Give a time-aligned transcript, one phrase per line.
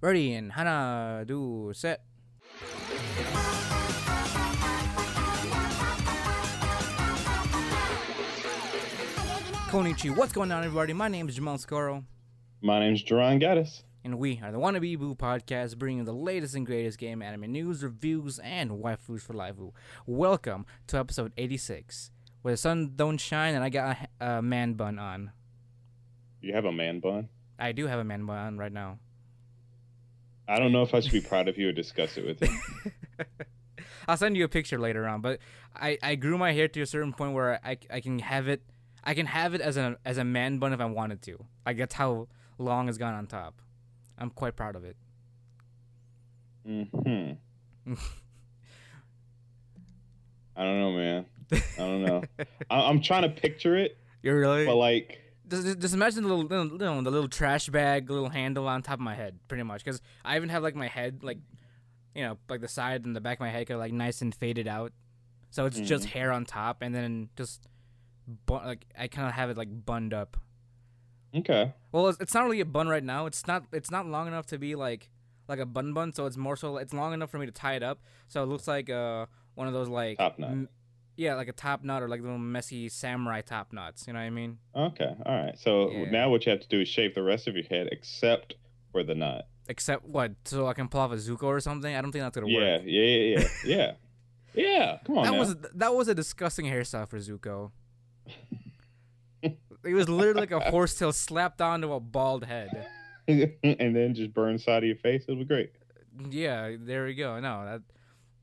[0.00, 2.02] Ready and Hana do set.
[9.70, 10.92] Konichi, what's going on, everybody?
[10.92, 12.04] My name is Jamal Scaro,
[12.62, 13.82] My name is Jerron Gaddis.
[14.04, 17.82] and we are the Wannabe Boo podcast, bringing the latest and greatest game anime news,
[17.82, 19.56] reviews, and waifus for life.
[20.06, 22.10] Welcome to episode 86,
[22.42, 25.32] where the sun don't shine and I got a, a man bun on.
[26.40, 27.28] You have a man bun.
[27.58, 28.98] I do have a man bun on right now.
[30.48, 32.48] I don't know if I should be proud of you or discuss it with you.
[34.08, 35.38] I'll send you a picture later on, but
[35.76, 38.62] I, I grew my hair to a certain point where I, I can have it
[39.04, 41.44] I can have it as a as a man bun if I wanted to.
[41.66, 42.28] Like that's how
[42.58, 43.60] long it's gone on top.
[44.18, 44.96] I'm quite proud of it.
[46.66, 46.84] hmm
[50.56, 51.26] I don't know, man.
[51.52, 52.22] I don't know.
[52.70, 56.44] I- I'm trying to picture it, You're really but like, just, just imagine the little,
[56.44, 59.84] little, little the little trash bag, little handle on top of my head, pretty much.
[59.84, 61.38] Because I even have like my head, like
[62.14, 64.34] you know, like the side and the back of my head, of like nice and
[64.34, 64.92] faded out.
[65.50, 67.66] So it's just hair on top, and then just
[68.48, 70.36] like I kind of have it like bunned up.
[71.34, 73.26] okay, Well, it's, it's not really a bun right now.
[73.26, 73.64] It's not.
[73.72, 75.08] It's not long enough to be like
[75.48, 76.12] like a bun bun.
[76.12, 76.76] So it's more so.
[76.76, 78.00] It's long enough for me to tie it up.
[78.28, 80.50] So it looks like uh one of those like Top knot.
[80.50, 80.68] m-
[81.18, 84.06] yeah, like a top knot or like little messy samurai top knots.
[84.06, 84.58] You know what I mean?
[84.74, 85.58] okay, all right.
[85.58, 86.10] So Yeah.
[86.10, 88.54] now what you have to do is shave the rest of your head except
[88.92, 89.46] for the knot.
[89.68, 90.32] Except what?
[90.46, 91.94] So I can pull off a Zuko or something?
[91.94, 92.82] I don't think that's gonna Yeah, work.
[92.86, 93.92] yeah, yeah, yeah, yeah.
[94.54, 94.98] yeah.
[95.04, 95.38] Come on, That now.
[95.40, 97.72] was that was a disgusting hairstyle for Zuko.
[99.42, 102.86] it was literally like a horsetail slapped onto a bald head.
[103.28, 105.24] and then just burn side of your face.
[105.28, 105.72] It was great.
[106.30, 107.38] Yeah, there we go.
[107.40, 107.82] No, that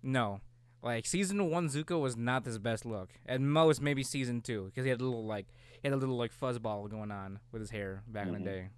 [0.04, 0.42] no.
[0.86, 3.10] Like season one, Zuko was not his best look.
[3.26, 5.48] At most, maybe season two, because he had a little like
[5.82, 8.38] he had a little like fuzzball going on with his hair back in Mhm.
[8.38, 8.70] the day.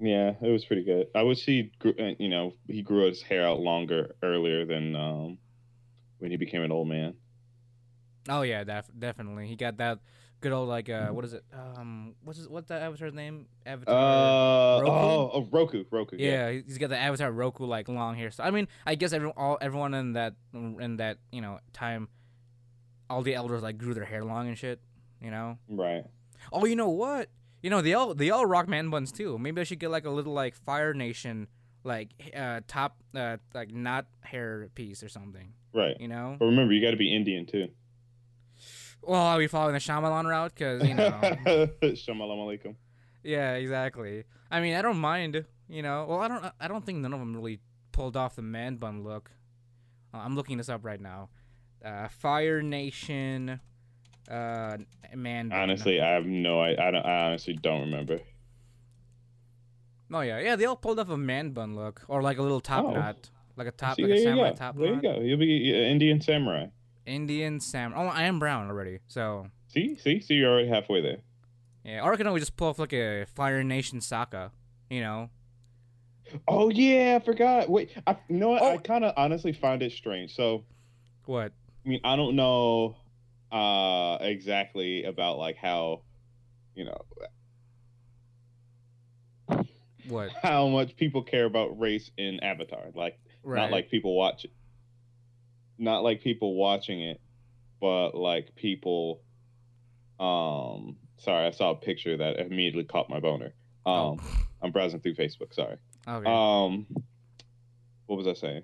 [0.00, 1.06] Yeah, it was pretty good.
[1.14, 4.94] I wish he, grew, uh, you know, he grew his hair out longer earlier than
[4.96, 5.38] um,
[6.18, 7.14] when he became an old man.
[8.28, 9.46] Oh yeah, def- definitely.
[9.46, 10.00] He got that
[10.40, 11.44] good old like uh, what is it?
[11.52, 13.46] Um, what's his, what's that avatar's name?
[13.66, 13.94] Avatar.
[13.94, 14.90] Uh, Roku?
[14.90, 16.16] oh, oh, Roku, Roku.
[16.18, 18.30] yeah, he's got the Avatar Roku like long hair.
[18.30, 22.08] So I mean, I guess everyone, all everyone in that in that you know time,
[23.10, 24.80] all the elders like grew their hair long and shit.
[25.20, 25.58] You know.
[25.68, 26.04] right.
[26.52, 27.28] Oh, you know what?
[27.62, 29.38] You know they all they all rock man buns too.
[29.38, 31.48] Maybe I should get like a little like Fire Nation
[31.84, 35.54] like uh top uh like not hair piece or something.
[35.72, 35.96] Right.
[36.00, 36.36] You know.
[36.38, 37.68] But remember, you got to be Indian too.
[39.02, 40.52] Well, are we following the Shyamalan route?
[40.54, 41.10] Because you know.
[41.94, 42.74] Shalom alaikum.
[43.22, 44.24] yeah, exactly.
[44.50, 45.44] I mean, I don't mind.
[45.68, 46.06] You know.
[46.08, 46.44] Well, I don't.
[46.60, 47.60] I don't think none of them really
[47.92, 49.30] pulled off the man bun look.
[50.12, 51.28] Uh, I'm looking this up right now.
[51.84, 53.60] Uh, Fire Nation.
[54.30, 54.76] Uh,
[55.14, 55.48] man.
[55.50, 55.58] bun.
[55.58, 56.60] Honestly, I have no.
[56.60, 57.04] I, I don't.
[57.06, 58.18] I honestly don't remember.
[60.12, 60.56] Oh yeah, yeah.
[60.56, 62.90] They all pulled off a man bun look, or like a little top Oh.
[62.92, 65.02] knot, like a top, See, like a samurai top there knot.
[65.04, 65.20] you go.
[65.20, 66.66] You'll be uh, Indian samurai.
[67.08, 68.04] Indian samurai.
[68.04, 70.34] Oh, I am brown already, so See, see, see.
[70.34, 71.18] You're already halfway there.
[71.84, 72.02] yeah.
[72.02, 74.50] Or I can always just pull off like a Fire Nation Sokka,
[74.90, 75.30] you know.
[76.46, 77.68] Oh yeah, I forgot.
[77.70, 78.62] Wait, I, you know what?
[78.62, 78.78] I Oh.
[78.78, 80.34] kind of honestly find it strange.
[80.34, 80.64] So,
[81.24, 81.52] What?
[81.84, 82.96] I mean, I don't know
[83.50, 86.02] uh exactly about like how,
[86.74, 87.00] you know,
[90.08, 90.30] What?
[90.42, 92.86] how much people care about race in Avatar.
[92.94, 93.60] Like, Right.
[93.62, 94.50] not like people watch it.
[95.78, 97.20] Not like people watching it,
[97.80, 99.22] but like people.
[100.18, 103.52] Um, sorry, I saw a picture that immediately caught my boner.
[103.86, 104.20] Um,
[104.60, 105.54] I'm browsing through Facebook.
[105.54, 105.76] Sorry.
[106.06, 106.28] okay.
[106.28, 106.86] Um,
[108.06, 108.62] what was I saying?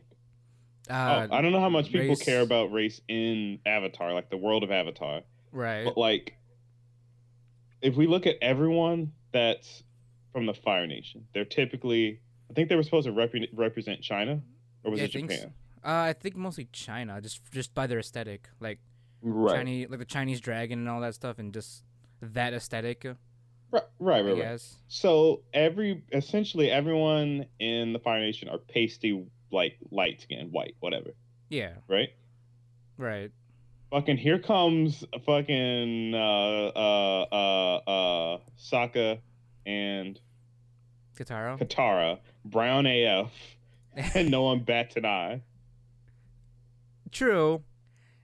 [0.90, 4.28] uh, oh, I don't know how much people race- care about race in Avatar, like
[4.30, 5.22] the world of Avatar.
[5.52, 5.84] right.
[5.84, 6.34] But like,
[7.80, 9.82] if we look at everyone that's
[10.32, 12.20] from the Fire Nation, they're typically.
[12.50, 14.40] I think they were supposed to repre- represent China,
[14.84, 15.54] or was Yeah, it Japan?
[15.84, 18.78] Uh, I think mostly China, just just by their aesthetic, like
[19.22, 19.56] Right.
[19.56, 21.82] Chinese, like the Chinese dragon and all that stuff, and just
[22.20, 23.04] that aesthetic.
[23.70, 24.60] right, right, I right, right.
[24.88, 31.10] So every essentially everyone in the Fire Nation are pasty, like light skin, white, whatever,
[31.48, 31.74] Yeah.
[31.88, 32.10] right?
[32.98, 33.30] Right.
[33.90, 36.18] Fucking here comes fucking uh
[36.74, 39.18] uh uh uh Sokka
[39.66, 40.18] and
[41.16, 41.58] Katara.
[41.58, 43.30] Katara, brown AF,
[44.14, 45.42] and no one bats an eye.
[47.14, 47.62] True.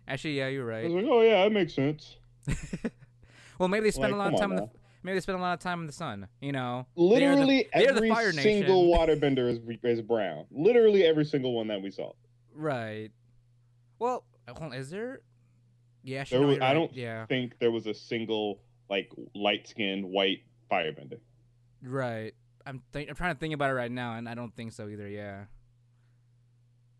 [0.07, 0.91] Actually, yeah, you're right.
[0.91, 2.17] like, oh yeah, that makes sense.
[3.59, 4.69] well, maybe they spend Like, a lot of time in the
[5.03, 6.27] maybe they spend a lot of time in the sun.
[6.41, 6.87] You know.
[6.97, 10.47] Literally the every single waterbender is is brown.
[10.51, 12.13] Literally every single one that we saw.
[12.53, 13.11] Right.
[14.01, 14.25] Well,
[14.75, 15.21] is there?
[16.03, 17.27] Yeah, There was, I don't Yeah.
[17.27, 21.21] think there was a single like light skinned white firebender.
[21.83, 22.35] Right.
[22.67, 24.89] I'm think I'm trying to think about it right now, and I don't think so
[24.89, 25.09] either.
[25.09, 25.45] Yeah.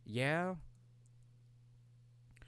[0.05, 0.55] Yeah.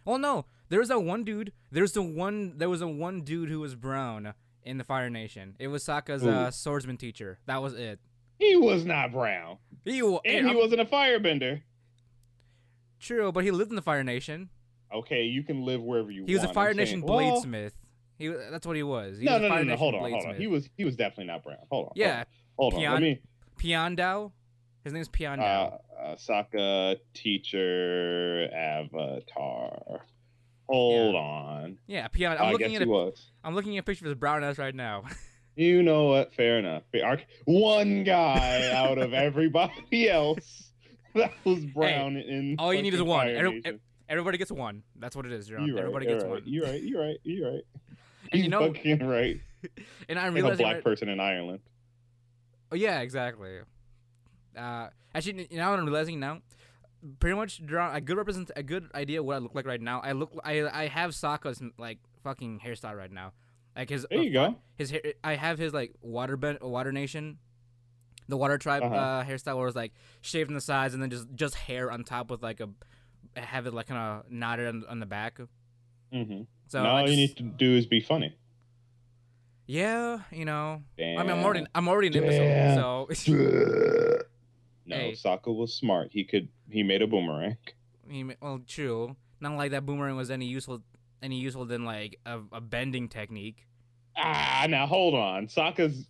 [0.05, 0.47] Well, no.
[0.69, 1.53] There's a one dude.
[1.71, 2.57] There's the one.
[2.59, 4.35] There was a one dude who was brown
[4.65, 5.55] in the Fire Nation.
[5.59, 7.39] It was Sokka's uh, swordsman teacher.
[7.47, 8.01] That was it.
[8.39, 9.59] He was not brown.
[9.85, 11.63] He wa- And he I'm- wasn't a firebender.
[13.01, 14.49] true, but he lived in the Fire Nation.
[14.93, 16.29] Okay, you can live wherever you want.
[16.29, 16.47] He was want.
[16.47, 17.43] a I'm Fire saying- Nation well.
[18.19, 19.19] He that's what he was.
[19.19, 19.77] He No, was a no, no, no.
[19.77, 20.35] Hold on, hold on.
[20.37, 21.59] He was he was definitely not brown.
[21.71, 21.93] Hold on.
[21.97, 22.25] yeah,
[22.57, 22.81] Hold on.
[22.81, 23.21] Pion- Let me
[23.59, 24.33] Piandao.
[24.85, 25.41] His name's Piandao.
[25.41, 30.01] uh, uh Sokka teacher avatar.
[30.69, 31.79] Hold on.
[31.87, 32.37] yeah, Pion.
[32.39, 33.31] I I'm guess looking at a, was.
[33.45, 35.05] I'm looking at a picture of his brown ass right now.
[35.55, 36.33] You know what?
[36.33, 36.83] Fair enough.
[37.45, 40.73] One guy out of everybody else
[41.15, 42.57] that was brown in.
[42.59, 43.29] all you need is one.
[43.29, 43.63] Every-
[44.09, 44.83] Everybody gets one.
[44.99, 45.51] That's what it is.
[45.51, 46.43] You're right, Everybody you're gets right, one.
[46.47, 46.83] You're right.
[46.83, 47.17] You're right.
[47.23, 47.63] You're right.
[48.33, 49.41] And you He's know, fucking right.
[50.09, 51.61] and I'm Like a black right- person in Ireland.
[52.71, 53.59] Oh yeah, exactly.
[54.57, 56.41] Uh, actually, you know what I'm realizing now?
[57.19, 59.81] Pretty much draw a good represent a good idea of what I look like right
[59.81, 60.01] now.
[60.05, 63.33] I look I I have Sokka's like fucking hairstyle right now.
[63.77, 64.57] Like his There uh, you go.
[64.77, 65.01] his hair.
[65.25, 67.39] I have his like water ben- water nation,
[68.29, 68.95] the water tribe Uh-huh.
[68.95, 72.05] uh hairstyle where it's like shaved on the sides and then just just hair on
[72.05, 72.69] top with like a
[73.41, 75.41] have it like kind of knotted on, on the back.
[76.13, 78.37] hmm So now all you need to do is be funny.
[79.67, 81.19] yeah, you know, Damn.
[81.19, 82.77] I mean, I'm already I'm already an imbecile, Damn.
[82.77, 83.09] so
[84.93, 85.13] no, Hey.
[85.13, 86.11] Sokka was smart.
[86.13, 86.49] He could.
[86.71, 87.57] He made a boomerang.
[88.09, 89.17] He well, true.
[89.41, 90.83] Not like that boomerang was any useful,
[91.23, 93.67] any useful than like a, a bending technique.
[94.17, 95.47] Ah, now hold on.
[95.49, 96.07] Sokka's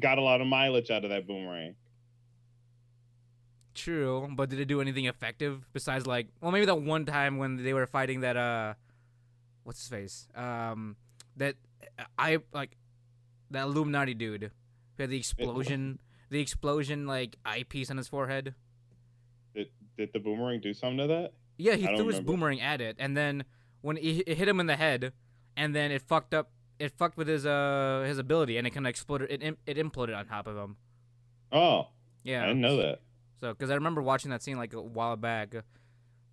[0.00, 1.74] got a lot of mileage out of that boomerang.
[3.74, 7.62] True, but did it do anything effective besides like, well, maybe that one time when
[7.62, 8.72] they were fighting that uh,
[9.64, 10.28] what's his face?
[10.34, 10.96] Um,
[11.36, 11.56] that
[12.18, 12.76] I like
[13.50, 14.50] that Illuminati dude
[14.96, 15.98] who had the explosion,
[16.30, 18.54] the explosion like eyepiece on his forehead.
[19.54, 21.32] Did did the boomerang do something to that?
[21.58, 22.32] Yeah, he threw his remember.
[22.32, 23.44] boomerang at it, and then
[23.80, 25.12] when it, it hit him in the head,
[25.56, 26.50] and then it fucked up.
[26.78, 29.30] It fucked with his uh his ability, and it kind of exploded.
[29.42, 30.76] It it imploded on top of him.
[31.52, 31.88] Oh,
[32.24, 33.00] Yeah, I didn't know that.
[33.40, 35.54] So, because I remember watching that scene like a while back,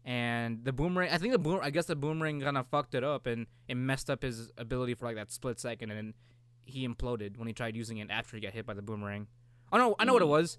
[0.03, 1.09] and the boomerang.
[1.11, 1.59] I think the boom.
[1.61, 4.95] I guess the boomerang kind of fucked it up, and it messed up his ability
[4.95, 6.13] for like that split second, and then
[6.65, 9.27] he imploded when he tried using it after he got hit by the boomerang.
[9.73, 10.29] Oh no, I know what it Mm.
[10.29, 10.57] was.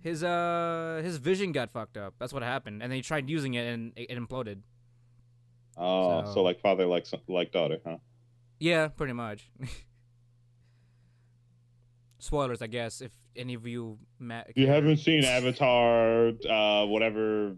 [0.00, 2.14] His uh his vision got fucked up.
[2.20, 4.60] That's what happened, and then he tried using it, and it, it imploded.
[5.76, 7.96] Oh, so, So- like father, like like daughter, huh?
[8.60, 9.50] Yeah, pretty much.
[12.18, 17.54] Spoilers, I guess, if any of you ma- If you haven't seen Avatar, uh, whatever.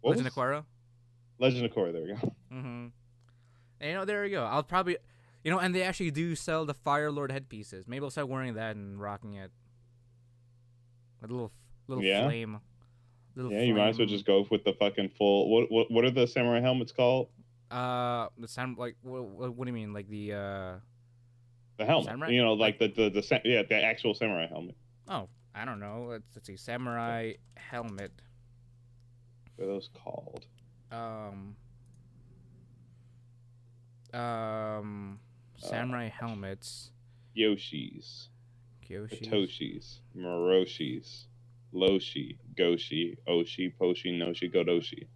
[0.00, 0.64] What Legend was- of Korra.
[1.38, 1.92] Legend of Korra.
[1.92, 2.14] There we go.
[2.52, 2.86] Mm-hmm.
[3.80, 4.44] And, you know, there we go.
[4.44, 4.96] I'll probably,
[5.44, 7.86] you know, and they actually do sell the Fire Lord headpieces.
[7.88, 9.50] Maybe I'll start wearing that and rocking it.
[11.22, 11.52] A little,
[11.88, 12.24] little Yeah?
[12.24, 12.60] flame.
[13.34, 15.48] Little Yeah, you might as well just go with the fucking full.
[15.50, 17.28] What what what are the samurai helmets called?
[17.70, 19.54] Uh, the sound like what, what?
[19.54, 19.94] What do you mean?
[19.94, 20.74] Like the uh?
[21.78, 22.06] The helmet.
[22.08, 22.30] Samurai?
[22.30, 24.76] You know, like the the the yeah the actual samurai helmet.
[25.08, 26.08] Oh, I don't know.
[26.10, 26.56] Let's, let's see.
[26.56, 28.12] Samurai helmet.
[29.56, 30.44] What are those called?
[30.90, 31.56] Um.
[34.12, 35.18] Um.
[35.62, 36.90] Uh, Samurai helmets.
[37.36, 38.26] Yoshis,
[38.88, 39.26] Kyoshi.
[39.28, 41.24] Satoshis, Moroshis,
[41.74, 45.06] Loshi, Goshi, Oshi, Poshi, Noshi, Godoshi.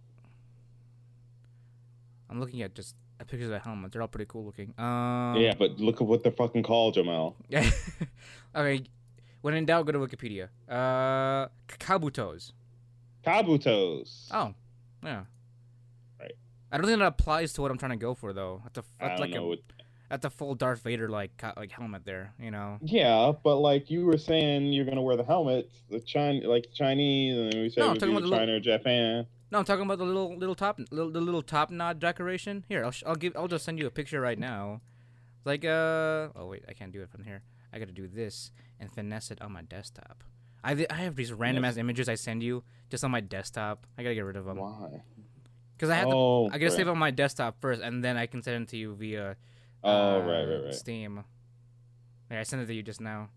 [2.29, 3.91] I'm looking at just pictures of the helmet.
[3.91, 4.73] They're all pretty cool looking.
[4.77, 7.35] Um, yeah, but look at what they're fucking called, Jamal.
[8.55, 8.83] Okay.
[9.41, 10.47] When in doubt, go to Wikipedia.
[10.67, 12.53] Uh, kabutos.
[13.23, 14.27] Kabutos.
[14.31, 14.53] Oh,
[15.03, 15.25] yeah.
[16.19, 16.31] Right.
[16.71, 18.61] I don't think that applies to what I'm trying to go for though.
[18.63, 19.53] That's a I that's don't like know.
[19.53, 19.57] a
[20.09, 22.33] that's a full Darth Vader like like helmet there.
[22.39, 22.77] You know.
[22.81, 27.37] Yeah, but like you were saying, you're gonna wear the helmet, the China, like Chinese,
[27.37, 29.27] and we said No, it I'm would talking be about the China or Japan.
[29.51, 32.65] No, I'm talking about the little little top little, the little top knot decoration.
[32.67, 34.81] Here, I'll sh- I'll give I'll just send you a picture right now.
[35.45, 37.43] Like uh oh wait, I can't do it from here.
[37.71, 40.23] I got to do this and finesse it on my desktop.
[40.63, 43.85] I th- I have these random ass images I send you just on my desktop.
[43.97, 45.01] I gotta get rid of them Why?
[45.75, 46.15] because I have to.
[46.15, 48.77] oh, I gotta save on my desktop first, and then I can send it to
[48.77, 49.37] you via.
[49.83, 50.73] Oh, uh, right, right, right.
[50.73, 51.23] Steam.
[52.31, 53.29] Yeah, I sent it to you just now.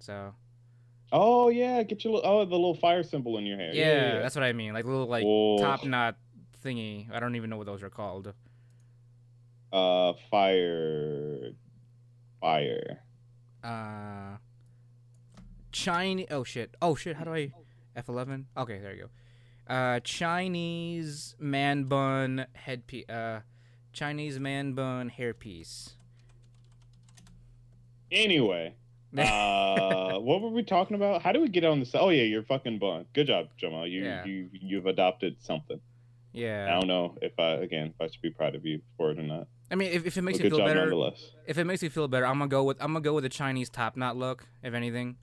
[0.00, 0.34] So
[1.12, 3.70] Oh yeah, get your little, oh the little fire symbol in your hair.
[3.72, 4.22] yeah, Yeah, yeah.
[4.22, 4.72] that's what I mean.
[4.74, 5.24] Like little like
[5.60, 6.16] top knot
[6.64, 7.10] thingy.
[7.12, 8.32] I don't even know what those are called.
[9.72, 11.50] uh fire,
[12.40, 12.98] fire.
[13.62, 14.36] uh
[15.72, 16.74] Chinese oh shit.
[16.82, 17.52] Oh shit, how do I
[17.96, 18.44] F11?
[18.56, 19.08] Okay, there you
[19.68, 19.72] go.
[19.74, 23.40] Uh Chinese man bun headpiece uh
[23.94, 25.92] Chinese man bun hairpiece.
[28.10, 28.74] Anyway,
[29.18, 31.22] uh, what were we talking about?
[31.22, 31.94] How do we get on this?
[31.94, 33.06] Oh yeah, you're fucking bun.
[33.14, 33.86] Good job, Jamal.
[33.86, 34.24] You Yeah.
[34.24, 35.80] you you've adopted something.
[36.32, 36.66] Yeah.
[36.68, 39.18] I don't know if I again if I should be proud of you for it
[39.18, 39.46] or not.
[39.70, 40.92] I mean, if, if it makes you feel better,
[41.46, 43.30] if it makes you feel better, I'm gonna go with I'm gonna go with the
[43.30, 44.44] Chinese top knot look.
[44.62, 45.16] If anything,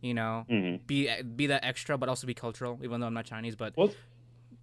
[0.00, 2.78] you know, hmm be be that extra, but also be cultural.
[2.82, 3.94] Even though I'm not Chinese, but Was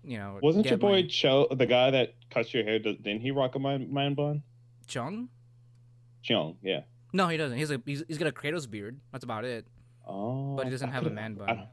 [0.03, 2.79] you know, wasn't your boy my- Cho the guy that cuts your hair?
[2.79, 4.43] Didn't he rock a man, man bun?
[4.87, 5.29] Chung?
[6.23, 6.81] Cheong, yeah.
[7.13, 7.57] No, he doesn't.
[7.57, 8.99] He's a he's, he's got a Kratos beard.
[9.11, 9.65] That's about it.
[10.07, 11.67] Oh, But he doesn't I have a man I, bun,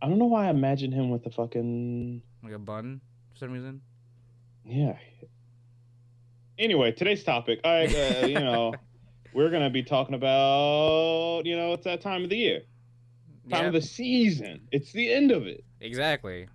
[0.00, 3.00] I don't know why I imagined him with the fucking like a bun
[3.32, 3.80] for some reason.
[4.64, 4.96] yeah.
[6.58, 8.74] Anyway, today's topic, I uh, you know,
[9.32, 12.60] we're gonna be talking about you know it's that time of the year,
[13.50, 14.60] time Yeah, of the season.
[14.70, 15.64] It's the end of it.
[15.80, 16.48] exactly.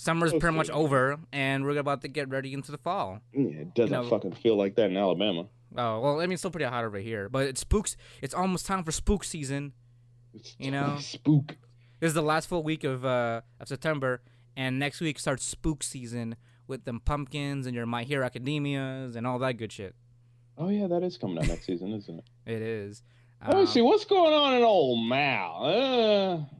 [0.00, 3.20] Summer's pretty much over, and we're about to get ready into the fall.
[3.34, 5.48] Yeah, it doesn't know- fucking feel like that in Alabama.
[5.76, 7.96] Oh well, I mean, it's still pretty hot over here, but it's spooks.
[8.22, 9.72] It's almost time for spook season.
[10.32, 10.96] It's You know?
[11.00, 11.56] spook.
[12.00, 14.22] This is the last full week of uh of September,
[14.56, 16.36] and next week starts spook season
[16.68, 19.94] with them pumpkins and your My Hero Academias and all that good shit.
[20.56, 22.24] Oh yeah, that is coming out next season, isn't it?
[22.46, 23.02] It is.
[23.46, 25.64] Let me Um, see what's going on in old Mal.
[25.64, 26.56] Uh,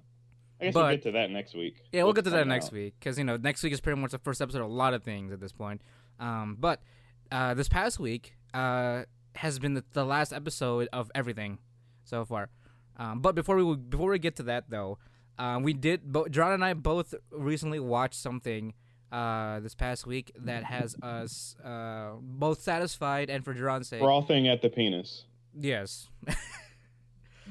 [0.61, 1.77] I guess we'll get to that next week.
[1.93, 2.73] Yeah, we'll What's get to that next out.
[2.73, 4.95] week because you know next week is pretty much the first episode of a lot
[4.95, 5.81] of things at this point.
[6.19, 6.83] Um, but
[7.31, 9.05] uh, this past week uh,
[9.37, 11.59] has been the, the last episode of everything
[12.05, 12.51] so far.
[12.97, 14.99] Um, but before we before we get to that though,
[15.39, 16.11] uh, we did.
[16.11, 18.75] Bo- John and I both recently watched something
[19.13, 24.49] uh, this past week that has us uh, both satisfied and for Duran's sake, Brothing
[24.49, 25.25] at the penis.
[25.57, 26.09] yes.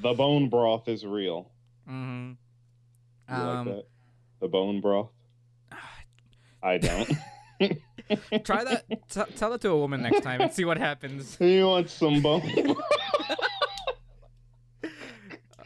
[0.00, 1.50] The bone broth is real.
[1.86, 2.32] hmm
[3.28, 3.84] You Um, like that?
[4.40, 5.10] The bone broth.
[6.62, 7.08] I don't.
[8.44, 8.84] Try that.
[9.10, 11.36] T- tell it to a woman next time and see what happens.
[11.40, 12.76] you want some bone?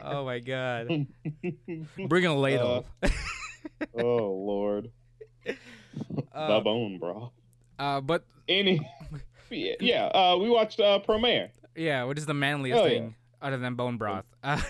[0.04, 1.06] Oh my god.
[2.08, 2.86] Bring a ladle.
[3.94, 4.90] oh lord.
[5.44, 5.56] the
[6.34, 7.32] Uh, bone broth.
[7.78, 8.80] uh, but Any.
[9.50, 10.04] Yeah, yeah.
[10.06, 11.50] Uh, we watched uh, Promare.
[11.76, 12.90] yeah, is the manliest Oh, yeah.
[12.90, 14.24] thing other than bone broth?
[14.42, 14.60] Uh,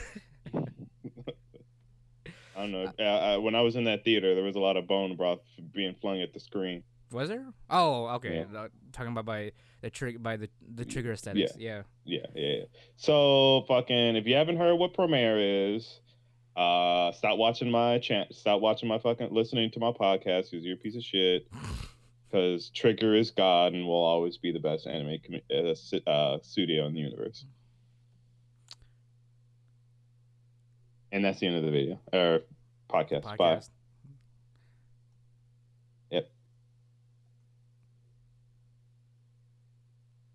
[2.62, 2.92] I don't know.
[2.99, 5.40] Uh, uh, when I was in that theater, there was a lot of bone broth
[5.75, 6.85] being flung at the screen.
[7.11, 7.45] was there?
[7.69, 8.47] Oh, okay.
[8.54, 11.52] Uh, talking about by the trig by the the trigger aesthetics.
[11.57, 11.83] Yeah.
[12.04, 12.42] Yeah, yeah.
[12.42, 12.64] yeah.
[12.97, 16.00] So fucking, if you haven't heard what Promare is,
[16.57, 18.33] uh, stop watching my chat.
[18.33, 21.47] Stop watching my fucking listening to my podcast because you're a piece of shit.
[22.31, 25.42] Because Trigger is God and will always be the best anime commu-
[26.07, 27.45] uh, uh, studio in the universe.
[31.12, 32.40] And that's the end of the video or
[32.90, 33.23] podcast.
[33.23, 33.37] Bye.
[33.37, 33.69] Podcast.
[36.11, 36.31] Yep.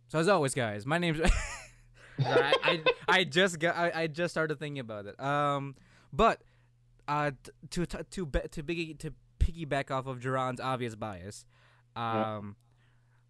[0.07, 1.19] So as always, guys, my name's.
[2.19, 5.19] I, I I just got I, I just started thinking about it.
[5.19, 5.75] Um,
[6.13, 6.41] but
[7.07, 7.31] uh,
[7.71, 11.45] to to to be- to biggie to piggyback off of Duran's obvious bias,
[11.95, 12.55] um,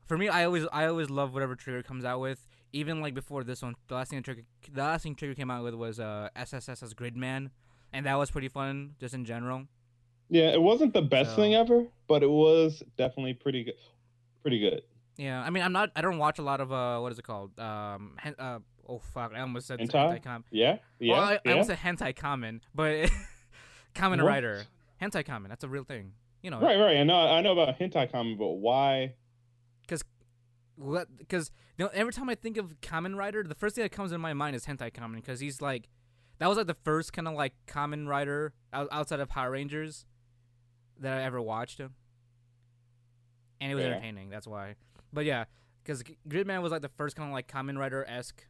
[0.05, 2.45] for me, I always I always love whatever Trigger comes out with.
[2.77, 5.63] Even like before this one, the last thing Trigger the last thing Trigger came out
[5.63, 7.49] with was uh SSS's Gridman,
[7.93, 9.65] and that was pretty fun just in general.
[10.29, 13.75] Yeah, it wasn't the best So- thing ever, but it was definitely pretty good.
[14.41, 14.81] Pretty good.
[15.17, 15.89] Yeah, I mean, I'm not.
[15.95, 17.57] I don't watch a lot of uh, what is it called?
[17.59, 20.21] Um, hen- uh, oh fuck, I almost said Hentai?
[20.23, 20.43] hentai.
[20.51, 21.51] Yeah, yeah, well, I, I yeah.
[21.53, 23.09] almost said hentai common, but
[23.95, 24.65] Kamen Rider,
[25.01, 25.49] hentai common.
[25.49, 26.11] That's a real thing.
[26.43, 26.97] You know, Right, right.
[26.97, 29.13] I know, I know about hentai comic, but why?
[29.81, 30.03] because
[30.79, 31.41] you
[31.79, 34.33] know, every time I think of Kamen Rider, the first thing that comes in my
[34.33, 35.89] mind is hentai common because he's like,
[36.39, 40.05] that was like the first kind of like Kamen Rider outside of Power Rangers
[40.99, 41.91] that I ever watched, and
[43.61, 43.91] it was Yeah.
[43.91, 44.29] entertaining.
[44.29, 44.75] That's why.
[45.11, 45.45] But yeah,
[45.83, 48.45] because Gridman was like the first kind of like Kamen Rider esque.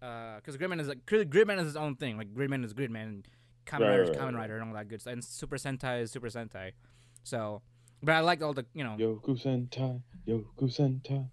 [0.00, 2.16] Because uh, Gridman is like Gridman is his own thing.
[2.16, 3.28] Like Gridman is Gridman, and
[3.66, 4.40] Kamen Right, Rider is right, Kamen right.
[4.40, 5.12] Rider, and all that good stuff.
[5.12, 6.72] And Super Sentai is Super Sentai.
[7.22, 7.60] So,
[8.02, 8.96] but I like all the you know.
[8.98, 11.28] Yoku Sentai, Yoku Sentai.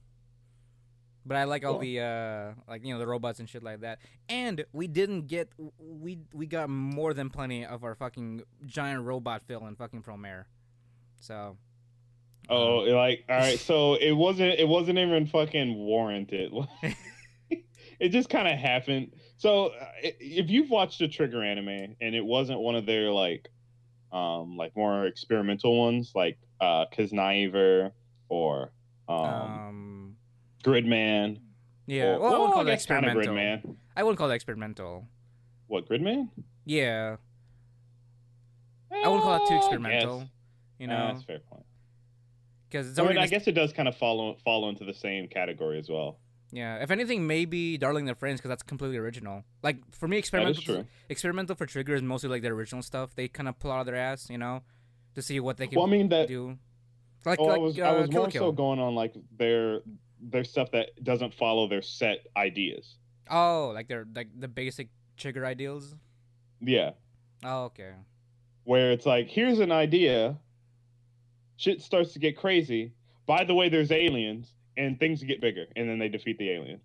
[1.27, 3.99] But I like all the uh like you know the robots and shit like that.
[4.29, 9.43] And we didn't get we we got more than plenty of our fucking giant robot
[9.45, 10.45] fill in fucking Promare.
[11.19, 11.57] So
[12.49, 13.59] Oh, like all right.
[13.59, 14.59] So it wasn't.
[14.59, 16.53] It wasn't even fucking warranted.
[17.99, 19.11] it just kind of happened.
[19.37, 23.49] So uh, if you've watched a Trigger anime and it wasn't one of their like,
[24.11, 27.91] um, like more experimental ones, like uh, Kiznaiver
[28.29, 28.71] or
[29.07, 29.96] um, um,
[30.63, 31.39] Gridman.
[31.85, 33.77] yeah, or, well, I wouldn't call I that guess kinda experimental.
[33.95, 35.07] I wouldn't call that experimental.
[35.67, 36.29] What Gridman?
[36.65, 37.17] Yeah,
[38.91, 40.29] I wouldn't call that too Uh, experimental.
[40.79, 41.65] You Uh, know, that's a fair point.
[42.69, 45.27] because it's I, mean, I guess it does kind of follow follow into the same
[45.27, 46.19] category as well.
[46.51, 49.43] Yeah, if anything, maybe Darling the Franxx because that's completely original.
[49.63, 53.15] Like for me, experimental experimental for Trigger is mostly like their original stuff.
[53.15, 54.61] They kind of pull out of their ass, you know,
[55.15, 56.27] to see what they can Well, I mean that.
[56.29, 56.57] do.
[57.25, 58.41] Like, Well, like I was uh, I was more Kill.
[58.41, 59.81] so going on like their
[60.21, 62.95] their stuff that doesn't follow their set ideas.
[63.29, 65.95] Oh, like they're like the basic Trigger ideals.
[66.61, 66.91] Yeah,
[67.43, 67.91] Oh, okay.
[68.63, 70.37] where it's like here's an idea,
[71.57, 72.93] shit starts to get crazy.
[73.25, 76.83] By the way, there's aliens and things get bigger, and then they defeat the aliens.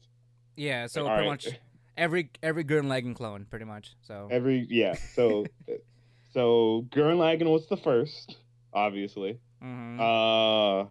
[0.56, 1.32] Yeah, so All pretty right.
[1.32, 1.48] much
[1.96, 3.94] every every Gurren Lagann clone, pretty much.
[4.02, 5.46] So Every yeah, so
[6.32, 8.36] so Gurren Lagann was the first,
[8.72, 9.38] obviously.
[9.62, 9.98] mhm.
[10.00, 10.88] Uh,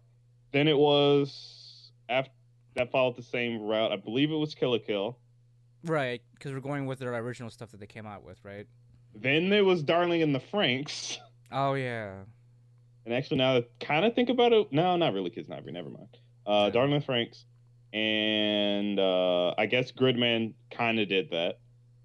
[0.52, 1.61] then it was
[2.12, 2.32] after
[2.76, 3.92] that followed the same route.
[3.92, 5.18] I believe it was Kill la Kill.
[5.84, 8.68] right, because we're going with their original stuff that they came out with, right?
[9.16, 11.18] Then there was Darling in the Franxx.
[11.52, 12.22] Oh yeah.
[13.06, 15.32] And actually, now that kind of think about it, no, not really.
[15.32, 15.72] Kiznaiver.
[15.72, 16.18] Never mind.
[16.46, 16.72] Uh, Okay.
[16.74, 17.44] Darling in the Franxx,
[17.94, 21.60] and uh, I guess Gridman kind of did that.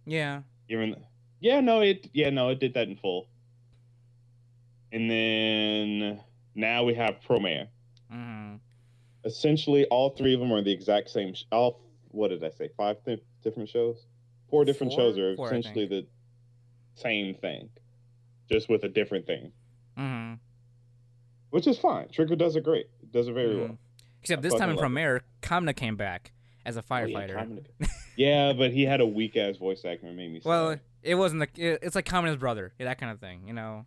[0.07, 0.43] Yeah.
[0.69, 0.97] Even
[1.41, 3.29] yeah, no, it yeah, no, it did that in full.
[4.93, 6.21] And then
[6.55, 7.69] now we have Promare.
[9.27, 11.35] Essentially, all three of them are the exact same.
[11.35, 12.71] Sh- all what did I say?
[12.77, 14.07] Five th- different shows.
[14.49, 15.01] Four different Four?
[15.01, 16.07] shows are Four, essentially the
[16.95, 17.69] same thing,
[18.51, 19.53] just with a different thing,
[19.97, 20.35] hmm
[21.51, 22.09] which is fine.
[22.09, 22.87] Trigger does it great.
[23.13, 23.79] Does it very well.
[24.21, 24.81] Except I this time in it.
[24.81, 26.33] Promare, Kamina came back
[26.65, 27.65] as a Oh, yeah, firefighter.
[28.17, 30.07] Yeah, but he had a weak ass voice actor.
[30.09, 30.41] It made me.
[30.45, 30.81] well, sad.
[31.03, 31.63] it wasn't the.
[31.73, 33.85] It, it's like Kamina's brother, yeah, that kind of thing, you know.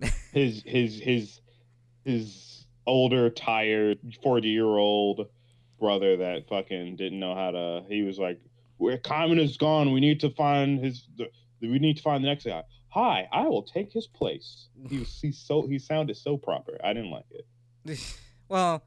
[0.32, 1.40] his his his
[2.04, 2.55] his
[2.86, 5.28] older, tired, forty year old
[5.78, 7.84] brother that fucking didn't know how to.
[7.88, 8.40] He was like,
[8.78, 11.06] "Where Common is gone, we need to find his.
[11.16, 14.68] The, we need to find the next guy." Hi, I will take his place.
[14.88, 16.78] He was he's so he sounded so proper.
[16.82, 17.98] I didn't like it.
[18.48, 18.82] well,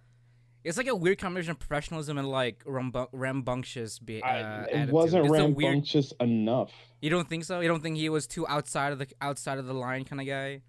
[0.63, 3.99] it's like a weird combination of professionalism and like rambu- rambunctious.
[3.99, 5.53] Be- uh, I, it wasn't It's a weird.
[5.53, 6.71] rambunctious enough.
[7.01, 7.59] You don't think so?
[7.59, 10.27] You don't think he was too outside of the outside of the line kind of
[10.27, 10.61] guy?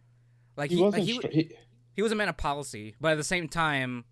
[0.56, 1.02] Like He, he, wasn't.
[1.02, 1.52] like, he, str- he,
[2.00, 4.06] he was a man of policy, but at the same time,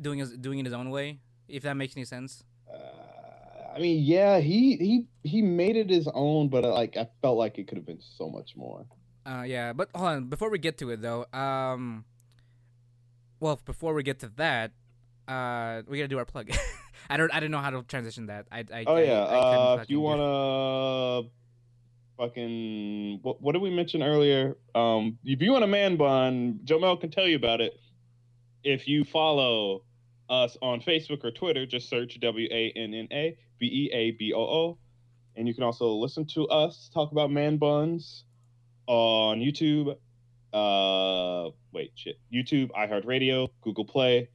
[0.00, 1.20] doing his doing it his own way.
[1.46, 2.42] If that makes any sense.
[2.72, 7.06] uh, I mean, yeah, he he he made it his own, but uh, like I
[7.20, 8.86] felt like it could have been so much more.
[9.26, 10.24] Uh, yeah, but hold on.
[10.30, 12.06] Before we get to it, though, um,
[13.40, 14.72] well, before we get to that,
[15.28, 16.48] uh, we gotta do our plug.
[17.10, 18.46] I don't, I didn't know how to transition that.
[18.50, 19.22] I, I Oh I- yeah.
[19.24, 21.28] I uh, if you wanna
[22.16, 24.56] fucking what, what did we mention earlier?
[24.74, 27.78] Um, if you want a man bun, Jamal can tell you about it.
[28.62, 29.82] If you follow
[30.30, 34.10] us on Facebook or Twitter, just search W A N N A B E A
[34.12, 34.78] B O O,
[35.36, 38.24] and you can also listen to us talk about man buns
[38.86, 39.96] on YouTube.
[40.52, 42.18] Uh, wait, shit.
[42.32, 44.28] YouTube, iHeartRadio, Google Play,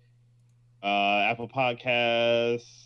[0.84, 2.86] uh, Apple Podcasts,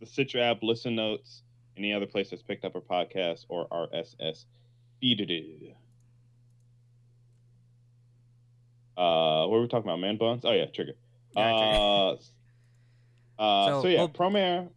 [0.00, 1.42] the Stitcher app, Listen Notes,
[1.78, 4.44] any other place that's picked up our podcast or RSS
[5.00, 5.74] feed.
[8.96, 10.00] Uh, what were we talking about?
[10.00, 10.44] Man buns?
[10.44, 10.94] Oh yeah, trigger.
[11.36, 12.16] Uh, uh,
[13.38, 14.68] So, so, yeah, well- Promare.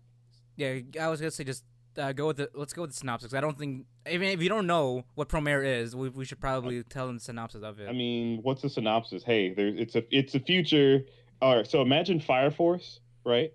[0.58, 1.64] Yeah, I was gonna say just
[1.98, 2.50] uh, go with the.
[2.54, 3.34] Let's go with the synopsis.
[3.34, 6.84] I don't think even if you don't know what Promare is, we, we should probably
[6.84, 7.90] tell them the synopsis of it.
[7.90, 9.24] I mean, what's the synopsis?
[9.24, 11.02] Hey, there's it's a it's a future.
[11.42, 13.52] All right, so imagine Fire Force, right?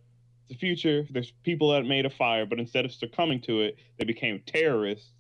[0.50, 1.04] A future.
[1.10, 5.10] There's people that made a fire, but instead of succumbing to it, they became terrorists,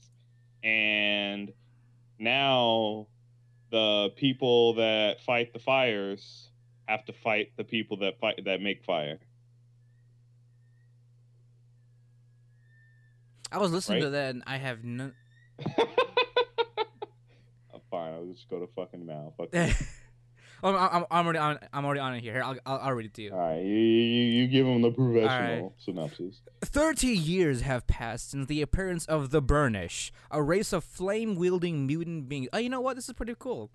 [0.62, 1.52] and
[2.18, 3.08] now
[3.70, 6.50] the people that fight the fires
[6.86, 9.18] have to fight the people that fight that make fire.
[13.50, 15.12] I was listening to that and I have no.
[15.78, 15.86] I'm
[17.90, 18.12] fine.
[18.12, 19.34] I'll just go to fucking mouth.
[19.36, 19.50] Fuck
[20.62, 21.58] oh, I'm, I'm, I'm already on.
[21.72, 22.32] I'm already on it here.
[22.32, 23.32] Here, I'll, I'll, I'll read it to you.
[23.32, 25.72] All right, you, you, you give them the professional right.
[25.78, 26.40] synopsis.
[26.62, 32.28] Thirty years have passed since the appearance of the Burnish, a race of flame-wielding mutant
[32.28, 32.48] beings.
[32.52, 32.96] Oh, you know what?
[32.96, 33.70] This is pretty cool.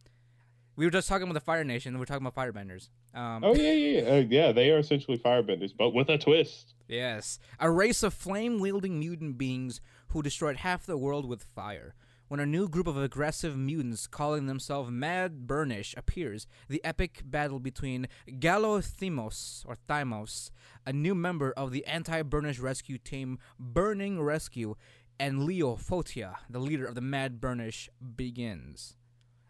[0.76, 2.00] We were just talking about the Fire Nation.
[2.00, 2.90] We're talking about firebenders.
[3.14, 4.10] Um, Oh yeah, yeah, yeah.
[4.10, 6.74] Uh, yeah, they are essentially firebenders, but with a twist.
[6.88, 11.94] Yes, a race of flame-wielding mutant beings who destroyed half the world with fire.
[12.32, 17.60] When a new group of aggressive mutants calling themselves Mad Burnish appears, the epic battle
[17.60, 20.50] between Galo Thymos or Thymos,
[20.86, 24.76] a new member of the anti-Burnish rescue team Burning Rescue,
[25.20, 28.96] and Leo Fotia, the leader of the Mad Burnish, begins.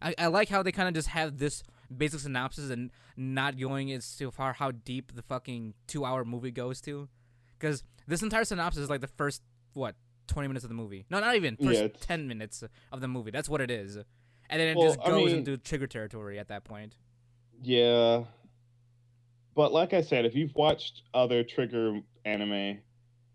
[0.01, 1.61] I, I like how they kind of just have this
[1.95, 6.49] basic synopsis and not going as too far how deep the fucking two hour movie
[6.49, 7.09] goes to.
[7.59, 9.93] Because this entire synopsis is like the first, what,
[10.31, 11.05] 20 minutes of the movie?
[11.09, 11.57] No, not even.
[11.57, 13.31] First Yeah, 10 minutes of the movie.
[13.31, 13.97] That's what it is.
[13.97, 16.95] And then it Well, just I goes mean- into trigger territory at that point.
[17.61, 18.23] Yeah.
[19.53, 22.79] but like I said, if you've watched other Trigger anime,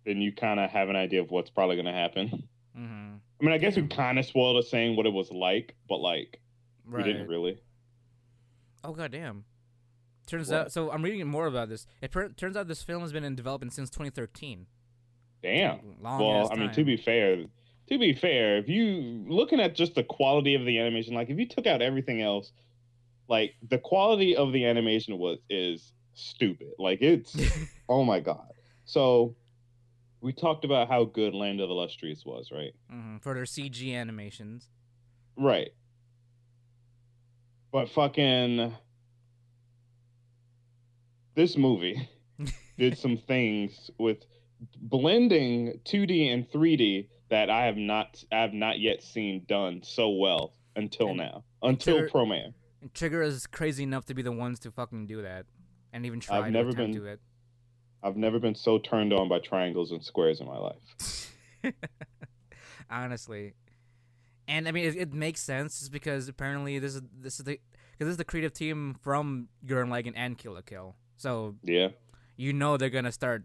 [0.05, 2.49] then you kind of have an idea of what's probably going to happen.
[2.77, 3.15] Mm-hmm.
[3.41, 5.99] I mean, I guess we kind of spoiled us saying what it was like, but
[5.99, 6.41] like
[6.87, 7.05] Right.
[7.05, 7.61] we didn't really.
[8.83, 9.45] Oh goddamn!
[10.27, 10.57] Turns What?
[10.59, 11.87] out, so I'm reading more about this.
[12.01, 14.67] It per- turns out this film has been in development since 2013.
[15.47, 15.79] Damn.
[16.03, 17.37] Long well, I mean, to be fair,
[17.89, 21.39] to be fair, if you looking at just the quality of the animation, like if
[21.39, 22.51] you took out everything else,
[23.29, 26.73] like the quality of the animation was is stupid.
[26.81, 27.37] Like it's
[27.89, 28.49] oh my god.
[28.87, 29.37] So
[30.21, 32.73] we talked about how good Land of the Lustrous was, right?
[32.93, 33.19] Mm-hmm.
[33.19, 34.69] for their CG animations.
[35.37, 35.71] Right.
[37.71, 38.75] But fucking
[41.37, 42.09] this movie
[42.79, 44.25] did some things with
[44.81, 50.11] blending 2D and 3D that I have not I have not yet seen done so
[50.11, 51.45] well until And- now.
[51.63, 52.55] Until Trigger- Pro Man.
[52.83, 55.47] And Trigger is crazy enough to be the ones to fucking do that,
[55.93, 57.21] and even try I've to never been- to it.
[58.03, 61.33] I've never been so turned on by triangles and squares in my life.
[62.91, 63.55] Honestly,
[64.47, 67.59] and I mean it, it makes sense just because apparently this is this is the
[67.93, 71.89] because this is the creative team from Gurren Lagann and Kill Kill, so Yeah.
[72.37, 73.45] you know they're gonna start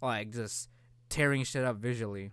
[0.00, 0.68] like just
[1.08, 2.30] tearing shit up visually.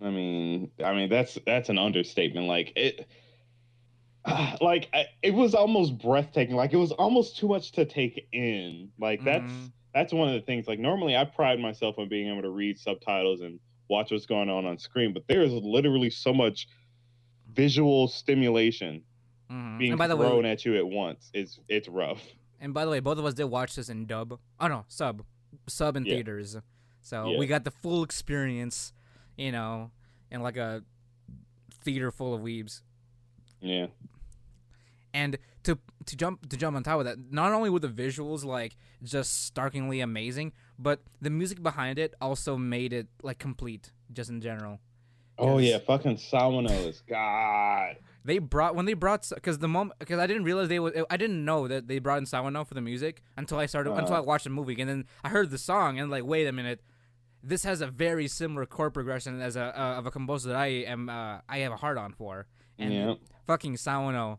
[0.00, 2.46] I mean, I mean that's that's an understatement.
[2.46, 3.06] Like it,
[4.60, 6.56] like I, it was almost breathtaking.
[6.56, 8.90] Like it was almost too much to take in.
[8.98, 9.72] Like that's Mhm.
[9.94, 10.66] that's one of the things.
[10.66, 14.48] Like normally, I pride myself on being able to read subtitles and watch what's going
[14.48, 16.66] on on screen, but there is literally so much
[17.52, 19.02] visual stimulation
[19.50, 19.78] Mhm.
[19.78, 21.30] being And by the thrown way, at you at once.
[21.34, 22.26] It's it's rough.
[22.62, 24.38] And by the way, both of us did watch this in dub.
[24.58, 25.22] Oh no, sub,
[25.68, 26.14] sub in Yeah.
[26.14, 26.56] theaters.
[27.02, 27.38] So Yeah.
[27.38, 28.94] we got the full experience,
[29.36, 29.90] you know,
[30.30, 30.82] in like a
[31.84, 32.80] theater full of weebs.
[33.60, 33.88] Yeah.
[35.12, 38.44] And to to jump to jump on top of that, not only were the visuals
[38.44, 44.30] like just starkingly amazing, but the music behind it also made it like complete, just
[44.30, 44.80] in general.
[45.38, 47.02] Oh yeah, fucking Sawano's.
[47.08, 47.96] God.
[48.24, 51.16] They brought when they brought because the moment because I didn't realize they would I
[51.16, 54.18] didn't know that they brought in Sawano for the music until I started until I
[54.18, 54.22] Uh-huh.
[54.26, 56.82] watched the movie and then I heard the song and like wait a minute,
[57.42, 60.66] this has a very similar chord progression as a uh, of a composer that I
[60.66, 62.46] am uh, I have a heart on for
[62.78, 63.14] and yeah.
[63.46, 64.38] fucking Sawano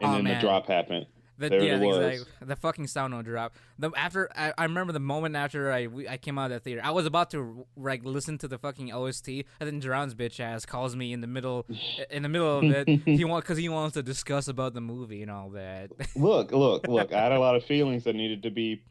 [0.00, 0.34] And oh, then man.
[0.36, 1.06] the drop happened.
[1.36, 1.96] The, There yeah, it was.
[1.98, 2.46] exactly.
[2.46, 3.54] The fucking Sawano drop.
[3.78, 6.60] The after I, I remember the moment after I we, I came out of the
[6.60, 10.38] theater, I was about to like listen to the fucking OST, and then Duran's bitch
[10.38, 11.66] ass calls me in the middle
[12.10, 12.88] in the middle of it.
[13.04, 15.90] he want because he wants to discuss about the movie and all that.
[16.14, 17.12] look, look, look.
[17.12, 18.82] I had a lot of feelings that needed to be.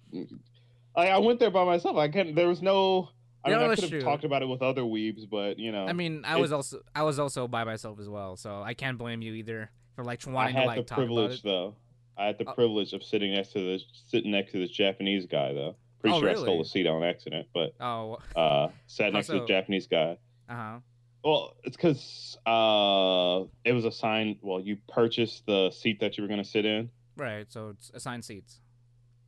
[0.95, 1.97] I, I went there by myself.
[1.97, 2.35] I couldn't.
[2.35, 3.09] There was no.
[3.45, 4.01] I mean, oh, I could have true.
[4.01, 7.03] talked about it with other weebs, but you know, I mean, I was also I
[7.03, 10.49] was also by myself as well, so I can't blame you either for like I
[10.49, 11.43] had to like the talk about privilege it.
[11.43, 11.75] though.
[12.17, 12.53] I had the Oh.
[12.53, 15.75] privilege of sitting next to this, sitting next to this Japanese guy though.
[15.99, 19.33] Pretty Oh, sure I stole a seat on accident, but Oh, uh, sat next to
[19.33, 19.39] so?
[19.39, 20.17] the Japanese guy.
[20.49, 20.79] uh huh.
[21.23, 24.37] Well, it's because uh, it was assigned.
[24.41, 27.49] Well, you purchased the seat that you were going to sit in, Right.
[27.51, 28.59] So it's assigned seats.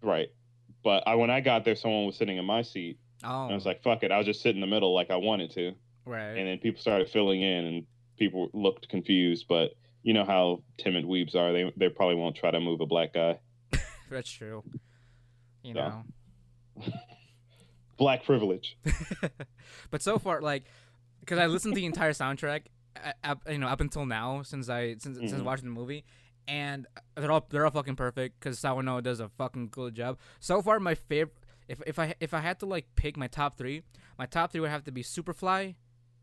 [0.02, 0.28] right?
[0.84, 3.56] But I, when I got there, someone was sitting in my seat, Oh, and I
[3.56, 5.72] was like, "Fuck it!" I'll just sit in the middle like I wanted to.
[6.06, 6.38] right.
[6.38, 7.86] and then people started filling in and
[8.18, 9.72] people looked confused but
[10.06, 13.14] you know how timid weebs are they they probably won't try to move a black
[13.14, 13.38] guy
[14.10, 14.64] That's true.
[15.64, 16.02] You Yeah.
[16.78, 16.84] know.
[17.98, 18.78] black privilege
[19.92, 20.64] but so far, like,
[21.22, 22.64] because I listened to the entire soundtrack,
[23.24, 25.44] up, you know, up until now since I since since Mhm.
[25.44, 26.04] watching the movie,
[26.48, 30.20] and they're all they're all fucking perfect because Sawano does a fucking good job.
[30.40, 31.36] So far, my favorite.
[31.68, 33.82] If if I if I had to like pick my top three,
[34.20, 35.76] my top three would have to be Superfly,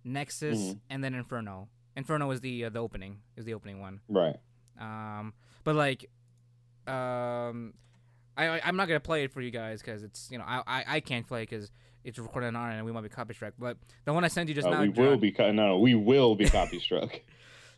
[0.05, 0.81] Nexus, Mhm.
[0.91, 1.69] and then Inferno.
[1.97, 4.01] Inferno is the uh, the opening is the opening one.
[4.09, 4.37] right
[4.81, 6.09] Um, but like,
[6.87, 7.75] um,
[8.37, 10.63] I I- I'm not gonna play it for you guys because it's you know I
[10.67, 11.71] I, I can't play because
[12.05, 13.55] it's recorded on our end and we might be copy struck.
[13.59, 15.95] But the one I sent you just Uh, now, we will be co- no we
[15.95, 17.15] will be copy struck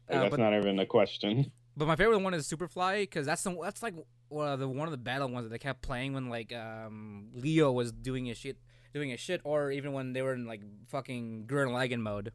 [0.09, 3.42] Uh, that's but- not even a question But my favorite one is Superfly because that's
[3.42, 3.94] the that's like
[4.29, 7.29] one of the one of the battle ones that they kept playing when like um
[7.35, 8.59] Leo was doing his shit
[8.94, 12.33] doing his shit or even when they were in like fucking Gurren Lagann mode.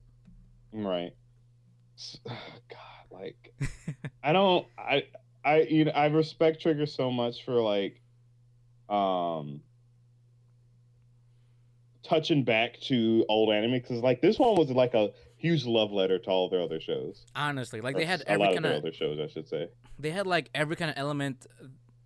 [0.73, 1.13] right
[2.27, 3.53] god like
[4.23, 5.03] i don't i
[5.43, 8.01] i you know i respect trigger so much for like
[8.89, 9.61] um
[12.03, 16.19] touching back to old anime because like this one was like a huge love letter
[16.19, 17.25] to all their other shows.
[17.35, 19.69] Honestly, like they Or had every kind their of other shows i should say.
[19.97, 21.45] They had like every kind of element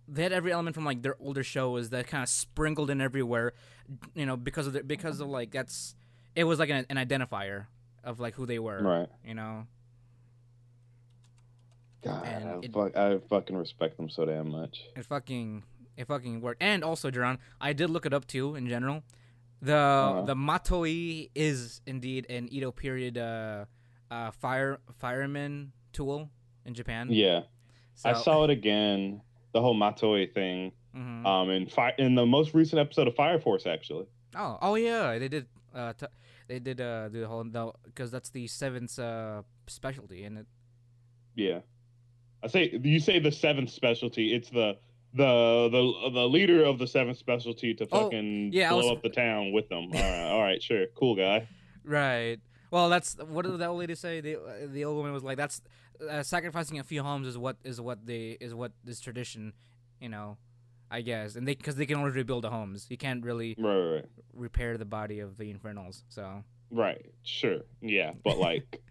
[0.06, 3.54] they had every element from like their older shows that kind of sprinkled in everywhere
[4.14, 5.94] you know because of the, because of like that's
[6.36, 7.66] it was like an, an identifier
[8.02, 9.08] of like who they were right.
[9.24, 9.66] you know
[12.04, 14.84] God, I, it- fuck, I fucking respect them so damn much.
[14.96, 15.62] it fucking
[15.96, 16.62] it fucking worked.
[16.62, 18.54] And also, Duran, I did look it up too.
[18.56, 19.02] In general,
[19.62, 20.22] the Uh-huh.
[20.22, 23.64] the matoi is indeed an Edo period uh,
[24.10, 26.30] uh, fire fireman tool
[26.66, 27.08] in Japan.
[27.10, 27.42] Yeah,
[28.04, 29.22] I saw it again.
[29.52, 30.72] The whole Matoi thing.
[30.96, 31.24] Mhm.
[31.24, 34.06] Um, in fi- in the most recent episode of Fire Force, actually.
[34.36, 35.46] Oh, oh yeah, they did.
[35.72, 36.06] Uh, t-
[36.48, 37.44] they did uh, do the whole
[37.84, 40.46] because that's the seventh uh, specialty, and it.
[41.36, 41.60] Yeah,
[42.44, 44.34] I say you say the seventh specialty.
[44.34, 44.76] It's the
[45.14, 49.02] the the the leader of the seventh specialty to Oh, fucking yeah, blow was- up
[49.02, 49.84] the town with them.
[49.94, 51.48] All right, all right, sure, cool guy.
[51.86, 52.38] Right.
[52.70, 54.20] Well, that's what did that old lady say?
[54.22, 54.38] The
[54.72, 55.60] the old woman was like, "That's
[56.10, 59.52] uh, sacrificing a few homes is what is what they is what is tradition,
[60.00, 60.38] you know,
[60.90, 62.86] I guess, and they because they can only rebuild the homes.
[62.88, 64.04] You can't really Right, right, right.
[64.32, 66.04] repair the body of the infernals.
[66.08, 68.82] So Right, sure, yeah, but like,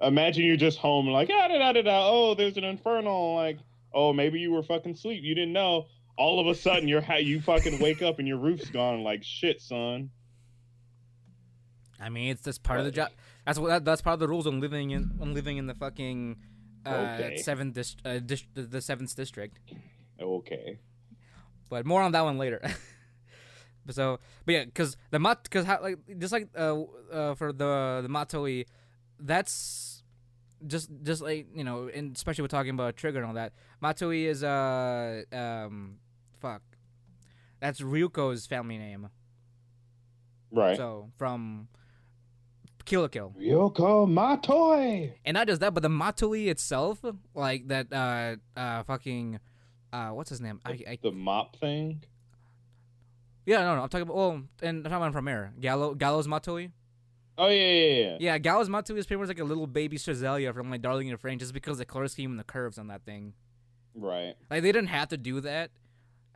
[0.00, 2.08] imagine you're just home, like, ah, da, da, da, da.
[2.08, 3.58] oh, there's an infernal, like,
[3.92, 5.86] oh, maybe you were fucking asleep, you didn't know.
[6.16, 9.22] All of a sudden, you're ha- you fucking wake up and your roof's gone, like,
[9.22, 10.10] shit, son.
[12.00, 13.10] I mean, it's just part of the job.
[13.44, 15.74] That's what that, that's part of the rules on living in on living in the
[15.74, 16.36] fucking
[16.86, 17.36] uh, Okay.
[17.38, 19.58] seventh dis- uh, dis- the, the seventh district.
[20.20, 20.78] Okay.
[21.68, 22.60] but more on that one later.
[23.86, 26.82] but so, but yeah, because the mat, because how like just like uh,
[27.12, 28.66] uh for the the matoi,
[29.20, 30.02] that's
[30.66, 33.52] just just like you know, and especially we're talking about trigger and all that.
[33.82, 35.98] Matoi is uh um
[36.40, 36.62] fuck,
[37.60, 39.08] that's Ryuko's family name.
[40.50, 40.76] Right.
[40.76, 41.68] So from
[42.84, 45.12] Kill la Kill, Yoko Matoi.
[45.24, 47.04] and not just that, but the matoi itself,
[47.34, 49.38] like that uh uh fucking
[49.92, 50.60] uh what's his name?
[50.64, 52.02] I, I The mop thing.
[53.46, 53.82] Yeah, no, no.
[53.82, 55.52] I'm talking about well, and I'm talking about from Air.
[55.60, 56.70] Gallo, Gallows Matoi.
[57.40, 58.16] Oh yeah, yeah, yeah.
[58.20, 61.12] Yeah, Gallows Matoi is pretty much like a little baby Strelizia from like Darling in
[61.12, 63.32] the Franxx, just because the color scheme and the curves on that thing.
[63.94, 64.34] Right.
[64.50, 65.70] Like they didn't have to do that.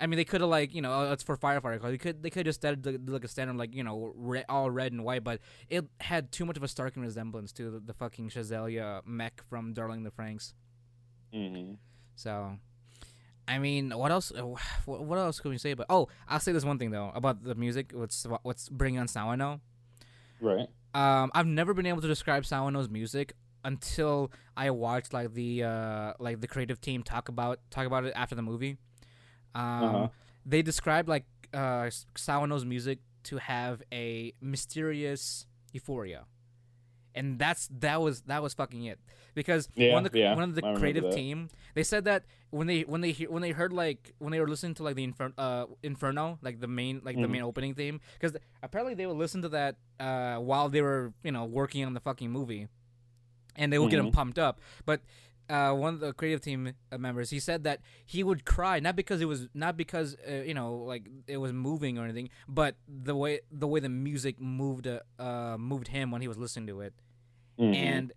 [0.00, 1.80] I mean, they could have like you know oh, it's for firefighter.
[1.80, 1.90] color.
[1.92, 4.44] They could they could just started to do, like a standard like you know red,
[4.48, 7.80] all red and white, but it had too much of a starking resemblance to the,
[7.80, 10.54] the fucking Strelizia mech from Darling in the Franxx.
[11.32, 11.72] hmm
[12.14, 12.58] So,
[13.48, 14.32] I mean, what else?
[14.36, 14.42] uh,
[14.86, 15.86] What else can we say about?
[15.90, 17.90] Oh, I'll say this one thing though about the music.
[17.92, 19.60] What's what's bringing on Sawano.
[20.42, 20.68] Right.
[20.94, 23.32] Um, I've never been able to describe Sawano's music
[23.64, 28.12] until I watched like the uh like the creative team talk about talk about it
[28.16, 28.76] after the movie.
[29.54, 30.08] Um, Uh-huh.
[30.44, 31.24] they described like
[31.54, 36.24] uh Sawano's music to have a mysterious euphoria,
[37.14, 38.98] and that's that was that was fucking it
[39.34, 42.66] because Yeah, one of the yeah, one of the creative team they said that when
[42.66, 45.32] they when they when they heard like when they were listening to like the Infer-
[45.38, 47.30] uh, Inferno like the main like the Mhm.
[47.30, 51.32] main opening theme because apparently they would listen to that uh, while they were you
[51.32, 52.68] know working on the fucking movie,
[53.56, 54.12] and they would get them Mhm.
[54.12, 54.60] pumped up.
[54.84, 55.00] But
[55.50, 59.20] uh, one of the creative team members he said that he would cry not because
[59.20, 63.14] it was not because uh, you know like it was moving or anything, but the
[63.16, 66.80] way the way the music moved uh, uh, moved him when he was listening to
[66.80, 66.94] it
[67.58, 67.74] Mhm.
[67.74, 68.12] and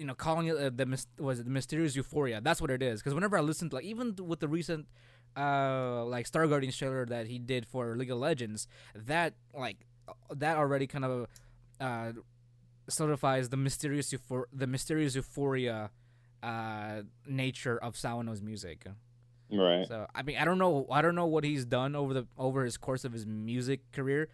[0.00, 0.86] you know calling it uh, the
[1.18, 2.40] was it the mysterious euphoria?
[2.40, 3.00] That's what it is.
[3.00, 4.86] Because whenever i listen to like even with the recent
[5.36, 9.76] uh like star guardians trailer that he did for league of legends that like
[10.08, 11.28] uh, that already kind of
[11.80, 12.12] uh
[12.88, 15.90] solidifies the mysterious euphor- the mysterious euphoria
[16.42, 18.86] uh nature of Sawano's music.
[19.52, 19.86] Right.
[19.86, 22.64] so I mean, I don't know, I don't know what he's done over the over
[22.64, 24.28] his course of his music career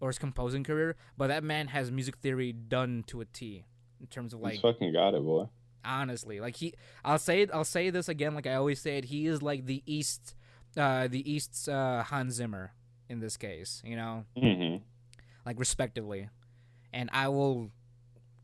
[0.00, 3.64] or his composing career, but that man has music theory done to a T
[4.00, 5.48] in terms of like He's fucking got it, boy.
[5.84, 9.06] honestly, like he, I'll say it, I'll say this again, like I always say it,
[9.06, 10.34] he is like the East,
[10.76, 12.72] uh, the East's uh, Hans Zimmer
[13.08, 14.76] in this case, you know, hmm
[15.46, 16.28] like respectively,
[16.92, 17.70] and I will.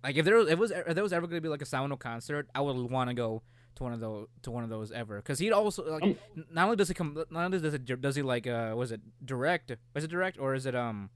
[0.03, 1.67] Like if there was, if it was if there was ever gonna be like a
[1.67, 3.43] Sawano concert, I would want to go
[3.77, 5.17] to one of those to one of those ever.
[5.17, 6.17] Because he'd also like Um,
[6.53, 9.01] not only does he come not only does it does he like uh was it
[9.25, 9.73] direct?
[9.95, 11.09] Was it direct or is it um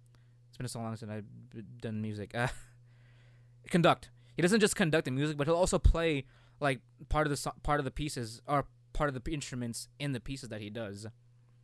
[0.49, 1.27] it's been so long since I've
[1.83, 2.31] done music.
[2.35, 2.49] Uh
[3.71, 6.25] conduct he doesn't just conduct the music but he'll also play
[6.61, 10.13] like part of the so- part of the pieces or part of the instruments in
[10.13, 11.07] the pieces that he does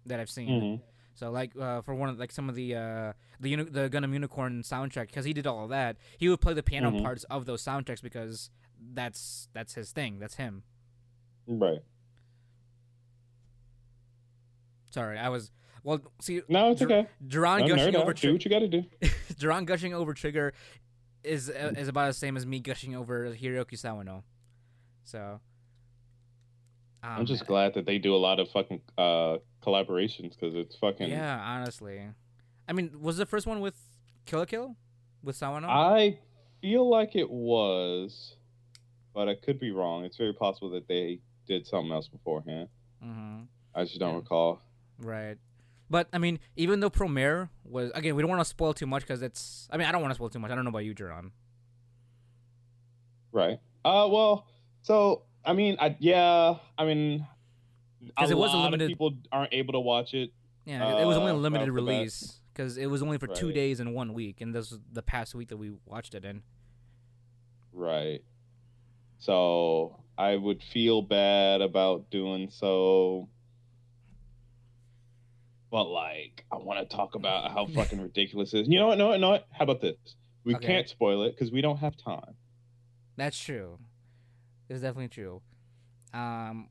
[0.05, 0.83] that I've seen hmm
[1.17, 4.13] so like uh, for one of like some of the uh, the uni- the Gundam
[4.13, 5.97] Unicorn soundtrack because he did all of that.
[6.19, 7.03] He would play the piano Mhm.
[7.03, 8.51] parts of those soundtracks because
[8.93, 10.19] that's that's his thing.
[10.19, 10.65] That's him.
[11.47, 11.79] Right.
[14.91, 15.51] Sorry, I was
[15.83, 16.01] well.
[16.21, 17.09] See, No, it's Dr- okay.
[17.27, 18.17] Duran gushing over out.
[18.17, 18.83] Do what you got to do.
[19.39, 20.53] Duran gushing over Trigger
[21.25, 24.23] is uh, is about the same as me gushing over Hiroki Sawano.
[25.05, 25.41] So
[27.03, 30.77] um, I'm just glad that they do a lot of fucking uh collaborations because it's
[30.77, 31.09] fucking.
[31.11, 31.39] yeah.
[31.41, 32.01] Honestly,
[32.69, 33.75] I mean, was the first one with
[34.27, 34.77] Kill la Kill
[35.23, 35.67] with Sawano?
[35.69, 36.19] I
[36.61, 38.37] feel like it was.
[39.15, 40.05] but I could be wrong.
[40.05, 42.69] It's very possible that they did something else beforehand.
[43.05, 43.43] Mm-hmm.
[43.75, 44.17] I just don't Yeah.
[44.17, 44.61] recall.
[44.99, 45.37] Right.
[45.95, 49.03] But I mean, even though Promare was again, we don't want to spoil too much
[49.03, 49.69] because it's.
[49.71, 50.51] I mean, I don't want to spoil too much.
[50.51, 51.31] I don't know about you, Jerron.
[53.31, 53.61] Right.
[53.85, 54.09] Uh.
[54.11, 54.49] Well.
[54.83, 56.55] So I mean, I yeah.
[56.77, 57.25] I mean,
[58.19, 60.33] 'Cause a it was a limited- of people aren't able to watch it.
[60.65, 63.79] Yeah, it was only a Uh, limited release because it was only for two days
[63.79, 66.43] and one week, and this was the past week that we watched it in.
[67.73, 68.25] Right.
[69.21, 73.29] So I would feel bad about doing so.
[75.75, 78.69] But like, I want to talk about how fucking ridiculous it is.
[78.69, 78.97] You know what?
[78.97, 79.31] No, no.
[79.31, 79.49] What?
[79.51, 79.97] How about this?
[80.45, 80.67] We Okay.
[80.69, 82.37] can't spoil it because we don't have time.
[83.17, 83.81] That's true.
[84.69, 85.43] It's definitely true.
[86.13, 86.69] Um,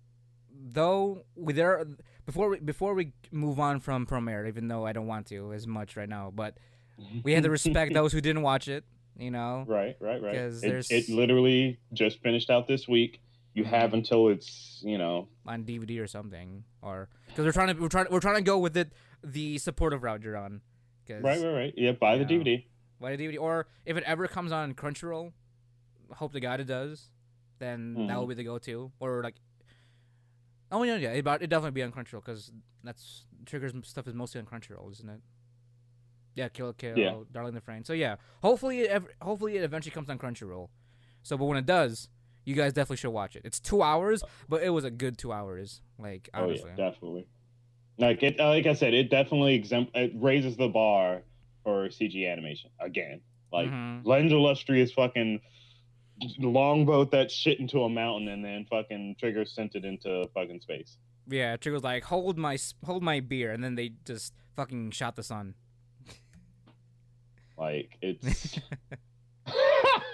[0.49, 1.85] though we there
[2.25, 5.67] before we before we move on from Promare, even though I don't want to as
[5.67, 6.57] much right now, but
[7.25, 8.85] we had to respect those who didn't watch it.
[9.17, 10.33] You know, Right, right, right.
[10.33, 13.19] 'Cause It, it literally just finished out this week.
[13.53, 17.81] You have until it's you know on DVD or something, or because we're trying to
[17.81, 18.91] we're trying we're trying to go with it
[19.23, 20.61] the supportive route you're on.
[21.09, 21.73] right, right, right.
[21.77, 22.39] Yeah, buy the Yeah.
[22.39, 22.65] DVD.
[22.99, 25.33] Buy the DVD, or if it ever comes on Crunchyroll,
[26.13, 27.09] hope to God it does.
[27.59, 28.19] Then that Mhm.
[28.19, 29.35] will be the go-to, or like.
[30.71, 32.51] Oh yeah, yeah, it, it definitely be on Crunchyroll because
[32.83, 35.21] that's Trigger's stuff is mostly on Crunchyroll, isn't it?
[36.35, 37.17] Yeah, Kill Kill, Yeah.
[37.31, 37.85] Darling the Franxx.
[37.85, 40.69] So yeah, hopefully it ever, hopefully it eventually comes on Crunchyroll.
[41.21, 42.09] So, but when it does,
[42.45, 43.43] you guys definitely should watch it.
[43.45, 45.81] It's two hours, but it was a good two hours.
[45.99, 47.27] Like honestly, Oh yeah, definitely.
[47.97, 49.95] Like it, like I said, it definitely exempt.
[49.95, 51.21] It raises the bar
[51.63, 53.21] for CG animation again.
[53.51, 54.05] Like Mhm.
[54.05, 55.39] Land of the Lustrous fucking
[56.39, 60.97] longboat that shit into a mountain and then fucking Trigger sent it into fucking space.
[61.27, 65.23] yeah, Trigger's like hold my hold my beer, and then they just fucking shot the
[65.23, 65.55] sun.
[67.57, 68.59] Like it's.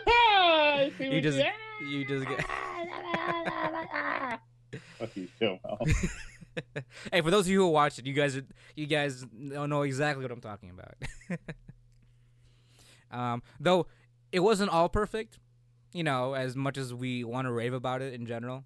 [0.08, 1.42] I see You just
[1.88, 2.46] you just get.
[5.00, 5.60] Fuck you, Phil.
[7.12, 9.84] hey, for those of you who watched it, you guys are, you guys don't know
[9.84, 11.40] exactly what I'm talking about.
[13.12, 13.88] um, though
[14.32, 15.40] it wasn't all perfect,
[15.94, 18.64] you know, as much as we want to rave about it in general.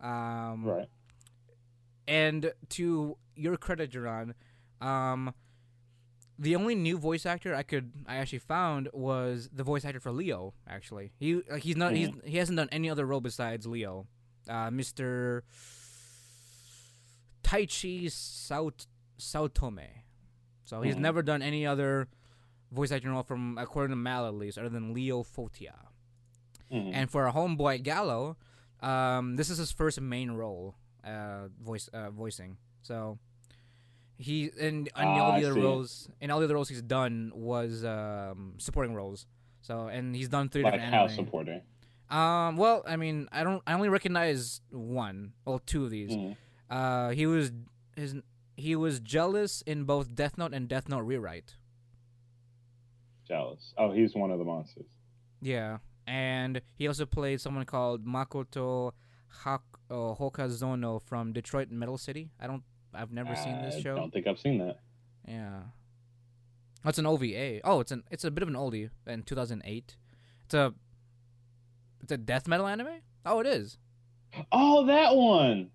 [0.00, 0.88] Um, Right.
[2.08, 4.34] And to your credit, Jerron,
[4.80, 5.34] um,
[6.38, 10.12] the only new voice actor I could I actually found was the voice actor for
[10.12, 10.54] Leo.
[10.68, 14.06] Actually, he like, he's not he's he hasn't done any other role besides Leo,
[14.48, 15.44] uh, Mister
[17.42, 18.86] Taichi Saut
[19.18, 19.88] Saotome.
[20.64, 21.00] So he's Mhm.
[21.00, 22.08] never done any other
[22.72, 25.88] voice acting role from according to Mal at least, other than Leo Fotia.
[26.70, 26.90] Mhm.
[26.92, 28.36] And for our homeboy Galo,
[28.86, 32.58] um, this is his first main role, uh, voice uh, voicing.
[32.82, 33.18] So
[34.18, 35.60] he and, and Ah, all I the other see.
[35.66, 39.26] roles and all the other roles he's done was um, supporting roles.
[39.62, 41.16] So and he's done three like different how anime.
[41.16, 41.60] supporting.
[42.08, 46.12] Um, well, I mean, I don't, I only recognize one, well, two of these.
[46.12, 46.36] Mhm.
[46.70, 47.50] Uh, he was
[47.96, 48.14] his
[48.56, 51.56] he was Gelus in both Death Note and Death Note Rewrite.
[53.28, 53.72] Gelus.
[53.76, 54.86] Oh, he's one of the monsters.
[55.42, 58.92] Yeah, and he also played someone called Makoto
[59.44, 62.30] Hak- uh, Hokazono from Detroit Metal City.
[62.40, 62.62] I don't,
[62.96, 63.94] I've never seen this show.
[63.94, 64.78] I don't think I've seen that.
[65.28, 65.60] Yeah,
[66.84, 67.60] oh, it's an OVA.
[67.64, 69.96] Oh, it's an, it's a bit of an oldie in 2008.
[70.44, 70.72] It's a,
[72.02, 73.00] it's a death metal anime.
[73.24, 73.78] Oh, it is.
[74.52, 75.70] Oh, that one.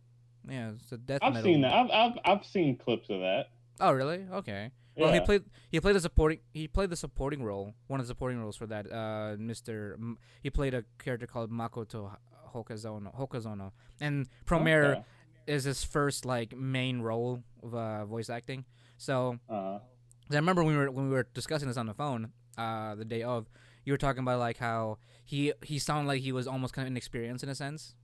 [0.50, 1.46] Yeah, it's a death I've metal.
[1.52, 1.74] seen that.
[1.74, 3.48] I've, I've I've seen clips of that.
[3.80, 4.26] Oh, really?
[4.32, 4.72] Okay.
[4.98, 8.12] Well, he played he played the supporting he played the supporting role, one of the
[8.12, 8.92] supporting roles for that.
[8.92, 12.16] Uh, Mister, M- he played a character called Makoto
[12.54, 13.16] Hokazono.
[13.18, 15.04] Hokazono, and Promare Okay.
[15.48, 18.66] Is his first like main role of uh, voice acting.
[18.98, 19.80] So Uh,
[20.28, 22.96] 'cause I remember when we were when we were discussing this on the phone, uh,
[22.96, 23.48] the day of,
[23.86, 26.92] you were talking about like how he he sounded like he was almost kind of
[26.92, 27.96] inexperienced in a sense.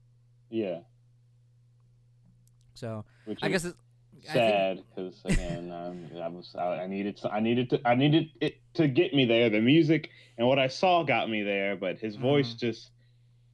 [0.50, 0.80] yeah.
[2.74, 3.76] So Which I guess it's,
[4.24, 8.60] sad because again, um, I was I, I needed I needed to I needed it
[8.74, 9.50] to get me there.
[9.50, 12.58] The music and what I saw got me there, but his voice Mhm.
[12.58, 12.90] just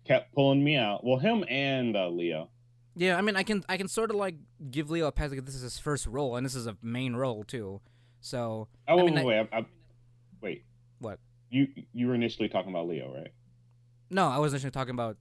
[0.05, 1.03] kept pulling me out.
[1.05, 2.51] Well, him and uh, Leo.
[2.97, 4.37] Yeah, I mean, I can I can sort of like
[4.71, 7.15] give Leo a pass because this is his first role and this is a main
[7.17, 7.81] role too.
[8.21, 9.67] So Oh, I wait, mean, wait, I, I,
[10.41, 10.65] wait.
[10.99, 11.19] What?
[11.51, 13.33] You you were initially talking about Leo, right?
[14.11, 15.17] no, I was initially talking about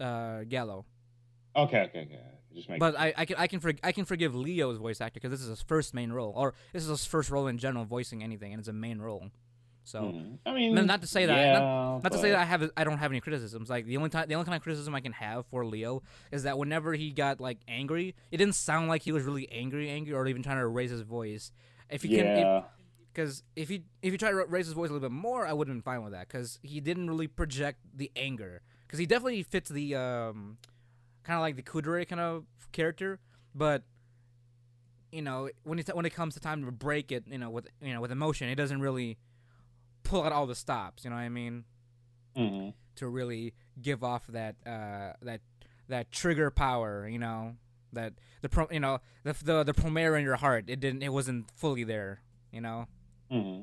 [0.00, 0.84] uh, Galo,
[1.56, 2.20] Okay, okay, okay.
[2.54, 2.80] Just make.
[2.80, 5.40] but I I can I can for, I can forgive Leo's voice actor because this
[5.40, 8.52] is his first main role, or this is his first role in general voicing anything,
[8.52, 9.30] and it's a main role.
[9.84, 10.02] So.
[10.02, 10.38] Mhm.
[10.46, 12.84] I mean, not to say that- Yeah, Not to but- say that I have I
[12.84, 13.68] don't have any criticisms.
[13.68, 16.44] Like the only time the only kind of criticism I can have for Leo is
[16.44, 20.12] that whenever he got like angry, it didn't sound like he was really angry, angry,
[20.14, 21.50] or even trying to raise his voice.
[21.90, 22.62] If he can,
[23.12, 25.52] because if he if he tried to raise his voice a little bit more, I
[25.52, 26.28] would have been fine with that.
[26.28, 28.62] Because he didn't really project the anger.
[28.86, 30.58] because he definitely fits the um,
[31.24, 33.18] kind of like the Kuudere kind of character,
[33.54, 33.82] but
[35.10, 37.68] you know when it when it comes to time to break it, you know with
[37.82, 39.18] you know with emotion, it doesn't really
[40.02, 41.04] pull out all the stops.
[41.04, 41.64] You know what I mean?
[42.36, 45.40] hmm To really give off that uh that
[45.88, 47.08] that trigger power.
[47.08, 47.56] You know
[47.92, 50.64] that the pro you know the the the Promare in your heart.
[50.68, 51.02] It didn't.
[51.02, 52.20] It wasn't fully there.
[52.52, 52.86] You know.
[53.30, 53.62] hmm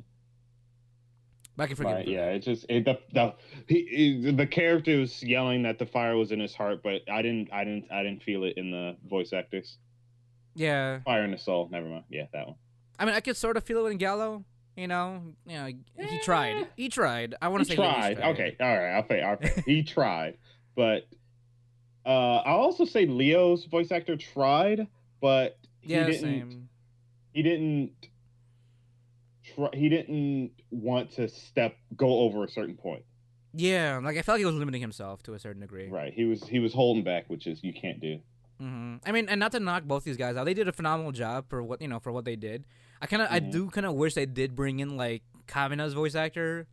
[1.55, 2.07] But I can forgive Right.
[2.07, 2.29] Yeah.
[2.31, 3.33] It just it, the the
[3.67, 3.85] he,
[4.21, 7.51] he- the character was yelling that the fire was in his heart, but I didn't
[7.51, 9.77] I didn't I didn't feel it in the voice actors.
[10.55, 10.99] Yeah.
[11.01, 11.69] Fire in the soul.
[11.71, 12.03] Never mind.
[12.09, 12.55] Yeah, that one.
[12.97, 14.43] I mean, I could sort of feel it in Galo.
[14.79, 15.65] You know, you know,
[16.07, 16.67] he tried.
[16.77, 17.35] He tried.
[17.41, 18.19] I want to say Lelouch tried.
[18.31, 18.55] Okay.
[18.61, 18.91] All right.
[18.95, 19.21] I'll say.
[19.21, 20.37] I'll he tried,
[20.73, 21.05] but
[22.05, 24.87] uh, I'll also say Leo's voice actor tried,
[25.19, 26.21] but he Yeah, didn't.
[26.21, 26.69] same.
[27.33, 27.91] He didn't.
[29.55, 33.03] Try, he didn't want to step go over a certain point.
[33.53, 35.89] Yeah, like I felt like he was limiting himself to a certain degree.
[35.89, 36.13] Right.
[36.13, 38.19] He was he was holding back, which is you can't do.
[38.59, 41.11] hmm I mean, and not to knock both these guys out, they did a phenomenal
[41.11, 42.63] job for what you know for what they did.
[43.01, 43.51] I kind of, I Mhm.
[43.51, 46.67] do kind of wish they did bring in like Kamina's voice actor,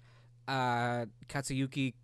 [0.49, 1.95] uh, Katsuyuki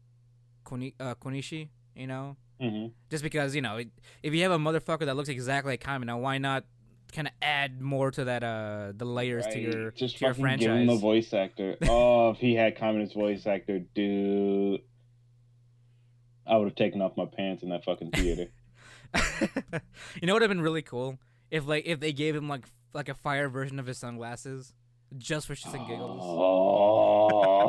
[0.65, 1.69] Koni- uh, Konishi.
[1.95, 3.89] You know, hmm just because you know, it,
[4.23, 6.65] if you have a motherfucker that looks exactly like Kamina, why not
[7.13, 10.57] kind of add more to that uh the layers to your just to your fucking
[10.59, 11.01] give him the franchise?
[11.03, 11.77] voice actor.
[11.89, 14.81] oh, if he had Kamina's voice actor, dude,
[16.47, 18.47] I would have taken off my pants in that fucking theater.
[19.15, 21.19] you know what would have been really cool
[21.51, 24.73] if like if they gave him like like a fire version of his sunglasses
[25.19, 26.21] just for shits and giggles.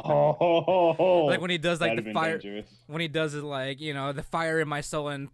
[0.03, 2.67] Oh, Like when he does like the fire dangerous.
[2.87, 5.29] when he does it like you know the fire in my soul and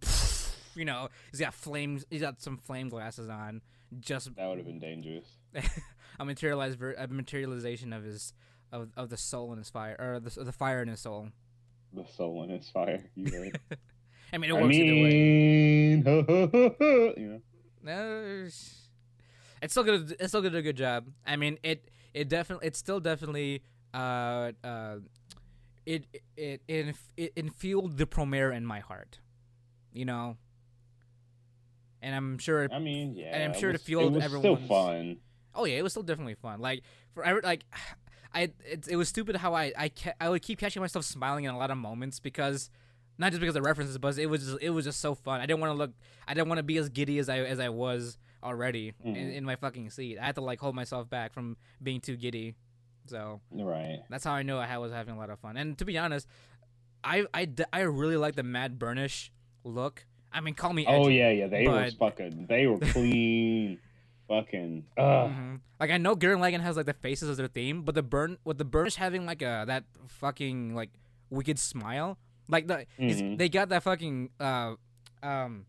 [0.74, 3.62] you know he's got flames he's got some flame glasses on
[4.00, 5.26] just That would have been dangerous.
[6.20, 8.32] a materialized ver- a materialization of his
[8.72, 11.28] of, of the soul in his fire or the the fire in his soul.
[11.92, 13.02] The soul in his fire.
[13.16, 13.58] You heard?
[14.32, 15.10] I mean it I works either way.
[15.10, 16.04] mean,
[17.16, 17.40] you know.
[17.82, 18.48] No,
[19.62, 21.06] it's still gonna it's still gonna do a good job.
[21.26, 23.62] I mean it it definitely it's still definitely
[23.94, 24.96] uh uh
[25.86, 26.04] it
[26.36, 29.18] it it it infueled the Promare in my heart,
[29.92, 30.36] you know.
[32.02, 32.68] And I'm sure.
[32.72, 33.26] I mean, yeah.
[33.34, 35.16] And I'm sure it was, fueled it was everyone's- still fun.
[35.54, 36.60] Oh yeah, it was still definitely fun.
[36.60, 36.82] Like
[37.14, 37.64] for every like.
[38.32, 41.46] I it, it was stupid how I I ca- I would keep catching myself smiling
[41.46, 42.70] in a lot of moments because
[43.18, 45.40] not just because of references, but it was just, it was just so fun.
[45.40, 45.90] I didn't want to look,
[46.28, 49.34] I didn't want to be as giddy as I as I was already in, Mhm.
[49.34, 50.18] in my fucking seat.
[50.18, 52.54] I had to like hold myself back from being too giddy.
[53.06, 54.00] So Right.
[54.08, 55.56] that's how I knew I was having a lot of fun.
[55.56, 56.26] And to be honest,
[57.02, 59.32] I I, I really like the Mad Burnish
[59.64, 60.06] look.
[60.32, 60.84] I mean, call me.
[60.86, 61.46] Oh yeah, yeah.
[61.48, 62.46] They were fucking.
[62.46, 63.78] They were clean.
[64.28, 64.84] fucking.
[64.96, 65.30] Ugh.
[65.30, 65.60] Mhm.
[65.80, 68.38] Like I know Gurren Lagann has like the faces as their theme, but the burn
[68.44, 70.90] with the Burnish having like a that fucking like
[71.30, 72.16] wicked smile,
[72.48, 73.38] like the Mhm.
[73.38, 74.74] they got that fucking uh
[75.22, 75.66] um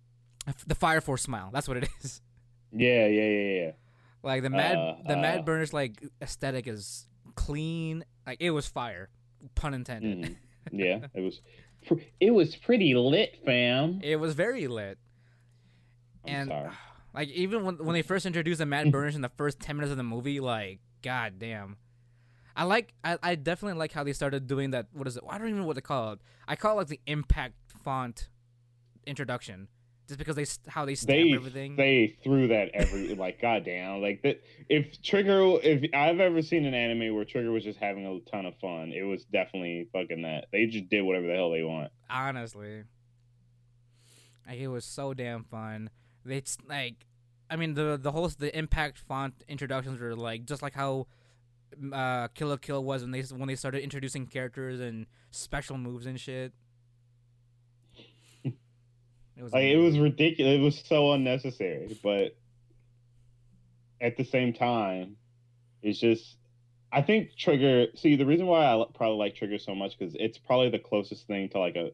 [0.67, 1.49] the Fire Force smile.
[1.51, 2.21] That's what it is.
[2.73, 3.71] Yeah, yeah, yeah, yeah.
[4.23, 5.21] Like the mad Uh, the uh.
[5.21, 8.05] Mad Burnish like aesthetic is clean.
[8.25, 9.09] Like it was fire,
[9.55, 10.17] pun intended.
[10.19, 10.35] Mhm.
[10.71, 11.41] Yeah, it was.
[11.87, 13.99] pr- It was pretty lit, fam.
[14.03, 14.99] It was very lit.
[16.23, 16.69] I'm and sorry.
[17.15, 19.89] like even when when they first introduced the Mad Burnish in the first ten minutes
[19.91, 21.77] of the movie, like god damn.
[22.55, 25.23] I like I, I definitely like how they started doing that what is it?
[25.27, 26.19] I don't even know what they call it.
[26.47, 28.29] I call it like the impact font
[29.07, 29.67] introduction.
[30.11, 31.75] Just because they how they stamp They everything.
[31.77, 34.41] they threw that every like goddamn like that.
[34.67, 38.45] If Trigger, if I've ever seen an anime where Trigger was just having a ton
[38.45, 40.47] of fun, it was definitely fucking that.
[40.51, 41.91] They just did whatever the hell they want.
[42.09, 42.83] honestly.
[44.45, 45.89] Like it was so damn fun.
[46.25, 47.05] It's like,
[47.49, 51.07] I mean the the whole the impact font introductions were like just like how
[51.93, 56.19] uh Kill Kill was when they when they started introducing characters and special moves and
[56.19, 56.51] shit.
[59.37, 60.55] It was Like it was ridiculous.
[60.55, 62.35] It was so unnecessary, but
[63.99, 65.17] at the same time,
[65.81, 66.37] it's just.
[66.93, 67.87] I think Trigger.
[67.95, 71.25] See, the reason why I probably like Trigger so much because it's probably the closest
[71.27, 71.91] thing to like a.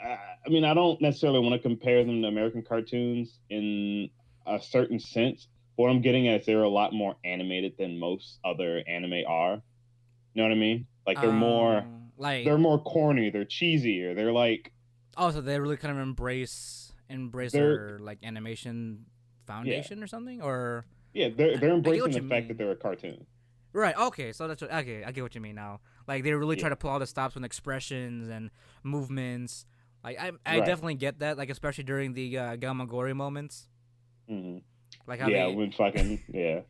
[0.00, 4.10] I mean, I don't necessarily want to compare them to American cartoons in
[4.46, 5.48] a certain sense.
[5.76, 9.54] What I'm getting at is they're a lot more animated than most other anime are.
[9.54, 10.86] You know what I mean?
[11.06, 11.78] Like they're more.
[11.78, 13.30] Um, like They're more corny.
[13.30, 14.14] They're cheesier.
[14.14, 14.72] They're like.
[15.16, 19.06] Also they really kind of embrace embrace They're- their like animation
[19.46, 22.48] foundation or something or Yeah, they're they're embracing the fact mean.
[22.48, 23.26] that they're a cartoon.
[23.72, 23.96] Right.
[23.96, 24.32] Okay.
[24.32, 25.04] So that's what, okay.
[25.04, 25.80] I get what you mean now.
[26.08, 28.50] Like they really try to pull all the stops with expressions and
[28.82, 29.66] movements.
[30.02, 30.66] Like I, I Right.
[30.66, 31.36] definitely get that.
[31.36, 33.68] Like especially during the uh, Gamagori moments.
[34.28, 34.58] hmm
[35.06, 36.60] Like how Yeah, they, when fucking yeah.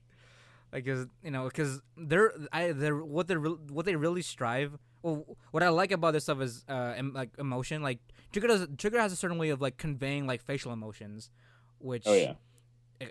[0.72, 4.76] like, cause you know, cause they're, I, they're what they, re- what they really strive
[5.03, 7.82] well, what I like about this stuff is uh, em- like emotion.
[7.82, 7.99] Like
[8.32, 11.30] Trigger does, Trigger has a certain way of like conveying like facial emotions,
[11.78, 12.34] which Oh yeah.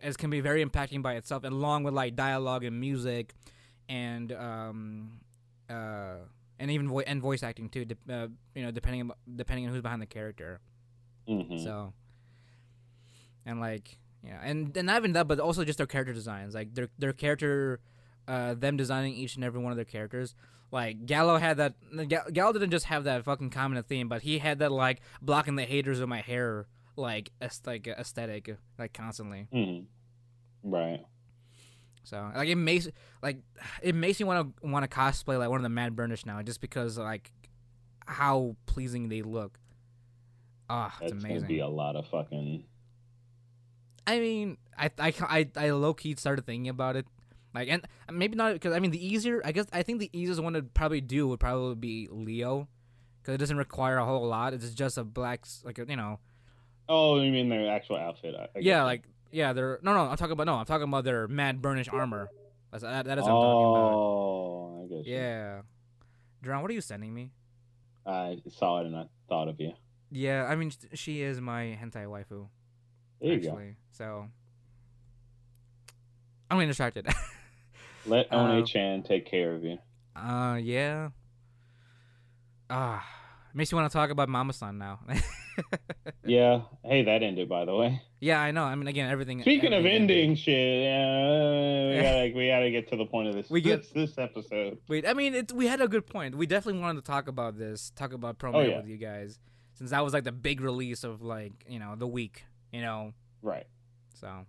[0.03, 3.33] as can be very impacting by itself, and along with like dialogue and music,
[3.87, 5.19] and um,
[5.69, 6.15] uh,
[6.59, 7.85] and even vo- and voice acting too.
[7.85, 10.59] De- uh, you know, depending on, depending on who's behind the character.
[11.29, 11.57] Mm-hmm.
[11.57, 11.93] So,
[13.45, 16.73] and like yeah, and and not even that, but also just their character designs, like
[16.73, 17.79] their their character,
[18.27, 20.35] uh, them designing each and every one of their characters.
[20.71, 21.73] Like Galo had that.
[21.95, 25.55] Ga- Galo didn't just have that fucking common theme, but he had that like blocking
[25.55, 27.31] the haters with my hair, like
[27.65, 29.47] like aesthetic, like constantly.
[29.51, 29.79] hmm
[30.63, 31.05] Right.
[32.03, 32.87] So like it makes
[33.21, 33.39] like
[33.81, 36.41] it makes me want to want to cosplay like one of the Mad Burnish now,
[36.41, 37.31] just because like
[38.05, 39.59] how pleasing they look.
[40.69, 42.63] Ah, it's That's gonna be a lot of fucking.
[44.07, 47.05] I mean, I I I, I low key started thinking about it,
[47.55, 49.41] like, and maybe not because I mean the easier.
[49.43, 52.67] I guess I think the easiest one to probably do would probably be Leo,
[53.21, 54.53] because it doesn't require a whole lot.
[54.53, 56.19] It's just a black, like you know,
[56.87, 58.35] Oh, you mean their actual outfit?
[58.35, 59.53] I, I yeah, like yeah.
[59.53, 60.01] They're no, no.
[60.01, 60.55] I'm talking about no.
[60.55, 62.29] I'm talking about their mad burnish armor.
[62.71, 63.93] That's that, that is what I'm talking about.
[63.93, 65.07] Oh, I guess.
[65.07, 65.61] Yeah,
[66.43, 67.31] Dron, what are you sending me?
[68.05, 69.73] I saw it and I thought of you.
[70.11, 72.47] Yeah, I mean she is my hentai waifu.
[73.19, 73.49] There you go.
[73.49, 74.27] actually, so
[76.51, 77.07] I'm getting distracted.
[78.05, 79.77] Let Uh, One Chan take care of you.
[80.15, 81.09] Uh, yeah.
[82.69, 83.05] Ah,
[83.53, 84.99] makes you want to talk about Mama San now.
[86.25, 86.63] Yeah.
[86.83, 88.01] Hey, that ended by the way.
[88.19, 88.63] yeah, I know.
[88.65, 89.39] I mean, again, everything.
[89.41, 90.17] Speaking of everything ended.
[90.17, 93.49] ending shit, yeah, we gotta we gotta get to the point of this.
[93.49, 94.79] We get- this, this episode.
[94.89, 96.35] Wait, I mean, it's we had a good point.
[96.35, 98.77] We definitely wanted to talk about this, talk about Promo Oh, yeah.
[98.79, 99.39] with you guys,
[99.75, 102.43] since that was like the big release of like you know the week,
[102.73, 103.13] you know.
[103.41, 103.67] Right.
[104.19, 104.45] So,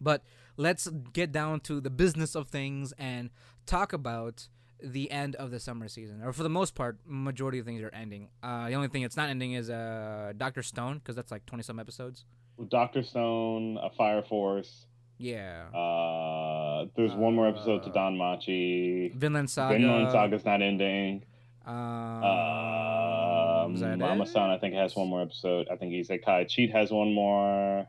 [0.00, 0.24] but
[0.56, 3.30] let's get down to the business of things and
[3.66, 4.48] talk about
[4.82, 7.94] the end of the summer season, or for the most part, majority of things are
[7.94, 8.28] ending.
[8.42, 11.62] Uh, the only thing that's not ending is uh Doctor Stone because that's like twenty
[11.62, 12.24] some episodes.
[12.68, 14.86] Doctor Stone, a Fire Force.
[15.18, 15.68] Yeah.
[15.74, 19.14] Uh, there's one more episode to Uh, DanMachi.
[19.14, 19.78] Vinland Saga.
[19.78, 21.24] Vinland Saga's not ending.
[21.64, 25.68] Um, Um, Mama San, I think, has one more episode.
[25.70, 27.86] I think Isekai Cheat has one more.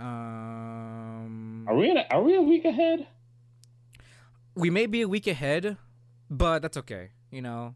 [0.00, 3.06] Um, Are we in a, are we a week ahead?
[4.54, 5.76] we may be a week ahead,
[6.30, 7.10] but that's okay.
[7.30, 7.74] You know,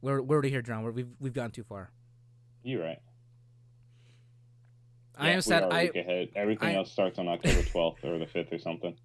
[0.00, 0.82] we're we're already here, John.
[0.82, 1.90] We're, we've we've gone too far.
[2.62, 2.98] You're right.
[5.16, 5.66] I Yeah, understand.
[5.66, 6.28] We are a I week ahead.
[6.36, 8.96] Everything I- else starts on October 12th or the 5th or something.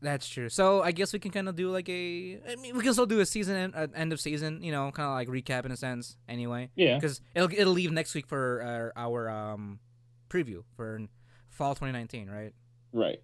[0.00, 0.48] that's true.
[0.48, 2.40] So I guess we can kind of do like a.
[2.50, 4.62] I mean, we can still do a season end, uh, end of season.
[4.62, 6.16] You know, kind of like recap in a sense.
[6.28, 6.96] Anyway, Yeah.
[6.96, 9.78] because it'll it'll leave next week for our, our um
[10.32, 11.00] preview for
[11.48, 12.52] fall 2019, right?
[12.92, 13.20] Right.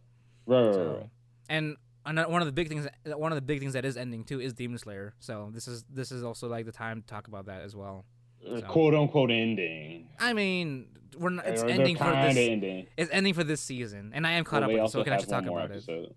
[0.46, 0.64] Right.
[0.66, 0.74] Right.
[0.74, 1.10] So, right.
[1.48, 4.24] and ano- one of the big things, one of the big things that is ending
[4.24, 5.14] too is Demon Slayer.
[5.18, 8.04] So this is this is also like the time to talk about that as well.
[8.42, 10.08] So- Quote unquote ending.
[10.18, 10.88] I mean,
[11.18, 12.36] we're not, it's ending for this.
[12.36, 12.86] ending.
[12.96, 15.04] It's ending for this season, and I am caught Well, up with it, so we
[15.04, 16.16] can actually talk about it.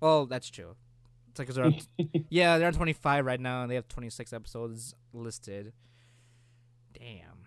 [0.00, 0.74] Well, that's true.
[1.30, 1.76] It's like they're on,
[2.28, 5.72] yeah, they're on 25 right now, and they have 26 episodes listed.
[6.92, 7.41] Damn.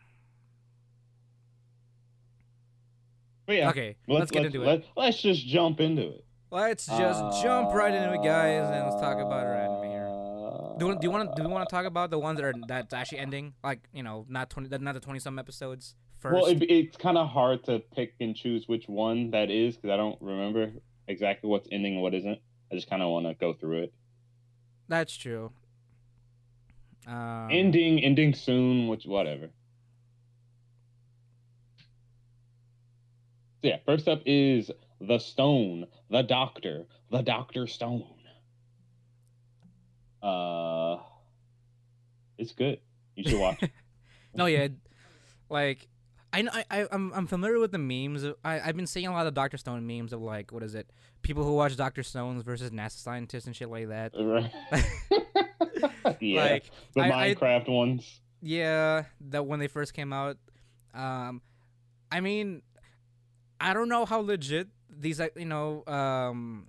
[3.46, 3.70] But yeah.
[3.70, 4.68] Okay, Let's, let's, get let's, into it.
[4.68, 6.26] let, Let's just jump into it.
[6.52, 10.76] Let's just jump right into it, guys, and let's talk about our anime here.
[10.80, 12.46] Do, you- do you want to do we want to talk about the ones that
[12.46, 13.54] are that's actually ending?
[13.64, 16.34] Like you know, not 20, not the 20 some episodes first.
[16.34, 19.90] Well, it, it's kind of hard to pick and choose which one that is because
[19.92, 20.72] I don't remember
[21.08, 22.40] exactly what's ending and what isn't.
[22.72, 23.94] I just kind of want to go through it.
[24.88, 25.52] that's true.
[27.08, 29.50] Um, ending, ending soon, which whatever.
[33.66, 38.06] Yeah, first up is the Stone, the Doctor, the Doctor Stone.
[40.22, 40.98] Uh,
[42.38, 42.80] it's good.
[43.16, 43.64] You should watch.
[44.38, 44.68] No, yeah,
[45.50, 45.88] like
[46.34, 48.24] I know I, I I'm I'm familiar with the memes.
[48.24, 50.76] Of, I I've been seeing a lot of Doctor Stone memes of like what is
[50.76, 50.90] it?
[51.22, 54.12] People who watch Doctor Stones versus NASA scientists and shit like that.
[54.20, 54.52] Right.
[56.20, 58.20] yeah, Like the I- I- Minecraft ones.
[58.42, 60.36] yeah, that when they first came out.
[60.94, 61.42] Um,
[62.12, 62.62] I mean,
[63.60, 66.68] I don't know how legit these you know um,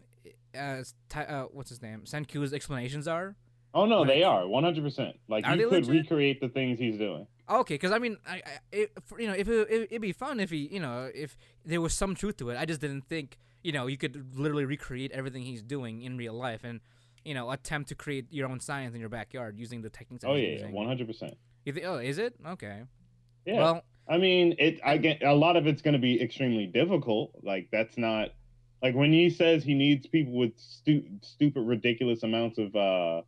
[0.56, 0.82] uh,
[1.14, 3.36] uh what's his name Senku's explanations are.
[3.74, 5.18] Oh no, Like- they are one hundred percent.
[5.28, 6.02] Like you could legit?
[6.02, 7.26] recreate the things he's doing.
[7.48, 10.40] Okay, because I mean, I, I it, you know, if it, it, it'd be fun
[10.40, 12.56] if he, you know, if there was some truth to it.
[12.56, 16.34] I just didn't think, you know, you could literally recreate everything he's doing in real
[16.34, 16.80] life and,
[17.24, 20.24] you know, attempt to create your own science in your backyard using the techniques.
[20.26, 21.36] Oh yeah, one hundred percent.
[21.64, 21.86] You think?
[21.86, 22.34] Oh, is it?
[22.44, 22.82] Okay.
[23.44, 23.58] Yeah.
[23.58, 24.80] Well, I mean, it.
[24.84, 27.32] I get a lot of it's going to be extremely difficult.
[27.42, 28.28] Like that's not
[28.82, 33.22] like when he says he needs people with stu- stupid, ridiculous amounts of uh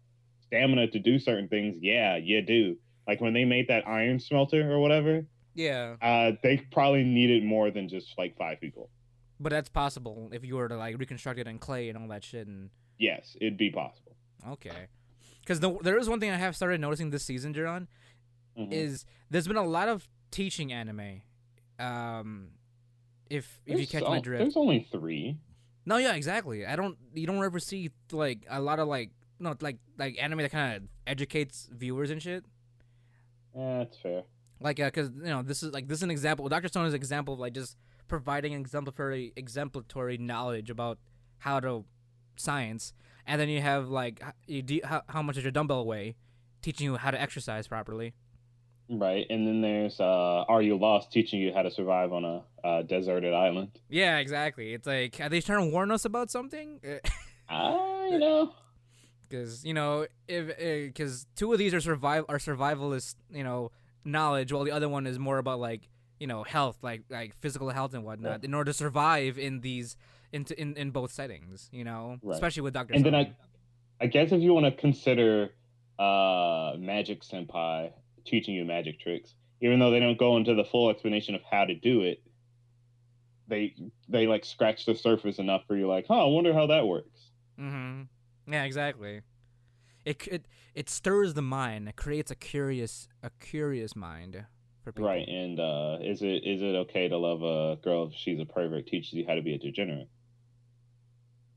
[0.47, 2.77] stamina to do certain things, yeah, you do.
[3.07, 7.71] Like when they made that iron smelter or whatever, Yeah, uh, they probably needed more
[7.71, 8.89] than just like five people.
[9.41, 12.23] but that's possible if you were to like reconstruct it in clay and all that
[12.25, 12.47] shit.
[12.47, 14.17] And Yes, it'd be possible.
[14.51, 14.87] okay,
[15.41, 17.87] because the, there is one thing I have started noticing this season, Jaron,
[18.59, 18.73] Mhm.
[18.73, 21.23] is there's been a lot of teaching anime.
[21.79, 22.49] Um,
[23.31, 24.41] if if you catch o- my drift.
[24.43, 25.37] There's only three.
[25.87, 26.67] No, yeah, exactly.
[26.67, 26.99] I don't.
[27.15, 29.11] You don't ever see like a lot of like
[29.41, 32.45] no like like anime that kind of educates viewers and shit.
[33.55, 34.23] Yeah, that's fair.
[34.61, 36.49] Like, uh, cause you know, this is like this is an example.
[36.49, 37.77] Doctor Stone is an example of like just
[38.09, 40.99] providing exemplary exemplary knowledge about
[41.39, 41.85] how to
[42.37, 42.93] science,
[43.27, 46.17] and then you have like you do, how, how much is your dumbbell weigh,
[46.61, 48.15] teaching you how to exercise properly.
[48.91, 52.43] Right, and then there's uh, Are You Lost, teaching you how to survive on a
[52.65, 53.71] uh, deserted island.
[53.91, 54.73] Yeah, exactly.
[54.73, 56.81] It's like are they trying to warn us about something?
[57.49, 58.53] I know.
[59.29, 63.71] because you know if because two of these are survive are survivalist you know
[64.05, 67.69] knowledge while the other one is more about like you know health like like physical
[67.71, 69.97] health and whatnot in order to survive in these
[70.33, 72.35] into in, in both settings you know Right.
[72.35, 73.33] especially with Doctor And then I,
[74.01, 75.51] I guess if you want to consider
[75.99, 77.93] uh, Magic Senpai
[78.29, 81.65] teaching you magic tricks, even though they don't go into the full explanation of how
[81.65, 82.23] to do it,
[83.49, 83.75] they
[84.09, 87.31] they like scratch the surface enough for you, like, huh, I wonder how that works.
[87.59, 88.03] mm-hmm
[88.51, 89.21] yeah exactly
[90.05, 94.45] it, it it stirs the mind it creates a curious a curious mind
[94.83, 98.15] for people Right, and uh, is it is it okay to love a girl if
[98.15, 98.87] she's a pervert?
[98.87, 100.09] Teaches you how to be a degenerate.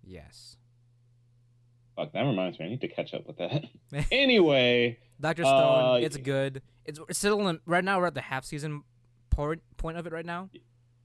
[0.04, 0.58] yes
[1.96, 2.66] Fuck, that reminds me.
[2.66, 3.66] I need to catch up with that.
[4.12, 8.44] anyway, Doctor Stone Uh, it's good it's, still in, right now we're at the half
[8.44, 8.84] season
[9.30, 10.50] point point of it right now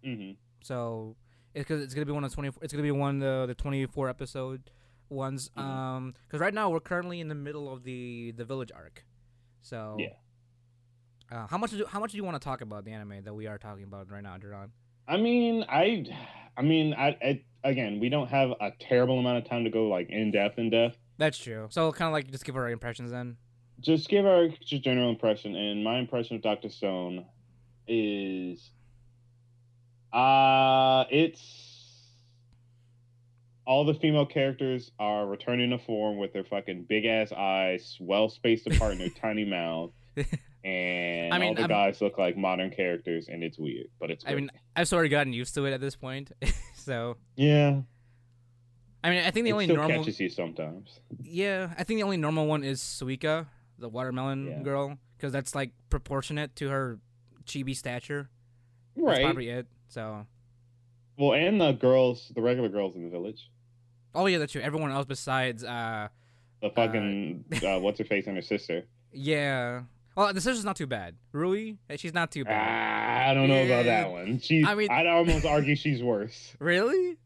[0.02, 1.16] hmm So
[1.54, 2.50] it's cause it's gonna be one of the twenty.
[2.60, 4.70] It's gonna be one of the, the twenty four episode
[5.08, 5.50] ones.
[5.56, 5.62] Mhm.
[5.62, 9.04] Um, because right now we're currently in the middle of the the village arc.
[9.62, 10.08] So Yeah.
[11.30, 13.34] Uh, how much do how much do you want to talk about the anime that
[13.34, 14.70] we are talking about right now, Duran?
[15.08, 16.04] I mean, I,
[16.56, 19.88] I mean, I, I again, we don't have a terrible amount of time to go
[19.88, 20.98] like in depth, in depth.
[21.18, 21.68] That's true.
[21.70, 23.36] So kind of like just give our impressions then.
[23.80, 27.24] Just give our just general impression, and my impression of Doctor Stone
[27.86, 28.70] is,
[30.12, 31.42] uh, it's
[33.66, 38.28] all the female characters are returning to form with their fucking big ass eyes, well
[38.28, 39.90] spaced apart in their tiny mouth.
[40.64, 44.10] And I mean, all the I'm- guys look like modern characters, and it's weird, but
[44.10, 44.24] it's.
[44.26, 46.32] I mean, I've sort of gotten used to it at this point.
[46.74, 47.82] so yeah,
[49.04, 49.88] I mean, I think the it only normal.
[49.98, 50.98] catches you sometimes.
[51.22, 53.46] Yeah, I think the only normal one is Suika,
[53.78, 54.62] the watermelon Yeah.
[54.62, 56.98] girl, because that's like proportionate to her
[57.44, 58.28] chibi stature.
[58.96, 59.22] That's Right.
[59.24, 59.66] probably it.
[59.88, 60.26] So.
[61.18, 63.50] Well, and the girls, the regular girls in the village.
[64.14, 64.62] Oh yeah, that's true.
[64.62, 66.08] Everyone else besides uh
[66.62, 68.84] The fucking uh, what's her face and her sister.
[69.12, 69.82] yeah.
[70.16, 71.14] Well, the sister's not too bad.
[71.34, 72.56] Ruri, eh, she's not too bad.
[72.58, 74.40] Ah, I don't know about that one.
[74.40, 76.54] She, I mean, I'd almost argue she's worse.
[76.60, 77.18] Really?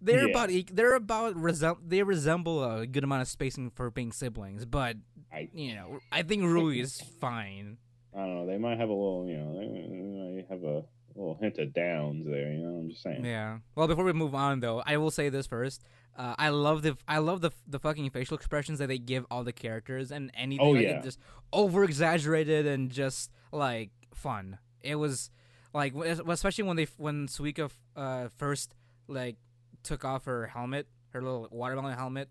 [0.00, 0.30] They're Yeah.
[0.30, 4.96] about they're about resem- they resemble a good amount of spacing for being siblings, but
[5.32, 7.78] I, you know, I think Ruri is fine.
[8.14, 8.46] I don't know.
[8.46, 10.84] They might have a little, you know, they, might have a
[11.14, 12.52] little hint of downs there.
[12.52, 13.24] You know, I'm just saying.
[13.24, 13.58] Yeah.
[13.76, 15.82] Well, before we move on though, I will say this first.
[16.16, 19.44] Uh, I love the I love the the fucking facial expressions that they give all
[19.44, 21.00] the characters and anything Oh, like yeah.
[21.02, 21.18] just
[21.52, 24.58] over exaggerated and just like fun.
[24.82, 25.30] It was
[25.72, 28.74] like especially when they when Suika uh, first
[29.06, 29.36] like
[29.82, 32.28] took off her helmet, her little watermelon helmet.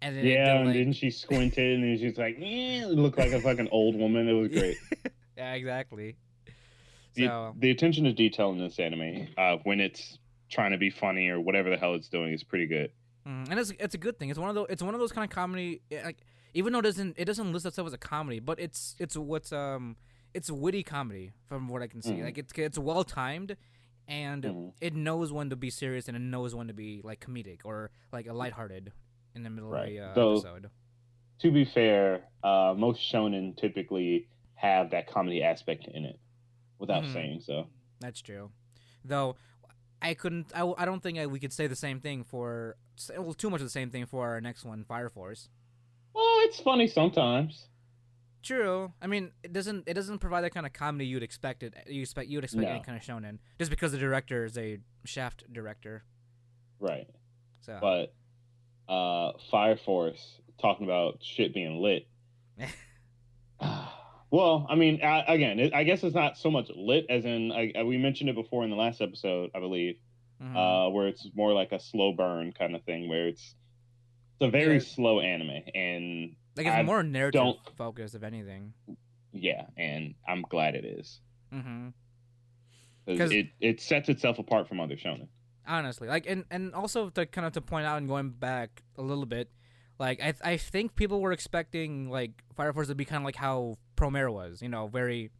[0.00, 2.88] And then Yeah, did, and like- then she squinted, and then she's like, eh, it
[2.88, 4.28] looked like a fucking old woman.
[4.28, 4.76] It was great.
[5.36, 6.16] yeah, exactly.
[7.14, 10.18] the, So the attention to detail in this anime, uh, when it's
[10.50, 12.90] trying to be funny or whatever the hell it's doing, is pretty good.
[13.26, 14.30] Mm, and it's it's a good thing.
[14.30, 16.18] It's one of those it's one of those kind of comedy eh, like
[16.54, 19.52] even though it doesn't it doesn't list itself as a comedy, but it's it's what's
[19.52, 19.94] um
[20.34, 22.14] it's witty comedy from what I can see.
[22.14, 22.24] Mhm.
[22.24, 23.56] Like it's it's well timed
[24.08, 24.72] and Mhm.
[24.80, 27.90] it knows when to be serious and it knows when to be like comedic or
[28.12, 28.92] like a lighthearted
[29.34, 29.96] in the middle Right.
[29.98, 30.70] of a uh, So- episode.
[31.38, 36.20] To be fair, uh, most shonen typically have that comedy aspect in it,
[36.78, 37.12] without Mhm.
[37.12, 37.68] saying so.
[38.00, 38.52] That's true.
[39.04, 39.36] Though
[40.00, 42.76] I couldn't I, I don't think I, we could say the same thing for
[43.16, 45.48] well, too much of the same thing for our next one, Fire Force.
[46.12, 47.66] Well, it's funny sometimes.
[48.42, 48.92] True.
[49.00, 51.74] I mean, it doesn't it doesn't provide that kind of comedy you'd expect it.
[51.86, 55.44] You expect you'd expect any kind of shonen just because the director is a Shaft
[55.52, 56.02] director.
[56.80, 57.06] Right.
[57.60, 58.12] So But
[58.92, 62.06] uh, Fire Force talking about shit being lit.
[64.30, 67.52] well, I mean, I, again, it, I guess it's not so much lit as in
[67.52, 69.96] I, I- we mentioned it before in the last episode, I believe,
[70.42, 70.56] mhm.
[70.56, 73.54] uh, where it's more like a slow burn kind of thing, where it's
[74.40, 74.80] It's a very Yeah.
[74.80, 78.74] slow anime, and Like it's I more narrative focused, if anything.
[79.32, 81.20] yeah, and I'm glad it is
[81.52, 81.88] Mm-hmm.
[83.06, 85.28] 'Cause 'Cause- it it sets itself apart from other shonen.
[85.66, 89.02] honestly like and and also to kind of to point out and going back a
[89.02, 89.48] little bit
[89.98, 93.36] like i i think people were expecting like fire force to be kind of like
[93.36, 95.30] how promare was you know very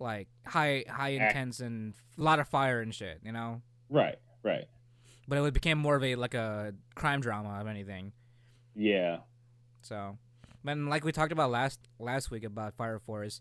[0.00, 4.64] like high high intense and a lot of fire and shit you know Right, right,
[5.28, 8.12] but it became more of a like a crime drama of anything
[8.74, 9.18] yeah,
[9.82, 10.18] so
[10.66, 13.40] and like we talked about last last week about fire force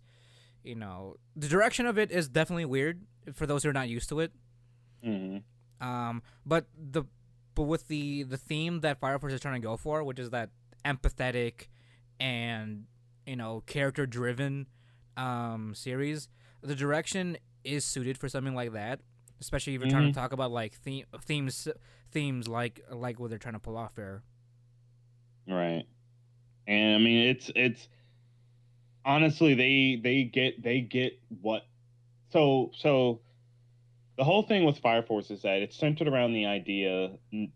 [0.63, 3.01] you know the direction of it is definitely weird
[3.33, 4.31] for those who are not used to it
[5.03, 5.37] hmm
[5.81, 7.03] Um, but the
[7.53, 10.29] but with the the theme that Fire Force is trying to go for, which is
[10.31, 10.49] that
[10.83, 11.67] empathetic
[12.19, 12.85] and
[13.25, 14.67] you know character driven
[15.17, 16.27] um series,
[16.61, 19.01] the direction is suited for something like that.
[19.39, 21.67] Especially if you're trying to talk about like theme themes
[22.11, 24.23] themes like like what they're trying to pull off here.
[25.47, 25.85] right.
[26.67, 27.87] And I mean, it's it's
[29.03, 31.63] honestly they they get they get what
[32.29, 33.21] so so
[34.17, 37.11] the whole thing with Fire Force is that it's centered around the idea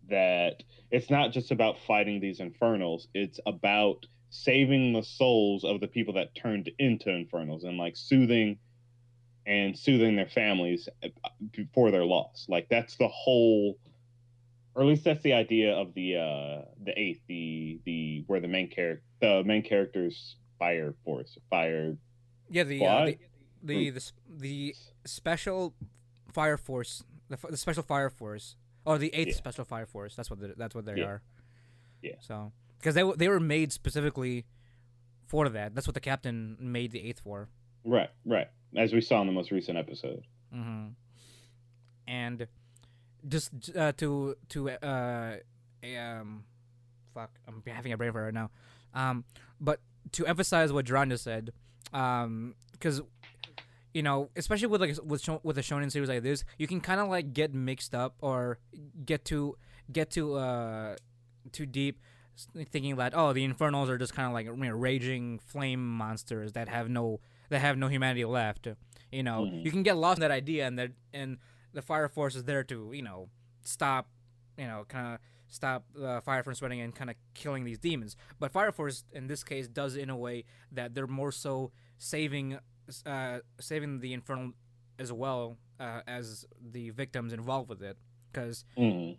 [0.08, 5.88] that it's not just about fighting these infernals, it's about saving the souls of the
[5.88, 8.58] people that turned into infernals and like soothing
[9.46, 11.08] and soothing their families uh,
[11.50, 12.46] before for their loss.
[12.48, 13.78] Like that's the whole
[14.74, 18.48] or at least that's the idea of the uh the eighth, the the where the
[18.48, 21.96] main character the main character's fire force, fire
[22.48, 23.18] Yeah, the uh, the,
[23.62, 25.74] the the the special
[26.32, 29.34] fire force, the, the special fire force, or the eighth Yeah.
[29.34, 30.14] special fire force.
[30.14, 31.04] That's what they, that's what they Yeah.
[31.06, 31.22] are.
[32.02, 32.14] Yeah.
[32.20, 34.46] So because they they were made specifically
[35.26, 35.74] for that.
[35.74, 37.48] That's what the captain made the eighth for.
[37.84, 38.48] Right, right.
[38.76, 40.24] As we saw in the most recent episode.
[40.54, 40.88] Mm-hmm.
[42.08, 42.46] And
[43.28, 45.36] just uh, to to uh
[45.98, 46.44] um,
[47.14, 48.50] fuck, I'm having a brain fart right now.
[48.94, 49.24] Um,
[49.60, 49.80] but
[50.12, 51.52] to emphasize what just said,
[51.92, 53.00] um, because
[53.94, 56.80] you know, especially with like with sho- with a shonen series like this, you can
[56.80, 58.58] kind of like get mixed up or
[59.04, 59.56] get to
[59.92, 60.96] get to uh
[61.52, 62.00] too deep,
[62.70, 66.52] thinking that oh the infernals are just kind of like you know, raging flame monsters
[66.52, 68.68] that have no that have no humanity left.
[69.10, 69.64] You know, Mhm.
[69.64, 71.38] you can get lost in that idea, and that and
[71.72, 73.28] the fire force is there to you know
[73.62, 74.08] stop,
[74.58, 78.16] you know, kind of stop uh, fire from spreading and kind of killing these demons.
[78.38, 81.72] But fire force in this case does it in a way that they're more so
[81.98, 82.58] saving
[83.06, 84.52] uh, saving the infernal
[84.98, 87.96] as well uh, as the victims involved with it
[88.32, 89.16] because Mhm.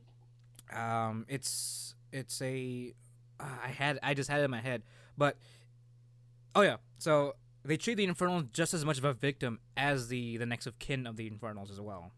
[0.73, 2.93] um, it's it's a
[3.39, 4.83] uh, had I just had it in my head,
[5.17, 5.37] but
[6.55, 10.37] oh yeah, so they treat the infernal just as much of a victim as the
[10.37, 12.11] the next of kin of the infernals as well.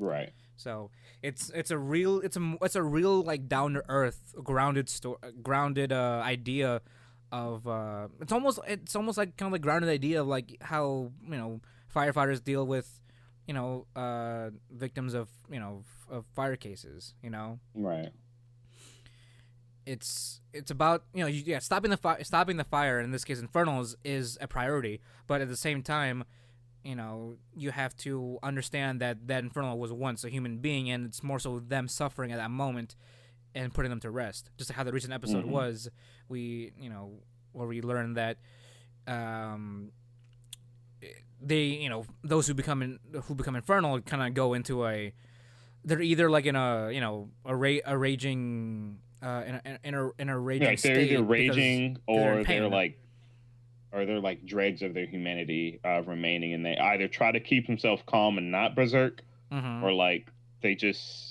[0.00, 0.32] Right.
[0.56, 0.90] So
[1.22, 5.18] it's it's a real it's a it's a real like down to earth grounded sto-
[5.42, 6.80] grounded uh, idea
[7.30, 11.12] of uh, it's almost it's almost like kind of like grounded idea of like how
[11.24, 11.60] you know
[11.94, 13.00] firefighters deal with
[13.46, 18.10] you know uh, victims of you know f- of fire cases you know Right.
[19.86, 23.24] it's it's about you know you, yeah stopping the fire stopping the fire in this
[23.24, 26.24] case infernals is a priority but at the same time
[26.84, 31.04] you know you have to understand that that infernal was once a human being and
[31.06, 32.96] it's more so them suffering at that moment
[33.54, 35.48] and putting them to rest just like how the recent episode Mhm.
[35.50, 35.88] was
[36.28, 37.12] we you know
[37.52, 38.38] where we learned that
[39.06, 39.90] um
[41.42, 45.12] they you know those who become in, who become infernal kind of go into a
[45.84, 49.94] they're either like in a you know a, ra- a raging uh in a in
[49.94, 52.98] a, in a raging Like they're either raging they're or they're like
[53.92, 57.66] or they're like dregs of their humanity uh, remaining and they either try to keep
[57.66, 59.22] themselves calm and not berserk
[59.52, 59.82] Mhm.
[59.82, 60.28] or like
[60.62, 61.29] they just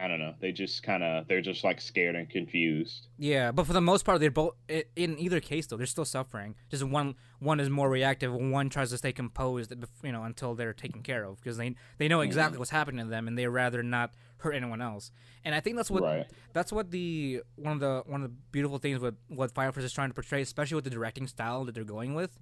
[0.00, 0.34] I don't know.
[0.40, 3.08] They just kind of they're just like scared and confused.
[3.18, 4.54] Yeah, but for the most part, they're both.
[4.96, 6.54] In either case, though, they're still suffering.
[6.70, 8.32] Just one, one is more reactive.
[8.32, 12.08] One tries to stay composed, you know, until they're taken care of because they they
[12.08, 12.60] know exactly mm-hmm.
[12.60, 15.12] what's happening to them, and they rather not hurt anyone else.
[15.44, 16.26] And I think that's what right.
[16.54, 19.84] that's what the one of the one of the beautiful things with what Fire Force
[19.84, 22.38] is trying to portray, especially with the directing style that they're going with,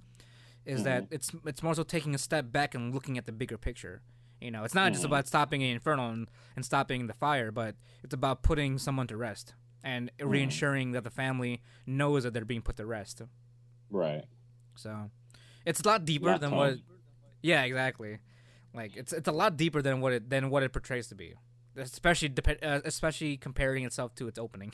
[0.65, 1.15] is that mm-hmm.
[1.15, 4.01] it's it's more so taking a step back and looking at the bigger picture.
[4.41, 5.07] You know, it's not just Mhm.
[5.09, 7.75] about stopping an inferno and, and stopping the fire, but
[8.05, 12.63] it's about putting someone to rest and reinsuring that the family knows that they're being
[12.63, 13.23] put to rest.
[13.91, 14.25] Right.
[14.77, 15.11] So
[15.67, 16.59] it's a lot deeper Lot than calm.
[16.59, 16.79] what.
[17.43, 18.19] Yeah, exactly.
[18.75, 21.35] Like it's it's a lot deeper than what it than what it portrays to be,
[21.77, 24.73] especially dep- uh, especially comparing itself to its opening.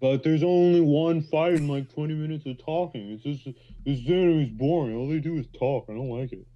[0.00, 3.10] But there's only one fight in like 20 minutes of talking.
[3.12, 3.44] It's just
[3.86, 4.94] this anime is boring.
[4.96, 5.86] All they do is talk.
[5.88, 6.46] I don't like it.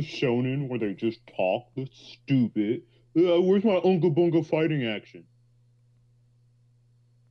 [0.00, 1.66] The shonen where they just talk.
[1.76, 2.82] That's stupid.
[3.16, 5.24] Uh, where's my Uncle Bunga fighting action?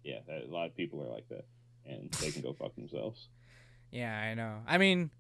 [0.04, 1.46] Yeah, that, a lot of people are like that,
[1.86, 3.28] and they can go fuck themselves.
[3.92, 4.60] Yeah, I know.
[4.68, 5.12] I mean,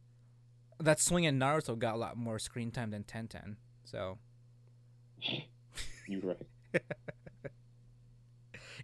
[0.79, 3.55] that swing in Naruto got a lot more screen time than Tenten.
[3.85, 4.17] So
[6.07, 6.37] You're right.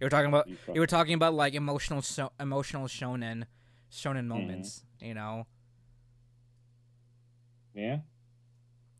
[0.02, 3.44] were talking about You you were talking about like emotional sho- emotional shonen
[3.92, 5.46] shonen moments, you know.
[7.74, 7.98] yeah.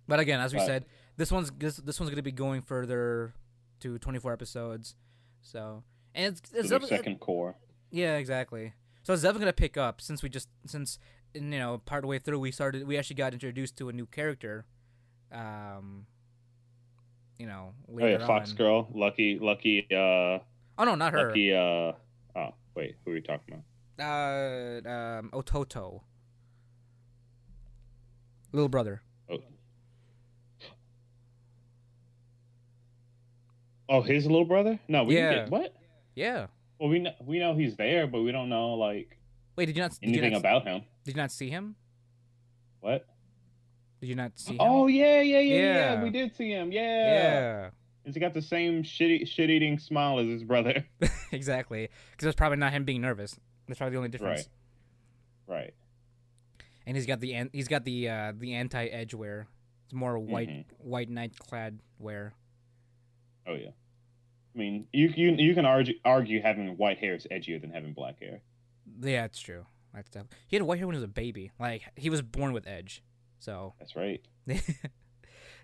[0.07, 0.67] But again, as we Right.
[0.67, 0.85] said,
[1.17, 3.35] this one's this, this one's gonna be going further
[3.81, 4.95] to 24 episodes.
[5.43, 5.83] So
[6.15, 7.57] and it's, So it's definitely- second cour.
[7.91, 8.75] yeah, exactly.
[9.03, 10.99] So it's definitely gonna pick up since we just since
[11.35, 14.67] you know part way through we started we actually got introduced to a new character.
[15.33, 16.07] Um,
[17.39, 18.57] you know, Oh yeah, Fox on.
[18.57, 20.39] Girl, Lucky, Lucky, uh,
[20.79, 21.29] Oh no, not her.
[21.29, 21.93] Lucky, uh,
[22.37, 23.65] oh wait, who are we talking about?
[23.99, 26.03] Uh, um, Ototo.
[28.53, 29.03] Little brother.
[33.95, 34.79] Oh, his little brother?
[34.89, 35.31] No, we Yeah.
[35.31, 35.75] didn't get what?
[36.15, 36.47] Yeah.
[36.79, 39.19] Well, we know, we know he's there, but we don't know like
[39.57, 39.93] Wait, did you not?
[39.93, 40.83] Did you anything not, about him.
[41.05, 41.77] Did you not see him?
[42.81, 43.07] What?
[44.01, 44.59] Did you not see him?
[44.61, 46.03] Oh yeah, yeah, yeah, yeah, Yeah.
[46.03, 46.73] We did see him.
[46.73, 46.81] Yeah.
[46.83, 47.71] yeah.
[48.05, 50.85] He's got the same shit shit eating smile as his brother.
[51.33, 51.89] exactly.
[52.11, 53.39] Because it's probably not him being nervous.
[53.67, 54.49] That's probably the only difference.
[55.47, 55.57] Right.
[55.57, 55.75] right.
[56.87, 59.47] And he's got the an- he's got the uh, the anti edge wear.
[59.87, 60.65] It's more white Mhm.
[60.79, 62.35] white night clad wear.
[63.47, 63.71] Oh yeah.
[64.55, 67.93] I mean, you you you can argue argue having white hair is edgier than having
[67.93, 68.41] black hair.
[69.01, 69.67] Yeah, it's true.
[69.95, 70.09] That's
[70.49, 71.53] he had white hair when he was a baby.
[71.59, 73.03] Like he was born with edge.
[73.39, 73.75] So.
[73.79, 74.21] That's right.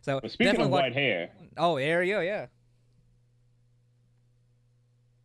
[0.03, 2.21] so But speaking of white hair, Oh, there you go.
[2.21, 2.47] Yeah.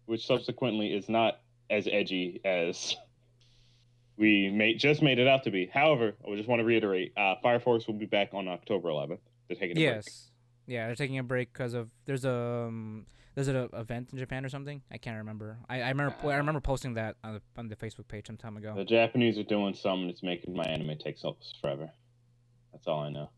[0.05, 2.95] which subsequently is not as edgy as
[4.17, 5.67] we made just made it out to be.
[5.67, 9.19] However, I just want to reiterate: uh, Fire Force will be back on October 11th.
[9.47, 9.95] They're taking a break.
[9.95, 10.31] Yes.
[10.67, 13.05] Yeah, they're taking a break because of there's a um,
[13.35, 14.81] there's an event in Japan or something.
[14.89, 15.57] I can't remember.
[15.69, 18.55] I, I remember I remember posting that on the on the Facebook page some time
[18.55, 18.73] ago.
[18.75, 21.89] The Japanese are doing something that's making my anime take so forever.
[22.71, 23.29] That's all I know.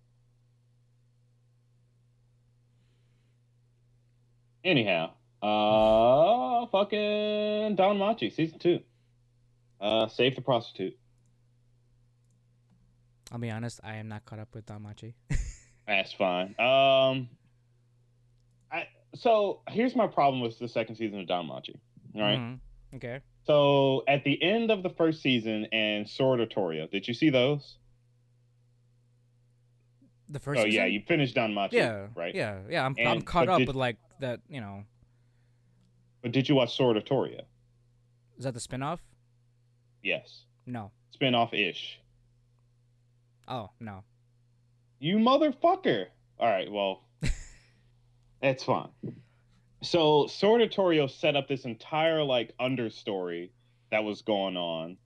[4.64, 8.80] Anyhow, uh, fucking DanMachi season two.
[9.82, 10.98] Uh, save the prostitute.
[13.32, 15.14] I'll be honest, I am not caught up with DanMachi.
[15.88, 16.56] That's fine.
[16.60, 17.30] Um,
[19.18, 21.76] so here's my problem with the second season of DanMachi.
[22.16, 22.40] Right.
[22.40, 22.60] Mhm.
[22.96, 23.20] Okay.
[23.46, 27.78] So at the end of the first season and Sword Oratoria, did you see those?
[30.30, 30.60] The first.
[30.62, 31.72] oh yeah, you finished DanMachi.
[31.74, 32.08] Yeah.
[32.16, 32.36] Right.
[32.36, 32.60] Yeah.
[32.70, 32.86] Yeah.
[32.86, 34.42] I'm I'm caught up did- with like that.
[34.50, 34.84] You know,
[36.22, 37.44] But did you watch Sword Oratoria?
[38.38, 39.00] is that the spinoff?
[40.04, 40.44] Yes.
[40.66, 40.92] No.
[41.12, 42.00] Spin off ish.
[43.48, 44.04] Oh no.
[45.00, 46.08] You motherfucker.
[46.40, 47.04] All right, well,
[48.42, 48.90] that's fine.
[49.82, 53.52] So Sword Oratoria set up this entire like understory
[53.92, 54.98] that was going on,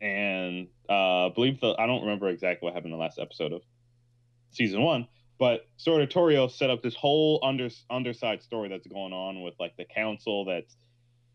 [0.00, 3.52] and uh, I believe the I don't remember exactly what happened in the last episode
[3.52, 3.62] of
[4.50, 5.08] season one,
[5.38, 9.76] but Sword Oratoria set up this whole under underside story that's going on with like
[9.76, 10.76] the council that's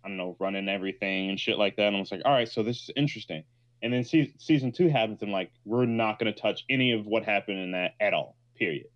[0.03, 1.87] I don't know running everything and shit like that.
[1.87, 3.43] And I was like, all right, so this is interesting.
[3.81, 7.05] And then se- season two happens, and like we're not going to touch any of
[7.05, 8.37] what happened in that at all.
[8.55, 8.87] Period.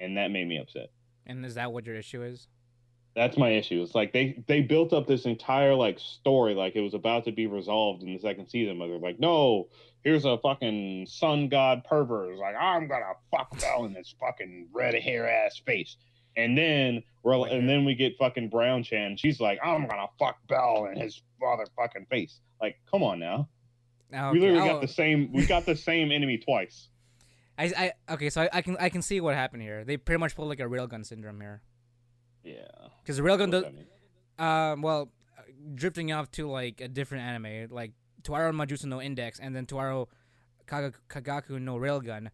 [0.00, 0.90] And that made me upset.
[1.26, 2.48] And is that what your issue is?
[3.14, 3.82] That's my issue.
[3.82, 7.32] It's like they they built up this entire like story like it was about to
[7.32, 9.68] be resolved in the second season, but they're like, no,
[10.04, 12.30] here's a fucking sun god pervert.
[12.30, 15.96] It's like I'm gonna fuck Bell in his fucking red hair ass face.
[16.36, 19.16] And then we're oh White and then we get fucking Brown Chan.
[19.16, 22.40] She's like, I'm gonna fuck Bell in his motherfucking face.
[22.60, 23.48] Like, come on now.
[24.12, 24.30] Okay.
[24.32, 25.32] We literally oh, got the same.
[25.32, 26.88] We got the same enemy twice.
[27.60, 29.84] I, I okay, so I, I can I can see what happened here.
[29.84, 31.62] They pretty much pulled like a railgun syndrome here.
[32.42, 32.66] Yeah.
[33.02, 33.86] Because railgun does, that mean?
[34.38, 35.10] um, well,
[35.74, 37.92] drifting off to like a different anime, like
[38.22, 40.06] Toaru Majutsu no Index, and then Toaru
[40.66, 42.28] Kaga- Kagaku no Railgun.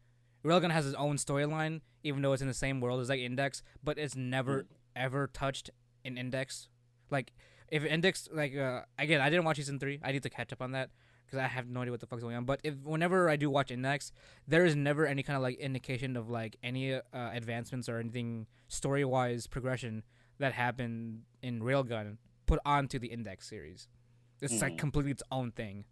[0.45, 3.63] Railgun has its own storyline, even though it's in the same world as like Index,
[3.83, 4.67] but it's never Mm.
[4.95, 5.71] ever touched
[6.05, 6.69] in Index.
[7.11, 7.33] Like
[7.69, 9.99] if Index, like uh, again, I didn't watch season three.
[10.05, 10.91] I need to catch up on that
[11.27, 12.45] because I have no idea what the fuck's going on.
[12.45, 14.13] But if whenever I do watch Index,
[14.47, 18.47] there is never any kind of like indication of like any uh, advancements or anything
[18.69, 20.05] story wise progression
[20.39, 23.89] that happened in Railgun put onto the Index series.
[24.41, 24.79] It's like Mhm.
[24.79, 25.85] completely its own thing.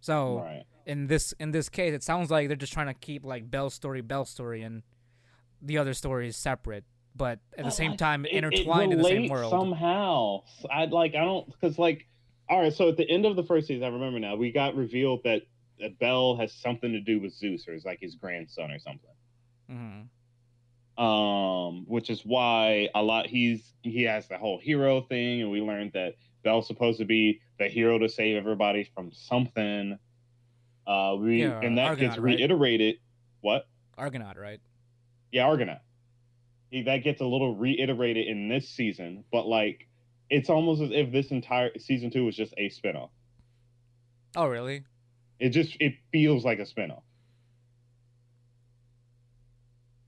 [0.00, 0.64] So Right.
[0.86, 3.74] in this in this case, it sounds like they're just trying to keep like Bell's
[3.74, 4.82] story, Bell's story, and
[5.62, 9.28] the other stories separate, but at the same time It- it intertwined in the same
[9.28, 9.50] world.
[9.50, 10.42] somehow.
[10.70, 11.14] I like.
[11.14, 12.06] I don't because like.
[12.50, 12.72] All right.
[12.72, 15.42] So at the end of the first season, I remember now we got revealed that
[15.78, 19.10] that Bell has something to do with Zeus, or is like his grandson or something.
[19.70, 21.02] Mm-hmm.
[21.02, 25.60] Um, which is why a lot he's he has the whole hero thing, and we
[25.62, 29.96] learned that Bell's supposed to be the hero to save everybody from something.
[30.86, 32.36] Uh, we Yeah, and that Argonaut, gets right?
[32.36, 32.96] reiterated.
[33.42, 33.68] What?
[33.96, 34.60] Argonaut, right?
[35.30, 35.80] Yeah, Argonaut.
[36.70, 39.86] He, that gets a little reiterated in this season, but like
[40.30, 43.10] it's almost as if this entire season two was just a spinoff.
[44.36, 44.84] Oh, really?
[45.38, 47.02] It just it feels like a spinoff.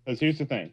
[0.04, 0.72] Because here's the thing,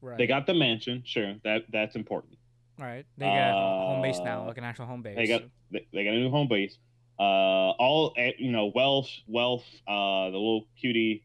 [0.00, 0.18] Right.
[0.18, 2.38] they got the mansion, sure, that that's important.
[2.78, 3.06] right.
[3.16, 5.16] They got a home base now, Uh, like an actual home base.
[5.16, 6.78] They got they, they got a new home base.
[7.18, 11.24] Uh, all eh, you know, wealth, wealth, uh, the little cutie,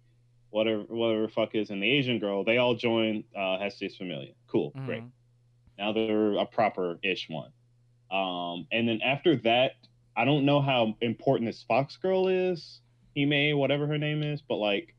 [0.50, 4.32] whatever, whatever fuck is, and the Asian girl, they all join uh, Hestia Familia.
[4.48, 5.04] Cool, great.
[5.82, 7.52] Now they're a proper ish one.
[8.12, 9.72] Um, and then after that,
[10.16, 12.82] I don't know how important this Fox girl is,
[13.18, 14.94] Hime, whatever her name is, but like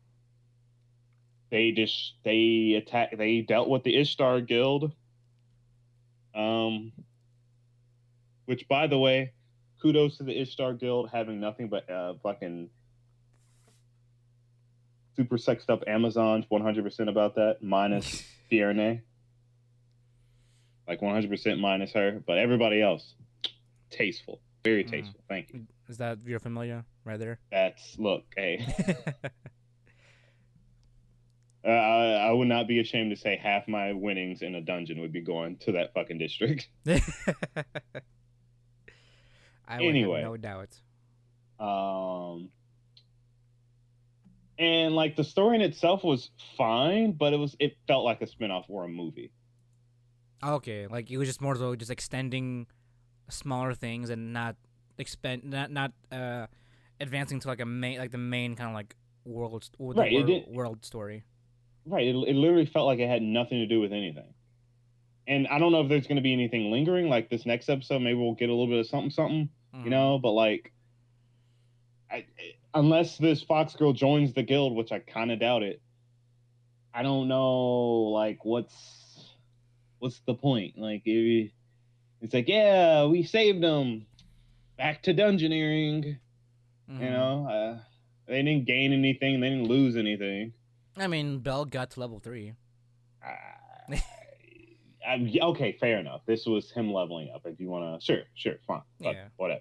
[1.50, 4.92] they just they attack they dealt with the Ishtar Guild.
[6.34, 6.92] Um
[8.46, 9.32] which by the way,
[9.80, 12.70] kudos to the Ishtar Guild having nothing but uh fucking
[15.14, 19.02] super sexed up Amazons, 100% about that, minus Phryne.
[20.88, 23.14] Like 100% minus her, but everybody else,
[23.90, 24.40] tasteful.
[24.64, 24.90] Very Mm.
[24.90, 25.20] tasteful.
[25.28, 25.66] Thank you.
[25.88, 27.38] Is that your familiar right there?
[27.50, 28.64] That's, look, hey,
[31.64, 35.00] uh, I, I would not be ashamed to say half my winnings in a dungeon
[35.00, 36.68] would be going to that fucking district.
[36.86, 37.00] I
[39.80, 40.20] would Anyway.
[40.22, 40.80] have no doubt.
[41.60, 42.48] Um,
[44.58, 48.26] and like the story in itself was fine, but it was, it felt like a
[48.26, 49.30] spinoff or a movie.
[50.44, 52.66] Okay, like it was just more so just extending
[53.28, 54.56] smaller things and not
[54.98, 56.46] expend not not uh
[57.00, 60.26] advancing to like a main like the main kind of like world Right, it world,
[60.26, 61.22] did- world story.
[61.86, 62.06] Right.
[62.06, 64.34] It, it literally felt like it had nothing to do with anything.
[65.26, 67.08] And I don't know if there's going to be anything lingering.
[67.08, 69.84] Like this next episode, maybe we'll get a little bit of something, something, Mhm.
[69.84, 70.18] you know.
[70.18, 70.72] But like,
[72.10, 72.24] I,
[72.74, 75.80] unless this Fox girl joins the guild, which I kind of doubt it,
[76.94, 78.10] I don't know.
[78.12, 78.74] Like, what's
[80.02, 80.76] what's the point?
[80.76, 81.52] Like, it,
[82.20, 84.04] it's like, yeah, we saved them.
[84.76, 86.18] Back to dungeoneering.
[86.90, 87.00] Mhm.
[87.00, 87.78] You know, uh,
[88.26, 89.40] they didn't gain anything.
[89.40, 90.52] They didn't lose anything.
[90.96, 92.54] I mean, Bell got to level three.
[93.24, 94.02] I,
[95.06, 96.22] I'm- okay, fair enough.
[96.26, 97.42] This was him leveling up.
[97.44, 99.26] If you want to, sure, sure, fine, Yeah.
[99.36, 99.60] whatever.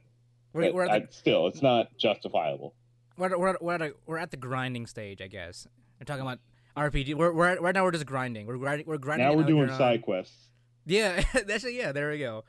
[0.53, 2.73] We're, we're, at I- still, it's not justifiable.
[3.15, 5.67] we're, at- we're, we're, at a, we're at the grinding stage, I guess.
[5.99, 6.39] We're talking about
[6.77, 7.15] RPG.
[7.15, 8.45] We're, we're right now we're just grinding.
[8.45, 8.87] We're grinding.
[8.87, 9.27] We're grinding.
[9.27, 10.35] Now we're doing side quests.
[10.85, 11.65] Yeah, that's.
[11.69, 12.43] Yeah, there we go.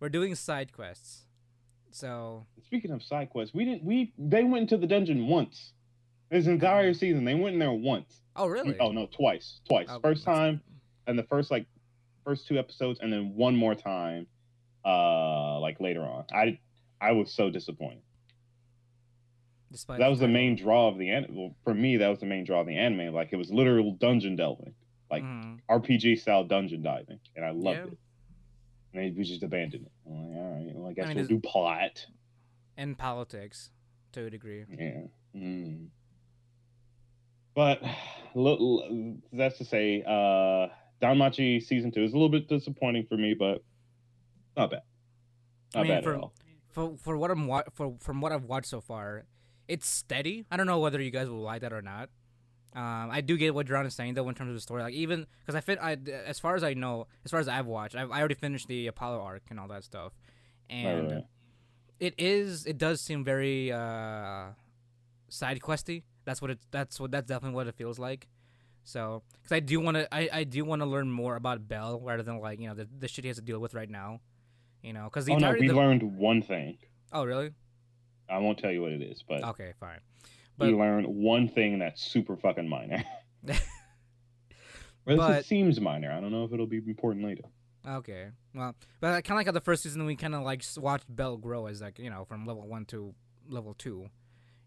[0.00, 1.24] We're doing side quests.
[1.90, 3.84] So Speaking of side quests, we didn't.
[3.84, 5.72] We they went into the dungeon once.
[6.30, 8.20] This entire season, they went in there once.
[8.34, 8.76] oh really?
[8.80, 9.86] Oh no, twice, twice.
[9.88, 10.60] Oh, first time,
[11.06, 11.66] and the first like
[12.24, 14.26] first two episodes, and then one more time,
[14.84, 16.24] uh, like later on.
[16.34, 16.58] I
[17.00, 18.02] I was so disappointed.
[19.76, 21.36] Despite that was the main draw of the anime.
[21.36, 23.12] Well, for me, that was the main draw of the anime.
[23.14, 24.74] Like it was literal dungeon delving,
[25.10, 25.60] like Mhm.
[25.68, 27.84] RPG style dungeon diving, and I loved Yeah.
[27.92, 27.98] it.
[28.94, 29.92] And they, we just abandoned it.
[30.06, 32.06] I'm like, all right, well, I guess mean, we'll do plot.
[32.78, 33.70] and politics
[34.12, 34.64] to a degree.
[34.70, 35.02] Yeah.
[35.34, 35.88] Mm.
[37.54, 37.82] But
[39.32, 40.68] that's to say, uh,
[41.02, 43.62] Danmachi season two is a little bit disappointing for me, but
[44.56, 44.82] not bad.
[45.74, 46.32] I Not mean, bad for- at all.
[46.70, 49.24] For for what I'm wa- for from what I've watched so far,
[49.68, 50.44] it's steady.
[50.50, 52.08] I don't know whether you guys will like that or not.
[52.74, 54.82] Um, I do get what John is saying though in terms of the story.
[54.82, 55.96] Like even because I fit, I
[56.26, 58.86] as far as I know, as far as I've watched, I've, I already finished the
[58.86, 60.12] Apollo arc and all that stuff,
[60.68, 61.24] and right, right.
[62.00, 64.48] it is it does seem very uh,
[65.28, 66.02] side questy.
[66.26, 66.58] That's what it.
[66.70, 68.28] That's what that's definitely what it feels like.
[68.84, 71.98] So, because I do want to, I, I do want to learn more about Bell
[72.04, 74.20] rather than like you know the, the shit he has to deal with right now.
[74.82, 76.76] You know, because Oh no, we the- learned one thing.
[77.12, 77.50] oh really
[78.28, 80.00] I won't tell you what it is, but okay fine.
[80.58, 83.04] we but- learned one thing that's super fucking minor.
[83.48, 83.54] Or
[85.16, 86.10] But- it seems minor.
[86.12, 87.44] I don't know if it'll be important later.
[87.88, 90.64] Okay, well, but I kind of like how the first season we kind of like
[90.76, 93.14] watched Bell grow as like you know from level one to
[93.48, 94.08] level two.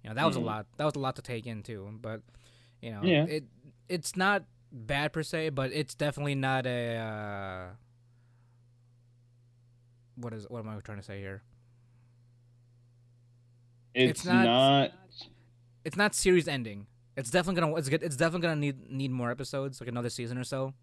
[0.03, 0.43] You know that was Mhm.
[0.43, 0.65] a lot.
[0.77, 1.89] That was a lot to take in too.
[2.01, 2.21] But
[2.81, 3.25] you know, Yeah.
[3.25, 3.43] it
[3.89, 6.95] it's not bad per se, but it's definitely not a.
[6.95, 7.75] Uh,
[10.15, 11.41] what is what am I trying to say here?
[13.93, 14.91] It's, It's not- not,
[15.83, 16.87] It's not series ending.
[17.17, 18.03] It's definitely gonna it's good.
[18.03, 20.73] It's definitely gonna need need more episodes, like another season or so,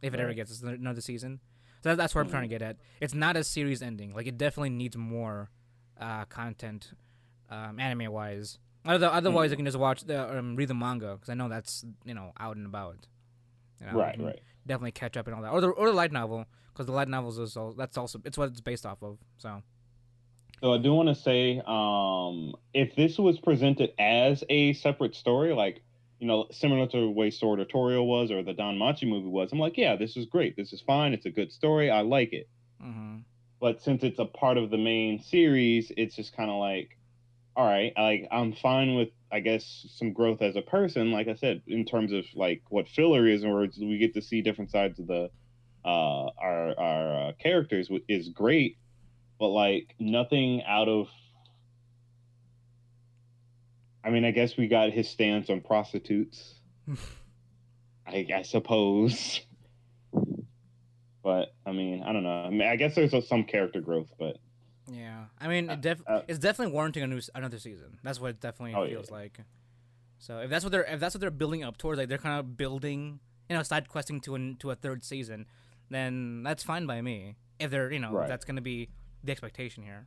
[0.00, 1.40] if it ever gets another season.
[1.82, 2.76] So that's where I'm trying to get at.
[3.00, 4.14] It's not a series ending.
[4.14, 5.50] Like it definitely needs more
[6.00, 6.92] uh, content,
[7.50, 8.58] um, anime wise.
[8.86, 9.52] Other, otherwise, Mm.
[9.52, 12.32] I can just watch the um, read the manga because I know that's you know
[12.40, 13.06] out and about.
[13.80, 14.40] You know, right, right.
[14.66, 17.08] Definitely catch up and all that, or the or the light novel because the light
[17.08, 19.18] novels is all, that's also it's what it's based off of.
[19.36, 19.62] So
[20.62, 25.52] So I do want to say, um, if this was presented as a separate story,
[25.54, 25.82] like
[26.18, 29.58] you know, similar to the way Sword Oratoria was or the DanMachi movie was, I'm
[29.58, 30.56] like, yeah, this is great.
[30.56, 31.12] This is fine.
[31.12, 31.90] It's a good story.
[31.90, 32.48] I like it.
[32.80, 33.18] hmm
[33.60, 36.96] But since it's a part of the main series, it's just kind of like,
[37.56, 41.12] all right, like I'm fine with, I guess, some growth as a person.
[41.12, 44.42] Like I said, in terms of like what filler is, or we get to see
[44.42, 45.30] different sides of the
[45.84, 48.78] uh, our our uh, characters is great,
[49.38, 51.08] but like nothing out of.
[54.04, 56.54] I mean, I guess we got his stance on prostitutes.
[58.06, 59.40] I, I suppose.
[61.22, 62.30] But I mean, I don't know.
[62.44, 64.36] I mean, I guess there's a, some character growth, but
[64.88, 67.98] yeah, I mean, it def- uh, it's definitely warranting a new another season.
[68.04, 69.16] That's what it definitely Oh, feels yeah.
[69.16, 69.40] like.
[70.18, 72.38] So if that's what they're if that's what they're building up towards, like they're kind
[72.38, 73.18] of building,
[73.50, 75.46] you know, side questing to an, to a third season,
[75.90, 77.34] then that's fine by me.
[77.58, 78.28] If they're you know Right.
[78.28, 78.88] that's gonna be
[79.26, 80.06] the expectation here.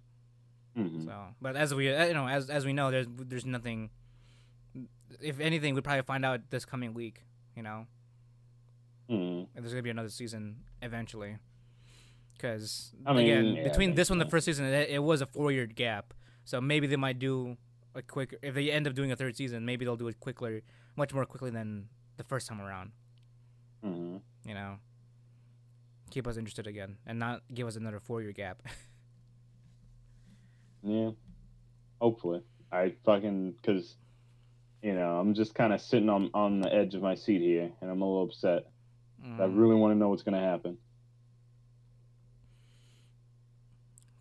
[0.78, 1.04] mhm.
[1.06, 3.90] So, but as we uh, you know as as we know, there's there's nothing.
[5.22, 7.24] If anything, we'd probably find out this coming week.
[7.56, 7.88] You know,
[9.10, 9.48] Mhm.
[9.56, 11.38] if there's gonna be another season eventually.
[12.34, 15.22] Because I mean, again, yeah, between this one, and the first season, it, it was
[15.22, 16.14] a four year gap.
[16.46, 17.58] So maybe they might do
[17.96, 18.34] a quick.
[18.42, 20.62] If they end up doing a third season, maybe they'll do it quickly,
[20.96, 22.92] much more quickly than the first time around.
[23.84, 24.22] Mhm.
[24.46, 24.80] You know,
[26.12, 28.62] keep us interested again, and not give us another four year gap.
[30.84, 31.12] Yeah.
[32.02, 33.96] Hopefully, I fucking because
[34.82, 37.72] you know I'm just kind of sitting on on the edge of my seat here,
[37.82, 38.68] and I'm a little upset.
[39.22, 40.78] I Mm, really want to know what's gonna happen.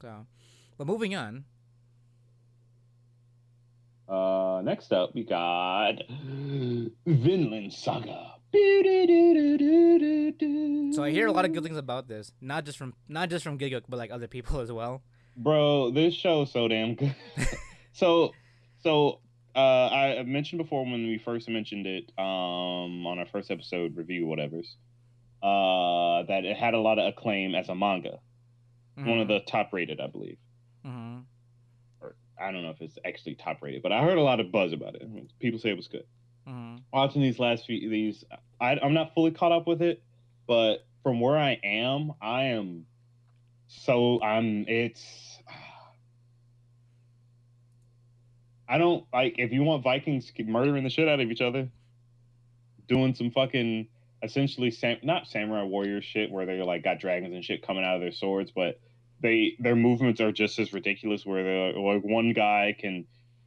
[0.01, 0.27] so,
[0.77, 1.45] but moving on.
[4.09, 5.95] Uh, next up we got
[7.07, 8.35] Vinland Saga.
[10.95, 13.45] So I hear a lot of good things about this, not just from not just
[13.45, 15.03] from Gigguk, but like other people as well.
[15.39, 17.14] Bro, this show is so damn good.
[17.93, 18.32] so,
[18.82, 19.20] so
[19.55, 24.26] uh, I mentioned before when we first mentioned it um, on our first episode review,
[24.26, 24.76] whatever's,
[25.41, 28.18] uh, that it had a lot of acclaim as a manga,
[28.97, 30.39] one of the top rated, I believe.
[30.84, 31.20] Mm-hmm.
[32.01, 34.51] Or I don't know if it's actually top rated, but I heard a lot of
[34.51, 35.09] buzz about it.
[35.39, 36.05] People say it was good.
[36.47, 38.24] hmm Watching these last few these,
[38.61, 40.03] I, I'm not fully caught up with it,
[40.49, 42.86] but from where I am, I am
[43.69, 45.39] so I'm it's
[48.69, 51.69] I don't like if you want Vikings keep murdering the shit out of each other,
[52.87, 53.89] doing some fucking
[54.23, 57.95] essentially sam- not samurai warrior shit where they're like got dragons and shit coming out
[57.95, 58.81] of their swords, but
[59.21, 63.07] they their movements are just as ridiculous where they're like one guy can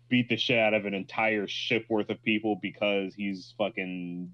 [0.09, 4.32] beat the shit out of an entire ship worth of people because he's fucking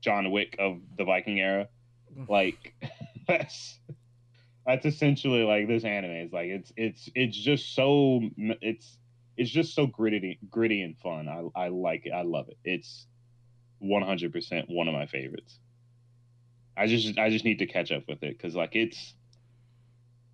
[0.00, 1.68] John Wick of the Viking era.
[2.28, 2.74] Like
[3.28, 3.78] that's
[4.66, 8.20] that's essentially like this anime is like it's it's it's just so
[8.60, 8.98] it's
[9.36, 11.28] it's just so gritty gritty and fun.
[11.28, 12.10] I I like it.
[12.10, 12.58] I love it.
[12.64, 13.06] It's
[13.82, 15.58] 100% one of my favorites.
[16.76, 19.14] I just I just need to catch up with it cuz like it's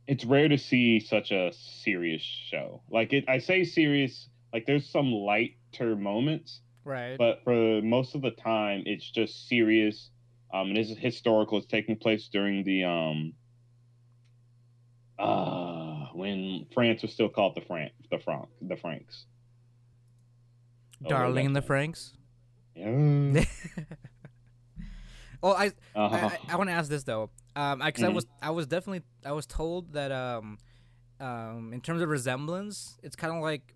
[0.07, 2.83] it's rare to see such a serious show.
[2.91, 7.17] Like it I say serious like there's some lighter moments Right.
[7.17, 10.11] but for most of the time it's just serious
[10.53, 13.35] um and it's historical it's taking place during the um
[15.19, 19.27] uh when france was still called the frank the franc the franks
[21.05, 22.13] Oh, Darling in the Franks.
[22.77, 22.87] yeah.
[25.43, 26.17] Oh, I Uh-huh.
[26.17, 28.15] I, I want to ask this though, um, I, cause I Mhm.
[28.15, 30.59] was I was definitely I was told that um,
[31.19, 33.75] um, in terms of resemblance, it's kind of like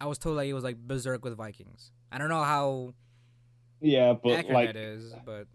[0.00, 1.92] I was told like it was like Berserk with Vikings.
[2.10, 2.94] I don't know how
[3.82, 5.46] yeah but like that is, but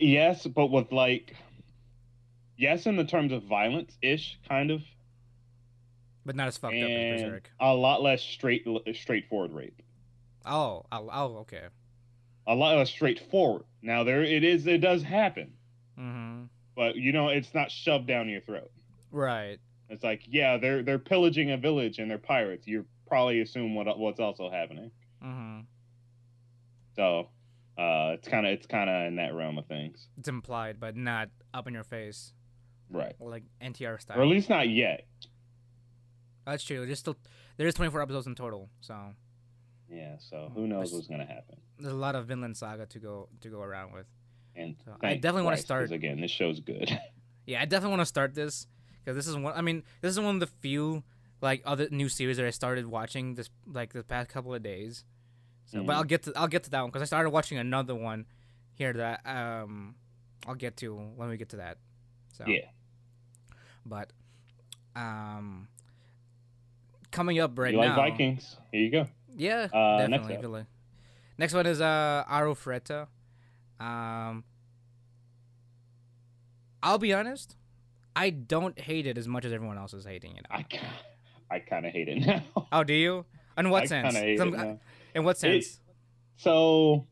[0.00, 1.36] yes but with like
[2.60, 4.82] yes in the terms of violence ish kind of
[6.26, 7.50] but not as fucked up as and Berserk.
[7.60, 9.80] a lot less straight straightforward rape
[10.46, 11.64] Oh, oh, oh, okay.
[12.46, 15.52] a lot less straightforward now there it is it does happen
[15.98, 16.44] Mm-hmm.
[16.76, 18.70] but you know it's not shoved down your throat
[19.12, 19.58] Right.
[19.88, 22.64] It's like, yeah, they're they're pillaging a village and they're pirates.
[22.68, 24.92] You probably assume what what's also happening.
[25.20, 25.62] Mm-hmm.
[26.94, 27.28] So,
[27.76, 30.96] uh, it's kind of it's kind of in that realm of things, It's implied, but
[30.96, 32.32] not up in your face,
[32.90, 33.14] right?
[33.20, 35.06] like NTR style, Or at least not yet.
[36.46, 36.86] That's true.
[36.86, 37.16] There's still
[37.56, 39.14] there's 24 episodes in total, so
[39.88, 40.16] Yeah.
[40.18, 41.60] So who knows It's- what's gonna happen?
[41.78, 44.06] there's a lot of Vinland Saga to go to go around with.
[44.56, 46.20] And So I definitely wanna start- again.
[46.20, 46.90] This show's good.
[47.46, 48.68] Yeah, I definitely want to start this
[49.00, 49.54] because this is one.
[49.56, 51.02] I mean, this is one of the few
[51.40, 55.04] like other new series that I started watching this like the past couple of days.
[55.64, 55.86] So, Mm-hmm.
[55.86, 58.26] but I'll get to I'll get to that one because I started watching another one
[58.74, 59.96] here that um
[60.46, 61.78] I'll get to when we get to that.
[62.34, 62.68] So Yeah.
[63.86, 64.12] But
[64.96, 65.68] um
[67.10, 67.96] coming up right you like now.
[67.96, 68.56] Vikings?
[68.72, 69.06] Here you go.
[69.36, 70.60] Yeah, Uh, next definitely.
[71.38, 73.06] Next, next one is uh Aro.
[73.78, 74.44] Um
[76.82, 77.56] I'll be honest,
[78.16, 80.46] I don't hate it as much as everyone else is hating it.
[80.50, 80.78] I ki-
[81.50, 82.42] I kind of hate it now.
[82.72, 83.24] Oh, do you?
[83.58, 84.14] In what I sense?
[84.38, 84.80] Some- it now.
[85.14, 85.80] In what sense?
[86.36, 87.06] So,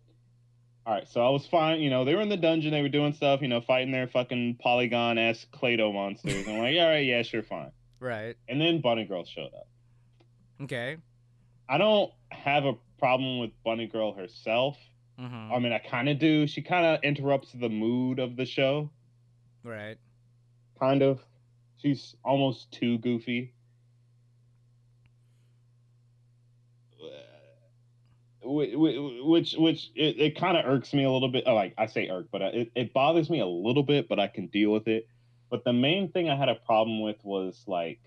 [0.88, 1.06] all right.
[1.08, 1.80] So I was fine.
[1.80, 2.70] You know, they were in the dungeon.
[2.70, 3.42] They were doing stuff.
[3.42, 6.48] You know, fighting their fucking polygon s Clado monsters.
[6.48, 7.72] I'm like, all right, yeah, sure, fine.
[8.00, 8.36] right.
[8.48, 9.68] And then Bunny Girl showed up.
[10.62, 10.96] Okay.
[11.68, 14.78] I don't have a problem with Bunny Girl herself.
[15.20, 15.52] Mm-hmm.
[15.52, 16.46] I mean, I kind of do.
[16.46, 18.90] She kind of interrupts the mood of the show.
[19.62, 19.98] right.
[20.80, 21.20] Kind of.
[21.82, 23.52] She's almost too goofy.
[26.98, 27.18] Wh- wh-
[28.50, 31.44] Which, which, it, it kind of irks me a little bit.
[31.46, 34.18] Oh, Like I say irk, but uh, it, it bothers me a little bit, but
[34.18, 35.06] I can deal with it.
[35.50, 38.00] But the main thing I had a problem with was like,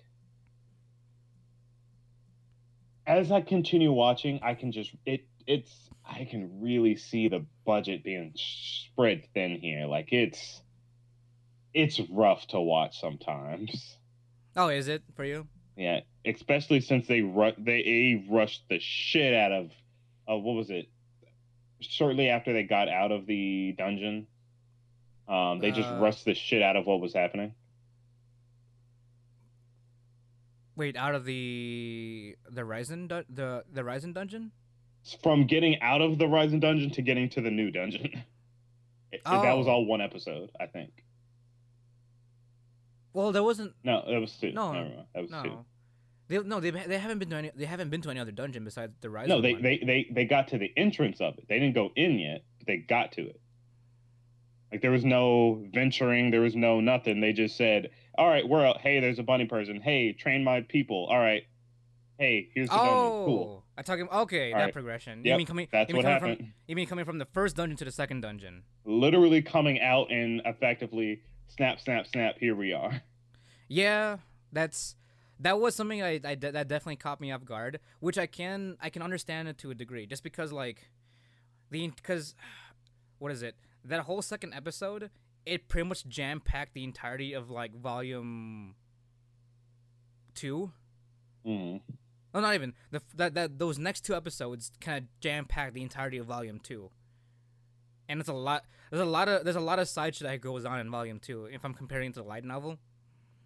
[3.06, 5.72] as I continue watching, I can just it it's
[6.06, 9.86] I can really see the budget being spread thin here.
[9.86, 10.62] Like it's
[11.74, 13.98] it's rough to watch sometimes.
[14.56, 15.48] Oh, is it for you?
[15.78, 19.72] Yeah, especially since they ru- they rushed the shit out of
[20.32, 20.88] uh, what was it?
[21.80, 24.28] Shortly after they got out of the dungeon,
[25.28, 27.54] um, they just Uh, rushed the shit out of what was happening.
[30.76, 34.52] Wait, out of the the Raisen dun- the the Raisen dungeon?
[35.24, 38.24] From getting out of the Rising dungeon to getting to the new dungeon.
[39.14, 39.72] It- That was Oh.
[39.72, 41.04] all one episode, I think.
[43.12, 43.74] Well, there wasn't.
[43.84, 44.54] No, that was two.
[44.54, 45.08] No, Never mind.
[45.14, 45.66] That was two.
[46.32, 46.42] No.
[46.42, 48.64] They no they they haven't been to any they haven't been to any other dungeon
[48.64, 49.28] besides the Raisen.
[49.28, 49.62] No, they, one.
[49.62, 51.46] they they they got to the entrance of it.
[51.48, 53.40] They didn't go in yet, but they got to it.
[54.72, 57.20] Like there was no venturing, there was no nothing.
[57.20, 58.80] They just said, "All right, we're out.
[58.80, 59.82] Hey, there's a bunny person.
[59.82, 61.08] Hey, train my people.
[61.10, 61.44] All right.
[62.18, 62.94] Hey, here's the dungeon.
[62.94, 63.64] Oh, Cool.
[63.78, 64.08] I talking.
[64.08, 64.74] Okay, that Alright.
[64.74, 65.26] progression.
[65.26, 65.68] you mean coming?
[65.72, 66.38] That's you mean what happened.
[66.38, 68.64] From, you mean coming from the first dungeon to the second dungeon?
[68.86, 72.36] Literally coming out and effectively snap, snap, snap.
[72.40, 73.02] Here we are.
[73.68, 74.18] Yeah,
[74.52, 74.96] that's
[75.42, 78.90] that was something I, I that definitely caught me off guard, which I can I
[78.90, 80.90] can understand it to a degree, just because like
[81.70, 82.36] the because
[83.20, 83.56] what is it?
[83.84, 85.10] That whole second episode,
[85.46, 88.76] it pretty much jam packed the entirety of like volume
[90.36, 90.72] two.
[91.46, 91.82] Mm.
[92.34, 95.82] No, not even the that that those next two episodes kind of jam packed the
[95.82, 96.92] entirety of volume two.
[98.08, 98.66] And it's a lot.
[98.92, 101.20] There's a lot of there's a lot of side shit that goes on in volume
[101.20, 101.46] two.
[101.46, 102.78] If I'm comparing it to the light novel,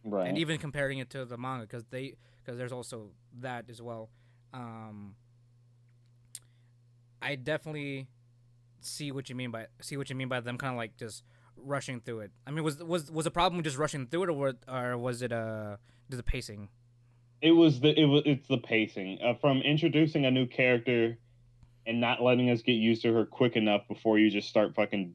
[0.08, 0.28] Right.
[0.28, 3.10] and even comparing it to the manga because they because there's also
[3.40, 4.10] that as well
[4.54, 5.16] um
[7.22, 8.08] i definitely
[8.82, 11.24] see what you mean by see what you mean by them kind of like just
[11.58, 14.54] rushing through it i mean was was was the problem just rushing through it or
[14.68, 15.76] or was it uh
[16.10, 16.70] the pacing
[17.42, 21.18] it was the it was it's the pacing uh, from introducing a new character
[21.88, 25.14] and not letting us get used to her quick enough before you just start fucking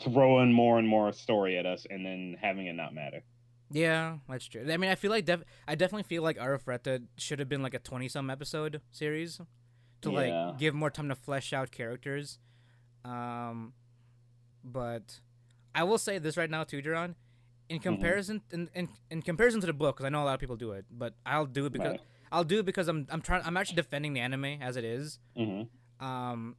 [0.00, 3.22] throwing more and more story at us and then having it not matter.
[3.70, 7.38] Yeah that's true i mean i feel like def- i definitely feel like Arifureta should
[7.40, 9.40] have been like a 20 some episode series
[10.02, 10.16] to Yeah.
[10.46, 12.38] like give more time to flesh out characters
[13.04, 13.72] um
[14.62, 15.20] but
[15.74, 17.16] i will say this right now too Duran.
[17.68, 20.40] in comparison in, in, in comparison to the book because i know a lot of
[20.40, 22.00] people do it but i'll do it because Right.
[22.30, 25.18] i'll do it because i'm i'm trying i'm actually defending the anime as it is
[25.36, 25.62] hmm
[25.98, 26.56] um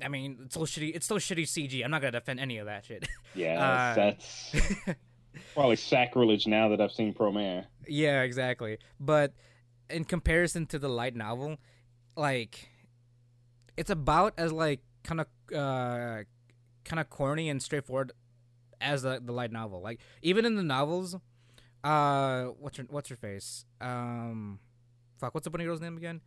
[0.00, 0.94] I mean, it's so shitty.
[0.94, 1.84] It's so shitty CG.
[1.84, 3.08] I'm not gonna defend any of that shit.
[3.34, 4.54] Yeah, Uh, that's
[5.54, 7.64] probably sacrilege now that I've seen Promare.
[7.86, 8.78] Yeah, exactly.
[9.00, 9.32] But
[9.90, 11.56] in comparison to the light novel,
[12.16, 12.68] like
[13.76, 16.24] it's about as like kind of uh
[16.84, 18.12] kind of corny and straightforward
[18.80, 19.80] as the the light novel.
[19.80, 21.16] Like even in the novels,
[21.84, 23.64] uh what's your what's your face?
[23.80, 24.58] Um
[25.18, 26.20] fuck, what's the bunny girl's name again?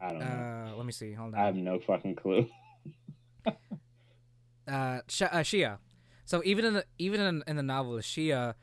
[0.00, 0.26] I don't know.
[0.26, 1.12] Uh let me see.
[1.12, 1.40] Hold on.
[1.40, 2.48] I have no fucking clue.
[4.68, 5.78] Uh, Sh- uh Shia.
[6.26, 8.54] So even in the even in, in the novel, Shia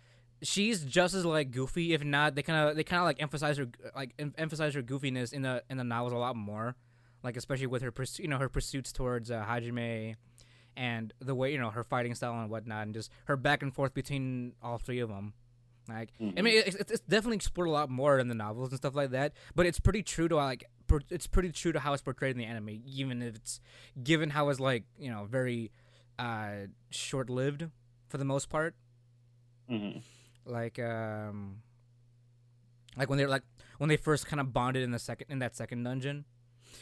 [0.41, 3.57] she's just as like goofy if not they kind of they kind of like emphasize
[3.57, 3.65] her
[3.95, 6.75] like em- emphasize her goofiness in the in the novels a lot more
[7.23, 10.15] like especially with her pursu- you know her pursuits towards uh, Hajime
[10.75, 13.73] and the way you know her fighting style and whatnot and just her back and
[13.73, 15.31] forth between all three of them
[15.87, 16.43] like I Mhm.
[16.43, 19.11] mean it's, it's it's definitely explored a lot more in the novels and stuff like
[19.11, 22.31] that but it's pretty true to like per, it's pretty true to how it's portrayed
[22.31, 23.61] in the anime even if it's
[24.03, 25.71] given how it's like you know very
[26.19, 27.69] uh short lived
[28.09, 28.75] for the most part
[29.69, 29.97] hmm
[30.45, 31.61] like um
[32.97, 33.43] Like when they're like
[33.79, 36.25] when they first kind of bonded in the second in that second dungeon.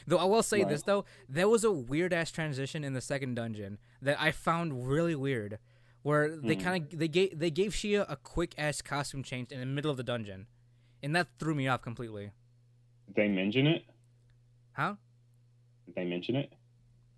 [0.07, 0.69] Though I will say Right.
[0.69, 4.87] this though, there was a weird ass transition in the second dungeon that I found
[4.87, 5.59] really weird,
[6.01, 6.61] where they Hmm.
[6.61, 9.91] kind of they gave they gave Shia a quick ass costume change in the middle
[9.91, 10.47] of the dungeon,
[11.03, 12.31] and that threw me off completely.
[13.07, 13.83] Did they mention it?
[14.73, 14.95] Huh?
[15.85, 16.51] Did they mention it?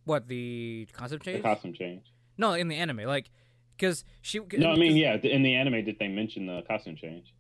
[0.06, 1.38] What the costume change?
[1.38, 2.04] The costume change.
[2.38, 3.30] no, in the anime, like,
[3.78, 4.40] because she.
[4.58, 5.16] No, I mean, yeah.
[5.16, 7.34] In the anime, did they mention the costume change?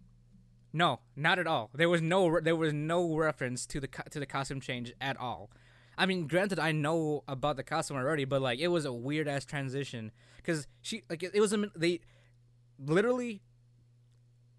[0.71, 1.69] No, not at all.
[1.73, 5.51] There was no there was no reference to the to the costume change at all.
[5.97, 9.27] I mean, granted, I know about the costume already, but like it was a weird
[9.27, 11.99] ass transition because she like it, it was a they
[12.79, 13.43] literally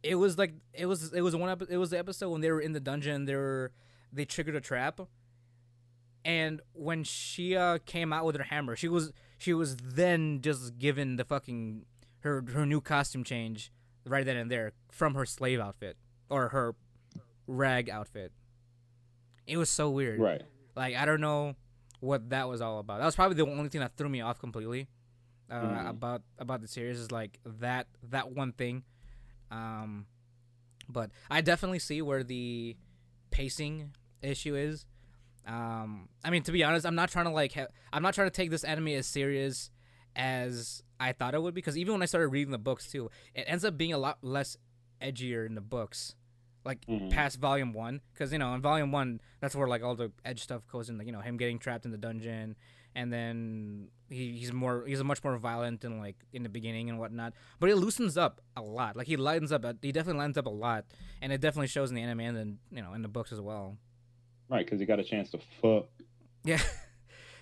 [0.05, 2.51] it was like it was it was one epi- it was the episode when they
[2.53, 3.73] were in the dungeon they were
[4.13, 5.01] they triggered a trap
[6.25, 10.79] and when she uh, came out with her hammer she was she was then just
[10.79, 11.85] given the fucking
[12.21, 13.71] her her new costume change
[14.07, 15.97] right then and there from her slave outfit
[16.31, 16.75] or her
[17.47, 18.33] rag outfit
[19.47, 20.43] it was so weird Right.
[20.75, 21.57] like I don't know
[22.01, 22.99] what that was all about.
[22.99, 24.89] That was probably the only thing that threw me off completely
[25.51, 25.89] uh, Mhm.
[25.91, 28.85] about about the series is like that that one thing.
[29.51, 30.07] Um,
[30.89, 32.77] but I definitely see where the
[33.31, 33.93] pacing
[34.23, 34.85] issue is.
[35.47, 38.29] Um, I mean, to be honest, I'm not trying to like ha- I'm not trying
[38.29, 39.71] to take this anime as serious
[40.17, 43.45] as I thought it would because even when I started reading the books too, it
[43.47, 44.57] ends up being a lot less
[45.03, 46.15] edgier in the books
[46.65, 47.11] like Mhm.
[47.11, 50.43] past volume one because you know in volume one that's where like all the edge
[50.43, 52.57] stuff goes in like you know him getting trapped in the dungeon
[52.95, 56.99] and then he, he's more he's much more violent and like in the beginning and
[56.99, 60.47] whatnot but it loosens up a lot like he lightens up he definitely lightens up
[60.47, 60.87] a lot
[61.21, 63.43] and it definitely shows in the anime and then you know in the books as
[63.43, 63.77] well
[64.55, 65.87] Right, because he got a chance to fuck.
[66.45, 66.61] yeah.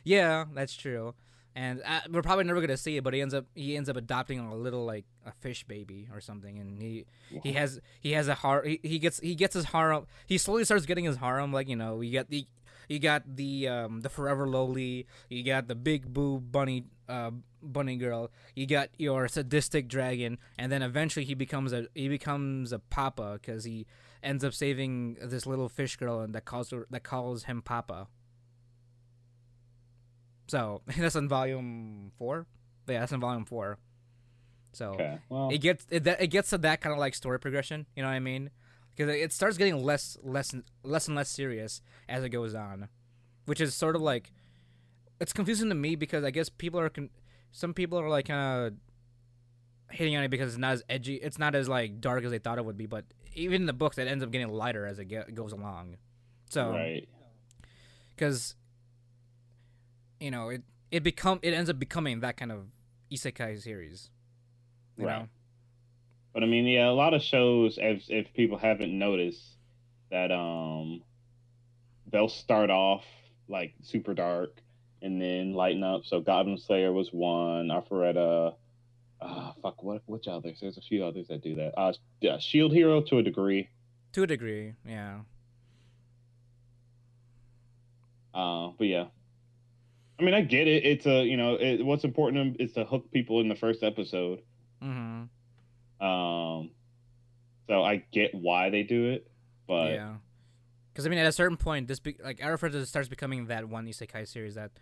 [0.05, 1.14] Yeah that's true.
[1.55, 3.97] And uh, we're probably never gonna see it but he ends up he ends up
[3.97, 7.05] adopting a little like a fish baby or something and he
[7.43, 10.64] he has he has a har he, he gets he gets his harem he slowly
[10.64, 12.47] starts getting his harem like you know you got the
[12.89, 17.30] you got the um the forever lowly you got the big boob bunny uh
[17.62, 22.72] bunny girl you got your sadistic dragon and then eventually he becomes a he becomes
[22.72, 23.86] a papa because he
[24.23, 28.07] ends up saving this little fish girl and that calls her that calls him papa
[30.49, 32.47] so that's in volume four
[32.89, 33.78] yeah that's in volume four
[34.74, 35.19] so Okay.
[35.28, 37.85] Well, it gets it, that- it gets to that kind of like story progression.
[37.94, 38.49] You know what I mean?
[38.97, 42.89] Because it starts getting less less less and less serious as it goes on,
[43.44, 44.32] which is sort of like
[45.20, 47.11] it's confusing to me because I guess people are con-
[47.51, 51.16] some people are like kind of hating on it because it's not as edgy.
[51.16, 52.86] It's not as like dark as they thought it would be.
[52.86, 55.96] But even in the books, that ends up getting lighter as it get, goes along.
[56.50, 57.09] So right.
[58.10, 58.54] because
[60.20, 62.66] you know it it become it ends up becoming that kind of
[63.10, 64.10] isekai series.
[64.96, 65.20] You Right.
[65.20, 65.28] know?
[66.34, 69.56] But I mean, yeah, a lot of shows, if if people haven't noticed,
[70.10, 71.02] that um,
[72.10, 73.04] they'll start off
[73.48, 74.60] like super dark
[75.02, 76.04] and then lighten up.
[76.04, 77.68] So Goblin Slayer was one.
[77.68, 78.54] Arifureta.
[79.23, 79.82] Uh, fuck.
[79.82, 80.59] What which others?
[80.61, 81.78] There's a few others that do that.
[81.78, 83.69] Uh, yeah, Shield Hero to a degree.
[84.12, 85.20] To a degree, yeah.
[88.35, 89.07] Uh, but yeah.
[90.19, 90.85] I mean, I get it.
[90.85, 94.43] It's a you know, it, what's important is to hook people in the first episode.
[94.82, 96.05] Mm-hmm.
[96.05, 96.70] Um,
[97.69, 99.31] so I get why they do it,
[99.66, 100.15] but yeah.
[100.93, 103.86] Because I mean, at a certain point, this be- like Arifureta starts becoming that one
[103.86, 104.73] isekai series that,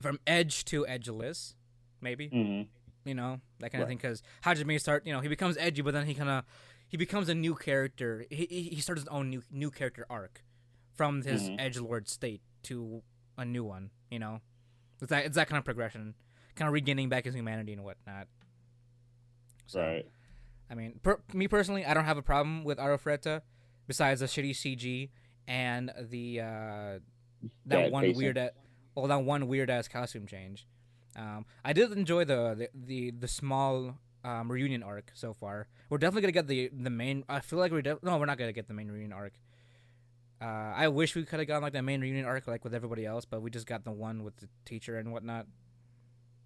[0.00, 1.54] from edge to edgeless,
[2.00, 2.66] maybe Mhm.
[3.04, 3.92] You know that kind of Right.
[3.92, 3.96] thing.
[3.98, 6.44] Because Hajime start, you know, he becomes edgy, but then he kind of
[6.88, 8.24] he becomes a new character.
[8.30, 10.44] He he starts his own new new character arc
[10.92, 11.56] from his Mhm.
[11.58, 13.02] edge lord state to
[13.38, 13.90] a new one.
[14.10, 14.40] You know,
[15.00, 16.14] it's that it's that kind of progression,
[16.56, 18.28] kind of regaining back his humanity and whatnot.
[19.66, 20.06] So, right.
[20.70, 23.42] I mean, per, me personally, I don't have a problem with Arifureta,
[23.86, 25.10] besides the shitty CG
[25.46, 26.98] and the uh,
[27.66, 28.16] that one pacing.
[28.18, 28.50] weird,
[28.94, 30.66] well, that one weird ass costume change.
[31.16, 35.68] Um, I did enjoy the the the, the small um, reunion arc so far.
[35.88, 37.24] We're definitely gonna get the the main.
[37.28, 39.32] I feel like we're def- no, we're not gonna get the main reunion arc.
[40.40, 43.04] Uh, I wish we could have gotten like the main reunion arc like with everybody
[43.04, 45.46] else, but we just got the one with the teacher and whatnot.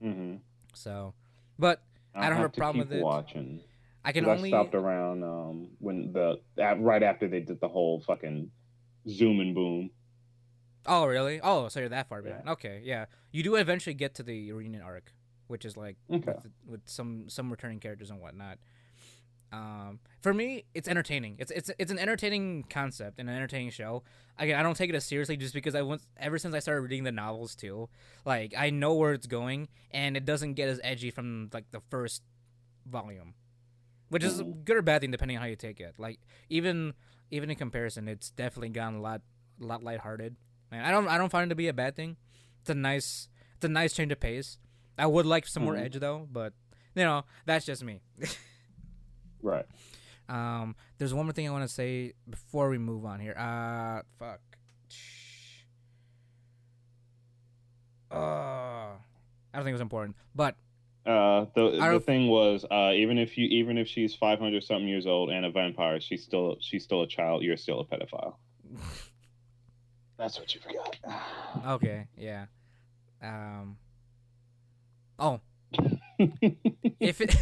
[0.02, 0.36] Mm-hmm.
[0.74, 1.14] So,
[1.58, 1.82] but
[2.14, 3.02] I don't have a problem with it.
[3.02, 3.60] Watching.
[4.04, 6.40] I can only I stopped around um, when the
[6.78, 8.50] right after they did the whole fucking
[9.08, 9.90] zoom and boom.
[10.86, 11.40] Oh, really?
[11.42, 12.32] Oh, so you're that far Yeah.
[12.38, 12.46] back.
[12.48, 13.06] Okay, yeah.
[13.32, 15.12] You do eventually get to the reunion arc,
[15.46, 16.32] which is like Okay.
[16.42, 18.58] with, with some some returning characters and whatnot.
[19.52, 21.36] Um, for me, it's entertaining.
[21.38, 24.02] It's it's it's an entertaining concept and an entertaining show.
[24.38, 26.80] Again, I don't take it as seriously just because I once ever since I started
[26.80, 27.88] reading the novels too.
[28.24, 31.80] Like I know where it's going, and it doesn't get as edgy from like the
[31.88, 32.22] first
[32.84, 33.34] volume,
[34.08, 34.64] which is a Mhm.
[34.64, 35.94] good or bad thing depending on how you take it.
[35.98, 36.18] Like
[36.50, 36.94] even
[37.30, 39.22] even in comparison, it's definitely gotten a lot
[39.60, 40.34] a lot lighthearted.
[40.74, 42.16] And I don't I don't find it to be a bad thing.
[42.60, 44.58] It's a nice it's a nice change of pace.
[44.98, 45.84] I would like some more Mhm.
[45.84, 46.52] edge though, but
[46.94, 48.00] you know that's just me.
[49.42, 49.66] Right.
[50.26, 53.34] Um, there's one more thing I want to say before we move on here.
[53.36, 54.40] Uh, fuck.
[58.10, 58.96] Uh, I
[59.52, 60.56] don't think it was important, but
[61.06, 64.88] Uh, the the thing was, uh, even if you even if she's five hundred something
[64.88, 67.42] years old and a vampire, she's still she's still a child.
[67.42, 68.36] You're still a pedophile.
[70.16, 70.96] That's what you forgot.
[71.66, 72.46] okay, yeah.
[73.22, 73.76] Um.
[75.18, 75.40] Oh,
[77.00, 77.36] if it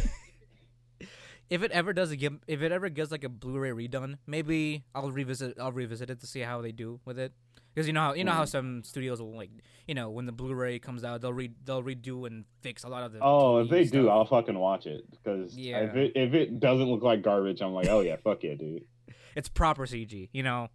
[1.49, 4.83] if it ever does a give if it ever gets like a Blu-ray redone, maybe
[4.95, 7.33] I'll revisit I'll revisit it to see how they do with it.
[7.73, 8.49] Because you know how you know how Mhm.
[8.49, 9.49] some studios will like
[9.87, 13.03] you know when the Blu-ray comes out they'll re they'll redo and fix a lot
[13.03, 14.09] of the oh, if TV they do.
[14.09, 15.79] I'll fucking watch it because Yeah.
[15.79, 18.83] if it if it doesn't look like garbage, I'm like, oh yeah, fuck yeah, dude.
[19.35, 20.69] it's proper CG, you know.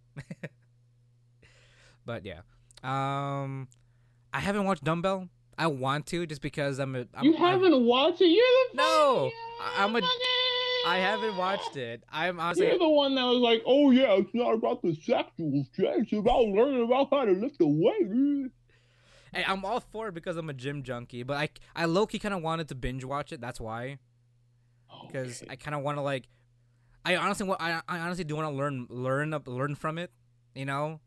[2.09, 2.39] But yeah,
[2.83, 3.67] um,
[4.33, 5.29] I haven't watched Dumbbell.
[5.59, 7.05] I want to just because I'm a.
[7.13, 8.29] I'm, you I'm- haven't watched it.
[8.29, 9.29] You're the No,
[9.77, 10.01] I'm a-
[10.87, 12.03] I haven't watched it.
[12.11, 12.65] I'm honestly.
[12.65, 15.93] You're the one that was like, oh yeah, it's not about the sexuals, Jay.
[15.97, 18.51] It's about learning about how to lift a weight.
[19.33, 22.17] Hey, I'm all for it because I'm a gym junkie, but I I low key
[22.17, 23.39] kind of wanted to binge watch it.
[23.39, 23.99] That's why,
[25.05, 25.51] because Okay.
[25.51, 26.27] I kind of want to like.
[27.05, 27.61] I honestly want.
[27.61, 30.09] I, I honestly do want to learn learn up learn from it.
[30.55, 30.99] You know,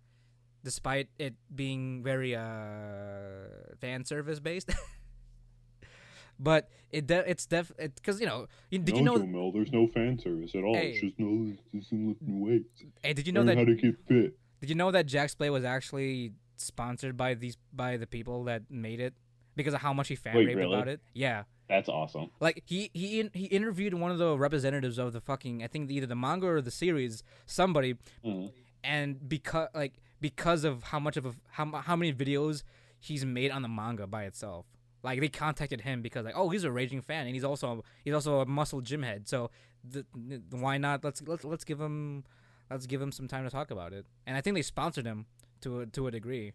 [0.65, 4.71] despite it being very uh fan service based.
[6.39, 9.73] but it de- it's def it because you know you, did you know Mel, there's
[9.73, 10.75] no fan service at all.
[10.75, 10.99] Hey.
[10.99, 12.83] just no, just lifting weights.
[13.03, 14.35] hey did you know Learn that how to get fit.
[14.61, 18.63] Did you know that Jack's Play was actually sponsored by these by the people that
[18.71, 19.15] made it
[19.57, 20.73] because of how much he fan Wait, really?
[20.75, 21.01] about it?
[21.15, 22.31] Yeah, That's awesome.
[22.41, 25.91] like he he in- he interviewed one of the representatives of the fucking I think
[25.91, 28.53] either the manga or the series somebody, Mhm.
[28.85, 32.62] and because like because of how much of a how how many videos
[32.99, 34.65] he's made on the manga by itself.
[35.03, 38.15] Like they contacted him because like oh he's a raging fan and he's also he's
[38.15, 39.28] also a muscle gym head.
[39.28, 39.51] So
[39.93, 41.05] th- th- why not?
[41.05, 42.24] Let's let's let's give him
[42.70, 44.07] let's give him some time to talk about it.
[44.27, 45.27] And I think they sponsored him
[45.62, 46.53] to a, to a degree.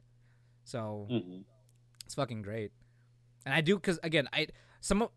[0.64, 1.44] So Mhm.
[2.06, 2.72] it's fucking great.
[3.46, 4.48] And I do because again I
[4.80, 5.10] some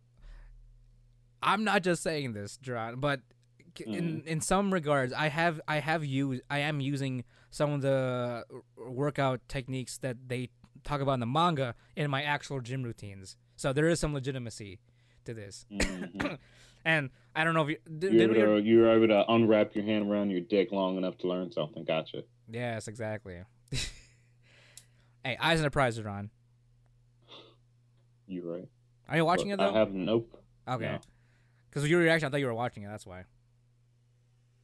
[1.43, 3.21] I'm not just saying this Gerard but
[3.87, 8.45] in in some regards I have I have used I am using some of the
[8.51, 8.61] uh,
[8.91, 10.49] workout techniques that they
[10.85, 14.79] talk about in the manga in my actual gym routines so there is some legitimacy
[15.25, 16.39] to this Mhm.
[16.85, 19.75] and I don't know if you did, You're able, to, uh, you're able to unwrap
[19.75, 21.85] your hand around your dick long enough to learn something.
[21.85, 22.25] Gotcha.
[22.49, 23.43] yes exactly
[25.25, 26.31] hey eyes on the prize are on
[28.27, 28.69] You're right.
[29.09, 30.43] are you watching But it though I have nope.
[30.69, 31.01] okay no.
[31.69, 33.25] because your reaction I thought you were watching it that's why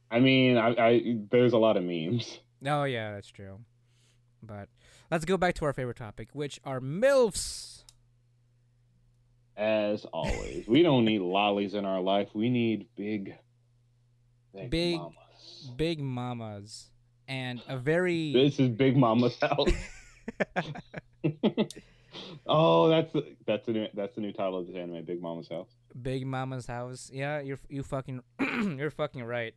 [0.09, 2.39] I mean, I, I there's a lot of memes.
[2.65, 3.59] Oh yeah, that's true.
[4.43, 4.69] But
[5.11, 7.83] let's go back to our favorite topic, which are milfs.
[9.55, 12.29] As always, we don't need lollies in our life.
[12.35, 13.35] We need big,
[14.53, 15.71] big, Big- mamas.
[15.75, 16.91] Big mamas,
[17.27, 19.69] and a very This is Big Mama's house.
[22.47, 25.47] oh, that's the, that's the new that's the new title of this anime, Big Mama's
[25.49, 25.69] house.
[25.99, 27.09] big mama's house.
[27.13, 28.21] Yeah, you're you fucking
[28.77, 29.53] you're fucking right.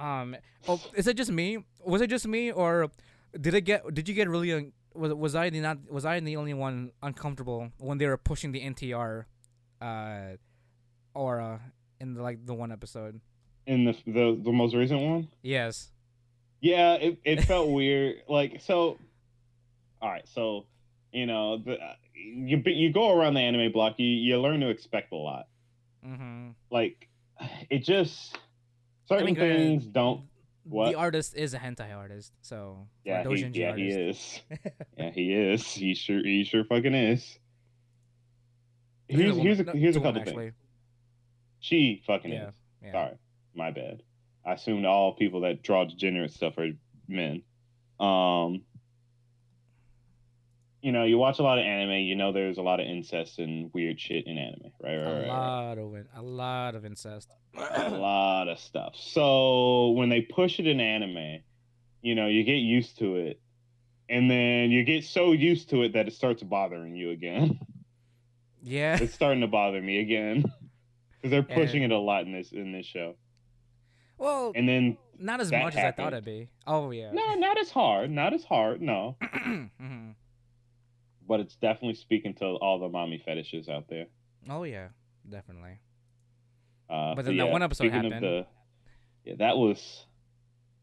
[0.00, 0.36] Um,
[0.68, 1.58] oh, is it just me?
[1.84, 2.90] Was it just me, or
[3.38, 3.92] did it get?
[3.94, 4.52] Did you get really?
[4.52, 5.78] un- Was was I the not?
[5.90, 9.24] Was I the only one uncomfortable when they were pushing the NTR,
[9.80, 10.36] uh,
[11.14, 11.60] aura
[12.00, 13.20] in the, like the one episode?
[13.66, 15.90] In the the the most recent one, Yes.
[16.60, 18.22] yeah, it it felt weird.
[18.28, 18.96] Like so,
[20.00, 20.66] all right, so
[21.12, 21.76] you know the
[22.14, 25.46] you you go around the anime block, you you learn to expect a lot.
[26.04, 26.50] Mm-hmm.
[26.70, 27.06] Like
[27.68, 28.36] it just
[29.10, 30.22] certain mean, uh, things don't.
[30.64, 30.90] What?
[30.90, 34.40] The artist is a hentai artist, so Yeah, he, yeah, he is.
[34.98, 35.66] yeah, he is.
[35.66, 37.38] He sure he sure fucking is.
[39.08, 40.52] Here's here's a, here's a couple things.
[41.58, 42.54] She fucking Yeah, is.
[42.82, 42.92] yeah.
[42.92, 43.16] Sorry,
[43.54, 44.02] my bad.
[44.46, 46.70] I assumed all people that draw degenerate stuff are
[47.08, 47.42] men.
[47.98, 48.62] Um,
[50.82, 51.98] you know, you watch a lot of anime.
[52.00, 54.96] You know, there's a lot of incest and weird shit in anime, right?
[54.96, 55.28] right, A right, right.
[55.28, 57.30] lot of in- a lot of incest.
[57.54, 58.94] a lot of stuff.
[58.96, 61.40] So when they push it in anime,
[62.02, 63.40] you know, you get used to it,
[64.08, 67.58] and then you get so used to it that it starts bothering you again.
[68.62, 68.98] Yeah.
[69.00, 70.44] it's starting to bother me again
[71.16, 73.16] because they're pushing it a lot in this in this show.
[74.18, 76.48] Well, And then not as much as I thought it'd be.
[76.66, 77.10] Oh yeah.
[77.12, 79.16] no, not as hard, not as hard, no.
[79.22, 80.14] Mhm.
[81.30, 84.06] But it's definitely speaking to all the mommy fetishes out there.
[84.48, 84.88] Oh yeah,
[85.30, 85.78] definitely.
[86.88, 88.20] Uh, But then that one episode happened.
[88.20, 88.46] the-
[89.24, 90.06] yeah, that was.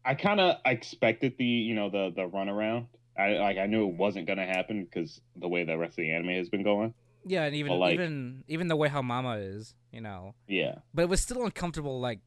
[0.06, 2.86] I kind of expected the you know the the runaround.
[3.14, 6.12] I like I knew it wasn't gonna happen because the way the rest of the
[6.12, 6.94] anime has been going.
[7.26, 10.34] Yeah, and even like- even even the way how Mama is, you know.
[10.46, 12.00] Yeah, But it was still uncomfortable.
[12.00, 12.20] Like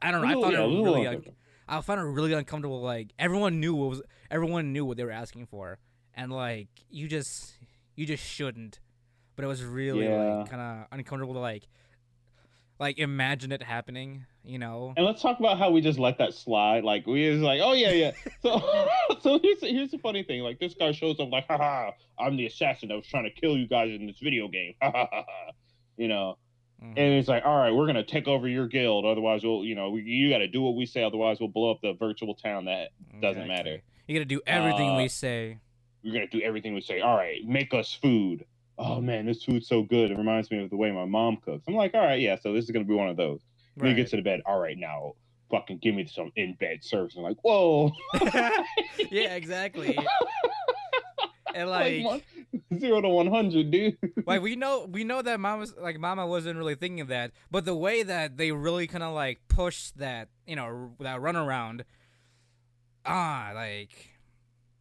[0.00, 0.28] I don't know.
[0.28, 1.34] I found yeah, it really.
[1.68, 2.80] I found it really uncomfortable.
[2.80, 4.02] Like everyone knew what was.
[4.30, 5.78] Everyone knew what they were asking for,
[6.16, 7.52] and like you just
[7.94, 8.80] you just shouldn't.
[9.36, 10.36] But it was really Yeah.
[10.38, 11.64] like kind of uncomfortable to like
[12.78, 14.26] like imagine it happening.
[14.44, 14.94] You know.
[14.96, 16.84] And let's talk about how we just let that slide.
[16.84, 18.12] Like we was like, oh yeah, yeah.
[18.42, 18.60] So
[19.20, 20.40] so here's here's the funny thing.
[20.42, 23.30] Like this guy shows up like, ha ha, I'm the assassin that was trying to
[23.30, 24.74] kill you guys in this video game.
[24.82, 25.52] Ha ha ha ha.
[25.96, 26.36] You know,
[26.82, 26.88] Mhm.
[26.90, 29.04] and it's like, all right, we're gonna take over your guild.
[29.06, 31.02] Otherwise, we'll, you know, we, you got to do what we say.
[31.02, 32.90] Otherwise, we'll blow up the virtual town that
[33.22, 33.80] doesn't matter.
[34.06, 35.56] You gotta do everything Uh, we say.
[36.06, 37.00] We're gonna do everything we say.
[37.00, 38.44] All right, make us food.
[38.78, 40.10] Oh man, this food's so good.
[40.10, 41.64] It reminds me of the way my mom cooks.
[41.66, 42.36] I'm like, all right, yeah.
[42.40, 43.40] So this is gonna be one of those.
[43.76, 43.94] Right.
[43.94, 44.40] get to the bed.
[44.46, 45.14] All right, now
[45.50, 47.14] fucking give me some in bed service.
[47.16, 47.92] I'm like, whoa.
[49.10, 49.98] yeah, exactly.
[51.54, 52.22] and like, like, one-
[52.78, 53.96] zero to one hundred, dude.
[54.26, 57.64] like we know we know that mama's like mama wasn't really thinking of that but
[57.64, 61.82] the way that they really kind of like pushed that you know that runaround
[63.04, 64.15] ah like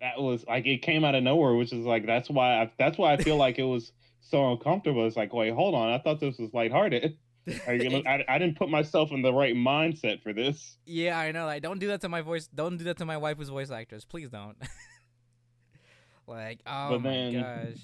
[0.06, 2.98] that was like it came out of nowhere, which is like that's why I, that's
[2.98, 3.91] why I feel like it was
[4.22, 5.06] so uncomfortable.
[5.07, 7.18] It's like, wait, hold on, I thought this was lighthearted.
[7.68, 10.77] Look- I, I didn't put myself in the right mindset for this.
[10.86, 13.18] yeah i know like don't do that to my voice don't do that to my
[13.18, 14.57] wife who's voice actress please don't
[16.27, 17.82] like oh But my then- gosh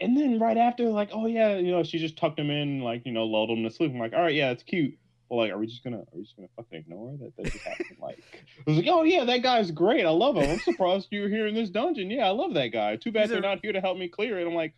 [0.00, 3.02] And then right after, like, oh yeah, you know, she just tucked him in, like,
[3.04, 3.90] you know, lulled him to sleep.
[3.92, 4.94] I'm like, all right, yeah, it's cute.
[5.28, 7.64] Well, like, are we just gonna, are we just gonna fucking ignore that that just
[7.64, 7.96] happened?
[8.00, 8.18] like,
[8.66, 10.04] I was like, oh yeah, that guy's great.
[10.06, 10.48] I love him.
[10.50, 12.10] I'm surprised you were here in this dungeon.
[12.10, 12.96] Yeah, I love that guy.
[12.96, 14.46] Too bad He's they're a- not here to help me clear it.
[14.46, 14.74] I'm like,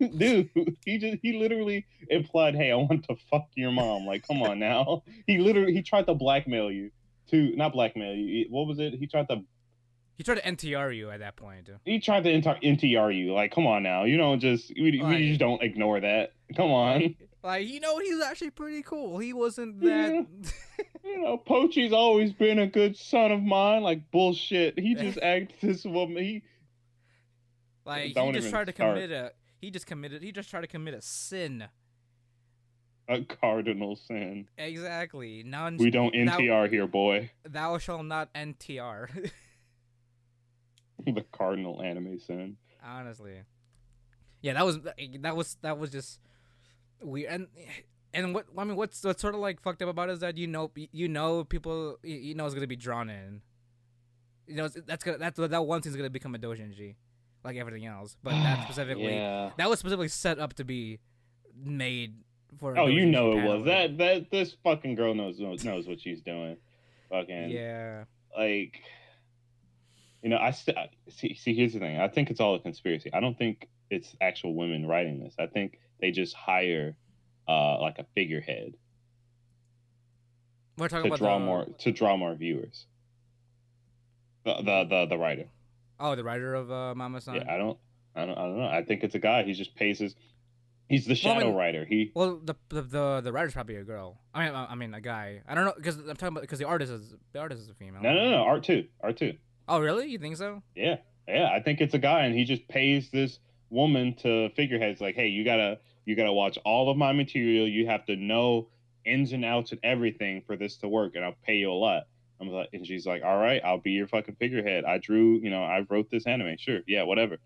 [0.16, 0.48] dude,
[0.84, 4.06] he just, he literally implied, hey, I want to fuck your mom.
[4.06, 5.02] Like, come on now.
[5.26, 6.90] He literally, he tried to blackmail you.
[7.30, 8.46] To not blackmail you.
[8.48, 8.94] What was it?
[8.94, 9.42] He tried to
[10.16, 13.34] he tried to ntr you at that point he tried to NTR you.
[13.34, 14.04] Like, come on now.
[14.04, 15.18] You don't just we, Right.
[15.20, 16.32] we just don't ignore that.
[16.56, 17.14] Come on.
[17.42, 20.08] Like you know he's actually pretty cool he wasn't Yeah.
[20.08, 20.26] that
[21.04, 23.82] You know, Pochi's always been a good son of mine.
[23.82, 24.78] Like bullshit.
[24.78, 26.22] He just acted this woman.
[26.22, 26.42] He
[27.84, 28.94] like he just tried to start.
[28.96, 31.64] commit a he just committed he just tried to commit a sin
[33.08, 34.46] a cardinal sin.
[34.58, 35.42] Exactly.
[35.42, 37.30] Non We don't NTR here, boy.
[37.48, 39.30] thou shall not NTR.
[41.06, 42.56] the cardinal anime sin.
[42.84, 43.40] Honestly.
[44.42, 44.80] Yeah, that was
[45.20, 46.20] that was that was just
[47.02, 47.30] weird.
[47.30, 47.46] And
[48.14, 50.36] and what I mean, what's what's sort of like fucked up about it is that
[50.36, 53.42] you know you know people you- know it's gonna be drawn in.
[54.46, 56.94] You know that's gonna that's that one thing's gonna become a doujinshi,
[57.44, 58.16] like everything else.
[58.22, 59.50] But that specifically yeah.
[59.58, 61.00] that was specifically set up to be
[61.54, 62.14] made
[62.58, 62.78] for.
[62.78, 66.22] Oh, you know it was that that this fucking girl knows knows knows what she's
[66.22, 66.56] doing.
[67.10, 68.04] Fucking Yeah.
[68.36, 68.82] like
[70.22, 70.76] you know i st-
[71.08, 74.16] see see here's the thing i think it's all a conspiracy i don't think it's
[74.20, 76.96] actual women writing this i think they just hire
[77.48, 78.74] uh like a figurehead
[80.76, 82.86] We're talking to about draw the, more to draw more viewers
[84.44, 85.46] the the the, the writer
[86.00, 87.36] Oh, the writer of uh, Mama San.
[87.36, 87.78] yeah i don't
[88.14, 90.14] i don't i don't know i think it's a guy he just pays his
[90.88, 93.76] he's the Well, I shadow mean- writer he Well, the, the the the writer's probably
[93.76, 94.20] a girl.
[94.34, 95.42] I mean, I mean a guy.
[95.48, 97.74] I don't know because I'm talking about because the artist is the artist is a
[97.74, 98.00] female.
[98.02, 99.34] no no no art two art two
[99.70, 100.08] Oh, really?
[100.08, 100.62] You think so?
[100.74, 100.96] Yeah,
[101.28, 101.50] yeah.
[101.52, 103.38] I think it's a guy, and he just pays this
[103.68, 107.68] woman to figureheads like, hey, you gotta you gotta watch all of my material.
[107.68, 108.68] You have to know
[109.04, 112.04] ins and outs and everything for this to work, and I'll pay you a lot.
[112.40, 114.86] I'm like, and she's like, all right, I'll be your fucking figurehead.
[114.86, 116.56] I drew, you know, I wrote this anime.
[116.56, 117.36] Sure, yeah, whatever.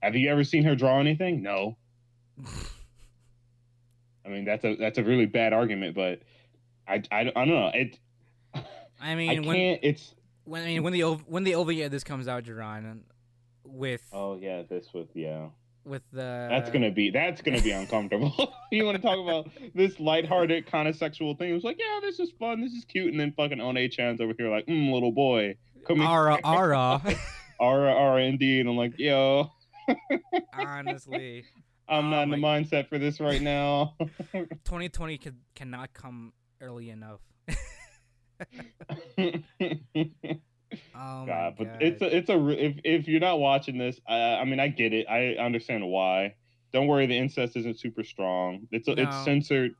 [0.00, 1.42] Have you ever seen her draw anything?
[1.42, 1.76] No.
[4.24, 6.22] I mean, that's a that's a really bad argument, but
[6.88, 7.70] I I, I don't know.
[7.74, 7.98] It
[8.54, 8.62] I
[9.10, 9.80] I mean, when can't.
[9.82, 10.14] It's
[10.44, 13.00] when I mean when the when the OVA this comes out, Jerron,
[13.62, 15.48] with oh yeah, this was yeah.
[15.86, 18.34] With the That's gonna be that's gonna be uncomfortable.
[18.72, 21.50] you want to talk about this lighthearted kind of sexual thing?
[21.50, 24.20] It was like, yeah, this is fun, this is cute, and then fucking One Chan's
[24.20, 25.56] over here like, mm, little boy,
[25.86, 27.00] come Ara Ara.
[27.60, 28.66] Ara Ara indeed.
[28.66, 29.50] I'm like, yo,
[30.52, 31.44] Honestly,
[31.88, 33.94] I'm Oh not in the mindset for this right now.
[34.32, 37.20] 2020 can, cannot come early enough.
[40.98, 41.54] Oh God, god!
[41.58, 44.68] but it's a it's a if if you're not watching this, I I mean I
[44.68, 46.34] get it, I understand why.
[46.72, 48.66] Don't worry, the incest isn't super strong.
[48.70, 49.22] It's it's No.
[49.24, 49.74] censored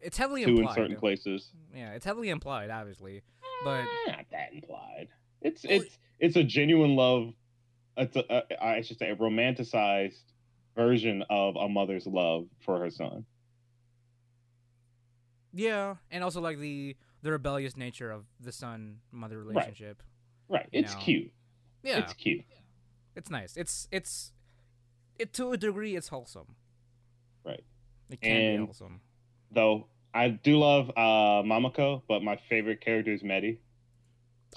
[0.00, 1.50] it's heavily too in certain places.
[1.74, 3.22] Yeah, it's heavily implied, obviously.
[3.64, 5.08] But Eh, not that implied.
[5.42, 7.32] It's Well, it's it's a genuine love.
[7.96, 10.22] It's a, a I should say a romanticized
[10.76, 13.24] version of a mother's love for her son.
[15.52, 20.02] Yeah, and also like the the rebellious nature of the son mother relationship.
[20.02, 20.15] Right.
[20.50, 21.00] You It's know.
[21.00, 21.32] cute.
[21.82, 22.44] Yeah, It's cute.
[23.14, 23.56] it's nice.
[23.56, 24.32] It's it's
[25.18, 26.54] it to a degree it's wholesome.
[27.44, 27.64] Right.
[28.10, 29.00] It can be And- wholesome.
[29.52, 33.60] Though I do love uh Mamako, but my favorite character is Medi.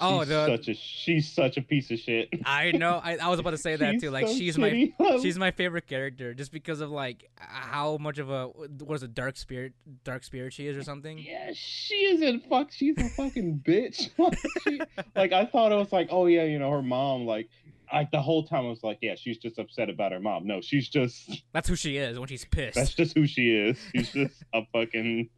[0.00, 2.28] Oh, she's the such a she's such a piece of shit.
[2.44, 3.00] I know.
[3.02, 4.10] I, I was about to say that too.
[4.10, 8.30] Like so she's my she's my favorite character just because of like how much of
[8.30, 9.72] a what is a dark spirit
[10.04, 11.18] dark spirit she is or something.
[11.18, 12.72] Yeah, she isn't fuck.
[12.72, 14.10] She's a fucking bitch.
[14.18, 14.80] like, she,
[15.14, 17.26] like I thought it was like, oh yeah, you know, her mom.
[17.26, 17.48] Like,
[17.92, 20.46] I the whole time I was like, yeah, she's just upset about her mom.
[20.46, 22.76] No, she's just That's who she is when she's pissed.
[22.76, 23.78] that's just who she is.
[23.94, 25.28] She's just a fucking.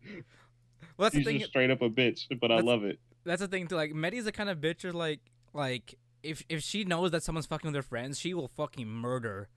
[0.96, 1.38] well, that's the thing.
[1.38, 3.00] just straight up a bitch, but I love it.
[3.24, 3.76] That's the thing too.
[3.76, 5.20] Like Medi's the kind of bitch where like
[5.52, 9.48] like if if she knows that someone's fucking with her friends, she will fucking murder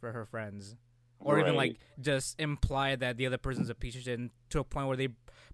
[0.00, 0.76] for her friends.
[1.20, 4.58] Or even like just imply that the other person's a piece of shit and to
[4.60, 5.08] a point where they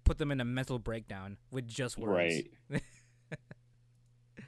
[0.05, 2.43] put them in a mental breakdown with just words.
[2.71, 2.83] Right.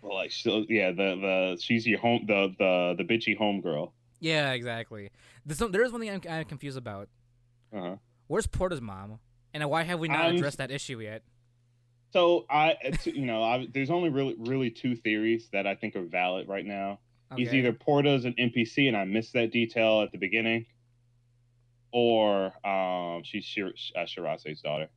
[0.03, 3.93] well, like so, yeah, the the she's your home the the the bitchy homegirl.
[4.19, 5.11] Yeah, exactly.
[5.45, 7.09] There's some, there is one thing I'm, I'm confused about.
[7.73, 7.97] Uh-huh.
[8.29, 9.19] Where's Porta's mom?
[9.53, 11.23] And why have we not I'm- addressed that issue yet?
[12.13, 16.05] So I, you know, I, there's only really really two theories that I think are
[16.05, 16.99] valid right now.
[17.37, 17.59] He's Okay.
[17.59, 20.67] either Porta's an NPC and I missed that detail at the beginning,
[21.91, 24.89] or um, she's Shir- uh, Shirase's daughter.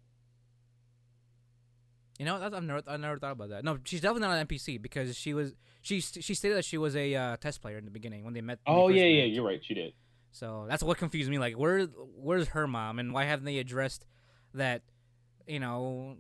[2.20, 3.64] You know, that's, I've never I never thought about that.
[3.64, 6.96] No, she's definitely not an NPC because she was she she stated that she was
[6.96, 8.60] a uh, test player in the beginning when they met.
[8.66, 9.64] when Oh first yeah, yeah, you're right.
[9.64, 9.94] She did.
[10.32, 11.40] So that's what confused me.
[11.40, 14.06] Like, where where's her mom, and why haven't they addressed
[14.54, 14.82] that?
[15.48, 16.18] You know,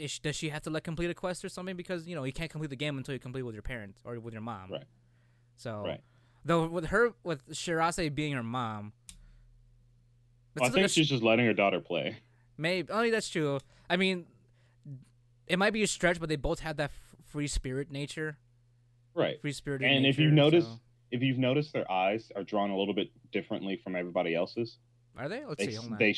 [0.00, 1.76] is, does she have to like complete a quest or something?
[1.76, 4.18] Because you know you can't complete the game until you complete with your parents or
[4.18, 4.70] with your mom.
[4.72, 4.84] Right.
[5.56, 6.00] So, Right.
[6.44, 8.92] though with her with Shirase being her mom,
[10.56, 12.16] Well, I think like she's just letting her daughter play.
[12.58, 12.88] Maybe.
[12.90, 13.58] Oh, that's true.
[13.88, 14.26] I mean,
[15.46, 18.38] it might be a stretch, but they both have that f- free spirit nature.
[19.14, 19.40] Right.
[19.40, 19.82] Free spirit.
[19.82, 20.66] And if you notice,
[21.10, 24.78] if you've noticed, their eyes are drawn a little bit differently from everybody else's.
[25.16, 25.44] are they?
[25.44, 25.88] Let's They, see.
[25.98, 26.16] They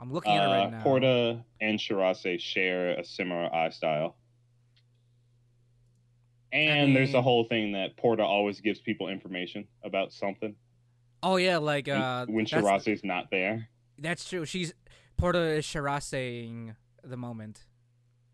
[0.00, 0.82] I'm looking at it right uh, now.
[0.82, 4.16] Porta and Shirase share a similar eye style.
[6.52, 10.54] And there's the whole thing that Porta always gives people information about something
[11.22, 13.68] Oh yeah, like when- uh, when that's, Shirase's not there.
[13.98, 14.44] that's true.
[14.44, 14.72] She's
[15.16, 17.64] Porta is Shiraseing the moment.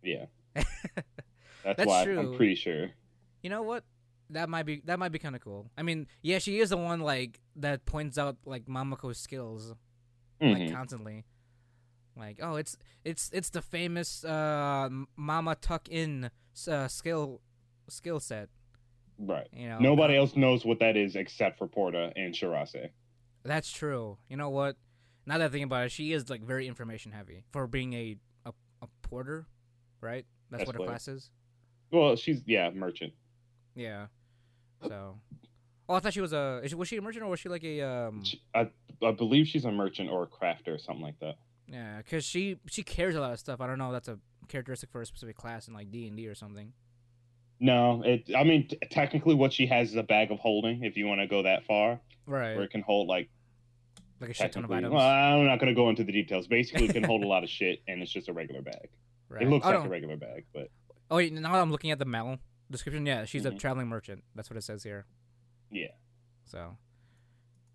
[0.03, 0.27] Yeah.
[0.55, 2.19] That's, That's why true.
[2.20, 2.91] I'm pretty sure.
[3.43, 3.85] You know what?
[4.28, 5.70] That might be that might be kind of cool.
[5.78, 9.73] I mean, yeah, she is the one like that points out like Mamako's skills
[10.43, 10.73] like Mhm.
[10.73, 11.24] constantly.
[12.16, 16.31] Like, oh, it's it's it's the famous uh, Mama Tuck In
[16.69, 17.41] uh, skill
[17.89, 18.49] skill set.
[19.19, 19.47] Right.
[19.53, 22.91] You know, Nobody else knows what that is except for Porta and Shirase.
[23.45, 24.19] That's true.
[24.28, 24.77] You know what?
[25.27, 28.16] Now that I think about it, she is like very information heavy for being a
[28.47, 29.47] a, a porter,
[30.01, 30.24] right?
[30.51, 31.31] That's, That's what her what- class is.
[31.91, 33.12] Well, she's yeah, merchant.
[33.77, 34.07] Yeah.
[34.82, 35.16] So,
[35.89, 36.61] oh, I thought she was a.
[36.77, 38.24] Was she a merchant or was she like a um?
[38.24, 38.69] She, I
[39.03, 41.36] I believe she's a merchant or a crafter or something like that.
[41.66, 43.61] Yeah, because she she cares a lot of stuff.
[43.61, 43.86] I don't know.
[43.89, 44.19] if That's a
[44.49, 46.73] characteristic for a specific class in like D and D or something.
[47.61, 48.31] No, it.
[48.36, 50.85] I mean, t- technically, what she has is a bag of holding.
[50.85, 52.55] If you want to go that far, Right.
[52.55, 53.31] where it can hold like
[54.20, 54.93] like a shit ton of items.
[54.93, 56.47] Well, I'm not going to go into the details.
[56.47, 58.89] Basically, it can hold a lot of shit, and it's just a regular bag.
[59.28, 59.43] right.
[59.43, 59.86] It looks oh, like no.
[59.86, 60.69] a regular bag, but
[61.11, 62.39] Oh, wait, now I'm looking at the Mal
[62.70, 63.05] description.
[63.07, 63.59] Yeah, she's a Mhm.
[63.59, 64.24] traveling merchant.
[64.35, 65.07] That's what it says here.
[65.70, 65.89] yeah.
[66.45, 66.77] So,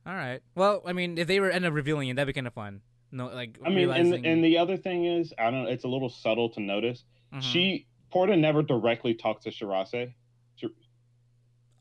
[0.06, 0.42] all right.
[0.56, 2.82] Well, I mean, if they were end up revealing it, that'd be kind of fun.
[3.12, 5.64] No, like I mean, and realizing, and the other thing is, I don't.
[5.64, 7.04] Know, it's a little subtle to notice.
[7.34, 7.42] Mhm.
[7.42, 10.14] She Porta never directly talks to Shirase.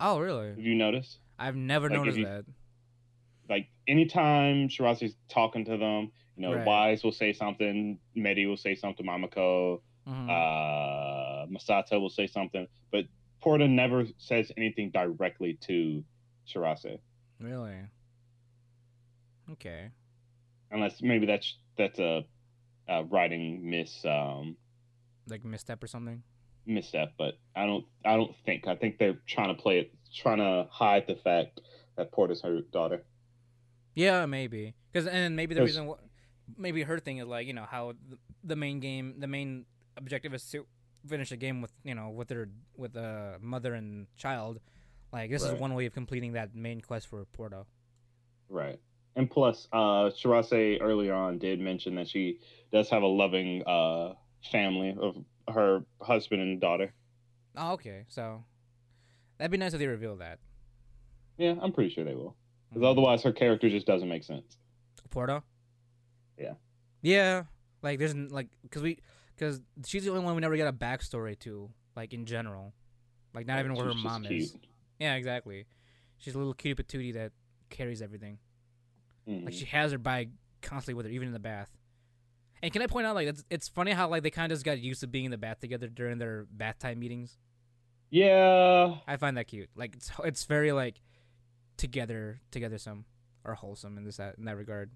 [0.01, 0.49] Oh, really?
[0.51, 1.19] Have you noticed?
[1.39, 2.45] I've never Like, noticed you- that.
[3.49, 6.67] Like anytime Shirase's talking to them, you know, Right.
[6.67, 10.29] Wise will say something, Medi will say something, Mamako, Mhm.
[10.31, 13.07] uh, Masato will say something, but
[13.41, 16.05] Porta never says anything directly to
[16.47, 17.01] Shirase,
[17.41, 17.77] really?
[19.53, 19.91] Okay.
[20.71, 22.25] Unless maybe that's that's a,
[22.89, 24.57] a writing miss um,
[25.29, 26.23] Like misstep or something.
[26.67, 30.39] misstep, but I don't I don't think I think they're trying to play it, trying
[30.39, 31.61] to hide the fact
[31.97, 33.05] that Porta's her daughter.
[33.95, 34.75] Yeah, maybe.
[34.93, 38.19] Because and maybe the reason, wh- maybe her thing is like you know how the,
[38.45, 39.65] the main game, the main
[39.97, 40.67] objective is to
[41.07, 44.61] finish a game with you know with their with a mother and child.
[45.13, 45.55] Like this Right.
[45.55, 47.65] is one way of completing that main quest for Porta.
[48.51, 48.79] Right.
[49.19, 52.39] And plus, uh, Shirase earlier on did mention that she
[52.73, 54.15] does have a loving uh,
[54.53, 55.17] family of
[55.53, 56.95] her husband and daughter.
[57.57, 58.05] Oh, okay.
[58.07, 58.45] So
[59.37, 60.39] that'd be nice if they reveal that.
[61.37, 62.37] Yeah, I'm pretty sure they will.
[62.69, 62.91] Because Mhm.
[62.93, 64.57] otherwise, her character just doesn't make sense.
[65.11, 65.43] Porta.
[66.39, 66.55] Yeah.
[67.03, 67.45] Yeah.
[67.83, 68.99] Like there's like because we
[69.35, 72.73] because she's the only one we never got a backstory to like in general,
[73.35, 74.57] like not even where her mom is.
[75.01, 75.67] Yeah, exactly.
[76.19, 77.33] She's a little cutie patootie that
[77.71, 78.39] carries everything.
[79.29, 79.45] Mhm.
[79.45, 80.31] Like she has her bag
[80.63, 81.71] constantly with her, even in the bath.
[82.63, 84.65] And can I point out, like, it's, it's funny how like they kind of just
[84.65, 87.37] got used to being in the bath together during their bath time meetings.
[88.11, 89.69] yeah, I find that cute.
[89.77, 91.01] Like, it's it's very like
[91.77, 93.05] together, together some
[93.45, 94.91] or wholesome in this that in that regard.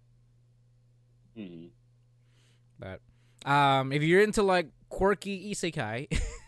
[1.36, 1.70] Mhm.
[2.78, 3.00] But
[3.48, 6.08] um, if you're into like quirky isekai,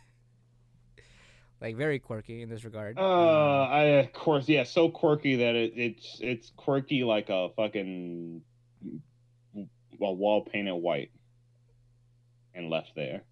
[1.65, 5.55] like very quirky in this regard, Uh, um, I of course, yeah, so quirky that
[5.55, 8.43] it, it's it's quirky like a fucking
[9.57, 11.11] a wall painted white
[12.55, 13.23] and left there.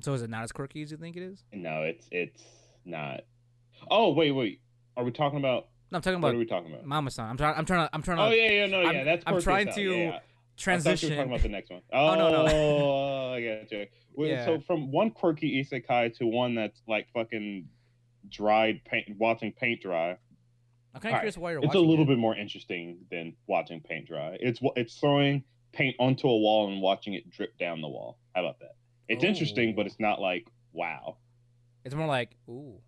[0.00, 1.42] so is it not as quirky as you think it is?
[1.52, 2.42] No, it's it's
[2.84, 3.22] not.
[3.90, 4.60] Oh wait, wait.
[4.96, 5.68] Are we talking about?
[5.90, 6.28] No, I'm talking about.
[6.28, 6.84] What are we talking about?
[6.84, 7.26] Mama-san.
[7.26, 7.56] I'm trying.
[7.56, 7.94] I'm trying to.
[7.94, 9.04] I'm trying to Oh yeah, yeah, no, I'm- yeah.
[9.04, 10.18] That's I'm trying to Yeah, yeah.
[10.60, 11.10] I transition.
[11.10, 11.82] were talking about the next one.
[11.92, 12.46] Oh, no, no.
[12.52, 13.86] Oh, I got you.
[14.14, 14.44] Well, Yeah.
[14.44, 17.68] So from one quirky isekai to one that's like fucking
[18.28, 20.16] dried paint, watching paint dry.
[20.94, 21.70] I'm kind of curious why you're watching.
[21.70, 22.08] It's a little it.
[22.08, 24.36] bit more interesting than watching paint dry.
[24.40, 28.18] It's it's throwing paint onto a wall and watching it drip down the wall.
[28.34, 28.74] How about that?
[29.08, 31.16] It's interesting, but it's not like wow.
[31.84, 32.80] It's more like, ooh,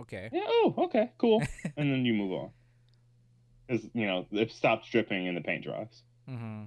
[0.00, 0.28] okay.
[0.32, 0.46] Yeah.
[0.46, 1.42] Oh, okay, cool.
[1.76, 2.50] and then you move on.
[3.66, 6.02] Because you know it stops dripping and the paint dries.
[6.26, 6.64] hmm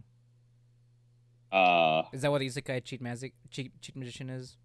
[1.52, 4.58] Uh, Is that what the isekai cheat magic cheat, cheat magician is?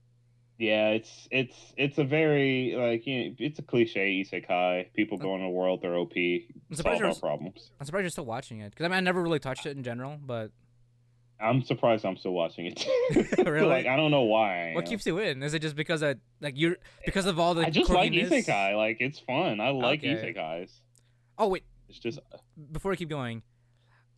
[0.58, 4.92] yeah, it's it's it's a very like you know, it's a cliche isekai.
[4.94, 7.70] People go in a world they're OP, solve surprised our problems.
[7.80, 9.82] I'm surprised you're still watching it because I mean I never really touched it in
[9.82, 10.16] general.
[10.24, 10.52] But
[11.38, 12.86] I'm surprised I'm still watching it.
[13.46, 13.68] Really?
[13.68, 14.72] like I don't know why.
[14.74, 15.42] What keeps you in?
[15.42, 18.76] Is it just because I like you're because of all the I just like isekai.
[18.76, 19.60] Like it's fun.
[19.60, 20.14] I like Okay.
[20.14, 20.70] isekais.
[21.36, 22.18] Oh wait, It's just
[22.72, 23.42] before I keep going,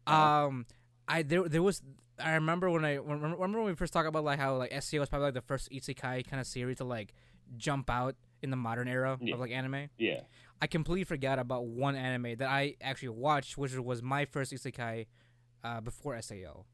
[0.06, 0.46] Uh-huh.
[0.46, 0.66] um,
[1.08, 1.82] I there there was
[2.20, 5.08] I remember when I remember when we first talked about like how like SAO was
[5.08, 7.14] probably like the first isekai kind of series to like
[7.56, 9.34] jump out in the modern era Yeah.
[9.34, 9.88] of like anime.
[9.98, 10.20] yeah.
[10.60, 15.06] I completely forgot about one anime that I actually watched, which was my first isekai
[15.62, 16.64] uh, before SAO.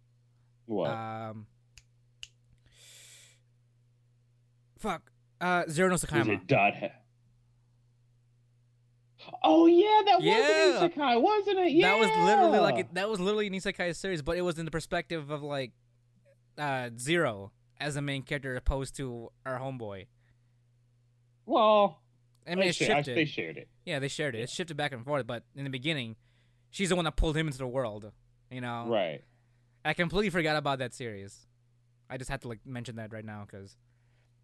[0.66, 0.90] What?
[0.90, 1.46] Um,
[4.78, 5.10] fuck.
[5.40, 6.28] Uh, Zero no Tsukaima.
[6.28, 6.72] it dot?
[9.42, 10.38] Oh yeah, that Yeah.
[10.72, 11.72] was an isekai, wasn't it?
[11.72, 11.88] Yeah.
[11.92, 14.64] That was literally like it, that was literally an isekai series, but it was in
[14.64, 15.72] the perspective of like
[16.58, 20.06] uh, Zero as the main character opposed to our homeboy.
[21.46, 22.00] Well,
[22.46, 23.68] I mean, they it I- they shared it.
[23.84, 24.40] yeah, they shared it.
[24.42, 26.16] It shifted back and forth, but in the beginning,
[26.70, 28.10] she's the one that pulled him into the world.
[28.50, 29.22] You know, Right.
[29.84, 31.46] I completely forgot about that series.
[32.08, 33.76] I just had to like mention that right now because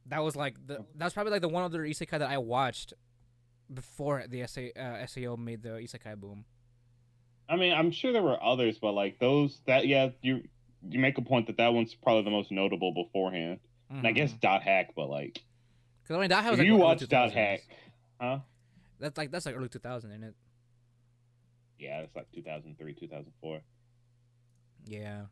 [0.07, 2.93] that was like the that was probably like the one other isekai that I watched
[3.72, 6.44] before the SA, uh, SAO made the isekai boom.
[7.48, 10.42] I mean, I'm sure there were others, but like those, that yeah, you
[10.88, 13.60] you make a point that that one's probably the most notable beforehand.
[13.90, 15.42] And I guess Dot Hack, but like
[16.02, 17.62] because I mean if was like you watch Dot Hack,
[18.20, 18.38] huh?
[19.01, 20.34] That's like that's like early 2000, isn't it?
[21.78, 23.60] Yeah, it's like 2003, 2004.
[24.86, 25.22] Yeah.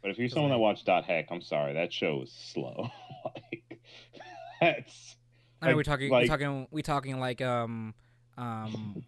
[0.00, 2.90] But if you're someone that watched Dot Hack, I'm sorry, that show is slow.
[3.24, 3.80] like
[4.60, 5.16] that's
[5.62, 7.94] I mean, we're talking, like- we're talking, we talking like um,
[8.36, 9.02] um,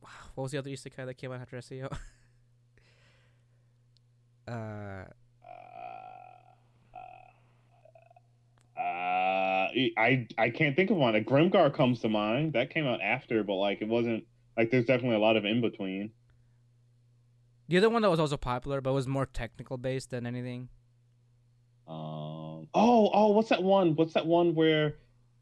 [0.34, 1.88] what was the other isekai that came out after SAO?
[4.52, 5.04] uh,
[8.78, 9.68] uh,
[9.98, 11.14] I I can't think of one.
[11.16, 12.52] A Grimgar comes to mind.
[12.52, 14.24] That came out after, but like it wasn't
[14.56, 16.10] like there's definitely a lot of in between.
[17.68, 20.68] the other one that was also popular, but was more technical based than anything.
[21.88, 22.68] Um.
[22.74, 23.94] Oh, oh, what's that one?
[23.96, 24.94] What's that one where?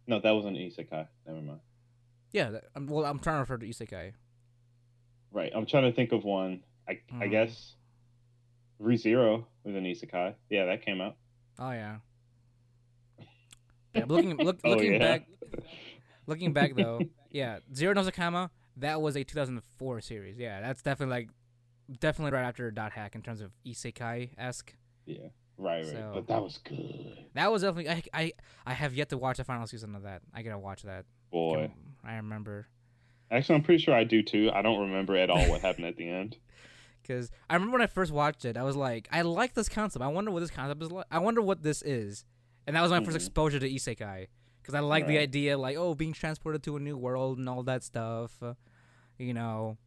[0.07, 1.07] No, that wasn't isekai.
[1.27, 1.61] Never mind.
[2.33, 4.13] Yeah, that, um, well, I'm trying to refer to isekai.
[5.31, 5.53] Right.
[5.55, 6.63] I'm trying to think of one.
[6.89, 7.31] I I Hmm.
[7.31, 7.77] guess.
[8.81, 10.35] ReZero was an isekai.
[10.51, 11.17] Yeah, that came out.
[11.59, 11.99] Oh yeah.
[13.95, 14.99] Yeah, looking look, Oh, looking yeah.
[14.99, 15.27] back,
[16.27, 17.01] looking back though,
[17.31, 20.37] yeah, Zero no Tsukaima, that was a 2004 series.
[20.37, 21.29] Yeah, that's definitely like,
[22.01, 24.75] definitely right after Dot Hack in terms of isekai esque.
[25.07, 25.29] Yeah.
[25.57, 25.87] Right, right.
[25.87, 27.25] So- But that was good.
[27.35, 28.33] That was definitely I, I
[28.67, 30.23] I have yet to watch the final season of that.
[30.33, 31.05] I gotta watch that.
[31.31, 31.71] Boy.
[32.05, 32.69] I remember
[33.31, 34.51] Actually, I'm pretty sure I do too.
[34.55, 36.37] I don't remember at all what happened at the end.
[37.03, 40.05] because I remember when I first watched it, I was like, I like this concept.
[40.05, 41.07] I wonder what this concept is like.
[41.11, 42.25] I wonder what this is,
[42.67, 43.21] and that was my first Mhm.
[43.21, 44.29] exposure to isekai
[44.63, 47.63] because I like the idea, like oh, being transported to a new world and all
[47.65, 48.41] that stuff.
[48.43, 48.55] uh,
[49.19, 49.79] you know,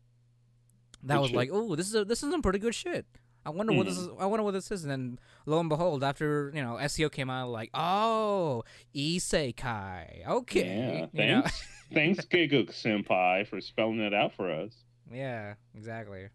[1.03, 1.37] that Good was shit.
[1.37, 3.05] like, oh, this is a, this is some pretty good shit.
[3.47, 4.03] I wonder what this hmm.
[4.03, 4.09] is.
[4.19, 4.83] I wonder what this is.
[4.83, 8.63] And then lo and behold, after you know SAO came out, like oh,
[8.93, 10.27] isekai.
[10.27, 11.63] Okay, Yeah, thanks,
[11.93, 14.73] thanks, Gigguk Senpai, for spelling that out for us.
[15.11, 16.27] Yeah, exactly.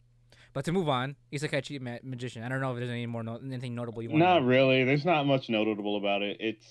[0.55, 2.43] But to move on, Isekai Cheat Ma- Magician.
[2.43, 4.21] I don't know if there's any more no- anything notable you want.
[4.21, 4.85] Not really.
[4.85, 6.39] There's not much notable about it.
[6.41, 6.67] It's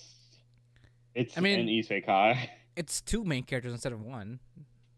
[1.14, 2.50] it's I mean- an isekai.
[2.74, 4.40] It's two main characters instead of one,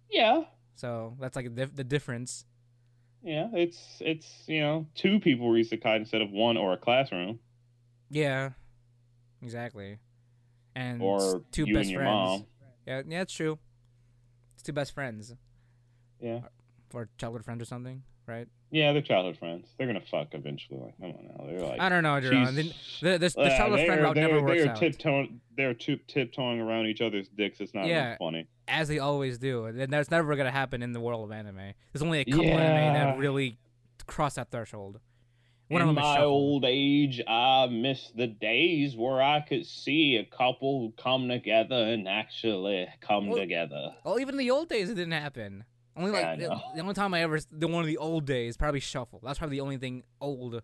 [0.07, 0.43] Yeah,
[0.75, 2.45] so that's like the, the difference.
[3.23, 3.49] Yeah.
[3.53, 7.39] It's it's you know two people were isekai instead of one or a classroom
[8.09, 8.51] Yeah,
[9.41, 9.99] exactly.
[10.75, 12.05] And or two best friends.
[12.05, 12.45] mom.
[12.85, 13.59] Yeah, yeah, it's true.
[14.55, 15.33] It's two best friends
[16.19, 16.41] Yeah,
[16.93, 18.47] or childhood friends or something, right?
[18.73, 18.91] Yeah.
[18.91, 19.67] They're childhood friends.
[19.77, 20.79] They're gonna fuck eventually.
[20.81, 21.45] Like, come on now.
[21.45, 21.79] They're like.
[21.79, 22.53] I don't know, Jerome.
[22.55, 25.39] she's- The, the, the Uh, childhood friend route never works they're out, tiptoeing.
[25.55, 27.61] They're tip tiptoeing around each other's dicks.
[27.61, 28.17] It's not Yeah.
[28.17, 28.47] funny.
[28.67, 31.73] as they always do, and that's never gonna happen in the world of anime.
[31.91, 33.57] There's only a couple anime that really
[34.07, 34.99] cross that threshold.
[35.69, 40.91] One In my old age, I miss the days where I could see a couple
[40.97, 43.95] come together and actually come Well, together.
[44.03, 45.63] Well, even the old days, it didn't happen.
[45.95, 48.57] Only Yeah, like the, the only time I ever the one of the old days
[48.57, 49.19] probably Shuffle.
[49.23, 50.61] That's probably the only thing old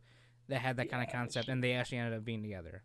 [0.47, 2.83] that had that kind of concept, and they actually ended up being together.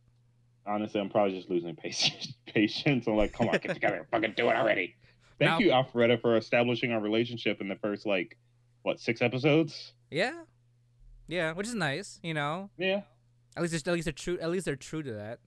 [0.66, 2.35] Honestly, I'm probably just losing patience.
[2.47, 3.07] Patience.
[3.07, 4.97] I'm like, come on, get together, fucking do it already.
[5.39, 8.37] Thank Now- you, Arifureta, for establishing our relationship in the first like
[8.83, 9.93] what six episodes.
[10.11, 10.33] Yeah,
[11.27, 12.71] yeah, which is nice, you know.
[12.77, 13.03] Yeah,
[13.57, 14.39] At least at least they're true.
[14.41, 15.39] At least they're true to that,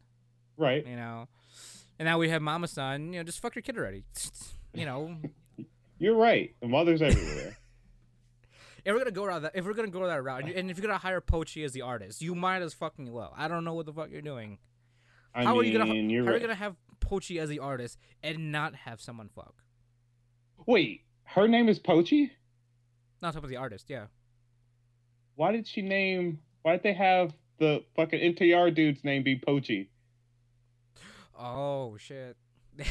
[0.57, 0.85] right.
[0.85, 1.27] you know.
[1.99, 3.13] And now we have Mama Son.
[3.13, 4.03] You know, just fuck your kid already.
[4.73, 5.17] You know,
[5.99, 6.55] You're right.
[6.61, 7.57] The mothers everywhere.
[8.85, 10.87] if we're gonna go around that, if we're gonna go that route, and if you're
[10.87, 13.33] gonna hire Pochi as the artist, you might as fucking well.
[13.35, 14.59] I don't know what the fuck you're doing.
[15.33, 17.59] I how mean, are you gonna you're how are you gonna have Pochi as the
[17.59, 19.55] artist and not have someone fuck?
[20.65, 22.31] Wait, her name is Pochi.
[23.21, 24.05] Not top of the artist, yeah.
[25.35, 26.39] Why did she name?
[26.61, 29.87] Why did they have the fucking NTR dude's name be Pochi?
[31.37, 32.37] Oh shit.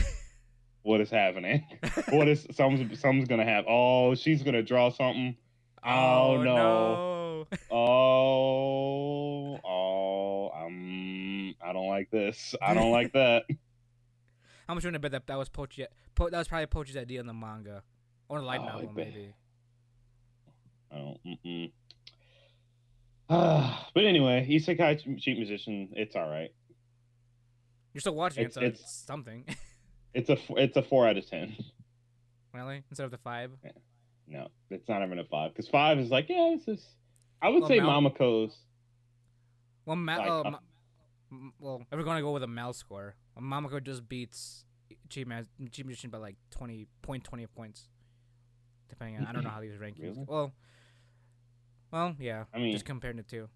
[0.86, 1.66] What is happening?
[2.10, 3.64] what is something's something's gonna happen?
[3.68, 5.36] Oh, she's gonna draw something.
[5.84, 7.48] Oh, no.
[7.72, 12.54] Oh, oh, um, I don't like this.
[12.62, 13.42] I don't like that.
[14.68, 15.86] How much would I bet that that was Pochi?
[16.14, 17.82] Po, that was probably Pochi's idea in the manga
[18.28, 19.34] or the light Oh, novel, maybe.
[20.92, 21.18] I don't.
[21.26, 21.72] Mm-mm.
[23.28, 26.52] Ah, but anyway, Isekai Cheat Magician, it's all right.
[27.92, 29.44] You're still watching It's- it, so it's- it's something.
[30.16, 31.54] It's a it's a four out of ten.
[32.54, 33.50] really, instead of the five.
[34.26, 36.86] No, it's not even a five because five is like yeah, this is.
[37.42, 38.56] I would Well, say Mal- Mamako's.
[39.84, 40.50] Well, Ma- Like, uh, uh,
[41.30, 44.64] Ma- well, if we're gonna go with a Mal score, Mamako just beats
[45.26, 47.88] Man, Cheat Magician by like 20 point 20 points,
[48.88, 50.02] depending on I don't know how these rankings.
[50.16, 50.24] Really?
[50.26, 50.52] Well,
[51.92, 52.44] well, yeah.
[52.54, 53.48] I mean, just comparing the two.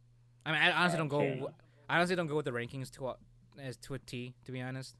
[0.44, 1.52] I mean, I honestly don't go.
[1.88, 3.16] I honestly don't go with the rankings to a,
[3.60, 4.34] as to a T.
[4.44, 4.94] To be honest.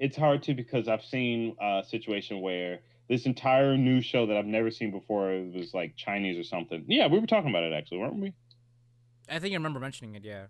[0.00, 4.46] It's hard to because I've seen a situation where this entire new show that I've
[4.46, 6.84] never seen before it was like Chinese or something.
[6.88, 8.32] Yeah, we were talking about it actually, weren't we?
[9.28, 10.24] I think I remember mentioning it.
[10.24, 10.46] Yeah.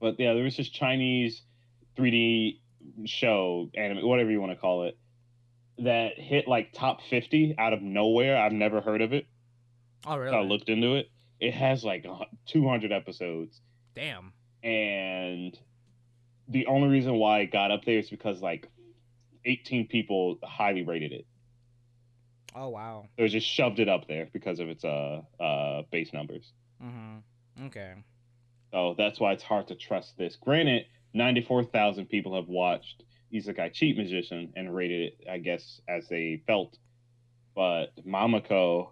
[0.00, 1.42] But yeah, there was this Chinese
[1.96, 2.58] 3D
[3.04, 4.98] show, anime, whatever you want to call it,
[5.78, 8.36] that hit like top 50 out of nowhere.
[8.36, 9.26] I've never heard of it.
[10.04, 10.32] Oh really?
[10.32, 11.10] So I looked into it.
[11.38, 12.06] It has like
[12.46, 13.60] 200 episodes,
[13.94, 14.32] Damn.
[14.62, 15.56] and
[16.48, 18.68] the only reason why it got up there is because like
[19.44, 21.26] 18 people highly rated it.
[22.54, 23.06] Oh wow.
[23.16, 26.52] They just shoved it up there because of its uh uh base numbers.
[26.82, 27.66] Mm-hmm.
[27.66, 27.94] Okay.
[28.72, 30.36] So that's why it's hard to trust this.
[30.36, 36.42] Granted, 94,000 people have watched Isekai Cheat Magician and rated it, I guess, as they
[36.46, 36.76] felt.
[37.54, 38.90] But Mamako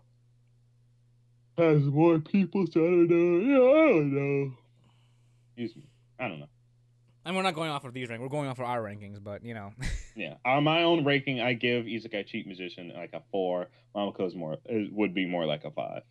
[1.58, 3.38] has more people, so I don't know.
[3.40, 4.52] Yeah, I don't know.
[5.56, 5.86] Excuse me.
[6.18, 6.48] I don't know.
[7.24, 8.20] And we're not going off of these rankings.
[8.20, 9.72] We're going off of our rankings, but you know.
[10.16, 10.34] Yeah.
[10.44, 13.66] On my own ranking, I give Isekai Cheat Magician like a four.
[13.96, 16.02] Mamako's more, it would be more like a five.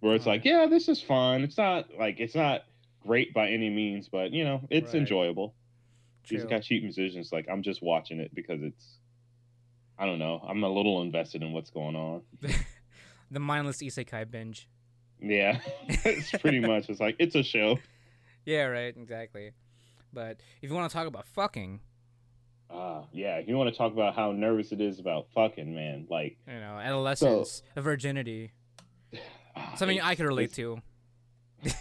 [0.00, 1.42] Where it's like, yeah, this is fun.
[1.42, 2.62] It's not like, it's not
[3.06, 5.00] great by any means, but you know, it's Right.
[5.00, 5.54] enjoyable.
[6.24, 6.38] True.
[6.38, 8.98] Isekai Cheat Magician is like, I'm just watching it because it's,
[9.98, 12.22] I don't know, I'm a little invested in what's going on.
[13.30, 14.66] the mindless isekai binge.
[15.20, 15.60] Yeah.
[15.88, 17.78] it's pretty much, it's like, it's a show.
[18.46, 19.50] Yeah, right, exactly.
[20.12, 21.80] But if you want to talk about fucking,
[22.70, 23.36] Ah, yeah.
[23.36, 26.54] If you want to talk about how nervous it is about fucking, man, like, you
[26.54, 28.52] know, adolescence, virginity,
[29.54, 30.80] ah, something I could relate to.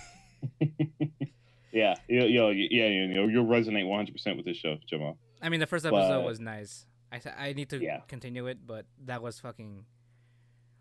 [1.72, 5.18] Yeah, yo, yo, yeah, you know, you'll resonate 100 percent with this show, Jamal.
[5.42, 6.86] I mean, the first episode But- was nice.
[7.12, 8.00] I th- I need to Yeah.
[8.08, 9.86] continue it, but that was fucking.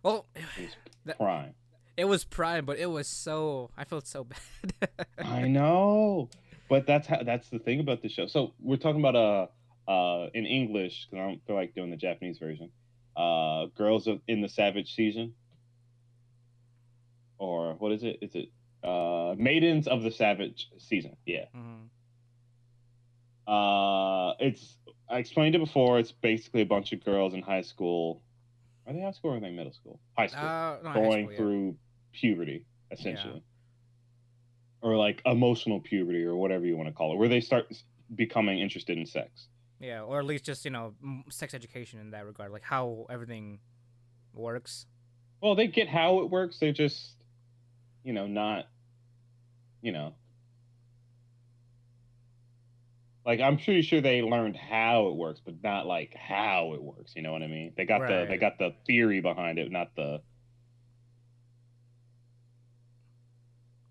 [0.04, 0.26] Well,
[1.04, 1.54] That- Prime.
[1.96, 3.70] It was prime, but it was so.
[3.76, 4.24] I felt so
[4.80, 4.90] bad.
[5.18, 6.28] I know,
[6.68, 8.26] but that's how that's the thing about the show.
[8.26, 11.96] So we're talking about uh uh in English because I don't feel like doing the
[11.96, 12.70] Japanese version.
[13.16, 15.34] uh, Girls of, in the Savage Season,
[17.38, 18.18] or what is it?
[18.22, 18.48] Is it
[18.82, 21.16] uh, Maidens of the Savage Season?
[21.26, 21.44] Yeah.
[21.56, 21.88] Mhm.
[23.46, 25.98] Uh, it's I explained it before.
[25.98, 28.22] It's basically a bunch of girls in high school.
[28.86, 30.00] Are they high school or are they middle school?
[30.16, 31.36] High school, Uh, no, high going school, yeah.
[31.38, 31.76] through
[32.14, 33.42] puberty, essentially,
[34.80, 37.66] or like emotional puberty, or whatever you want to call it, where they start
[38.14, 39.48] becoming interested in sex.
[39.80, 40.94] Yeah, or at least just you know
[41.30, 43.58] sex education in that regard, like how everything
[44.32, 44.86] works.
[45.40, 46.58] Well, they get how it works.
[46.58, 47.16] They're just,
[48.02, 48.66] you know, not,
[49.82, 50.14] you know,
[53.26, 57.12] like I'm pretty sure they learned how it works, but not like how it works.
[57.16, 57.72] You know what I mean?
[57.76, 60.20] They got the they got the theory behind it, not the.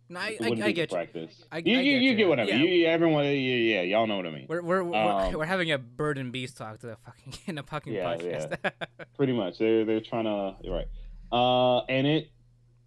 [0.09, 0.95] No, I, I, I get you.
[0.95, 1.43] practice.
[1.51, 2.15] I- you, I you, get you you.
[2.15, 2.55] get what I mean.
[2.59, 2.61] Yeah.
[2.63, 4.45] You, you- everyone, yeah, yeah, y'all know what I mean.
[4.49, 7.57] We're we're we're, Um, we're having a bird and beast talk to the fucking in
[7.57, 8.57] a fucking Yeah, podcast.
[9.17, 10.87] Pretty much, they're they're trying to right.
[11.31, 12.31] Uh, and it,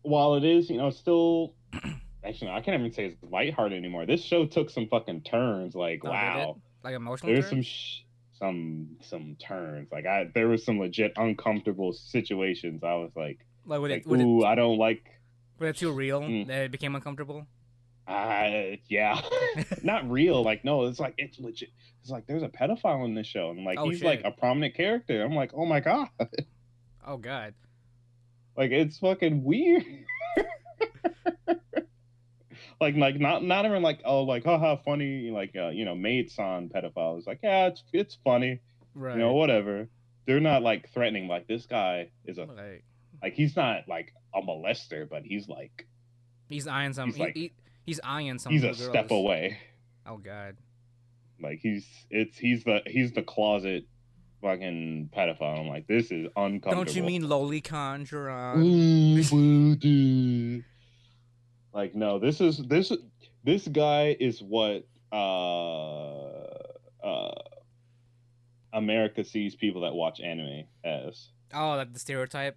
[0.03, 1.55] while it is, you know, still.
[2.25, 4.05] Actually, I can't even say it's lighthearted anymore.
[4.05, 5.77] This show took some fucking turns.
[5.77, 6.57] Like, Oh, wow.
[6.83, 7.33] like emotional.
[7.33, 8.01] there's some sh-
[8.39, 13.81] some some turns like i there was some legit uncomfortable situations i was like like
[13.81, 15.07] when like it when ooh it i don't like
[15.59, 16.47] when it's too real Mm.
[16.49, 17.47] that it became uncomfortable.
[18.09, 19.21] uh yeah.
[19.83, 21.71] Not real like no it's like it's legit.
[22.03, 24.75] It's like there's a pedophile in this show and like Oh, he's like a prominent
[24.75, 25.23] character.
[25.25, 26.09] I'm like oh my god.
[27.07, 27.55] Oh god.
[28.57, 29.85] like it's fucking weird.
[32.79, 36.31] Like like not not even like oh like haha funny like uh you know maid
[36.31, 38.61] son pedophile it's like yeah it's it's funny.
[38.95, 39.15] Right.
[39.15, 39.89] you know whatever.
[40.27, 42.85] They're not like threatening like this guy is a like
[43.23, 45.87] like he's not like a molester, but he's like
[46.49, 47.09] he's eyeing some.
[47.11, 47.53] He's like- he,
[47.85, 48.53] he's eyeing some.
[48.53, 49.21] he's a step girls.
[49.25, 49.59] away.
[50.07, 50.57] Oh god.
[51.41, 53.85] Like he's it's he's the he's the closet
[54.43, 55.61] fucking pedophile.
[55.61, 56.85] I'm like this is uncomfortable.
[56.85, 60.63] Don't you mean lowly conjure Ooh, voodoo.
[61.73, 62.93] like no, this is this
[63.45, 66.23] this guy is what uh
[67.05, 67.35] uh
[68.73, 72.57] America sees people that watch anime as Oh, like the stereotype.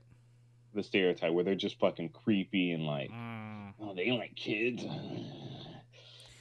[0.73, 3.73] The stereotype where they're just fucking creepy and like Mm.
[3.81, 4.83] oh they like kids.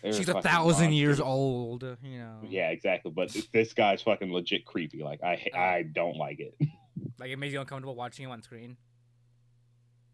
[0.02, 1.82] They're She's a thousand years old.
[2.05, 2.38] You know.
[2.48, 3.10] Yeah, exactly.
[3.10, 5.02] But this guy's fucking legit creepy.
[5.02, 5.59] Like I, Oh.
[5.59, 6.55] I don't like it.
[7.18, 8.76] Like it makes you uncomfortable watching him on screen.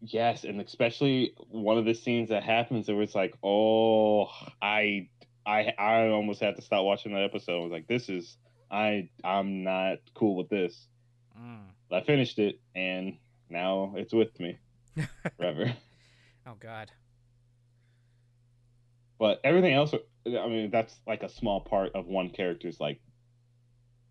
[0.01, 4.25] yes, and especially one of the scenes that happens, it was like, oh,
[4.61, 5.09] I,
[5.45, 7.59] I, I almost had to stop watching that episode.
[7.59, 8.37] I was like, this is,
[8.71, 10.87] I, I'm not cool with this.
[11.39, 11.65] Mm.
[11.91, 13.17] I finished it, and
[13.49, 14.57] now it's with me
[15.37, 15.73] forever.
[16.47, 16.91] Oh god.
[19.17, 19.95] but everything else,
[20.27, 22.99] I mean, that's like a small part of one character's like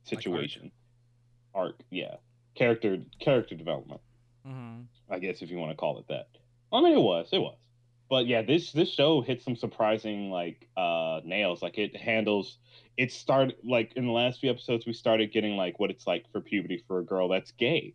[0.04, 0.72] situation,
[1.54, 1.76] arc.
[1.90, 2.16] Yeah,
[2.56, 4.00] character character development.
[4.44, 4.80] hmm
[5.10, 6.28] I guess if you want to call it that.
[6.72, 7.56] I mean, it was, it was.
[8.10, 11.62] But yeah, this this show hit some surprising like uh nails.
[11.62, 12.58] Like it handles.
[12.96, 16.24] It started like in the last few episodes, we started getting like what it's like
[16.32, 17.94] for puberty for a girl that's gay.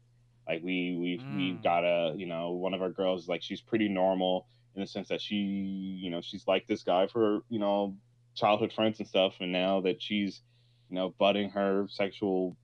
[0.50, 1.64] Like we we we Mm.
[1.64, 5.08] got a you know one of our girls like she's pretty normal in the sense
[5.10, 7.96] that she you know she's like this guy for you know
[8.36, 10.42] childhood friends and stuff, and now that she's
[10.90, 12.58] you know budding her sexual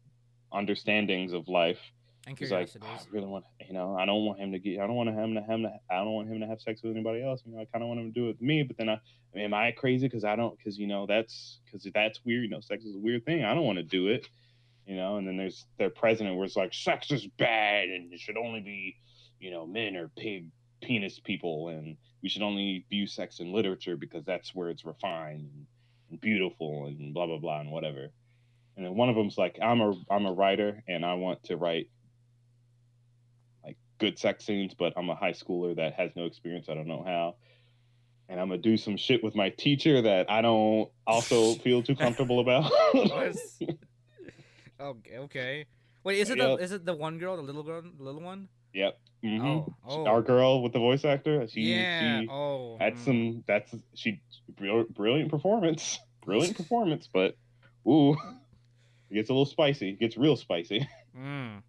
[0.51, 1.79] understandings of life
[2.27, 2.69] And He's like.
[2.81, 5.35] I really want, you know, I don't want him to get, I don't want him
[5.35, 7.43] to him to, I don't want him to have sex with anybody else.
[7.45, 8.93] You know, I kind of want him to do it with me, but then I,
[8.93, 8.99] I
[9.35, 10.07] mean, am I crazy?
[10.07, 12.43] Because I don't, because you know, that's because that's weird.
[12.43, 13.43] You know, sex is a weird thing.
[13.43, 14.27] I don't want to do it.
[14.85, 18.37] You know, and then there's their president was like, sex is bad and it should
[18.37, 18.95] only be,
[19.39, 20.47] you know, men or pig
[20.81, 25.49] penis people, and we should only view sex in literature because that's where it's refined
[26.09, 28.09] and, beautiful and blah blah blah and whatever.
[28.77, 31.57] And then one of them's like, I'm a I'm a writer and I want to
[31.57, 31.89] write
[33.63, 36.67] like good sex scenes, but I'm a high schooler that has no experience.
[36.69, 37.35] I don't know how.
[38.29, 41.95] And I'm gonna do some shit with my teacher that I don't also feel too
[41.95, 42.71] comfortable about.
[44.79, 45.65] Okay, okay.
[46.03, 48.47] Wait, is it the is it the one girl, the little girl, the little one?
[48.75, 48.99] yep.
[49.23, 49.41] mhm.
[49.41, 50.05] Oh, oh.
[50.05, 52.21] Our girl with the voice actor, she, yeah.
[52.21, 52.77] she oh.
[52.79, 53.05] had mm.
[53.05, 53.43] some.
[53.47, 54.21] That's she
[54.57, 57.09] brilliant performance, brilliant performance.
[57.11, 57.35] But
[57.87, 58.13] ooh,
[59.09, 59.89] it gets a little spicy.
[59.91, 60.87] It gets real spicy.
[61.15, 61.63] Mm.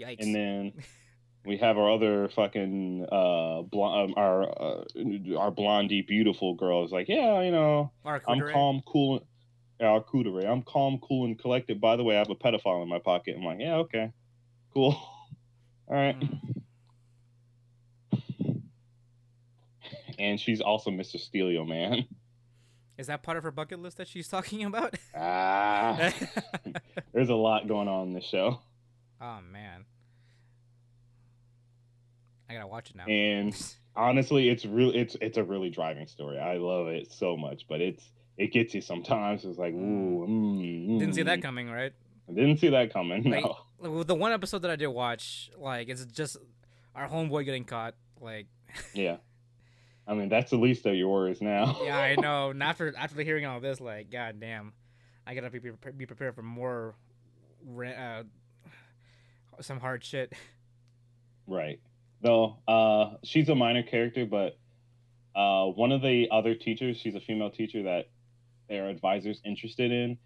[0.00, 0.20] Yikes.
[0.20, 0.72] and then
[1.44, 4.84] we have our other fucking uh blonde, um, our uh,
[5.36, 9.26] our blondie beautiful girl is like, yeah, you know, Mark I'm calm, cool.
[9.80, 10.46] Our Kuudere.
[10.46, 11.80] I'm calm, cool, and collected.
[11.80, 13.36] By the way, I have a pedophile in my pocket.
[13.36, 14.12] I'm like, yeah, okay,
[14.72, 14.92] cool,
[15.88, 16.18] all right.
[16.18, 16.62] Mm.
[20.18, 21.20] And she's also Mr.
[21.20, 22.06] Stelio, man.
[22.96, 24.94] Is that part of her bucket list that she's talking about?
[25.14, 26.10] Ah,
[27.12, 28.60] there's a lot going on in this show.
[29.20, 29.84] oh man.
[32.48, 33.04] I gotta watch it now.
[33.04, 33.54] And
[33.94, 34.90] honestly, it's real.
[34.94, 36.38] It's it's a really driving story.
[36.38, 38.02] I love it so much, but it's
[38.36, 39.44] it gets you sometimes.
[39.44, 41.42] It's like, ooh, mm, Didn't see that mm.
[41.42, 41.92] coming, right?
[42.28, 43.22] I didn't see that coming.
[43.24, 43.56] Like, no.
[43.78, 46.36] Like, the one episode that I did watch, like it's just
[46.94, 47.94] our homeboy getting caught.
[48.20, 48.46] Like,
[48.94, 49.16] Yeah.
[50.08, 51.78] I mean, that's the least of your worries now.
[51.82, 52.50] yeah, I know.
[52.50, 54.72] And after after hearing all this, like, god damn,
[55.26, 56.94] I gotta be be prepared for more,
[57.84, 58.22] uh,
[59.60, 60.32] some hard shit.
[61.46, 61.80] Right.
[62.22, 64.58] Though uh, she's a minor character, but
[65.34, 68.08] uh, one of the other teachers, she's a female teacher that
[68.68, 70.18] their advisors interested in.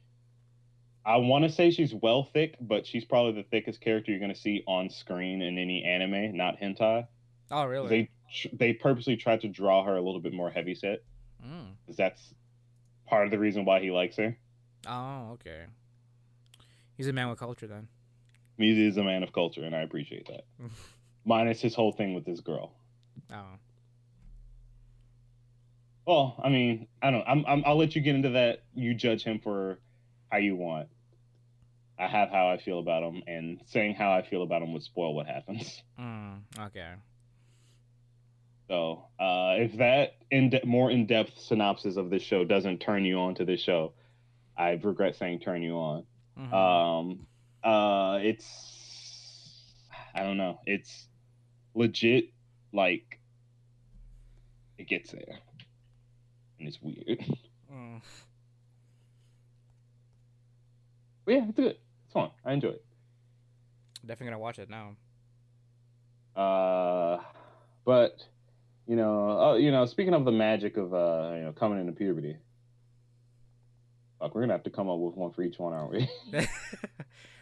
[1.05, 4.35] I want to say she's well thick, but she's probably the thickest character you're going
[4.35, 7.07] to see on screen in any anime, not hentai.
[7.51, 7.89] Oh, really?
[7.89, 8.11] They
[8.53, 11.03] they purposely tried to draw her a little bit more heavy set
[11.45, 11.73] Mm.
[11.83, 12.35] because that's
[13.07, 14.37] part of the reason why he likes her.
[14.87, 15.65] Oh, okay.
[16.99, 17.89] He's a man with culture then.
[18.59, 20.45] He is a man of culture, and I appreciate that.
[21.25, 22.73] Minus his whole thing with this girl.
[23.33, 23.57] Oh.
[26.07, 27.25] Well, I mean, I don't.
[27.27, 27.63] I'm, I'm.
[27.67, 28.63] I'll let you get into that.
[28.75, 29.79] You judge him for
[30.31, 30.89] how you want.
[31.99, 34.83] I have how I feel about him, and saying how I feel about him would
[34.83, 35.83] spoil what happens.
[36.01, 36.93] Mm, okay.
[38.69, 43.19] So, uh, if that in more in depth synopsis of this show doesn't turn you
[43.19, 43.93] on to this show,
[44.57, 46.05] I regret saying turn you on.
[46.39, 46.53] Mhm.
[46.55, 47.27] Um,
[47.63, 48.47] uh, it's
[50.15, 50.61] I don't know.
[50.67, 51.07] It's
[51.75, 52.31] legit.
[52.73, 53.19] Like
[54.79, 55.41] it gets there,
[56.61, 57.25] and it's weird.
[57.73, 58.01] Mm.
[61.25, 61.77] But yeah, it's good.
[62.05, 62.31] It's fun.
[62.45, 62.85] I enjoy it.
[64.03, 64.97] Definitely gonna watch it now.
[66.41, 67.23] Uh,
[67.85, 68.25] but
[68.87, 71.93] you know, uh, you know, speaking of the magic of uh, you know, coming into
[71.93, 72.37] puberty,
[74.19, 76.09] fuck, we're gonna have to come up with one for each one, aren't we?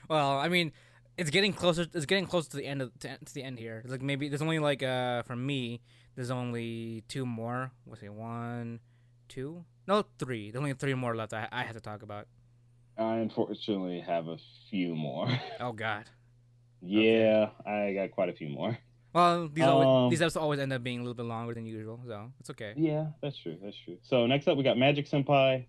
[0.08, 0.72] well, I mean,
[1.16, 1.86] it's getting closer.
[1.94, 3.82] It's getting close to the end of to, to the end here.
[3.86, 5.80] Like maybe there's only like uh for me,
[6.14, 7.72] there's only two more.
[7.84, 8.12] What's it?
[8.12, 8.80] One,
[9.28, 9.64] two?
[9.86, 10.50] No, three.
[10.50, 11.32] There's only three more left.
[11.32, 12.26] I I have to talk about.
[12.96, 14.38] I unfortunately have a
[14.70, 15.28] few more.
[15.60, 16.04] Oh God.
[16.82, 18.78] yeah, I got quite a few more.
[19.12, 21.64] Well, these Um, always, these episodes always end up being a little bit longer than
[21.66, 22.74] usual, so it's okay.
[22.76, 23.56] Yeah, that's true.
[23.62, 23.98] That's true.
[24.02, 25.66] So next up, we got Magic Senpai.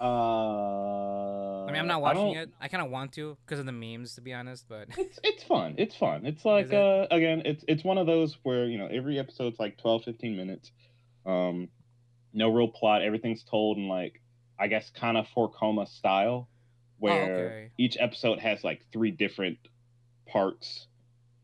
[0.00, 2.50] Uh, I mean, I'm not watching don't- it.
[2.60, 4.66] I kind of want to because of the memes, to be honest.
[4.68, 5.74] But It's it's fun.
[5.78, 6.26] It's fun.
[6.26, 6.74] It's like it?
[6.74, 10.36] uh again, it's it's one of those where you know every episode's like 12, 15
[10.36, 10.72] minutes.
[11.26, 11.68] Um,
[12.34, 13.02] no real plot.
[13.02, 14.20] Everything's told in like
[14.58, 16.48] I guess kind of four-koma style,
[16.98, 17.70] where Oh, okay.
[17.78, 19.58] each episode has like three different
[20.26, 20.86] parts,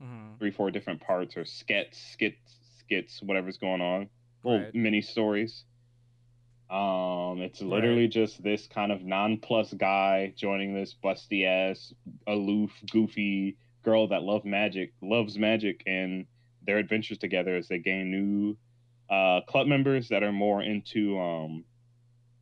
[0.03, 0.39] mhm.
[0.39, 4.09] three four different parts or skits, skits, skits, whatever's going on,
[4.45, 4.75] Right.
[4.75, 5.65] mini stories.
[6.71, 11.93] Um, it's literally just this kind of non-plus guy joining this busty ass,
[12.29, 16.27] aloof, goofy girl that love magic, loves magic, and
[16.65, 18.57] their adventures together as they gain new
[19.11, 21.65] uh, club members that are more into um,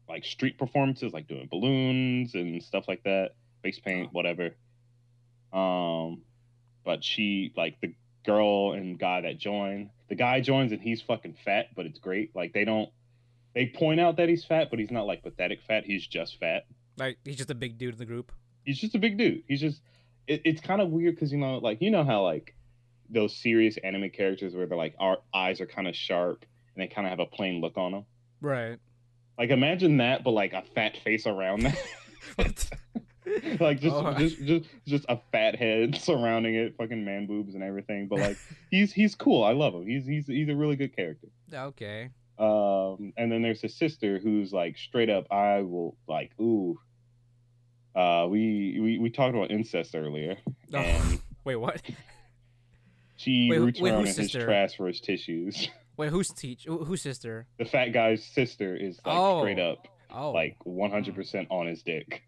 [0.08, 3.30] like street performances, like doing balloons and stuff like that,
[3.62, 4.10] face paint, Oh.
[4.12, 4.50] whatever.
[5.52, 6.22] Um,
[6.84, 9.90] but she like the girl and guy that join.
[10.08, 12.34] The guy joins and he's fucking fat, but it's great.
[12.34, 12.90] Like they don't
[13.54, 15.84] they point out that he's fat, but he's not like pathetic fat.
[15.84, 16.66] He's just fat.
[16.96, 18.32] like he's just a big dude in the group.
[18.64, 19.42] He's just a big dude.
[19.48, 19.80] He's just
[20.26, 22.54] it, it's kind of weird because you know like you know how like
[23.10, 26.44] those serious anime characters where they're like our eyes are kind of sharp
[26.78, 28.04] and they kind of have a plain look on them.
[28.40, 28.78] Right.
[29.38, 31.78] Like imagine that, but like a fat face around that.
[33.60, 34.14] Like just, Oh.
[34.18, 38.08] just just just a fat head surrounding it, fucking man boobs and everything.
[38.08, 38.38] But like
[38.70, 39.44] he's he's cool.
[39.44, 39.86] I love him.
[39.86, 41.28] He's he's he's a really good character.
[41.52, 42.08] okay.
[42.38, 45.30] Um, and then there's his sister who's like straight up.
[45.30, 46.78] I will like ooh.
[47.94, 50.38] Uh, we we we talked about incest earlier,
[50.74, 51.82] Oh, wait, what?
[53.16, 54.44] she Wait, roots wait, around in whose his sister?
[54.46, 55.68] trash for his tissues.
[55.98, 56.64] Wait, who's teach?
[56.64, 57.46] who- Whose sister?
[57.58, 59.40] the fat guy's sister is like Oh.
[59.42, 62.22] straight up Oh, like 100% on his dick.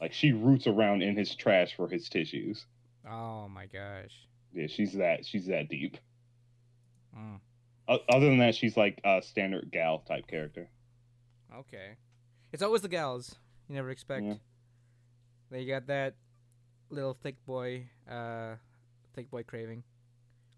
[0.00, 2.66] Like she roots around in his trash for his tissues.
[3.08, 4.12] oh my gosh.
[4.52, 5.96] Yeah, she's that she's that deep.
[7.16, 7.40] Mm.
[7.88, 10.68] O- other than that, she's like a standard gal type character.
[11.54, 11.96] Okay.
[12.52, 13.36] It's always the gals.
[13.68, 14.24] You never expect.
[14.26, 14.34] Yeah.
[15.50, 16.14] Then you got that
[16.90, 18.56] little thick boy, uh,
[19.14, 19.84] thick boy craving.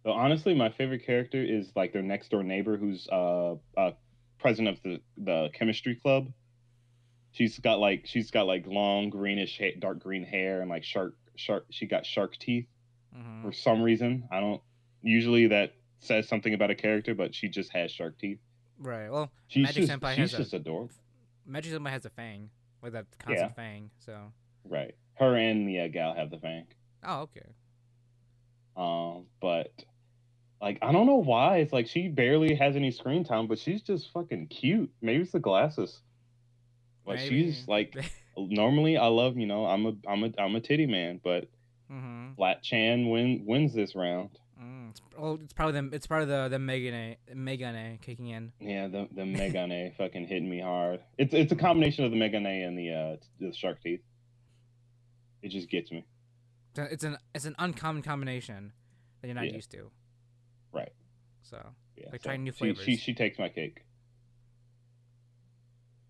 [0.04, 3.92] So honestly, my favorite character is like their next door neighbor, who's uh, uh
[4.38, 6.30] president of the the chemistry club.
[7.32, 11.14] She's got like she's got like long greenish, ha- dark green hair and like shark
[11.36, 11.66] shark.
[11.70, 12.66] She got shark teeth
[13.14, 14.28] hmm for some reason.
[14.30, 14.60] I don't.
[15.02, 18.38] Usually that says something about a character, but she just has shark teeth.
[18.78, 19.10] Right.
[19.10, 20.90] Well, She's Magic just Senpai she's has a- just adorable.
[21.46, 22.50] Magic Senpai has a fang,
[22.82, 23.90] like that constant fang.
[24.04, 24.18] So.
[24.64, 24.94] Right.
[25.14, 26.66] Her and the uh, gal have the fang.
[27.04, 27.46] Oh, okay.
[28.76, 29.72] Um, but
[30.64, 31.58] like I don't know why.
[31.58, 34.90] It's like she barely has any screen time, but she's just fucking cute.
[35.02, 36.00] Maybe it's the glasses.
[37.06, 37.52] Like Maybe.
[37.52, 37.94] she's like
[38.38, 41.50] normally I love you know I'm a I'm a I'm a titty man, but
[41.92, 42.32] mm-hmm.
[42.36, 44.30] Flat Chan win wins this round.
[44.58, 45.90] Mm, it's, well, it's probably them.
[45.92, 48.52] It's part of the the Megan A, Megane kicking in.
[48.58, 51.00] Yeah, the the Megane fucking hitting me hard.
[51.18, 54.00] It's it's a combination of the Megane and the uh the shark teeth.
[55.42, 56.06] It just gets me.
[56.74, 58.72] It's It's an it's an uncommon combination
[59.20, 59.56] that you're not Yeah.
[59.56, 59.90] used to.
[61.54, 63.00] So Yeah, Like trying new she, she flavors.
[63.00, 63.84] she takes my cake.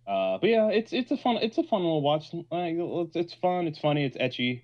[0.07, 2.33] Uh, but yeah, it's it's a fun it's a fun little watch.
[2.51, 4.39] Like it's, it's fun, it's funny, it's ecchi.
[4.57, 4.61] You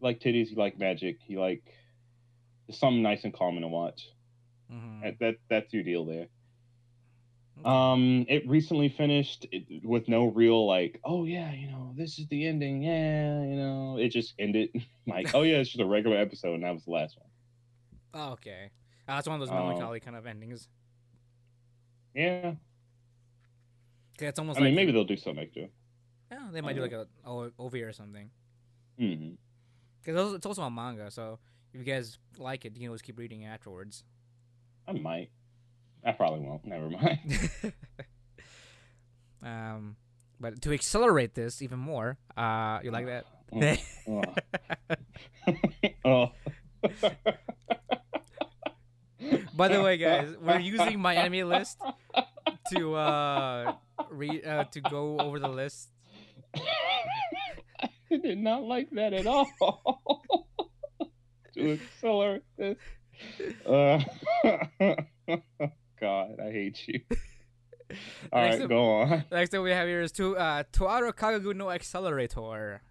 [0.00, 1.62] like titties, you like magic, you like
[2.68, 4.08] it's something nice and calming to watch.
[4.72, 5.02] mhm.
[5.02, 6.28] That, that that's your deal there.
[7.64, 12.26] Um, it recently finished it, with no real like, oh yeah, you know, this is
[12.28, 12.82] the ending.
[12.82, 14.70] Yeah, you know, it just ended
[15.06, 17.30] like, oh yeah, it's just a regular episode, and that was the last one.
[18.14, 18.70] Oh, okay.
[19.08, 20.68] Uh, it's one of those Um, melancholy kind of endings.
[22.14, 22.54] Yeah,
[24.16, 25.68] 'Kay, It's almost I mean, maybe they'll do something extra.
[26.30, 27.06] yeah, they might do uh, like a
[27.58, 28.30] OVA or something.
[28.98, 29.34] Mm-hmm.
[30.02, 31.38] Because it's also a manga, so
[31.72, 34.04] if you guys like it, you can always keep reading it afterwards.
[34.86, 35.30] I might.
[36.04, 36.64] I probably won't.
[36.64, 37.18] Never mind.
[39.42, 39.96] um,
[40.38, 43.24] but to accelerate this even more, uh, you like that?
[46.04, 46.04] oh.
[46.04, 46.32] oh.
[49.56, 51.78] By the way, guys, we're using my enemy list
[52.72, 53.74] to uh,
[54.10, 55.88] re- uh to go over the list.
[56.56, 59.48] I did not like that at all.
[61.54, 62.76] to accelerate this.
[63.66, 64.00] Uh,
[66.00, 67.00] God, I hate you.
[68.32, 69.24] All Next right, up- go on.
[69.30, 72.82] Next thing we have here is to uh, Toaru Kagaku no Accelerator.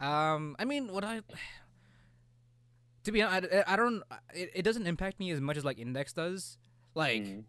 [0.00, 1.20] um, I mean, what I
[3.06, 4.02] to be honest, I, I don't.
[4.34, 6.58] It, it doesn't impact me as much as like Index does.
[6.94, 7.44] Like Mm.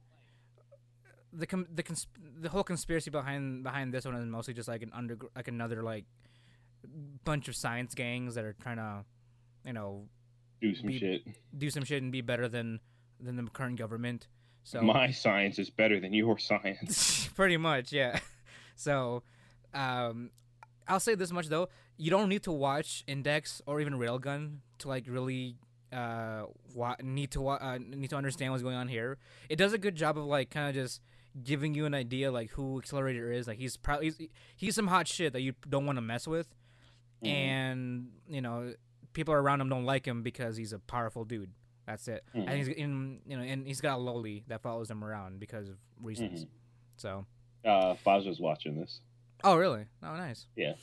[1.33, 2.07] the com- the cons-
[2.39, 5.83] the whole conspiracy behind behind this one is mostly just like an under like another
[5.83, 6.05] like
[7.25, 9.03] bunch of science gangs that are trying to,
[9.65, 10.07] you know,
[10.61, 11.21] do some be- shit.
[11.57, 12.79] do some shit and be better than
[13.19, 14.27] than the current government.
[14.63, 17.29] So My science is better than your science.
[17.35, 18.19] pretty much yeah
[18.75, 19.23] so
[19.73, 20.29] um
[20.87, 24.87] i'll say this much though you don't need to watch index or even railgun to
[24.87, 25.55] like really
[25.91, 26.43] uh
[26.73, 29.17] wa- need to wa- uh, need to understand what's going on here
[29.49, 31.01] it does a good job of like kind of just
[31.43, 35.07] giving you an idea like who accelerator is like he's probably he's, he's some hot
[35.07, 36.53] shit that you don't want to mess with
[37.23, 37.29] Mhm.
[37.29, 38.73] and you know
[39.13, 41.51] people around him don't like him because he's a powerful dude
[41.87, 42.47] that's it Mhm.
[42.47, 45.69] and he's in you know and he's got a loli that follows him around because
[45.69, 46.47] of reasons Mhm.
[46.97, 47.25] so
[47.65, 49.01] Uh, Faja's watching this.
[49.43, 49.85] Oh, really?
[50.01, 50.47] Oh, nice.
[50.55, 50.75] Yeah.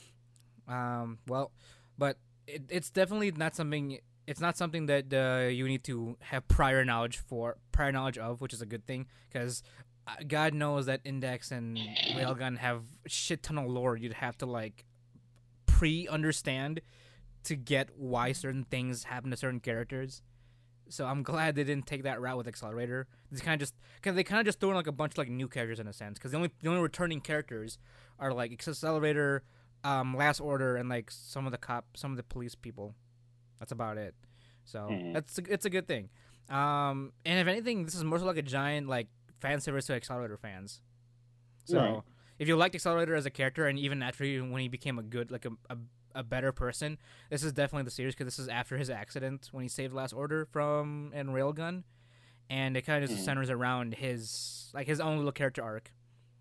[0.67, 1.19] Um.
[1.27, 1.51] Well,
[1.97, 2.17] but
[2.47, 3.99] it, it's definitely not something.
[4.27, 8.41] It's not something that uh, you need to have prior knowledge for, prior knowledge of,
[8.41, 9.61] which is a good thing, because
[10.27, 11.77] God knows that Index and
[12.15, 13.95] Railgun have shit ton of lore.
[13.95, 14.85] You'd have to like
[15.67, 16.81] pre-understand
[17.43, 20.23] to get why certain things happen to certain characters.
[20.89, 23.07] So I'm glad they didn't take that route with Accelerator.
[23.31, 25.17] They kind of just, cause they kind of just threw in like a bunch of
[25.19, 26.17] like new characters in a sense.
[26.17, 27.77] Because the only the only returning characters
[28.19, 29.43] are like Accelerator,
[29.85, 32.95] um, Last Order, and like some of the cop, some of the police people.
[33.59, 34.15] That's about it.
[34.65, 35.13] So Mhm.
[35.13, 36.09] that's a, it's a good thing.
[36.49, 39.07] Um, and if anything, this is more so like a giant like
[39.39, 40.81] fan service to Accelerator fans.
[41.65, 42.03] So Right.
[42.39, 45.03] if you liked Accelerator as a character, and even after he, when he became a
[45.03, 45.77] good like a, a
[46.17, 46.97] a better person,
[47.29, 50.13] this is definitely the series because this is after his accident when he saved Last
[50.13, 51.83] Order from and Railgun,
[52.49, 53.25] and it kind of just Mhm.
[53.25, 55.91] centers around his like his own little character arc,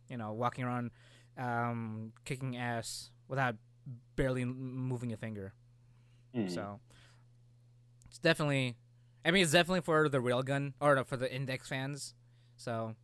[0.09, 0.93] you know, walking around,
[1.37, 3.57] um, kicking ass without
[4.17, 5.53] barely moving a finger.
[6.35, 6.51] Mhm.
[6.51, 6.81] So
[8.07, 8.77] it's definitely,
[9.25, 12.15] I mean, it's definitely for the Railgun or for the Index fans.
[12.57, 12.95] So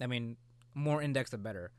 [0.00, 0.36] I mean,
[0.74, 1.70] more Index the better.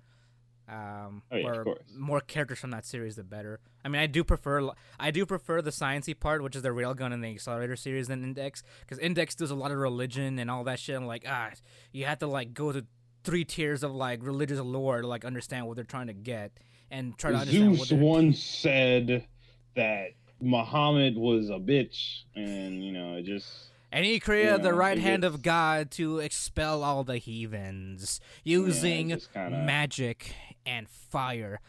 [0.70, 1.80] Um, Oh, yeah, of or course.
[1.94, 3.60] more characters from that series the better.
[3.84, 7.12] I mean, I do prefer I do prefer the sciency part, which is the Railgun
[7.14, 10.64] and the Accelerator series, than Index, because Index does a lot of religion and all
[10.64, 10.96] that shit.
[10.96, 11.52] And like, ah,
[11.92, 12.86] you have to like go to
[13.26, 16.58] three tiers of like religious lore to like understand what they're trying to get
[16.94, 19.26] and try to understand Zeus once said
[19.76, 20.10] that
[20.40, 25.24] Muhammad was a bitch, and you know, it just And he created the right hand
[25.24, 31.60] of God to expel all the heathens using just kinda, magic and fire.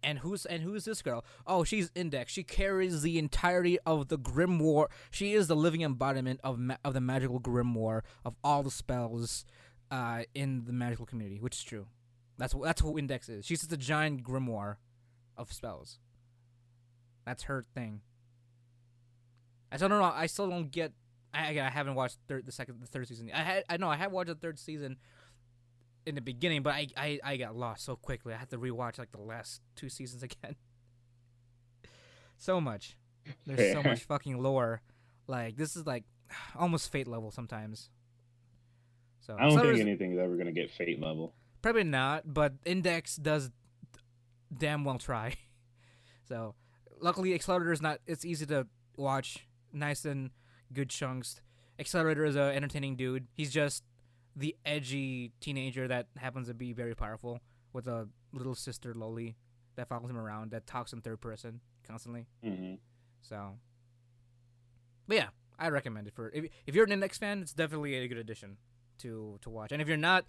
[0.00, 1.24] And who's and who's this girl?
[1.44, 2.32] Oh, she's Index.
[2.32, 4.86] She carries the entirety of the grimoire.
[5.10, 9.44] She is the living embodiment of ma- of the magical grimoire of all the spells
[9.90, 11.86] uh, in the magical community, which is true.
[12.38, 13.44] That's that's who Index is.
[13.44, 14.76] She's just a giant grimoire
[15.36, 15.98] of spells.
[17.26, 18.00] That's her thing.
[19.70, 20.12] I still don't know.
[20.14, 20.92] I still don't get.
[21.34, 23.30] I, again, I haven't watched third, the second, the third season.
[23.34, 24.96] I had, I know, I had watched the third season
[26.06, 28.32] in the beginning, but I, I, I got lost so quickly.
[28.32, 30.56] I had to rewatch like the last two seasons again.
[32.38, 32.96] so much.
[33.46, 34.80] There's so much fucking lore.
[35.26, 36.04] Like this is like
[36.58, 37.90] almost fate level sometimes.
[39.20, 41.34] So I don't think anything's ever gonna get fate level.
[41.62, 43.50] Probably not, but Index does
[44.56, 45.34] damn well try.
[46.28, 46.54] so
[47.00, 48.00] luckily Accelerator is not.
[48.06, 48.66] It's easy to
[48.96, 50.30] watch, nice and
[50.72, 51.40] good chunks.
[51.78, 53.26] Accelerator is a entertaining dude.
[53.34, 53.84] He's just
[54.34, 57.40] the edgy teenager that happens to be very powerful
[57.72, 59.34] with a little sister Loli
[59.76, 62.26] that follows him around that talks in third person constantly.
[62.44, 62.74] Mm-hmm.
[63.22, 63.54] So,
[65.06, 65.28] but yeah,
[65.58, 68.58] I recommend it for if if you're an Index fan, it's definitely a good addition
[68.98, 69.72] to to watch.
[69.72, 70.24] And if you're not,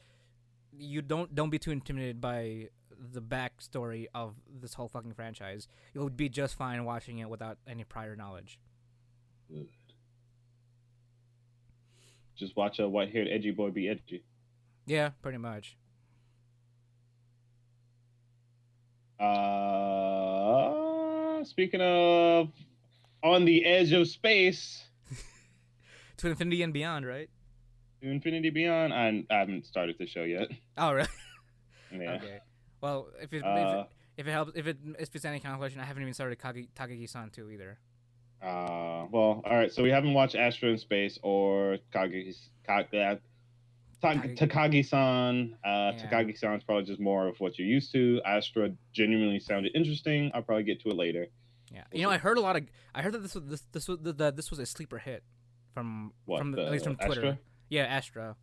[0.77, 2.69] you don't don't be too intimidated by
[3.11, 5.67] the backstory of this whole fucking franchise.
[5.93, 8.59] You'll be just fine watching it without any prior knowledge.
[9.49, 9.67] Good.
[12.35, 14.23] Just watch a white haired edgy boy be edgy.
[14.85, 15.75] Yeah, pretty much.
[19.19, 20.63] Uh,
[21.43, 22.49] speaking of
[23.21, 24.85] on the edge of space,
[26.17, 27.29] to infinity and beyond, right?
[28.01, 28.93] Infinity beyond.
[28.93, 30.49] I, I haven't started the show yet.
[30.77, 31.09] Oh, really?
[31.91, 32.11] yeah.
[32.13, 32.39] Okay.
[32.81, 35.53] Well, if it, uh, if it, if it helps, if it if it's any kind
[35.53, 37.77] of question, I haven't even started Kage, Takagi-san too either.
[38.41, 39.71] Uh, well, all right.
[39.71, 42.35] So we haven't watched Astro in Space or Kage,
[42.65, 43.19] Kage,
[44.01, 45.55] Takagi-san.
[45.65, 45.93] Uh, yeah.
[45.97, 48.21] Takagi-san is probably just more of what you're used to.
[48.25, 50.31] Astra genuinely sounded interesting.
[50.33, 51.27] I'll probably get to it later.
[51.71, 52.63] Yeah, you know, I heard a lot of.
[52.95, 55.23] I heard that this was this this was that this was a sleeper hit
[55.73, 57.21] from what, from the, at least from Twitter.
[57.21, 57.39] Astra?
[57.69, 58.35] Yeah, Astra.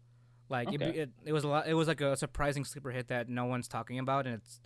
[0.49, 0.77] Like okay.
[0.77, 1.67] it, it, it was a lot.
[1.67, 4.61] It was like a surprising sleeper hit that no one's talking about, and it's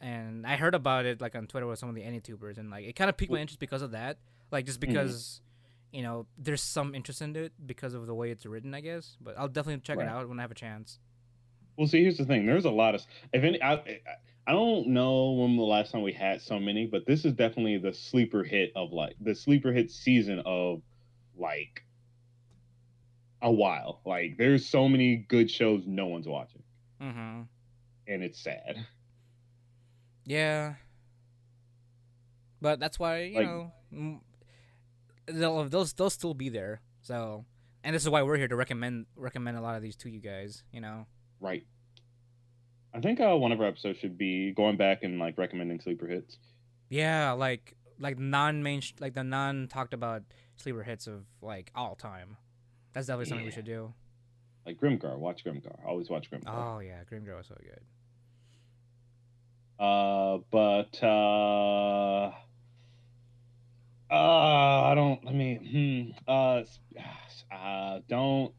[0.00, 2.86] and I heard about it like on Twitter with some of the AniTubers, and like
[2.86, 4.18] it kind of piqued my interest because of that.
[4.50, 4.92] Like just mm-hmm.
[4.92, 5.42] because
[5.92, 5.96] mm-hmm.
[5.96, 9.16] you know there's some interest in it because of the way it's written, I guess.
[9.20, 10.06] But I'll definitely check right.
[10.06, 10.98] it out when I have a chance.
[11.76, 12.46] Well, see, here's the thing.
[12.46, 13.02] There's a lot of
[13.32, 13.62] if any.
[13.62, 14.00] I,
[14.46, 17.76] I don't know when the last time we had so many, but this is definitely
[17.76, 20.80] the sleeper hit of like the sleeper hit season of
[21.36, 21.84] like
[23.42, 24.00] a while.
[24.04, 26.62] Like there's so many good shows no one's watching,
[27.00, 27.42] mm-hmm.
[28.06, 28.86] and it's sad.
[30.24, 30.74] Yeah,
[32.60, 33.72] but that's why you like, know
[35.26, 36.80] they'll they'll they'll still be there.
[37.02, 37.44] So,
[37.82, 40.20] and this is why we're here to recommend recommend a lot of these to you
[40.20, 40.62] guys.
[40.72, 41.06] You know,
[41.40, 41.64] right.
[42.92, 46.06] I think uh, one of our episodes should be going back and like recommending sleeper
[46.06, 46.38] hits.
[46.88, 50.22] Yeah, like like non main like the non talked about
[50.56, 52.36] sleeper hits of like all time.
[52.92, 53.50] That's definitely something yeah.
[53.50, 53.92] we should do.
[54.66, 55.84] Like Grimgar, watch Grimgar.
[55.86, 56.48] Always watch Grimgar.
[56.48, 57.80] Oh yeah, Grimgar was so good.
[59.78, 62.30] Uh, but uh,
[64.10, 65.24] uh, I don't.
[65.24, 66.14] Let me.
[66.26, 66.30] Hmm.
[66.30, 66.62] Uh,
[67.54, 68.52] uh, don't.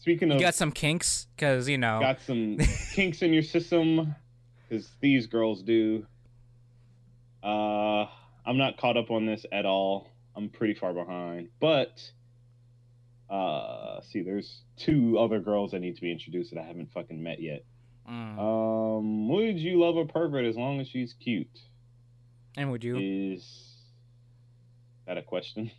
[0.00, 2.58] Speaking of, you got some kinks, cause you know, got some
[2.94, 4.14] kinks in your system,
[4.70, 6.06] cause these girls do.
[7.42, 8.06] Uh,
[8.44, 10.08] I'm not caught up on this at all.
[10.36, 12.10] I'm pretty far behind, but
[13.30, 17.22] uh, see, there's two other girls that need to be introduced that I haven't fucking
[17.22, 17.64] met yet.
[18.08, 18.38] Mm.
[18.38, 21.46] Um, would you love a pervert as long as she's cute?
[22.56, 22.96] And would you?
[22.98, 23.74] Is
[25.06, 25.70] that a question?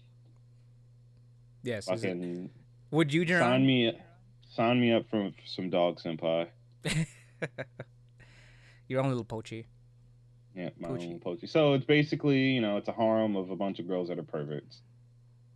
[1.63, 1.85] Yes.
[1.85, 2.49] Fucking.
[2.91, 3.39] Would you Jiran?
[3.39, 3.99] sign me?
[4.51, 6.47] Sign me up for some dog senpai.
[8.87, 9.65] Your own little poachy.
[10.55, 11.11] Yeah, my Poochie.
[11.13, 11.47] own poachy.
[11.47, 14.23] So it's basically, you know, it's a harem of a bunch of girls that are
[14.23, 14.81] perverts.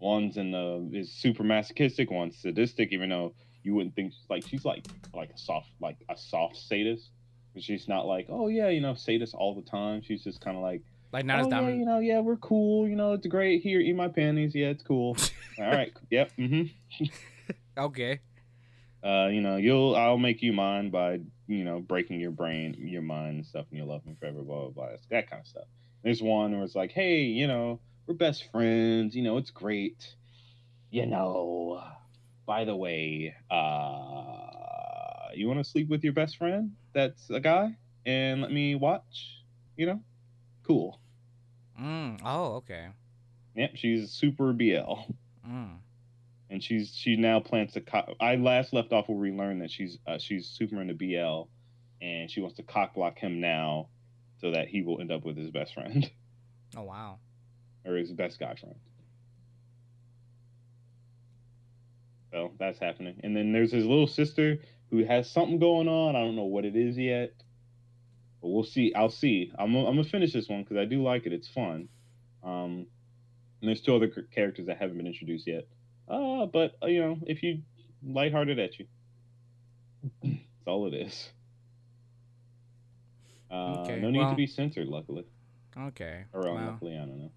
[0.03, 4.65] One's in the is super masochistic, one's sadistic, even though you wouldn't think like she's
[4.65, 7.11] like like a soft like a soft sadist.
[7.53, 10.01] But she's not like, oh yeah, you know, sadist all the time.
[10.01, 10.81] She's just kind of like
[11.13, 11.75] like not oh, as dominant.
[11.75, 12.85] Yeah, you know, yeah, we're cool.
[12.85, 13.61] You know, it's great.
[13.61, 14.53] Here, eat my panties.
[14.53, 15.15] Yeah, it's cool.
[15.59, 15.93] all right.
[16.11, 16.31] Yep.
[16.37, 17.05] Mm-hmm.
[17.77, 18.19] okay.
[19.03, 23.01] Uh, you know, you'll I'll make you mine by you know breaking your brain, your
[23.01, 24.41] mind and stuff, and you'll love me forever.
[24.41, 24.87] Blah blah blah.
[25.09, 25.65] That kind of stuff.
[26.05, 29.15] There's one where it's like, hey, you know, we're best friends.
[29.15, 30.15] You know, it's great.
[30.91, 31.83] You know,
[32.45, 36.71] by the way, uh, you want to sleep with your best friend?
[36.93, 39.43] That's a guy, and let me watch.
[39.75, 40.01] You know,
[40.67, 40.99] cool.
[41.79, 42.19] Mm.
[42.23, 42.89] Oh, okay.
[43.55, 44.93] Yep, she's super BL.
[45.47, 45.77] Mm.
[46.49, 47.81] And she's she now plans to.
[47.81, 51.49] Co- I last left off where we learned that she's uh, she's super into BL,
[52.01, 53.89] and she wants to cock block him now,
[54.39, 56.09] so that he will end up with his best friend.
[56.75, 57.19] Oh wow
[57.85, 58.75] or his best guy friend.
[62.31, 63.19] So that's happening.
[63.23, 64.57] And then there's his little sister
[64.89, 66.15] who has something going on.
[66.15, 67.33] I don't know what it is yet.
[68.41, 68.93] But we'll see.
[68.95, 69.51] I'll see.
[69.57, 71.33] I'm, I'm gonna finish this one because I do like it.
[71.33, 71.87] It's fun.
[72.43, 72.87] Um,
[73.61, 75.67] And there's two other characters that haven't been introduced yet.
[76.09, 77.61] Uh, but uh, you know, if you
[78.05, 78.87] lighthearted at you,
[80.23, 80.35] that's
[80.67, 81.29] all it is.
[83.49, 85.23] Uh, Okay, no need well- to be censored, luckily.
[85.77, 86.23] Okay.
[86.33, 87.31] Or well, unluckily, I don't know.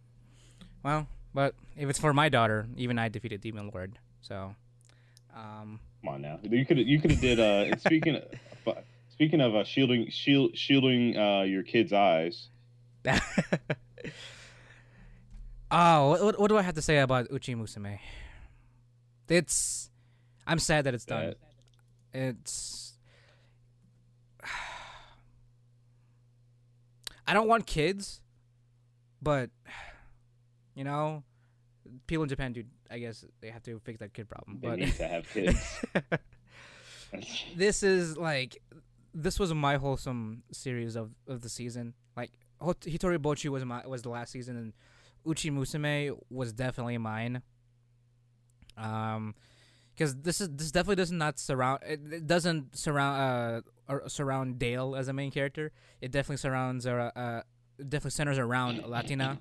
[0.87, 3.99] Well, but if it's for my daughter, even I defeated Demon Lord.
[4.21, 4.55] So,
[5.35, 6.39] um, Come on now.
[6.45, 8.23] You could you could have did uh speaking of,
[9.11, 12.47] speaking of uh, shielding shield shielding uh your kid's eyes.
[15.71, 17.99] oh, what, what, what do I have to say about Uchi Musume?
[19.29, 19.91] It's,
[20.47, 21.35] I'm sad that it's done.
[22.13, 22.95] It's,
[27.27, 28.21] I don't want kids,
[29.21, 29.51] but
[30.77, 31.25] you know,
[32.07, 32.63] people in Japan do.
[32.89, 34.59] I guess they have to fix that kid problem.
[34.61, 35.81] They But need to have kids.
[37.57, 38.59] This is like
[39.15, 41.95] this was my wholesome series of, of the season.
[42.17, 42.31] Like
[42.61, 44.73] Hitori Bochi was my was the last season, and
[45.27, 47.43] Uchi Musume was definitely mine.
[48.77, 49.35] Um,
[49.95, 54.59] because this is this definitely does not surround it, it doesn't surround uh or surround
[54.59, 55.73] Dale as a main character.
[56.03, 57.43] It definitely surrounds uh, uh
[57.79, 59.39] it definitely centers around Latina.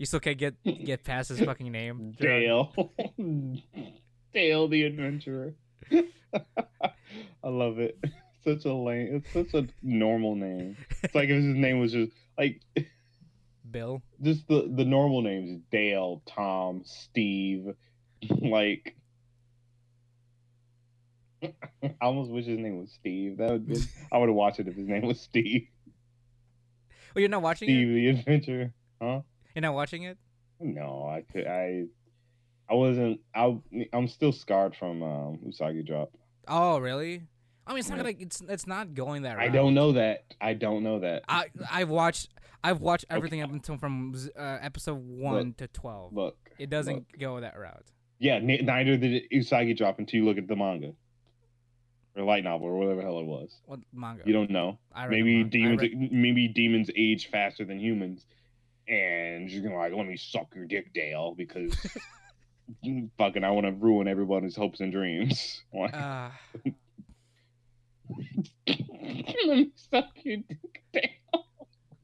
[0.00, 2.12] You still can't get get past his fucking name.
[2.18, 2.72] Dale.
[4.32, 5.52] Dale the adventurer.
[5.92, 8.02] I love it.
[8.42, 9.16] Such a lame.
[9.16, 10.78] It's such a normal name.
[11.02, 12.62] It's like if his name was just like
[13.70, 14.00] Bill.
[14.22, 17.74] just the the normal names: Dale, Tom, Steve.
[18.30, 18.96] Like,
[21.42, 21.52] I
[22.00, 23.36] almost wish his name was Steve.
[23.36, 23.76] That would be.
[24.10, 25.68] I would have watched it if his name was Steve.
[27.14, 27.92] Well, you're not watching Steve it.
[27.92, 28.72] the adventurer.
[29.02, 29.20] Huh?
[29.54, 30.18] You're not watching it.
[30.60, 31.46] No, I could.
[31.46, 31.84] I.
[32.68, 33.20] I wasn't.
[33.34, 33.58] I.
[33.92, 36.12] I'm still scarred from um, Usagi drop.
[36.46, 37.22] Oh, really?
[37.66, 38.14] I mean, it's not gonna.
[38.18, 39.38] It's it's not going that.
[39.38, 40.24] I don't know that.
[40.40, 41.22] I don't know that.
[41.28, 42.28] I I've watched
[42.62, 46.12] I've watched everything up until from uh, episode one Look, to twelve.
[46.12, 46.36] Look.
[46.58, 47.18] it doesn't look.
[47.18, 47.86] go that route.
[48.18, 50.92] Yeah, neither did Usagi drop until you look at the manga
[52.16, 53.60] or light novel or whatever the hell it was.
[53.64, 54.22] What manga?
[54.26, 54.78] You don't know.
[54.92, 55.84] I read Maybe the manga.
[55.84, 56.02] I demons.
[56.02, 58.26] read- Maybe demons age faster than humans,
[58.90, 61.74] and you're gonna like, let me suck your dick, Dale, because
[63.18, 65.62] fucking I want to ruin everybody's hopes and dreams.
[65.72, 66.30] Like, uh,
[68.66, 71.02] let me suck your dick, Dale.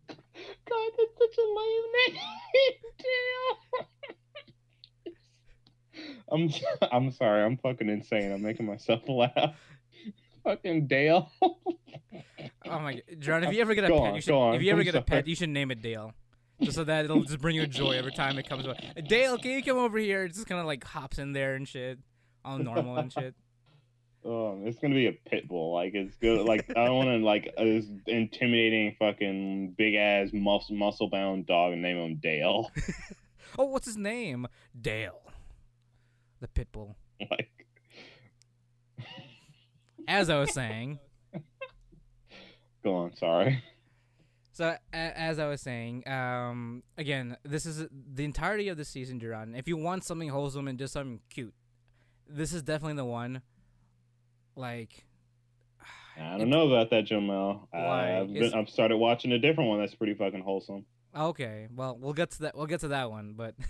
[0.08, 3.86] God, that's such a lame name, Dale.
[6.30, 6.50] I'm
[6.92, 7.42] I'm sorry.
[7.42, 8.30] I'm fucking insane.
[8.32, 9.56] I'm making myself laugh.
[10.44, 11.30] fucking Dale.
[11.42, 11.56] oh
[12.64, 13.42] my god, John!
[13.44, 14.52] If you ever get a Go pet, on, you should.
[14.54, 16.12] If you ever I'm get a pet, you should name it Dale.
[16.60, 18.66] Just so that it'll just bring you joy every time it comes.
[18.66, 18.76] Up.
[19.08, 20.24] Dale, can you come over here?
[20.24, 21.98] It just kind of like hops in there and shit,
[22.44, 23.34] all normal and shit.
[24.24, 25.74] Um, it's gonna be a pit bull.
[25.74, 26.46] Like it's good.
[26.46, 31.46] Like I don't want to like a this intimidating fucking big ass muscle muscle bound
[31.46, 32.70] dog and name him Dale.
[33.58, 34.46] Oh, what's his name?
[34.78, 35.18] Dale,
[36.40, 36.96] the pit bull.
[37.30, 37.48] like
[40.06, 40.98] As I was saying.
[42.84, 43.16] go on.
[43.16, 43.62] Sorry.
[44.56, 49.18] So a- as I was saying, um, again, this is the entirety of the season,
[49.18, 49.54] Duran.
[49.54, 51.52] If you want something wholesome and just something cute,
[52.26, 53.42] this is definitely the one.
[54.54, 55.04] Like,
[56.18, 57.68] I don't know about that, Jamal.
[57.70, 58.18] Why?
[58.18, 60.86] I've, been, I've started watching a different one that's pretty fucking wholesome.
[61.14, 62.56] okay, well, we'll get to that.
[62.56, 63.54] We'll get to that one, but.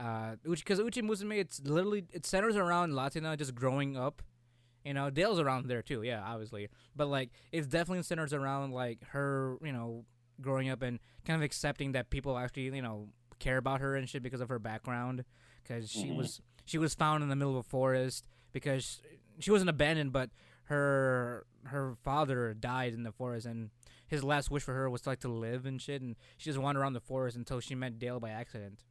[0.00, 4.22] Uh, because Uchi Musume, it's literally it centers around Latina just growing up.
[4.84, 6.68] You know, Dale's around there too, yeah, obviously.
[6.96, 10.04] But like, it's definitely centers around like her, you know,
[10.40, 13.08] growing up and kind of accepting that people actually, you know,
[13.38, 15.24] care about her and shit because of her background.
[15.62, 16.16] Because she Mhm.
[16.16, 19.02] was she was found in the middle of a forest because
[19.38, 20.30] she wasn't abandoned, but
[20.64, 23.70] her her father died in the forest and
[24.06, 26.58] his last wish for her was to, like to live and shit and she just
[26.58, 28.82] wandered around the forest until she met Dale by accident.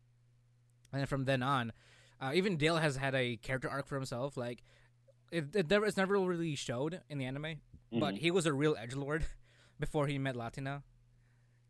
[0.92, 1.74] And then from then on,
[2.22, 4.38] uh, even Dale has had a character arc for himself.
[4.38, 4.64] Like
[5.32, 7.62] it, it never, it's never really showed in the anime,
[7.92, 8.18] but Mhm.
[8.18, 9.26] he was a real edge lord
[9.80, 10.84] before he met Latina.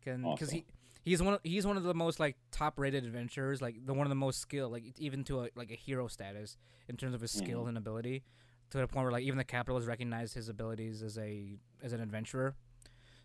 [0.04, 0.48] Because Awesome.
[0.48, 0.64] he
[1.02, 4.06] he's one of, he's one of the most like top rated adventurers, like the one
[4.06, 6.56] of the most skilled, like even to a like a hero status
[6.88, 7.68] in terms of his skill Mhm.
[7.70, 8.22] and ability,
[8.70, 12.00] to the point where like even the capitalists recognized his abilities as a as an
[12.00, 12.54] adventurer.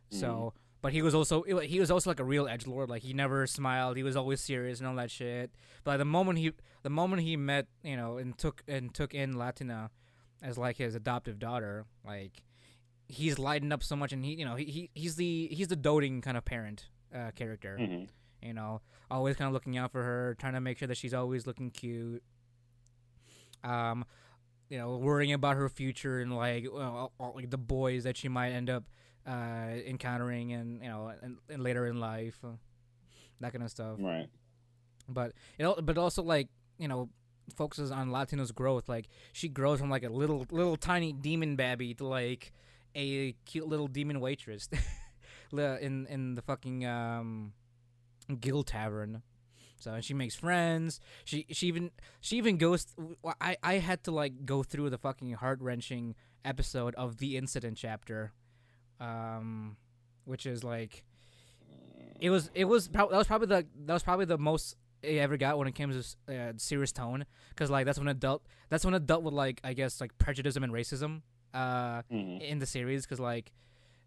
[0.09, 2.89] So, but he was also he was also like a real edge lord.
[2.89, 3.97] Like he never smiled.
[3.97, 5.51] He was always serious and all that shit.
[5.83, 6.51] But like, the moment he
[6.83, 9.89] the moment he met you know and took and took in Latina
[10.41, 12.43] as like his adoptive daughter, like
[13.07, 15.75] he's lightened up so much, and he you know he, he he's the he's the
[15.75, 17.77] doting kind of parent uh, character.
[17.79, 18.07] Mhm.
[18.41, 21.13] You know, always kind of looking out for her, trying to make sure that she's
[21.15, 22.21] always looking cute.
[23.63, 24.05] Um,
[24.69, 28.27] you know, worrying about her future and like well, all, like the boys that she
[28.29, 28.83] might end up
[29.27, 32.39] uh, encountering and you know and, and later in life.
[33.41, 33.97] that kind of stuff.
[33.99, 34.27] Right.
[35.07, 36.47] But it al- but also like
[36.77, 37.09] you know
[37.55, 38.87] focuses on Latina's growth.
[38.89, 42.51] Like she grows from like a little little tiny demon babby to like
[42.95, 44.69] a cute little demon waitress
[45.51, 47.53] in in the fucking um
[48.39, 49.21] guild tavern.
[49.77, 50.99] So and she makes friends.
[51.25, 51.91] She she even
[52.21, 52.85] she even goes.
[52.85, 57.37] th- I I had to like go through the fucking heart wrenching episode of the
[57.37, 58.31] incident chapter,
[58.99, 59.77] um,
[60.23, 61.03] which is like
[62.19, 64.75] it was it was prob- that was probably the that was probably the most
[65.05, 68.19] I ever got when it came to uh, serious tone because like that's when it
[68.19, 71.21] dealt that's when it dealt with like I guess like prejudice and racism
[71.53, 72.41] uh Mhm.
[72.41, 73.51] in the series because like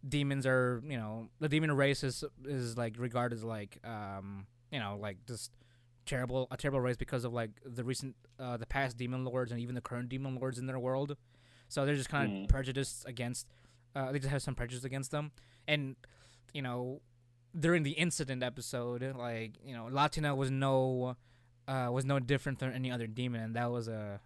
[0.09, 4.79] demons are you know the demon race is is like regarded as like um you
[4.79, 5.51] know like just
[6.07, 9.61] terrible a terrible race because of like the recent uh the past demon lords and
[9.61, 11.17] even the current demon lords in their world
[11.69, 12.49] so they're just kind of Mhm.
[12.49, 13.47] prejudiced against
[13.97, 15.33] uh they just have some prejudice against them
[15.67, 15.97] and
[16.55, 17.01] you know
[17.59, 21.17] during the incident episode like you know latina was no
[21.67, 24.21] uh was no different than any other demon and that was a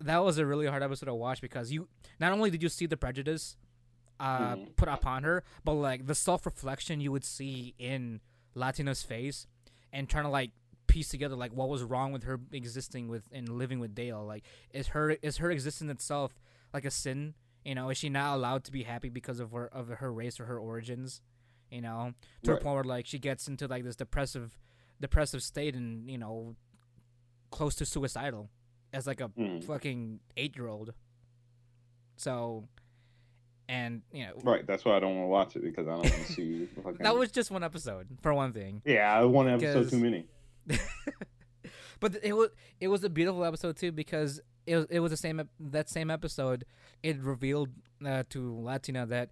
[0.00, 1.88] that was a really hard episode to watch because you
[2.20, 3.56] not only did you see the prejudice
[4.18, 4.76] uh, Mhm.
[4.76, 8.20] put upon her, but like the self reflection you would see in
[8.54, 9.46] Latina's face
[9.92, 10.52] and trying to like
[10.86, 14.24] piece together like what was wrong with her existing with and living with Dale.
[14.24, 16.40] Like is her is her existence itself
[16.72, 17.34] like a sin?
[17.64, 20.40] You know, is she not allowed to be happy because of her of her race
[20.40, 21.20] or her origins?
[21.70, 22.14] You know,
[22.44, 22.60] to Right.
[22.60, 24.56] a point where like she gets into like this depressive
[25.00, 26.54] depressive state and you know
[27.50, 28.48] close to suicidal
[28.92, 29.64] as like a Mhm.
[29.64, 30.94] fucking eight year old.
[32.16, 32.68] So,
[33.68, 34.66] and you know, Right.
[34.66, 36.66] That's why I don't want to watch it because I don't want to see.
[36.82, 36.98] Fucking...
[37.02, 38.80] that was just one episode for one thing.
[38.84, 40.26] Yeah, one episode because- too many.
[42.00, 45.16] but it was it was a beautiful episode too because it was, it was the
[45.16, 46.64] same that same episode.
[47.02, 47.70] It revealed
[48.04, 49.30] uh, to Latina that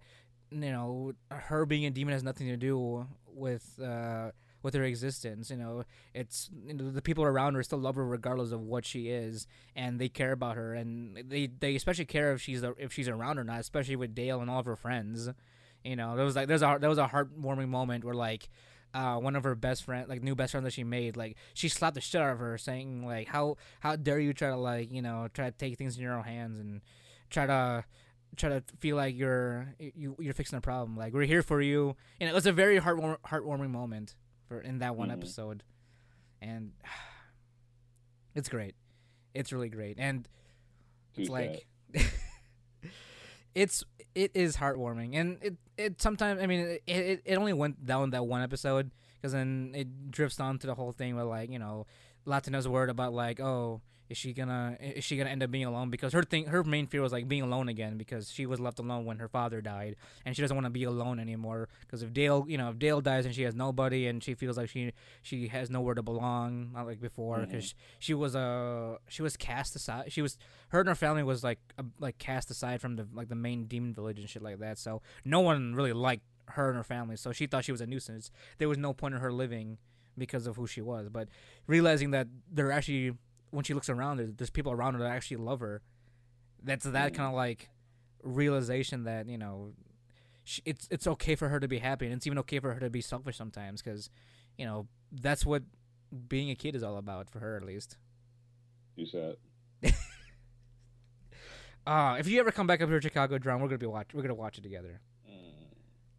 [0.63, 4.31] you know her being a demon has nothing to do with uh,
[4.63, 5.49] with her existence.
[5.49, 5.83] You know,
[6.13, 9.47] it's you know, the people around her still love her regardless of what she is,
[9.75, 13.37] and they care about her, and they they especially care if she's if she's around
[13.37, 15.29] or not, especially with Dale and all of her friends.
[15.83, 18.49] You know, there was like there's a there was a heartwarming moment where like
[18.95, 21.69] uh, one of her best friend, like new best friend that she made, like she
[21.69, 24.91] slapped the shit out of her, saying like, "How how dare you try to like
[24.91, 26.81] you know try to take things in your own hands and
[27.29, 27.83] try to
[28.35, 30.95] try to feel like you're you you're fixing a problem.
[30.97, 34.15] Like we're here for you." And it was a very heartwarm, heartwarming moment
[34.47, 35.13] for in that one Mhm.
[35.13, 35.63] episode,
[36.41, 36.71] and
[38.35, 38.75] it's great.
[39.33, 40.27] It's really great, and
[41.15, 41.65] it's Too like
[43.55, 43.83] it's
[44.13, 48.09] it is heartwarming and it it sometimes i mean it it, it only went down
[48.09, 51.59] that one episode because then it drifts on to the whole thing with like you
[51.59, 51.85] know
[52.25, 55.89] latina's worried about like oh is she gonna is she gonna end up being alone
[55.89, 58.79] because her thing her main fear was like being alone again because she was left
[58.79, 59.95] alone when her father died
[60.25, 63.01] and she doesn't want to be alone anymore because if dale you know if dale
[63.01, 64.91] dies and she has nobody and she feels like she
[65.21, 69.75] she has nowhere to belong not like before because she was uh she was cast
[69.75, 70.37] aside she was
[70.69, 73.65] her and her family was like uh, like cast aside from the like the main
[73.65, 74.77] demon village and shit like that.
[74.77, 77.15] So no one really liked her and her family.
[77.17, 78.31] So she thought she was a nuisance.
[78.57, 79.77] There was no point in her living
[80.17, 81.09] because of who she was.
[81.09, 81.29] But
[81.67, 83.13] realizing that there actually,
[83.55, 85.81] when she looks around, there's, there's people around her that actually love her.
[86.63, 87.69] That's that kind of like
[88.23, 89.73] realization that you know,
[90.43, 92.79] she, it's it's okay for her to be happy, and it's even okay for her
[92.79, 94.09] to be selfish sometimes because,
[94.57, 95.63] you know, that's what
[96.27, 97.97] being a kid is all about for her at least.
[98.95, 99.37] You said.
[101.87, 104.07] Uh, if you ever come back up here to Chicago, Duran, we're gonna be watch.
[104.11, 105.14] We're gonna watch it together Mm.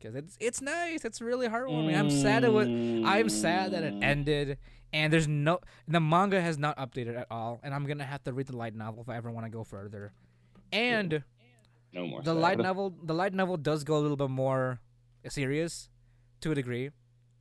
[0.06, 1.04] Because it's it's nice.
[1.04, 1.98] It's really heartwarming.
[1.98, 2.68] I'm sad it was.
[2.68, 4.02] I'm sad that it Mm.
[4.04, 4.58] ended,
[4.92, 8.32] and there's no the manga has not updated at all, and I'm gonna have to
[8.32, 10.12] read the light novel if I ever want to go further.
[10.72, 11.22] And
[11.92, 12.22] No more.
[12.22, 12.40] the sad.
[12.40, 14.80] light novel, the light novel does go a little bit more
[15.28, 15.88] serious,
[16.40, 16.90] to a degree.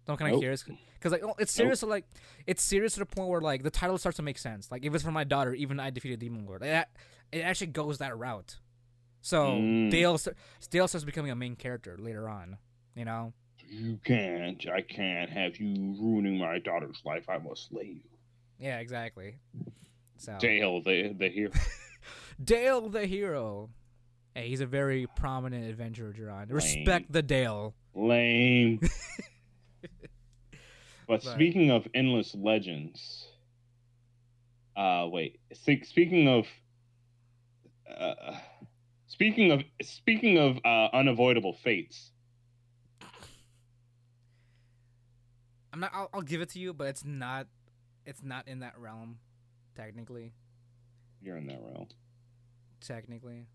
[0.05, 0.41] Don't kind of Nope.
[0.41, 1.79] curious because like oh, it's serious.
[1.79, 2.05] to, like
[2.45, 4.71] it's serious to the point where like the title starts to make sense.
[4.71, 6.61] Like if it's for my daughter, even I defeated Demon Lord.
[6.61, 6.85] It,
[7.31, 8.57] it actually goes that route.
[9.26, 9.89] So Mm.
[9.89, 10.19] Dale
[10.69, 12.57] Dale starts becoming a main character later on.
[12.93, 13.34] You know.
[13.68, 14.64] You can't.
[14.69, 17.27] I can't have you ruining my daughter's life.
[17.27, 18.10] I must slay you.
[18.60, 19.38] Yeah, exactly.
[20.18, 21.49] So Dale, the the hero.
[22.43, 23.72] Dale the hero.
[24.35, 26.47] Hey, he's a very prominent adventurer, John.
[26.49, 27.73] Respect the Dale.
[27.95, 28.80] Lame.
[31.07, 31.34] but Right.
[31.34, 33.26] speaking of endless legends,
[34.77, 35.39] uh, wait.
[35.84, 36.45] Speaking of,
[37.89, 38.38] uh,
[39.15, 42.11] speaking of, speaking of uh, unavoidable fates.
[45.71, 45.91] I'm not.
[45.93, 47.47] I'll, I'll give it to you, but it's not.
[48.05, 49.17] It's not in that realm,
[49.75, 50.33] technically.
[51.21, 51.87] You're in that realm.
[52.81, 53.47] Technically,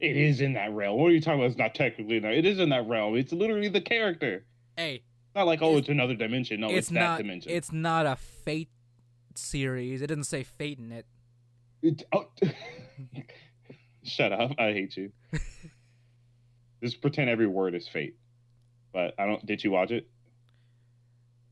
[0.00, 0.98] It is in that realm.
[0.98, 1.50] What are you talking about?
[1.50, 2.32] It's not technically in that.
[2.32, 3.16] It is in that realm.
[3.16, 4.44] It's literally the character.
[4.76, 5.02] hey,
[5.34, 6.60] Not like oh, It's- it's, another dimension.
[6.60, 7.18] No, it's, it's that not.
[7.18, 7.52] dimension.
[7.52, 8.70] It's not a Fate
[9.34, 10.00] series.
[10.00, 11.06] It doesn't say Fate in it.
[11.82, 12.28] It- oh.
[14.04, 14.52] Shut up!
[14.58, 15.12] I hate you.
[16.82, 18.16] Just pretend every word is fate.
[18.92, 19.44] But I don't.
[19.46, 20.08] Did you watch it?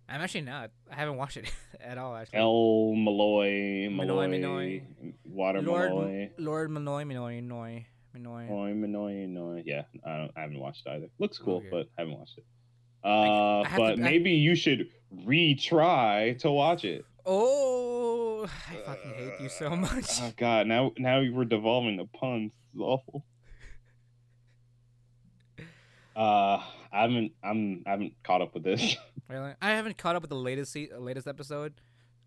[0.09, 0.71] I'm actually not.
[0.91, 1.51] I haven't watched it
[1.81, 2.17] at all.
[2.17, 2.41] Actually.
[2.41, 4.83] El Malloy, Malloy, Malloy, Malloy.
[5.25, 7.85] Water Lord Malloy, Lord Manoy Manoy Manoy.
[8.49, 9.63] Malloy, Malloy, Malloy.
[9.65, 11.07] Yeah, I, don't, I haven't watched it either.
[11.21, 11.69] Looks cool, Okay.
[11.71, 12.45] but I haven't watched it.
[13.05, 14.89] Uh, I have but to- I- maybe you should
[15.25, 17.05] retry to watch it.
[17.25, 17.90] Oh,
[18.71, 20.07] I fucking hate you so much.
[20.21, 20.67] Oh God!
[20.67, 22.53] Now, now we're devolving the puns.
[22.73, 23.25] This is awful.
[26.17, 26.63] Uh,
[26.93, 27.33] I haven't.
[27.43, 27.83] I'm.
[27.87, 28.97] I haven't caught up with this.
[29.29, 29.53] Really?
[29.63, 31.75] I haven't caught up with the latest se- latest episode.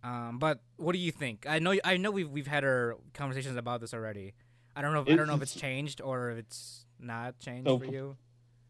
[0.06, 1.46] Um, but what do you think?
[1.46, 4.36] I know I know we've we've had our conversations about this already.
[4.74, 7.68] I don't know if I don't know if it's changed or if it's not changed
[7.68, 8.16] So for you.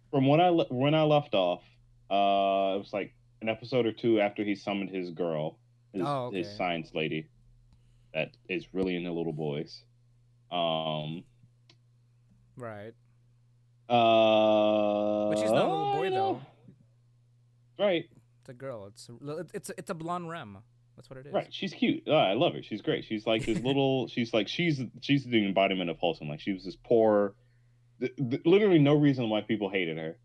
[0.10, 1.62] From when I le- when I left off,
[2.10, 3.14] uh, it was like
[3.44, 5.60] an episode or two after he summoned his girl,
[5.94, 7.28] his, Oh, his science lady,
[8.14, 9.84] that is really into little boys.
[10.52, 11.24] Um.
[12.58, 12.94] Right.
[13.90, 15.30] Uh.
[15.30, 16.42] But she's not a little boy know,
[17.80, 18.06] Right.
[18.42, 18.88] It's a girl.
[18.88, 20.58] It's a, it's a, it's a blonde rem.
[20.96, 21.34] That's what it is.
[21.34, 22.04] Right, she's cute.
[22.08, 22.62] Oh, I love her.
[22.62, 23.06] She's great.
[23.06, 24.08] She's like this little.
[24.08, 26.30] she's like she's she's the embodiment of wholesome.
[26.30, 27.34] Like she was this poor,
[28.00, 30.18] th- th- literally no reason why people hated her.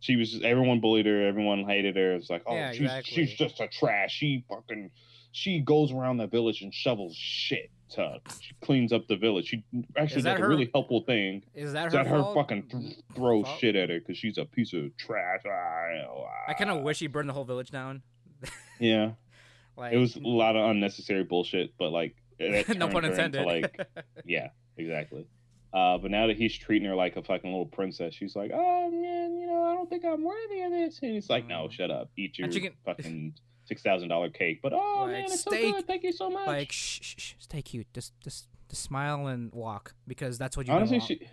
[0.00, 1.26] She was just everyone bullied her.
[1.26, 2.14] Everyone hated her.
[2.14, 3.14] It's like oh, Yeah, she's exactly.
[3.14, 4.12] she's just a trash.
[4.12, 4.90] She fucking
[5.32, 7.70] she goes around the village and shovels shit.
[7.92, 9.46] To, she cleans up the village.
[9.46, 9.64] She
[9.96, 11.42] actually does her- a really helpful thing.
[11.54, 12.34] Is that Is her that her fault?
[12.36, 13.58] fucking th- throw Fault?
[13.60, 15.40] shit at her because she's a piece of trash.
[15.46, 18.02] I kind of wish he burned the whole village down.
[18.78, 19.12] yeah.
[19.76, 23.46] Like It was a lot of unnecessary bullshit, but like no pun intended.
[23.46, 23.74] like
[24.26, 25.26] yeah, exactly.
[25.72, 28.90] Uh, but now that he's treating her like a fucking little princess, she's like, "Oh
[28.90, 31.72] man, you know, I don't think I'm worthy of this." And he's like, "No, Mm.
[31.72, 33.34] shut up, eat your can- fucking
[33.68, 35.86] six thousand dollar cake." But oh Like, man, it's so good.
[35.86, 36.46] Thank you so much.
[36.46, 37.86] like shh, shh, shh, stay cute.
[37.92, 41.08] Just just just smile and walk because that's what you honestly, want.
[41.08, 41.28] she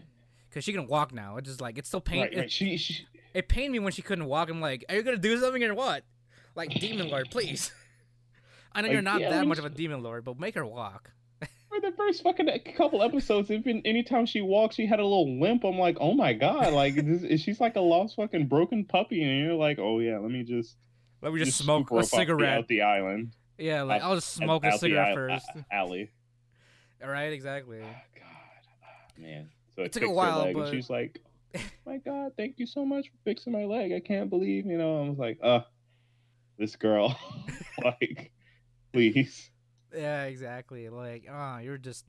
[0.49, 1.37] Because she can walk now.
[1.37, 2.21] It's just like it's still pain.
[2.21, 4.49] right, it, right, she, she it pained me when she couldn't walk.
[4.49, 6.03] I'm like, are you gonna do something or what?
[6.55, 7.71] Like demon lord, please.
[8.73, 10.65] I know Like, you're not yeah, that much of a demon lord, but make her
[10.65, 11.11] walk.
[11.69, 15.63] for the first fucking couple episodes, even anytime she walked, she had a little limp.
[15.63, 19.39] I'm like, oh my god, like this, she's like a lost fucking broken puppy, and
[19.45, 20.77] you're like, oh yeah, let me just
[21.25, 22.57] Let me just, just smoke a up off the- cigarette.
[22.59, 23.35] out the island.
[23.57, 25.49] yeah, like out- I'll just smoke a out cigarette first.
[25.71, 26.11] alley.
[27.03, 27.79] All right, exactly.
[27.81, 28.23] Oh, God,
[28.83, 28.87] Ah,
[29.17, 29.49] man.
[29.75, 31.19] So It it took a while, leg, but- and she's like,
[31.57, 33.91] oh "My God, thank you so much for fixing my leg.
[33.91, 35.61] I can't believe, you know." I was like, "Uh,
[36.59, 37.17] this girl,
[37.83, 38.31] like,
[38.93, 39.49] please."
[39.93, 40.89] Yeah, exactly.
[40.89, 42.05] Like, ah, you're just.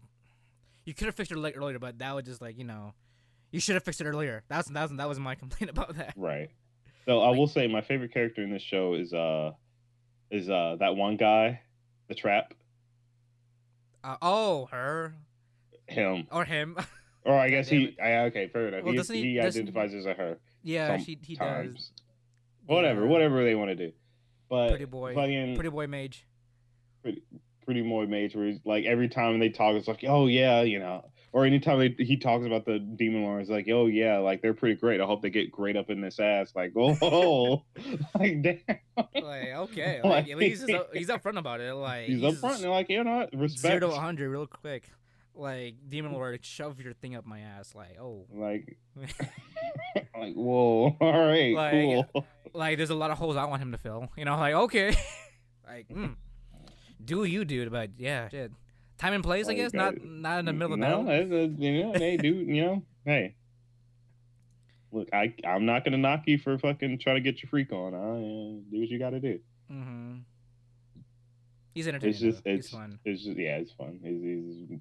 [0.85, 2.93] You could have fixed your leg earlier, but that was just like you know,
[3.51, 4.45] you should have fixed it earlier.
[4.49, 6.12] That's that was that was my complaint about that.
[6.17, 6.51] Right.
[7.07, 9.52] So I will say my favorite character in this show is uh
[10.31, 11.60] is uh that one guy,
[12.09, 12.52] the trap,
[14.02, 15.15] Uh, oh, her
[15.86, 16.76] him, or him.
[17.25, 17.97] or I guess he.
[18.02, 18.83] I, okay, fair enough.
[18.85, 20.39] Well, he he- he identifies as a her.
[20.65, 21.93] yeah, she he does.
[22.67, 23.09] Whatever, Yeah.
[23.09, 23.93] whatever they want to do.
[24.49, 26.26] But Pretty boy, fucking pretty boy mage.
[27.02, 27.23] Pretty,
[27.65, 30.81] pretty boy mage where he's like every time they talk it's like oh yeah you
[30.81, 34.41] know or anytime they, he talks about the demon lord it's like oh yeah like
[34.43, 37.63] they're pretty great i hope they get great up in this ass like oh
[38.19, 38.59] like damn
[38.97, 41.75] Like okay, like, at least he's, up- he's upfront about it.
[41.75, 43.35] Like he's up front and they're like you know what?
[43.35, 44.91] respect zero to hundred real quick.
[45.35, 47.75] Like demon lord, shove your thing up my ass.
[47.75, 48.79] Like oh, like
[50.19, 53.73] like whoa all right Like, cool like there's a lot of holes I want him
[53.73, 54.09] to fill.
[54.17, 54.97] You know, like okay,
[55.67, 56.15] like mm,
[57.05, 57.71] do you, dude?
[57.71, 58.51] But yeah, shit.
[58.99, 59.75] Time and place, I guess.
[59.75, 62.65] uh, Not not in the middle of the no, it's you know hey dude you
[62.65, 63.34] know hey
[64.92, 68.62] look i i'm not gonna knock you for fucking trying to get your freak on
[68.70, 69.39] do what you gotta do
[69.70, 70.18] Mm-hmm.
[71.75, 72.10] He's entertaining.
[72.15, 72.50] It's just though.
[72.52, 72.99] it's He's fun.
[73.05, 73.99] it's just yeah, it's fun.
[74.02, 74.23] He's,
[74.70, 74.78] he's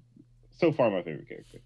[0.58, 1.58] so far my favorite character.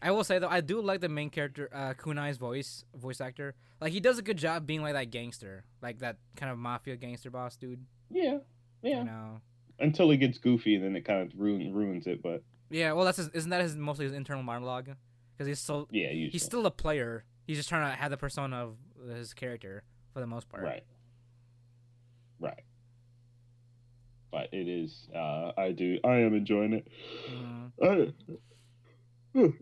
[0.00, 3.54] I will say though, I do like the main character, uh, Kunai's voice, voice actor.
[3.80, 6.96] Like he does a good job being like that gangster, like that kind of mafia
[6.96, 7.84] gangster boss dude.
[8.10, 8.38] Yeah,
[8.80, 8.98] yeah.
[9.00, 9.40] You know.
[9.80, 12.22] Until he gets goofy, and then it kind of ruin, ruins it.
[12.22, 12.92] But Yeah.
[12.92, 14.88] Well, that's his, isn't that his mostly his internal monologue?
[15.32, 17.24] Because he's still yeah, usually he's still a player.
[17.46, 18.76] He's just trying to have the persona of
[19.08, 20.64] his character for the most part.
[20.64, 20.84] right,
[22.40, 22.62] right.
[24.30, 25.08] But it is.
[25.14, 25.98] Uh, I do.
[26.04, 26.88] I am enjoying it.
[27.30, 27.72] Mhm.
[27.82, 28.12] I,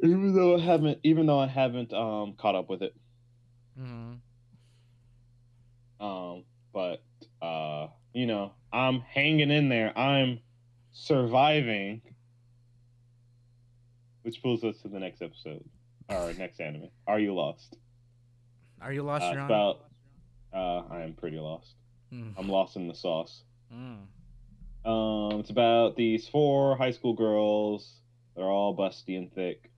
[0.02, 2.94] even though I haven't, even though I haven't um caught up with it.
[3.78, 4.18] Mhm.
[6.00, 7.02] Um, but
[7.40, 9.96] uh, you know, I'm hanging in there.
[9.96, 10.40] I'm
[10.92, 12.00] surviving.
[14.22, 15.62] Which pulls us to the next episode,
[16.08, 16.88] or next anime.
[17.06, 17.76] Are you lost?
[18.80, 19.84] Are you lost, Uh, it's about.
[20.50, 21.74] Uh, I am pretty lost.
[22.10, 22.32] Mm.
[22.38, 23.44] I'm lost in the sauce.
[23.70, 24.06] Mm.
[24.90, 28.00] Um, it's about these four high school girls.
[28.34, 29.70] They're all busty and thick.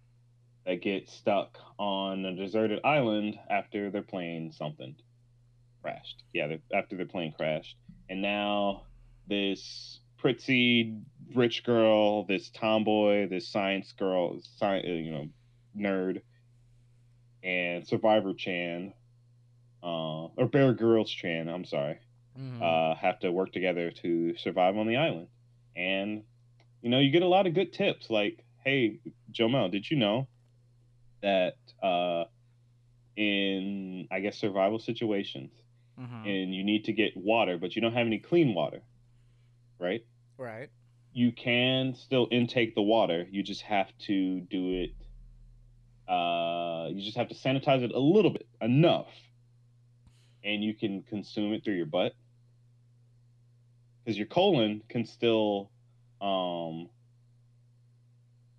[0.64, 4.94] That get stuck on a deserted island after their plane something
[5.82, 6.22] crashed.
[6.32, 7.76] Yeah, after their plane crashed,
[8.08, 8.84] and now
[9.26, 11.00] this pretty
[11.34, 15.28] rich girl, this tomboy, this science girl, sci- uh, you know,
[15.76, 16.22] nerd,
[17.42, 18.92] and Survivor Chan,
[19.82, 21.48] uh, or Bear Grylls Chan.
[21.48, 21.98] I'm sorry
[22.36, 22.62] Mhm.
[22.62, 25.28] uh, have to work together to survive on the island.
[25.76, 26.24] And
[26.82, 30.28] you know, you get a lot of good tips like, "Hey, Jamal, did you know
[31.22, 32.24] that uh,
[33.16, 35.52] in I guess survival situations,
[35.98, 36.26] Mhm.
[36.26, 38.82] and you need to get water, but you don't have any clean water,
[39.78, 40.02] right?
[40.36, 40.70] Right.
[41.12, 43.26] You can still intake the water.
[43.30, 44.90] You just have to do it.
[46.08, 49.08] Uh, you just have to sanitize it a little bit, enough,
[50.44, 52.14] and you can consume it through your butt
[54.04, 55.70] because your colon can still
[56.20, 56.88] um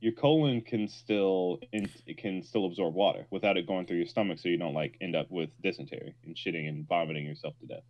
[0.01, 4.39] your colon can still it can still absorb water without it going through your stomach
[4.39, 7.83] so you don't like end up with dysentery and shitting and vomiting yourself to death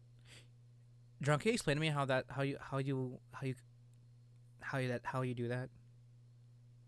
[1.21, 3.55] John, can you explain to me how that how you how you how you
[4.61, 5.69] how you that how you do that?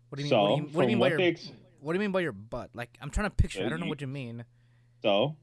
[0.08, 0.30] What do you mean?
[0.30, 2.12] so what do you, what do you mean by your ex- what do you mean
[2.12, 2.70] by your butt?
[2.74, 3.64] Like I'm trying to picture.
[3.64, 4.44] I don't know what you mean.
[5.02, 5.36] so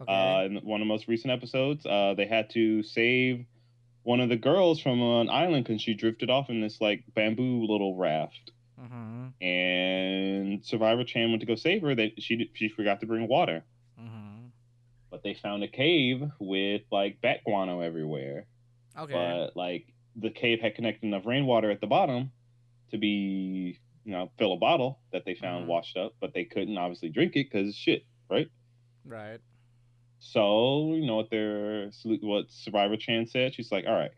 [0.00, 0.12] Okay.
[0.12, 3.44] uh in one of the most recent episodes uh they had to save
[4.02, 7.66] one of the girls from an island because she drifted off in this like bamboo
[7.66, 9.26] little raft mm-hmm.
[9.42, 13.62] and survivor chan went to go save her that she she forgot to bring water
[14.00, 14.46] Mm-hmm.
[15.10, 18.46] but they found a cave with like bat guano everywhere.
[18.98, 19.12] Okay.
[19.12, 22.32] But like the cave had connected enough rainwater at the bottom
[22.92, 25.68] to be, you know, fill a bottle that they found Mhm.
[25.68, 28.48] washed up, but they couldn't obviously drink it because shit, right?
[29.04, 29.40] right.
[30.18, 31.90] So you know what their
[32.22, 33.54] what Survivor Chan said?
[33.54, 34.12] She's like, all right,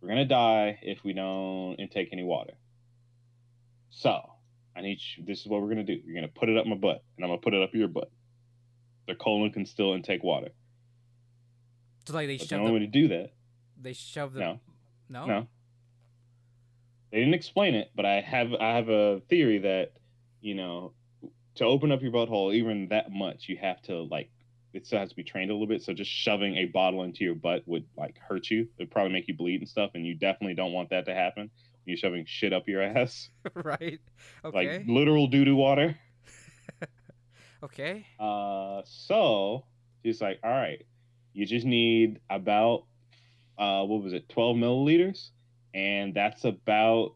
[0.00, 2.54] we're gonna die if we don't intake any water.
[3.92, 4.20] So
[4.74, 5.24] I need you.
[5.24, 6.00] This is what we're gonna do.
[6.04, 8.10] You're gonna put it up my butt, and I'm gonna put it up your butt.
[9.06, 10.48] The colon can still intake water.
[12.06, 13.32] So like they But the shove only way to do that
[13.82, 14.60] they shove the No.
[15.08, 15.46] no No.
[17.10, 19.92] They didn't explain it, but I have I have a theory that,
[20.40, 20.94] you know,
[21.56, 24.30] to open up your butthole even that much, you have to like
[24.72, 25.82] it still has to be trained a little bit.
[25.82, 28.68] So just shoving a bottle into your butt would like hurt you.
[28.78, 31.50] It'd probably make you bleed and stuff, and you definitely don't want that to happen.
[31.84, 33.28] You're shoving shit up your ass.
[33.54, 34.00] right.
[34.44, 34.78] Okay.
[34.78, 35.98] Like literal doo doo water.
[37.64, 38.06] okay.
[38.18, 39.64] Uh so
[40.02, 40.84] he's like, all right,
[41.32, 42.84] you just need about
[43.58, 45.30] uh what was it, twelve milliliters?
[45.74, 47.14] And that's about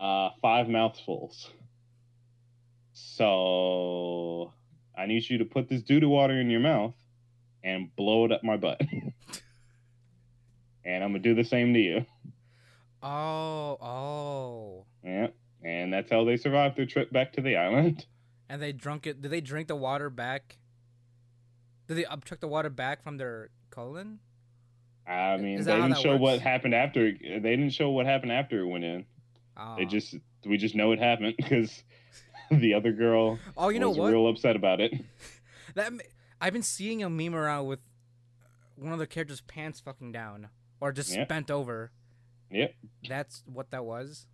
[0.00, 1.50] uh five mouthfuls.
[2.92, 4.52] So
[4.96, 6.94] I need you to put this doo doo water in your mouth
[7.62, 8.80] and blow it up my butt.
[10.84, 12.06] and I'm gonna do the same to you.
[13.04, 14.86] Oh, oh.
[15.04, 15.28] Yeah.
[15.62, 18.06] And that's how they survived their trip back to the island.
[18.46, 19.22] And they drunk it.
[19.22, 20.58] Did they drink the water back?
[21.88, 24.18] Did they upchuck the water back from their colon?
[25.08, 27.10] I mean, they didn't show what happened after.
[27.10, 29.06] They didn't show what happened after it went in.
[29.56, 29.60] Oh.
[29.62, 29.76] Ah.
[29.76, 31.82] It just we just know it happened because
[32.50, 34.12] the other girl Oh, you know was what?
[34.12, 34.92] real upset about it.
[35.74, 35.90] That
[36.38, 37.80] I've been seeing a meme around with
[38.76, 40.48] one of the characters' pants fucking down
[40.82, 41.28] or just Yep.
[41.28, 41.92] bent over.
[42.54, 42.74] Yep.
[43.08, 44.26] That's what that was.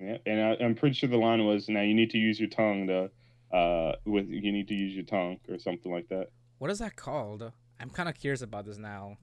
[0.00, 2.48] Yeah, and I, I'm pretty sure the line was, "Now you need to use your
[2.48, 3.10] tongue to,
[3.56, 6.96] uh, with you need to use your tongue or something like that." What is that
[6.96, 7.52] called?
[7.80, 9.16] I'm kind of curious about this now.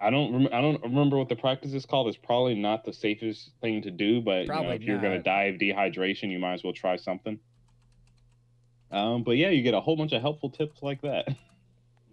[0.00, 2.08] I don't rem- I don't remember what the practice is called.
[2.08, 5.44] It's probably not the safest thing to do, but you know, if you're gonna die
[5.44, 7.38] of dehydration, you might as well try something.
[8.90, 11.28] Um, but yeah, you get a whole bunch of helpful tips like that.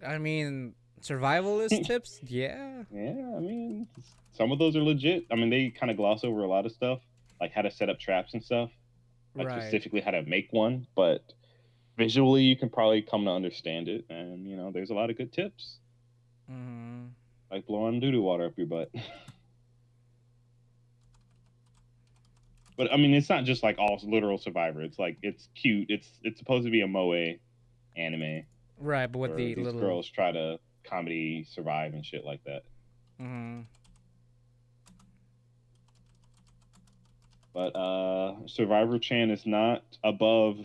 [0.06, 2.20] I mean, survivalist tips?
[2.26, 2.84] Yeah.
[2.92, 3.86] Yeah, I mean,
[4.32, 5.24] some of those are legit.
[5.30, 7.00] I mean, they kind of gloss over a lot of stuff,
[7.40, 8.70] like how to set up traps and stuff,
[9.34, 9.62] like Right.
[9.62, 10.86] specifically how to make one.
[10.94, 11.32] But
[11.96, 14.04] visually, you can probably come to understand it.
[14.10, 15.78] And you know, there's a lot of good tips,
[16.50, 17.06] Mm-hmm.
[17.50, 18.90] like blowing doo doo water up your butt.
[22.76, 24.82] but I mean, it's not just like all literal Survivor.
[24.82, 25.86] It's like it's cute.
[25.90, 27.34] It's it's supposed to be a moe
[27.96, 28.44] anime
[28.80, 29.80] Right, but with where the these little.
[29.80, 32.62] girls try to comedy survive and shit like that.
[33.18, 33.60] hmm
[37.54, 40.58] but uh survivor chan is not above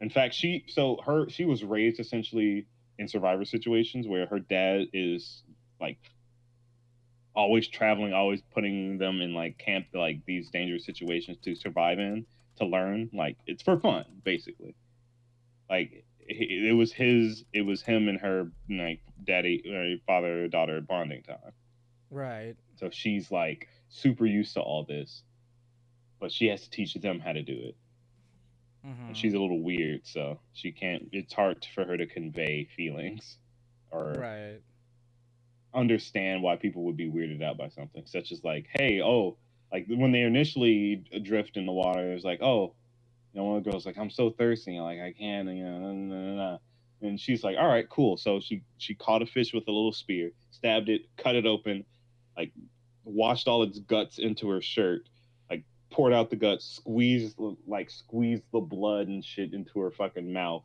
[0.00, 2.66] in fact she so her she was raised essentially
[2.98, 5.42] in survivor situations where her dad is
[5.80, 5.98] like
[7.34, 12.26] always traveling always putting them in like camp like these dangerous situations to survive in
[12.56, 14.74] to learn like it's for fun basically
[15.70, 21.22] like it, it was his it was him and her like daddy father daughter bonding
[21.22, 21.52] time
[22.10, 22.56] Right.
[22.76, 25.22] So she's like super used to all this,
[26.20, 27.76] but she has to teach them how to do it.
[28.86, 29.08] Mhm.
[29.08, 31.08] And she's a little weird, so she can't.
[31.12, 33.38] It's hard for her to convey feelings
[33.90, 34.60] or right.
[35.74, 39.36] understand why people would be weirded out by something, such as like, hey, oh,
[39.72, 42.74] like when they initially drift in the water, it's like, oh,
[43.34, 45.78] know, one of the girls like, I'm so thirsty, and like I can't, you know,
[45.78, 46.58] nah, nah, nah,
[47.00, 48.16] and she's like, all right, cool.
[48.16, 51.84] So she she caught a fish with a little spear, stabbed it, cut it open,
[52.36, 52.52] like
[53.04, 55.08] washed all its guts into her shirt,
[55.50, 60.32] like poured out the guts, squeezed like squeezed the blood and shit into her fucking
[60.32, 60.64] mouth.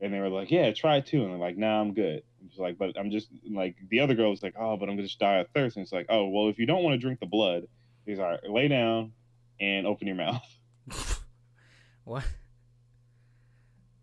[0.00, 2.78] And they were like, "Yeah, try too." And they're like, "Nah, I'm good." It's like,
[2.78, 5.38] but I'm just like the other girl was like, "Oh, but I'm gonna just die
[5.38, 7.66] of thirst." And it's like, "Oh, well, if you don't want to drink the blood,
[8.06, 8.38] he's right.
[8.48, 9.12] Lay down
[9.60, 10.42] and open your mouth."
[12.10, 12.24] what?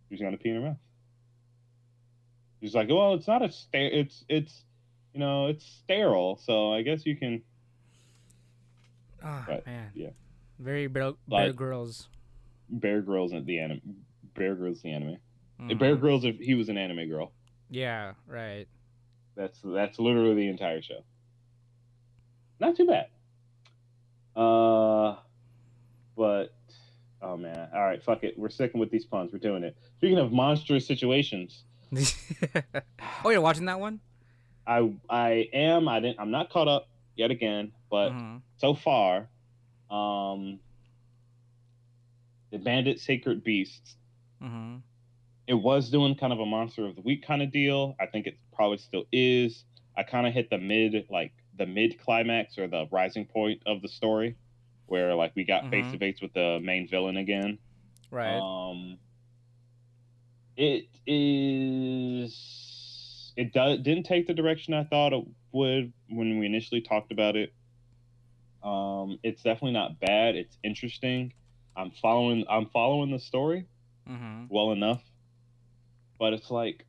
[0.09, 0.77] She's gonna pee in her mouth.
[2.61, 3.77] She's like, "Well, it's not a ster.
[3.79, 4.63] It's it's,
[5.13, 6.37] you know, it's sterile.
[6.41, 7.41] So I guess you can."
[9.23, 9.91] Oh But, man.
[9.93, 10.09] yeah.
[10.59, 12.07] Very Bear, Like- Bear Grylls.
[12.69, 13.81] Bear Grylls in the anime.
[14.35, 15.17] Bear Grylls the anime.
[15.59, 15.77] Mhm.
[15.79, 17.31] Bear Grylls if he was an anime girl.
[17.69, 18.13] Yeah.
[18.25, 18.67] Right.
[19.35, 21.03] That's that's literally the entire show.
[22.59, 23.09] Not too bad.
[24.35, 25.17] Uh,
[26.15, 26.53] but
[27.21, 28.37] oh man, all right, fuck it.
[28.37, 29.31] We're sticking with these puns.
[29.33, 29.75] We're doing it.
[29.97, 31.63] Speaking of monstrous situations,
[33.23, 33.99] oh, you're watching that one?
[34.65, 35.87] I I am.
[35.87, 36.19] I didn't.
[36.19, 38.41] I'm not caught up yet again, but Mhm.
[38.57, 39.29] so far,
[39.89, 40.59] um,
[42.51, 43.95] the Abandoned Sacred Beasts.
[44.41, 44.81] Mhm.
[45.47, 47.95] It was doing kind of a monster of the week kind of deal.
[47.99, 49.63] I think it probably still is.
[49.95, 53.81] I kind of hit the mid, like the mid climax or the rising point of
[53.81, 54.35] the story,
[54.87, 57.59] where like we got face to face with the main villain again.
[58.09, 58.37] Right.
[58.37, 58.97] Um,
[60.55, 62.33] it is.
[63.35, 67.35] It does didn't take the direction I thought it would when we initially talked about
[67.35, 67.53] it.
[68.63, 70.35] Um, it's definitely not bad.
[70.35, 71.33] It's interesting.
[71.75, 72.45] I'm following.
[72.49, 73.67] I'm following the story
[74.09, 74.47] mhm.
[74.49, 75.03] well enough,
[76.17, 76.85] but it's like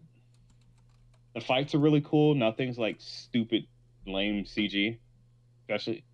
[1.34, 2.34] the fights are really cool.
[2.34, 3.66] Nothing's like stupid,
[4.06, 4.98] lame CG,
[5.62, 6.04] especially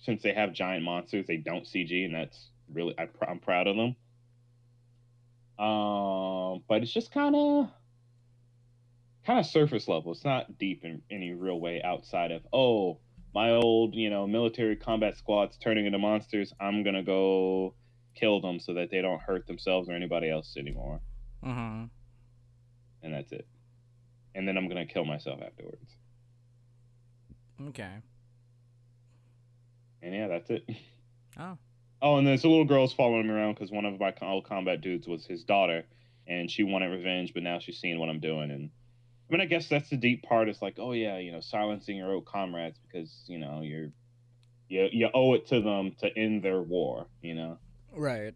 [0.00, 1.26] since they have giant monsters.
[1.26, 3.96] They don't CG, and that's really I, pr- I'm proud of them.
[5.58, 7.68] Um, but it's just kind of
[9.26, 10.12] kind of surface level.
[10.12, 12.98] It's not deep in any real way outside of oh
[13.34, 16.52] my old you know military combat squad's turning into monsters.
[16.60, 17.74] I'm gonna go
[18.14, 21.00] kill them so that they don't hurt themselves or anybody else anymore,
[21.44, 21.90] Mhm.
[23.02, 23.46] and that's it.
[24.34, 25.94] And then I'm gonna kill myself afterwards.
[27.68, 27.96] Okay.
[30.02, 30.68] And yeah, that's it.
[31.38, 31.56] Oh.
[32.02, 34.80] Oh, and there's a little girl's following me around because one of my old combat
[34.80, 35.84] dudes was his daughter,
[36.26, 38.50] and she wanted revenge, but now she's seeing what I'm doing.
[38.50, 38.70] And
[39.28, 40.48] I mean, I guess that's the deep part.
[40.48, 43.90] It's like, oh yeah, you know, silencing your old comrades because you know you're
[44.68, 47.06] you you owe it to them to end their war.
[47.22, 47.58] You know,
[47.94, 48.34] Right.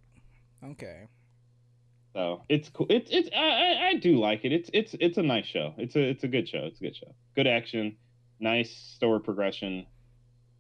[0.65, 1.09] Okay.
[2.15, 2.87] so it's cool.
[2.91, 4.53] It's it's I, I I do like it.
[4.53, 5.75] It's it's it's a nice show.
[5.79, 6.61] It's a it's a good show.
[6.65, 7.15] It's a good show.
[7.35, 7.97] Good action,
[8.39, 9.87] nice story progression.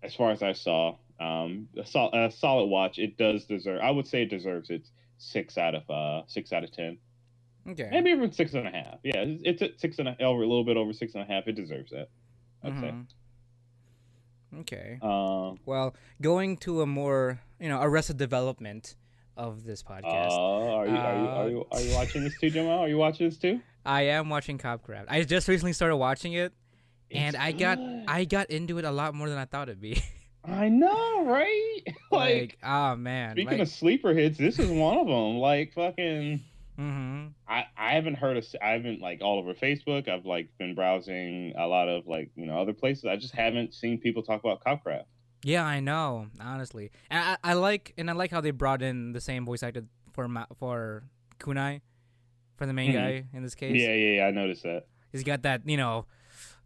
[0.04, 2.98] As far as I saw, um, a, sol- a solid watch.
[2.98, 3.80] It does deserve.
[3.82, 6.98] I would say it deserves its six out of uh six out of ten.
[7.66, 7.88] Okay.
[7.90, 8.98] Maybe even six and a half.
[9.02, 11.46] Yeah, it's, it's six and a over a little bit over six and a half.
[11.48, 12.08] It deserves that.
[12.62, 12.92] I'd say.
[12.92, 13.06] Mhm.
[14.60, 14.98] Okay.
[15.02, 18.94] Um, Well, going to a more, you know, arrested development
[19.36, 20.30] of this uh, podcast.
[20.30, 22.80] are you are you are you are you watching this too, Jamal?
[22.80, 23.60] Are you watching this too?
[23.86, 25.08] I am watching Cop Craft.
[25.10, 26.52] I just recently started watching it,
[27.10, 28.04] and I got good.
[28.08, 30.02] I got into it a lot more than I thought it'd be.
[30.44, 31.80] I know, right?
[32.10, 33.32] like, like, oh man.
[33.32, 35.38] speaking like, of sleeper hits, this is one of them.
[35.38, 36.42] Like fucking.
[36.76, 40.08] hmm I, I haven't heard of I haven't like all over Facebook.
[40.08, 43.04] I've like been browsing a lot of like you know other places.
[43.06, 45.04] I just haven't seen people talk about Copcraft.
[45.42, 46.26] Yeah, I know.
[46.40, 49.62] Honestly, and I, I like and I like how they brought in the same voice
[49.62, 51.04] actor for Ma- for
[51.38, 51.80] Kunai,
[52.56, 52.94] for the main Mhm.
[52.94, 53.80] guy in this case.
[53.80, 54.26] Yeah, yeah, yeah.
[54.26, 54.86] I noticed that.
[55.12, 56.06] He's got that you know,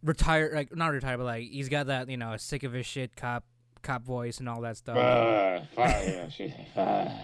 [0.03, 3.17] retired like not retired, but like he's got that you know sick of his shit
[3.17, 3.45] cop
[3.83, 4.97] cop voice and all that stuff.
[4.97, 7.09] Uh, fuck, yeah, shit, fuck.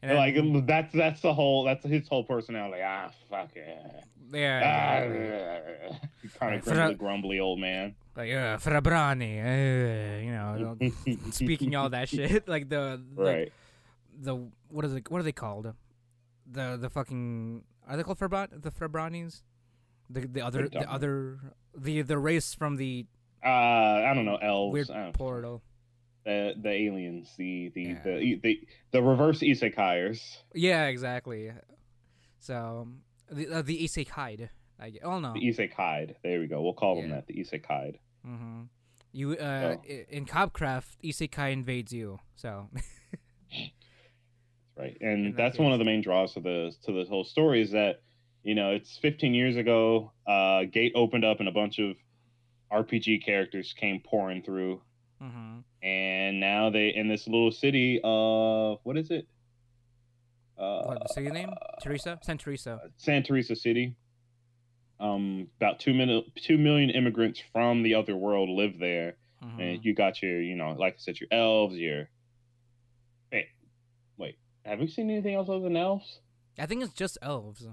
[0.00, 0.16] And then-
[0.54, 2.80] like that's that's the whole that's his whole personality.
[2.86, 4.00] Ah, fuck yeah.
[4.32, 6.30] yeah, Ah, exactly.
[6.38, 7.96] kind of grumbly, grumbly old man.
[8.16, 10.76] like uh, Frabrani, uh, you know,
[11.32, 13.52] speaking all that shit, like the right.
[14.20, 14.36] the
[14.68, 15.10] what is it?
[15.10, 15.74] What are they called?
[16.48, 19.42] The the fucking are they called Frabran the Frabranis?
[20.10, 21.40] The the other the other
[21.78, 23.06] the the race from the
[23.44, 24.72] Uh, I don't know elves.
[24.72, 25.62] weird don't- portal.
[26.24, 27.34] The the aliens.
[27.38, 28.02] The the Yeah.
[28.04, 30.20] the, the the reverse isekaiers.
[30.54, 31.50] Yeah, exactly.
[32.40, 32.88] So
[33.30, 34.48] the uh, the isekai.
[34.80, 35.32] I get, oh no.
[35.34, 36.14] The isekai.
[36.22, 36.60] There we go.
[36.62, 37.26] We'll call them that.
[37.26, 37.98] The isekai.
[38.24, 38.62] hmm
[39.12, 39.82] You uh, Oh.
[40.10, 42.18] in Copcraft, Isekai invades you.
[42.36, 42.68] So
[44.76, 47.24] right In and that that's one of the main draws to the to the whole
[47.24, 48.02] story is that
[48.42, 51.96] you know it's 15 years ago uh gate opened up and a bunch of
[52.72, 54.80] rpg characters came pouring through
[55.20, 59.26] hmm and now they in this little city of what is it
[60.58, 61.50] uh what the city name?
[61.82, 62.80] Teresa, San Teresa.
[62.96, 63.94] San Teresa City.
[64.98, 69.60] Um, about two million two million immigrants from the other world live there, Mhm.
[69.60, 72.10] and you got your, you know, like I said, your elves, your.
[73.30, 73.46] Hey,
[74.16, 76.18] wait, have we seen anything else other than elves?
[76.58, 77.64] I think it's just elves.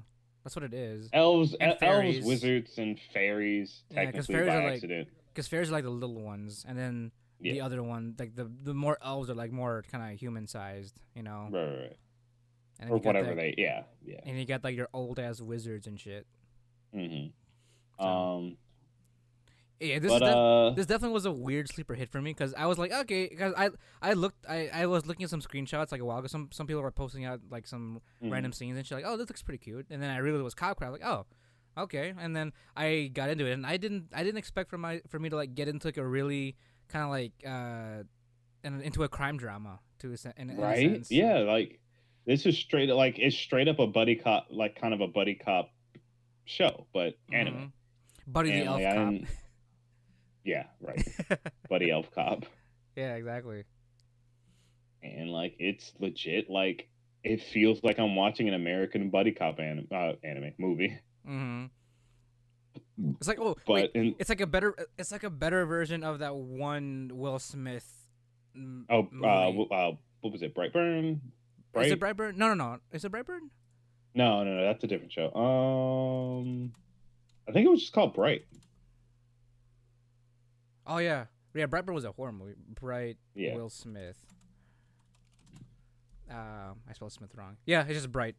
[0.45, 1.09] That's what it is.
[1.11, 3.81] Elves, And elves, wizards, and fairies.
[3.89, 5.07] Yeah, Technically fairies by are like- accident.
[5.33, 8.73] Because fairies are like the little ones, and then the other one, like the the
[8.73, 11.49] more elves are like more kind of human sized, you know.
[11.51, 11.97] Right, right, right.
[12.79, 13.55] And or whatever the- they.
[13.57, 14.19] Yeah, yeah.
[14.23, 16.25] And you got like your old ass wizards and shit.
[16.93, 17.27] hmm
[17.99, 18.57] So- Um,
[19.79, 22.53] Yeah, this but def- uh, this definitely was a weird sleeper hit for me because
[22.53, 23.69] I was like, okay, because I
[24.01, 26.27] I looked I, I was looking at some screenshots like a while ago.
[26.27, 28.31] Some some people were posting out like some mhm.
[28.31, 29.85] random scenes and shit like, oh, this looks pretty cute.
[29.89, 30.91] And then I realized it was Copcraft.
[30.91, 31.25] Like, oh,
[31.77, 32.13] okay.
[32.17, 35.19] And then I got into it, and I didn't I didn't expect for my for
[35.19, 36.55] me to like get into like a really
[36.87, 38.03] kind of like uh,
[38.63, 41.11] and into a crime drama to a, in, in a right sense.
[41.11, 41.79] yeah like
[42.25, 45.35] this is straight like it's straight up a buddy cop like kind of a buddy
[45.35, 45.69] cop
[46.45, 47.71] show but anime Mhm.
[48.27, 49.13] Buddy the And, elf like, I cop.
[50.45, 51.05] Yeah right
[51.69, 52.45] buddy elf cop
[52.95, 53.63] yeah, exactly.
[55.03, 56.87] and like it's legit like
[57.23, 61.65] it feels like i'm watching an american buddy cop anim- uh, anime movie hmm
[63.19, 66.03] It's like oh, but wait, in it's like a better it's like a better version
[66.03, 67.85] of that one Will Smith.
[68.55, 69.91] m- oh uh, w- uh
[70.21, 71.19] what was it brightburn
[71.77, 72.37] Is it Bright- Brightburn?
[72.37, 72.77] No, no, no.
[72.93, 73.49] Is it Brightburn?
[74.13, 76.71] no no no that's a different show um
[77.49, 78.45] i think it was just called bright
[80.87, 81.65] Oh yeah, yeah.
[81.67, 82.53] Brightburn was a horror movie.
[82.79, 83.55] Bright Yeah.
[83.55, 84.17] Will Smith.
[86.29, 87.57] Uh, I spelled Smith wrong.
[87.65, 88.35] Yeah, it's just Bright.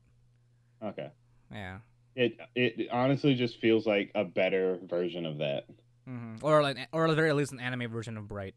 [0.82, 1.10] okay
[1.52, 1.78] Yeah.
[2.16, 5.64] it it honestly just feels like a better version of that
[6.04, 8.54] hmm Or like, or at the very least, an anime version of Bright.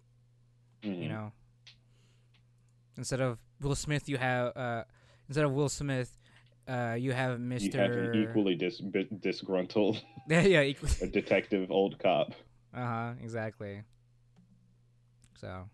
[0.84, 1.02] Mhm.
[1.04, 1.32] You know.
[2.98, 4.84] Instead of Will Smith, you have uh,
[5.28, 6.18] instead of Will Smith,
[6.68, 8.12] uh, you have you have Mister.
[8.12, 8.82] an equally dis-
[9.20, 10.62] disgruntled yeah, yeah.
[10.62, 12.34] Equal- a detective old cop
[12.74, 13.14] uh huh.
[13.22, 13.82] Exactly.
[15.40, 15.70] So.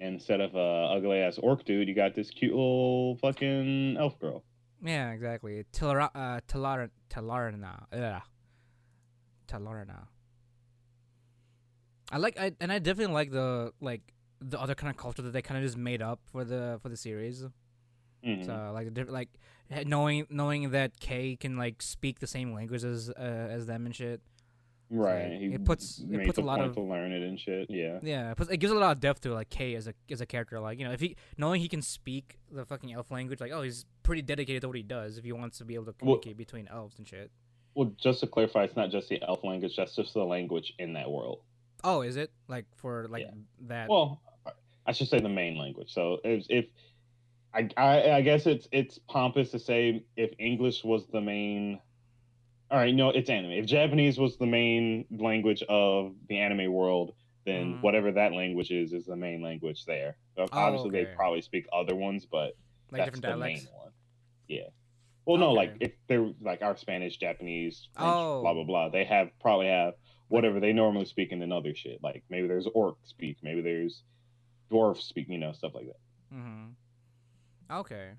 [0.00, 4.42] instead of a ugly ass orc dude you got this cute little fucking elf girl
[4.82, 5.64] Yeah, exactly.
[5.74, 8.20] Talara, uh, Talara, Talarna, yeah,
[9.46, 10.06] Talarna.
[12.10, 14.00] I like, I and I definitely like the like
[14.40, 16.88] the other kind of culture that they kind of just made up for the for
[16.88, 17.44] the series.
[18.24, 18.46] Mhm.
[18.46, 19.28] So like the like
[19.86, 23.94] knowing knowing that Kay can like speak the same language as uh, as them and
[23.94, 24.20] shit.
[24.90, 27.98] Right like, it puts- it puts a lot of- to learn it and shit yeah
[28.02, 30.20] Yeah, it, puts, it gives a lot of depth to like Kay as a as
[30.20, 30.58] a character.
[30.58, 33.62] Like you know, if he knowing he can speak the fucking elf language, like oh,
[33.62, 35.16] he's pretty dedicated to what he does.
[35.18, 37.30] If he wants to be able to Well- communicate between elves and shit.
[37.74, 40.92] well just to clarify it's not just the elf language that's just the language in
[40.94, 41.42] that world
[41.84, 43.30] Oh, is it like for like Yeah.
[43.68, 43.88] that?
[43.88, 44.20] well
[44.86, 46.66] i should say the main language so if, if
[47.54, 51.78] I, I i guess it's it's pompous to say if english was the main
[52.70, 57.14] all right no it's anime if japanese was the main language of the anime world
[57.46, 57.82] then Mhm.
[57.82, 61.14] whatever that language is is the main language there So obviously they okay.
[61.16, 62.54] probably speak other ones but
[62.92, 63.64] like that's different the dialects.
[63.64, 63.92] main one
[64.48, 64.68] yeah
[65.26, 68.40] well no like if they're like our spanish japanese French, Oh.
[68.42, 69.94] blah blah blah they have probably have
[70.28, 74.02] whatever they normally speak in another shit like maybe there's orc speak maybe there's
[74.70, 75.96] dwarf speak you know stuff like that
[76.32, 76.68] Mm-hmm.
[77.72, 78.10] Okay.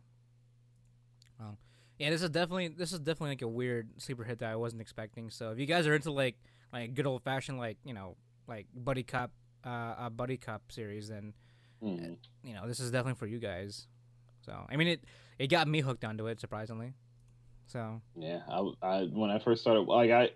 [1.40, 1.58] Well,
[2.02, 4.82] yeah, this is definitely this is definitely like a weird sleeper hit that I wasn't
[4.82, 5.30] expecting.
[5.30, 6.36] So if you guys are into like
[6.74, 8.16] like good old fashioned like you know
[8.48, 9.32] like buddy cop
[9.66, 11.34] uh a buddy cop series, then
[11.84, 12.18] Mhm.
[12.44, 13.88] you know this is definitely for you guys.
[14.46, 15.04] So I mean it
[15.38, 16.94] it got me hooked onto it surprisingly.
[17.68, 20.30] So yeah I, I when i first started like i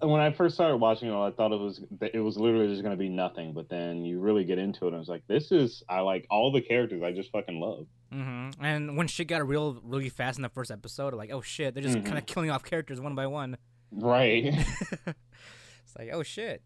[0.00, 1.82] when i first started watching it i thought it was
[2.14, 4.88] it was literally just going to be nothing but then you really get into it
[4.88, 7.86] and i was like this is i like all the characters i just fucking love
[8.10, 11.74] hmm and when shit got real really fast in the first episode, like oh shit,
[11.74, 12.04] they're just Mhm.
[12.06, 13.56] kind of killing off characters one by one.
[13.90, 14.44] right
[15.06, 16.62] it's like, oh shit.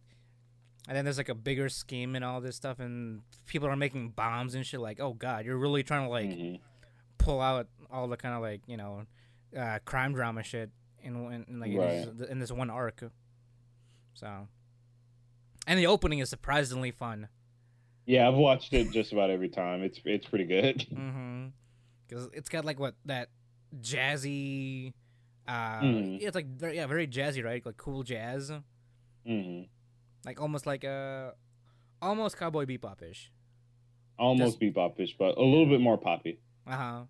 [0.88, 4.10] And then there's like a bigger scheme and all this stuff, and people are making
[4.10, 4.80] bombs and shit.
[4.80, 6.60] Like, oh god, you're really trying to like Mhm.
[7.18, 9.06] pull out all the kind of like you know,
[9.56, 13.02] uh, crime drama shit in, in, in like in, this, in this one arc.
[14.14, 14.48] So,
[15.66, 17.28] and the opening is surprisingly fun.
[18.12, 21.46] Yeah i've watched it just about every time it's it's pretty good Mm-hmm.
[22.08, 23.28] Because it's got like what that
[23.80, 24.92] jazzy.
[25.48, 26.18] Uh, Mhm.
[26.20, 27.64] It's like very, yeah, very jazzy, right?
[27.64, 28.52] Like cool jazz.
[29.26, 29.62] hmm
[30.26, 31.32] like almost like a,
[32.02, 33.32] almost Cowboy Bebop-ish.
[34.18, 36.38] Almost bebop-ish, but a little bit more poppy.
[36.66, 37.00] Uh huh.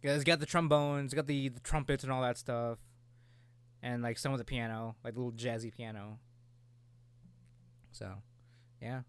[0.00, 2.78] Because it's got the trombones, it's got the, the trumpets and all that stuff,
[3.82, 6.18] and like some of the piano, like the little jazzy piano.
[7.90, 8.06] So,
[8.82, 9.00] yeah.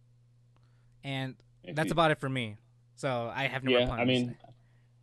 [1.04, 2.58] And If that's you- about it for me.
[2.96, 3.88] So I have no more yeah.
[3.88, 4.02] puns.
[4.02, 4.38] I mean,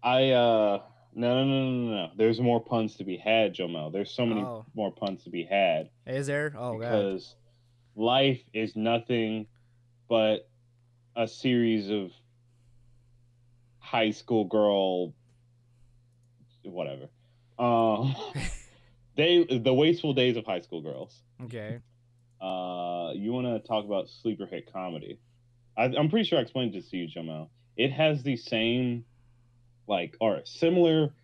[0.03, 0.83] I uh
[1.15, 2.11] no no no no no.
[2.17, 3.91] There's more puns to be had, Jamal.
[3.91, 4.65] There's so many Oh.
[4.75, 6.55] more puns to be had is there?
[6.57, 6.81] Oh god.
[6.81, 7.35] because
[7.97, 9.47] life is nothing
[10.09, 10.49] but
[11.17, 12.13] a series of
[13.81, 15.13] high school girl
[16.63, 17.09] whatever.
[17.59, 18.15] Um
[19.17, 21.23] they the wasteful days of high school girls.
[21.45, 21.81] Okay.
[22.41, 25.19] Uh, you want to talk about sleeper hit comedy?
[25.79, 27.51] I, I'm pretty sure I explained this to you, Jamal.
[27.77, 29.05] It has the same,
[29.87, 31.15] like, or similar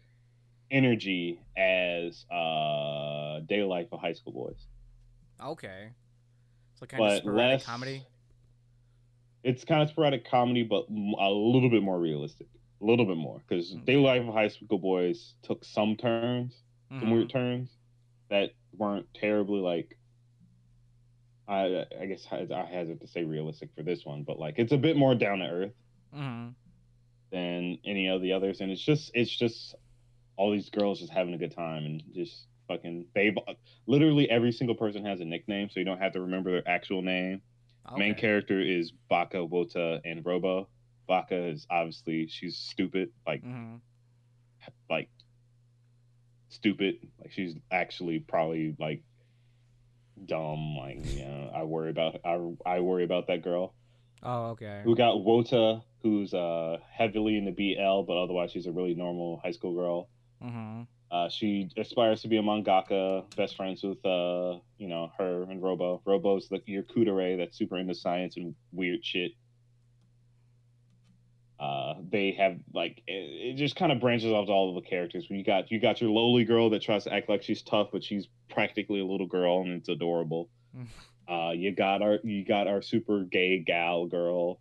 [0.70, 4.66] energy as uh, Daily Lives of High School Boys.
[5.44, 5.90] Okay.
[6.72, 8.06] It's So kind of But sporadic less comedy.
[9.42, 12.46] It's kind of sporadic comedy, but a little bit more realistic.
[12.80, 17.08] A little bit more because Daily Lives of High School Boys took some turns, some
[17.08, 17.12] Mhm.
[17.12, 17.70] weird turns
[18.30, 19.98] that weren't terribly like.
[21.48, 24.72] I I guess I I hazard to say realistic for this one, but like it's
[24.72, 25.72] a bit more down to earth.
[26.14, 26.54] Mhm.
[27.30, 29.74] than any of the others and it's just it's just
[30.36, 33.34] all these girls just having a good time and just fucking they've
[33.86, 37.02] literally every single person has a nickname so you don't have to remember their actual
[37.02, 37.40] name
[37.96, 40.68] main character is baka wota and robo
[41.08, 43.80] baka is obviously she's stupid like Mhm.
[44.88, 45.08] like
[46.48, 49.02] stupid like she's actually probably like
[50.26, 53.74] dumb like you know i worry about i, I worry about that girl
[54.26, 54.80] Oh, okay.
[54.86, 59.38] we got Wota, who's uh, heavily in the BL, but otherwise she's a really normal
[59.44, 60.08] high school girl.
[60.42, 60.86] Mhm.
[61.10, 65.62] Uh, she aspires to be a mangaka, best friends with uh, you know her and
[65.62, 66.00] Robo.
[66.06, 69.32] Robo's the your Kuudere that's super into science and weird shit.
[71.58, 74.88] Uh, they have like it, it just kind of branches off to all of the
[74.88, 75.26] characters.
[75.30, 78.02] You got you got your lowly girl that tries to act like she's tough, but
[78.02, 80.50] she's practically a little girl and it's adorable.
[81.28, 84.60] Uh, you got our you got our super gay gal girl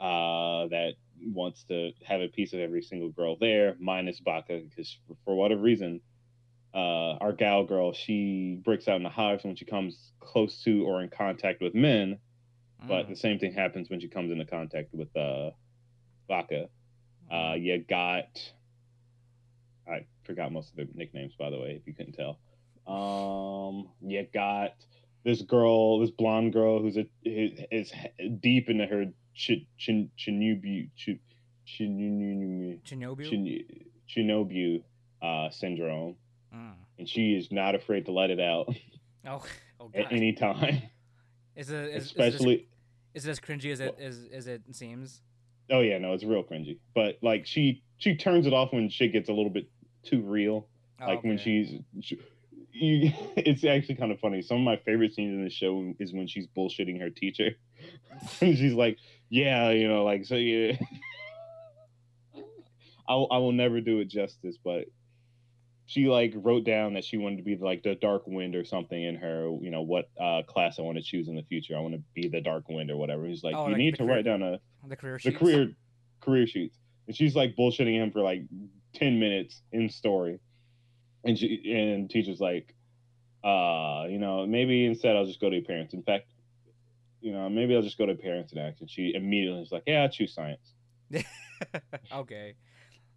[0.00, 0.94] uh, that
[1.26, 5.34] wants to have a piece of every single girl there, minus Baka, because for, for
[5.36, 6.00] whatever reason,
[6.74, 10.84] uh, our gal girl she breaks out in the hives when she comes close to
[10.84, 12.18] or in contact with men,
[12.88, 13.10] but Mm.
[13.10, 15.50] the same thing happens when she comes into contact with uh,
[16.28, 16.68] Baka.
[17.30, 17.62] Uh, Mhm.
[17.62, 18.52] you got
[19.86, 22.38] I forgot most of the nicknames by the way, if you couldn't tell.
[22.86, 24.74] Um, you got
[25.24, 27.92] this girl, this blonde girl who's a is, is
[28.40, 31.18] deep into her chin chin chinubu chin
[31.64, 33.86] chin Shinobu.
[34.08, 34.82] chinobu
[35.22, 36.16] uh syndrome,
[36.54, 36.74] Mm.
[36.98, 38.68] and she is not afraid to let it out
[39.26, 39.42] Oh,
[39.80, 40.82] oh at any time.
[41.56, 42.66] Is it is, Especially, is, it
[43.14, 45.22] as, is it as cringy as it as, as it seems?
[45.70, 46.78] Oh yeah, no, it's real cringy.
[46.94, 49.68] But like she she turns it off when shit gets a little bit
[50.02, 50.68] too real.
[51.00, 52.18] Oh, like when she's she,
[52.72, 54.42] you, it's actually kind of funny.
[54.42, 57.50] Some of my favorite scenes in the show is when she's bullshitting her teacher.
[58.40, 60.76] And she's like yeah you know like so yeah.
[63.08, 64.84] I, will- I will never do it justice but
[65.86, 69.02] she like wrote down that she wanted to be like the dark wind or something
[69.02, 71.76] in her you know what uh class i want to choose in the future.
[71.76, 73.26] I want to be the dark wind or whatever.
[73.26, 75.38] He's like Oh, you like need to write down a the career the sheets?
[75.38, 75.72] career
[76.20, 78.42] career sheets and she's like bullshitting him for like
[78.94, 80.38] 10 minutes in story
[81.24, 82.74] and she and teacher's like
[83.44, 86.26] uh you know maybe instead i'll just go to your parents in fact
[87.20, 89.82] you know maybe i'll just go to parents and act and she immediately is like
[89.86, 90.74] yeah i choose science
[92.12, 92.54] okay.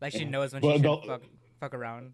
[0.01, 1.21] Like she knows when she should fuck,
[1.59, 2.13] fuck around.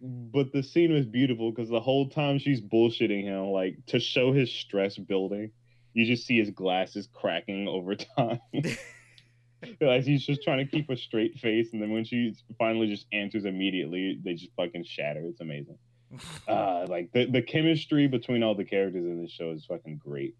[0.00, 4.32] but the scene was beautiful because the whole time she's bullshitting him like to show
[4.32, 5.50] his stress building
[5.98, 8.40] you just see his glasses cracking over time.
[9.80, 13.06] Like he's just trying to keep a straight face and then when she finally just
[13.12, 15.22] answers immediately they just fucking shatter.
[15.24, 15.78] It's amazing.
[16.46, 20.36] Uh like the, the chemistry between all the characters in this show is fucking great.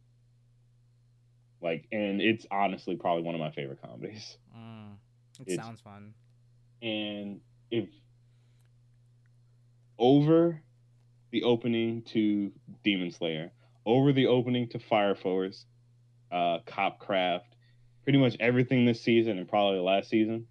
[1.61, 4.39] Like and it's honestly probably one of my favorite comedies.
[4.57, 4.93] Mm,
[5.41, 6.15] it It's- sounds fun.
[6.81, 7.41] and
[7.73, 7.89] if
[9.99, 10.62] over
[11.33, 12.53] the opening to
[12.85, 13.51] demon slayer
[13.89, 15.65] over the opening to fire force
[16.31, 17.41] uh copcraft
[18.05, 20.47] pretty much everything this season and probably last season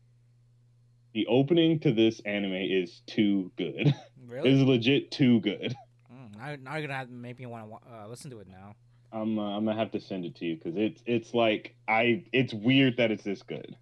[1.13, 3.93] the opening to this anime is too good
[4.27, 4.49] Really?
[4.51, 5.75] is legit too good
[6.13, 8.73] Mm, now, now you're gonna have, make me want to uh, listen to it now.
[9.11, 12.23] i'm uh, i'm gonna have to send it to you because it's it's like i
[12.33, 13.75] it's weird that it's this good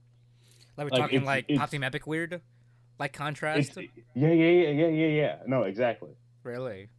[0.76, 2.42] Like we're Like, talking it's- like it's- pop team epic weird,
[3.00, 3.78] like contrast.
[3.78, 3.84] yeah
[4.16, 6.12] yeah yeah yeah yeah yeah no exactly
[6.44, 6.90] really?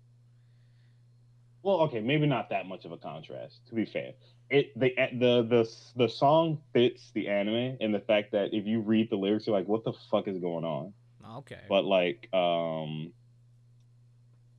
[1.67, 3.67] Well, okay, maybe not that much of a contrast.
[3.69, 4.13] To be fair,
[4.51, 8.81] it the the the the song fits the anime and the fact that if you
[8.81, 10.95] read the lyrics, you're like, what the fuck is going on?
[11.39, 11.63] Okay.
[11.69, 13.13] But like, um,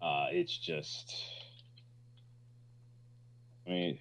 [0.02, 1.16] uh, it's just,
[3.66, 4.00] I mean,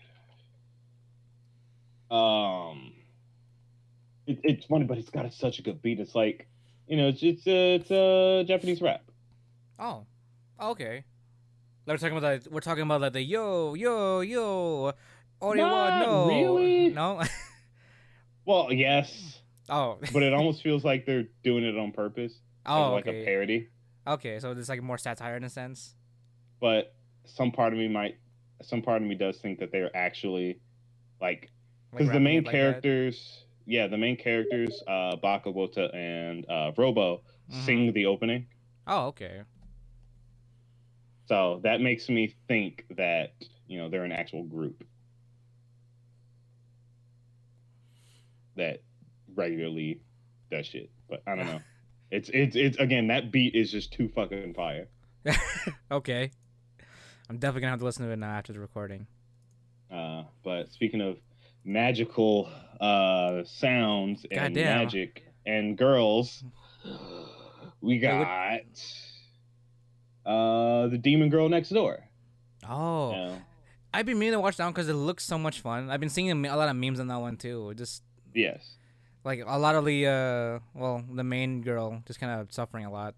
[2.11, 2.93] um,
[4.27, 6.01] it, it's funny, but it's got such a good beat.
[6.01, 6.49] It's like,
[6.89, 9.05] you know, it's it's a it's a Japanese rap.
[9.79, 10.07] Oh,
[10.61, 11.05] okay.
[11.87, 12.53] We're talking about that.
[12.53, 14.93] We're talking about like the yo yo yo.
[15.41, 16.89] Oriwa, Not no, really.
[16.89, 17.23] no.
[18.47, 22.33] Well, yes, oh, but it almost feels like they're doing it on purpose,
[22.65, 23.23] oh, like okay.
[23.23, 23.69] a parody.
[24.07, 25.97] Okay, so it's like more satire in a sense.
[26.61, 28.19] But some part of me might,
[28.63, 30.61] some part of me does think that they're actually
[31.21, 31.51] like
[31.93, 32.59] Like because the main it like that.
[32.59, 37.65] characters, yeah, the main characters, uh, Bakagota and uh, Robo, Mhm.
[37.65, 38.47] sing the opening.
[38.87, 39.43] Oh, okay.
[41.27, 43.35] So that makes me think that
[43.67, 44.85] you know they're an actual group
[48.57, 48.83] that
[49.35, 50.01] regularly
[50.51, 50.91] does shit.
[51.09, 51.61] But I don't know.
[52.09, 54.87] It's it's it's again that beat is just too fucking fire.
[55.91, 56.31] okay.
[57.29, 59.09] I'm definitely gonna have to listen to it now after the recording.
[59.91, 61.19] Uh, but speaking of
[61.65, 62.49] magical
[62.81, 64.79] uh, sounds and Goddamn.
[64.79, 66.45] magic and girls,
[67.81, 68.61] we got
[70.27, 72.05] uh, the demon girl next door.
[72.69, 73.39] Oh, You know?
[73.95, 75.89] I've been meaning to watch that one because it looks so much fun.
[75.91, 77.73] I've been seeing a a lot of memes on that one too.
[77.75, 78.03] Just
[78.35, 78.75] Yes.
[79.25, 82.91] like a lot of the uh, well, the main girl just kind of suffering a
[82.91, 83.15] lot.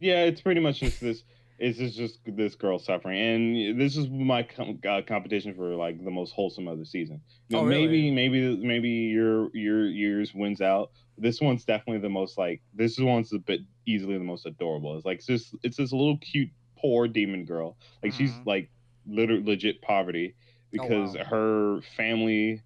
[0.00, 1.22] Yeah, it's pretty much just this.
[1.58, 6.02] It's just, just this girl suffering, and this is my com- uh, competition for like
[6.04, 7.20] the most wholesome of the season.
[7.48, 7.86] You know, Oh, really?
[7.88, 10.92] maybe, maybe, maybe your your yours wins out.
[11.16, 12.62] This one's definitely the most like.
[12.74, 14.96] This one's a bit easily the most adorable.
[14.96, 17.76] It's like it's just it's this little cute poor demon girl.
[18.04, 18.46] Like she's Mhm.
[18.46, 18.70] like
[19.08, 20.36] literally legit poverty
[20.70, 21.24] because wow.
[21.24, 22.62] her family,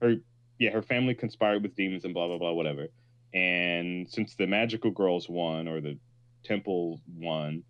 [0.00, 0.16] her
[0.58, 2.88] yeah, her family conspired with demons and blah blah blah whatever.
[3.32, 5.98] And since the magical girls won or the
[6.44, 7.62] temple won,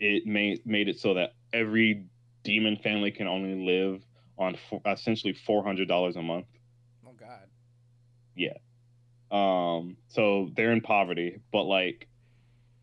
[0.00, 2.06] it made made it so that every
[2.44, 4.02] demon family can only live
[4.38, 6.46] on four, essentially four hundred dollars a month.
[7.06, 7.48] Oh God.
[8.34, 8.58] Yeah.
[9.30, 12.06] Um, so they're in poverty, but like,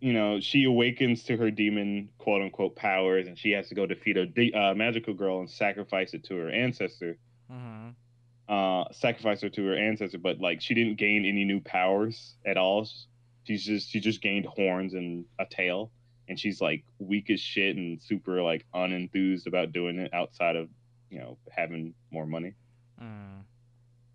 [0.02, 3.86] you know, she awakens to her demon quote unquote powers, and she has to go
[3.86, 7.18] defeat a de- uh, magical girl and sacrifice it to her ancestor.
[7.52, 7.90] Mm-hmm.
[8.50, 12.58] Uh, sacrifice her to her ancestor, but like she didn't gain any new powers at
[12.58, 12.86] all.
[13.46, 15.92] She's just she just gained horns and a tail,
[16.28, 20.70] and she's like weak as shit and super like unenthused about doing it outside of
[21.10, 22.54] you know having more money.
[23.02, 23.44] Mm.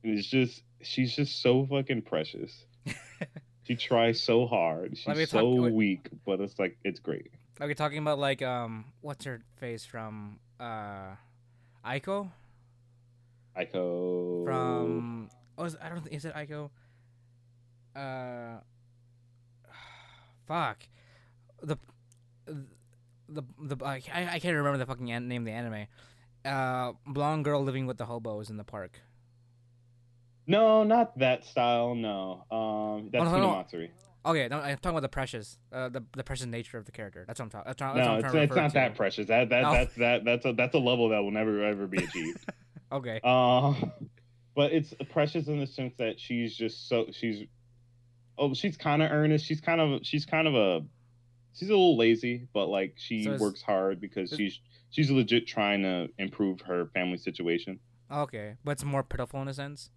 [0.04, 2.64] And it's just she's just so fucking precious.
[3.64, 4.96] she tries so hard.
[4.96, 7.30] She's so talk- weak, but it's like it's great.
[7.60, 11.16] Are we talking about like um, what's her face from uh,
[11.84, 12.30] Aiko
[13.58, 15.30] Aiko from?
[15.56, 16.70] Oh, is, I don't think is it Aiko.
[17.96, 18.60] Uh,
[20.46, 20.86] fuck,
[21.62, 21.76] the
[23.28, 25.86] the the I, I can't remember the fucking an- name of the anime.
[26.44, 29.00] Uh, blonde girl living with the hobos in the park.
[30.46, 31.94] No, not that style.
[31.94, 33.86] No, um, that's Oh, no, no.
[34.26, 37.24] Okay, no, I'm talking about the precious, uh, the the precious nature of the character.
[37.26, 37.66] That's what I'm talking.
[37.68, 38.74] That's, what- that's what No, I'm it's, trying to it's not to.
[38.74, 39.26] that precious.
[39.28, 39.72] That that Oh.
[39.72, 42.44] that's that that's a that's a level that will never ever be achieved.
[42.90, 43.20] Okay.
[43.22, 43.74] uh,
[44.56, 47.44] but it's precious in the sense that she's just so she's
[48.38, 49.44] oh she's kind of earnest.
[49.44, 50.80] She's kind of she's kind of a
[51.54, 54.60] she's a little lazy, but like she So works hard because she's
[54.90, 57.78] she's legit trying to improve her family situation.
[58.10, 59.90] Okay, but it's more pitiful in a sense.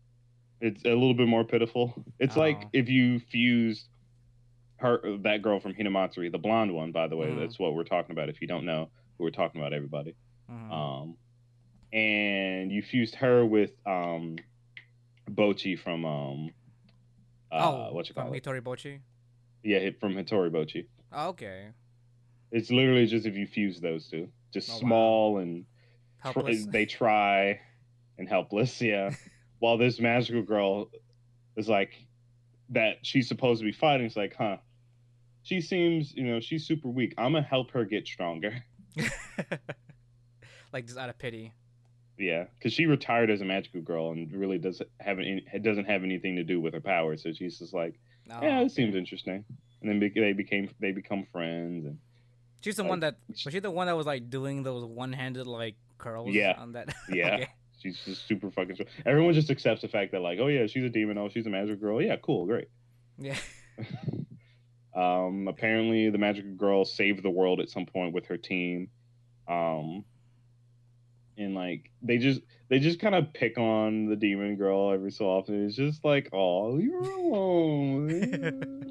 [0.60, 2.06] It's a little bit more pitiful.
[2.20, 2.70] It's like Oh.
[2.74, 3.88] if you fused
[4.78, 7.28] her that girl from Hinamatsuri, the blonde one, by the way.
[7.28, 7.40] Mhm.
[7.40, 8.30] That's what we're talking about.
[8.30, 10.16] If you don't know, who we're talking about, everybody.
[10.50, 10.72] Mhm.
[10.72, 11.18] Um,
[11.94, 14.38] and you fused her with um,
[15.30, 16.50] Bocchi from um,
[17.52, 18.44] uh, oh, what you from call it?
[18.44, 19.00] Hitori Bocchi.
[19.64, 20.86] Yeah, from Hitori Bocchi.
[21.12, 21.68] Oh, okay.
[22.52, 24.80] It's literally just if you fuse those two, just Oh, wow.
[24.80, 25.66] small and
[26.26, 27.60] tr- they try
[28.18, 28.82] and helpless.
[28.82, 29.12] Yeah,
[29.60, 30.90] while this magical girl
[31.56, 31.94] is like
[32.70, 34.06] that she's supposed to be fighting.
[34.06, 34.58] It's like, huh?
[35.44, 37.14] She seems, you know, she's super weak.
[37.18, 38.64] I'm gonna help her get stronger.
[40.74, 41.54] like just out of pity.
[42.18, 46.04] Yeah, because she retired as a magical girl and really doesn't have any, doesn't have
[46.04, 47.18] anything to do with her power.
[47.18, 48.00] So she's just like,
[48.30, 48.70] Oh, yeah, it okay.
[48.70, 49.44] seems interesting.
[49.82, 51.98] And then be- they became they become friends and
[52.62, 55.48] She's the like, one that was she the one that was like doing those one-handed
[55.48, 56.56] like curls Yeah.
[56.58, 56.94] on that.
[57.10, 57.36] Yeah.
[57.36, 57.48] okay.
[57.82, 58.88] she's just super fucking strong.
[59.06, 61.18] Everyone just accepts the fact that like, oh yeah, she's a demon.
[61.18, 62.00] Oh, she's a magic girl.
[62.02, 62.68] Yeah, cool, great.
[63.18, 63.36] Yeah.
[64.96, 68.90] um, apparently the magic girl saved the world at some point with her team.
[69.48, 70.06] Um,
[71.38, 75.26] and like they just they just kind of pick on the demon girl every so
[75.26, 75.66] often.
[75.66, 78.91] It's just like, oh, you're alone.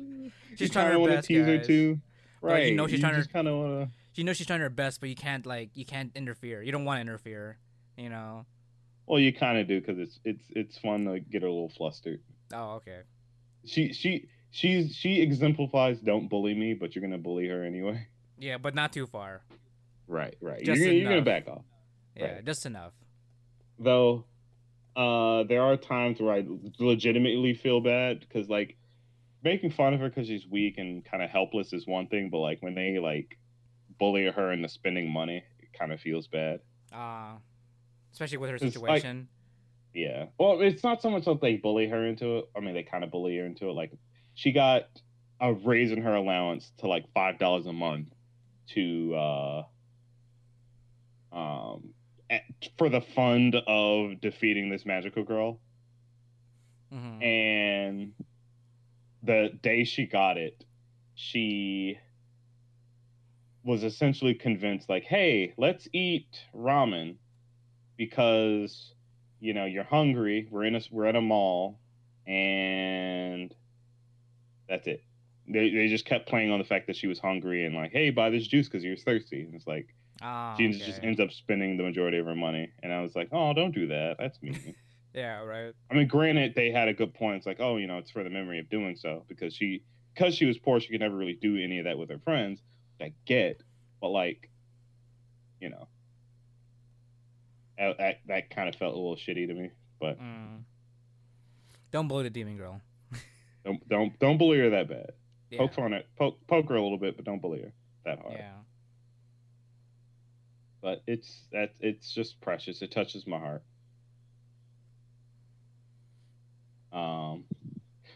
[0.61, 1.67] She's trying her best, tease her guys.
[1.67, 2.01] too,
[2.41, 2.67] But, right?
[2.69, 3.97] you know she's trying to- just kind of want to.
[4.15, 6.63] You know she's trying her best, but you can't like you can't interfere.
[6.63, 7.59] You don't want to interfere.
[7.97, 8.45] You know.
[9.07, 11.69] Well, you kind of do because it's it's it's fun to get her a little
[11.69, 12.21] flustered.
[12.53, 13.01] Oh, okay.
[13.65, 18.07] She she she's she exemplifies don't bully me, but you're gonna bully her anyway.
[18.39, 19.43] Yeah, but not too far.
[20.09, 20.63] Right, right.
[20.65, 21.63] Just you're, gonna, you're gonna back off.
[22.17, 22.45] Yeah, Right.
[22.45, 22.93] just enough.
[23.79, 24.25] though
[24.97, 26.45] uh there are times where i
[26.81, 28.77] legitimately feel bad because like
[29.43, 32.39] making fun of her because she's weak and kind of helpless is one thing but
[32.39, 33.39] like when they like
[33.99, 36.61] bully her into spending money it kind of feels bad.
[36.93, 37.33] Uh
[38.13, 39.29] especially with her It's like- situation.
[39.95, 40.27] yeah.
[40.39, 43.05] Well it's not so much that they bully her into it i mean they kind
[43.05, 43.93] of bully her into it like
[44.35, 44.89] she got
[45.41, 48.09] a raise in her allowance to like five dollars a month
[48.75, 49.63] to uh
[51.33, 51.95] um
[52.29, 52.43] at,
[52.79, 55.59] for the fund of defeating this magical girl.
[56.93, 58.13] Hmm and
[59.23, 60.65] the day she got it
[61.15, 61.99] she
[63.63, 67.17] was essentially convinced like hey let's eat ramen
[67.97, 68.95] because
[69.41, 70.49] you know you're hungry.
[70.51, 71.79] We're in a we're at a mall
[72.27, 73.55] and
[74.69, 75.05] that's it.
[75.49, 78.11] They, they just kept playing on the fact that she was hungry and like hey
[78.11, 79.43] buy this juice because you're thirsty.
[79.43, 80.79] And it's like Ah, she okay.
[80.79, 82.71] just ends up spending the majority of her money.
[82.83, 84.17] And i was like oh don't do that.
[84.19, 84.75] That's mean
[85.15, 85.73] Yeah, right.
[85.91, 87.39] I mean, granted, they had a good point.
[87.39, 89.83] It's like, oh, you know, it's for the memory of doing so because she,
[90.15, 92.61] because she was poor, she could never really do any of that with her friends.
[92.99, 93.63] which I get,
[94.01, 94.51] but like,
[95.61, 95.89] you know,
[97.79, 99.71] that that, that kind of felt a little shitty to me.
[100.01, 100.63] But Mm.
[101.93, 102.81] Don't bully the demon girl.
[103.65, 105.13] don't don't don't bully her that bad.
[105.51, 105.59] Yeah.
[105.59, 107.73] Poke fun at poke poke her a little bit, but don't bully her
[108.05, 108.35] that hard.
[108.39, 108.53] Yeah.
[110.81, 112.81] But it's that it's just precious.
[112.81, 113.63] It touches my heart.
[116.93, 117.45] Um,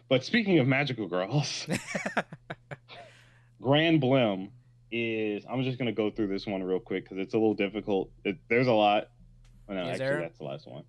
[0.08, 1.66] but speaking of magical girls.
[3.62, 4.50] Granbelm
[4.90, 5.44] is.
[5.50, 8.10] I'm just gonna go through this one real quick because it's a little difficult.
[8.24, 9.08] It, there's a lot.
[9.68, 10.20] Oh, no, Is actually, there?
[10.20, 10.84] that's the last one.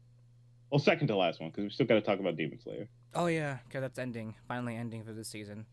[0.69, 2.89] Well, second to last one because we still got to talk about Demon Slayer.
[3.14, 4.35] oh yeah, okay, that's ending.
[4.47, 5.65] Finally ending for this season.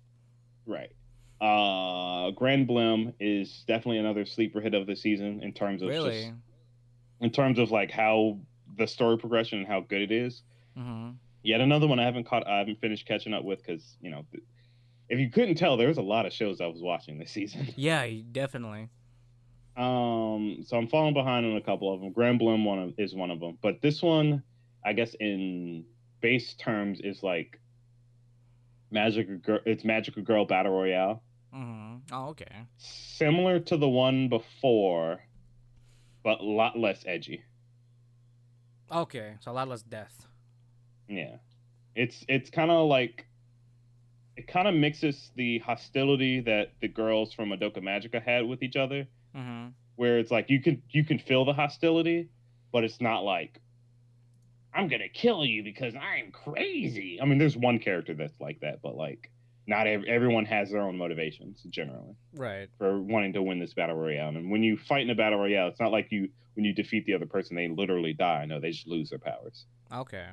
[0.67, 0.93] Right.
[1.41, 6.21] Uh, Granbelm is definitely another sleeper hit of the season in terms of Really?
[6.27, 6.33] just,
[7.21, 8.39] in terms of like how
[8.79, 10.43] the story progression and how good it is.
[10.79, 11.11] Mm-hmm.
[11.43, 12.47] Yet another one I haven't caught.
[12.47, 14.25] I haven't finished catching up with because you know,
[15.09, 17.69] if you couldn't tell, there was a lot of shows I was watching this season.
[17.77, 18.89] Yeah, definitely.
[19.77, 22.13] Um, so I'm falling behind on a couple of them.
[22.13, 24.43] Granbelm one of, is one of them, but this one,
[24.85, 25.85] I guess in
[26.21, 27.59] base terms, is like
[28.91, 29.61] Magical Girl.
[29.65, 31.23] It's Magical Girl Battle Royale,
[31.55, 32.15] Mm-hmm.
[32.15, 32.67] Oh, okay.
[32.79, 35.21] similar to the one before,
[36.23, 37.43] but a lot less edgy.
[38.91, 40.27] Okay, so a lot less death.
[41.17, 41.37] Yeah,
[41.95, 43.27] it's it's kind of like
[44.37, 48.77] it kind of mixes the hostility that the girls from Madoka Magica had with each
[48.77, 49.69] other Mm-hmm.
[49.97, 52.29] where it's like you can you can feel the hostility,
[52.73, 53.61] but it's not like
[54.75, 57.19] I'm gonna kill you because I'm crazy.
[57.21, 59.31] I mean, there's one character that's like that, but like
[59.67, 62.69] not ev- everyone has their own motivations generally Right.
[62.79, 64.29] for wanting to win this battle royale.
[64.31, 67.07] And when you fight in a battle royale, it's not like you when you defeat
[67.07, 68.45] the other person they literally die.
[68.47, 69.67] No, they just lose their powers.
[69.93, 70.27] Okay.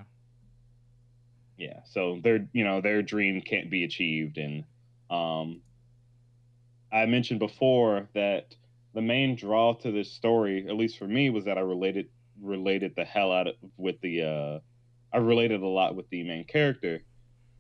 [1.60, 4.64] Yeah, so their you know their dream can't be achieved, and
[5.10, 5.60] um,
[6.92, 8.56] I mentioned before that
[8.94, 12.08] the main draw to this story, at least for me, was that I related
[12.42, 14.60] related the hell out of with the uh,
[15.14, 17.02] I related a lot with the main character,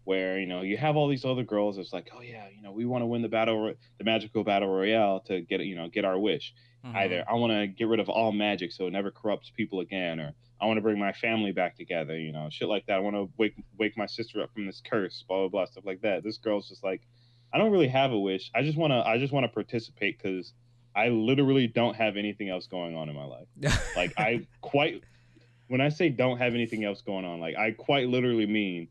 [0.06, 1.78] where you know you have all these other girls.
[1.78, 4.69] It's like, oh yeah, you know we want to win the battle, the magical battle
[4.69, 6.53] royale to get you know get our wish.
[6.86, 6.95] Mhm.
[6.95, 10.22] Either I want to get rid of all magic so it never corrupts people again,
[10.22, 12.95] or I want to bring my family back together, you know, shit like that.
[12.97, 15.85] I want to wake wake my sister up from this curse, blah blah blah, stuff
[15.85, 16.23] like that.
[16.23, 17.01] This girl's just like,
[17.53, 18.51] I don't really have a wish.
[18.53, 20.53] I just want to I just want to participate because
[20.95, 23.47] I literally don't have anything else going on in my life.
[23.95, 25.03] Like I quite
[25.67, 28.89] when I say don't have anything else going on, like I quite literally mean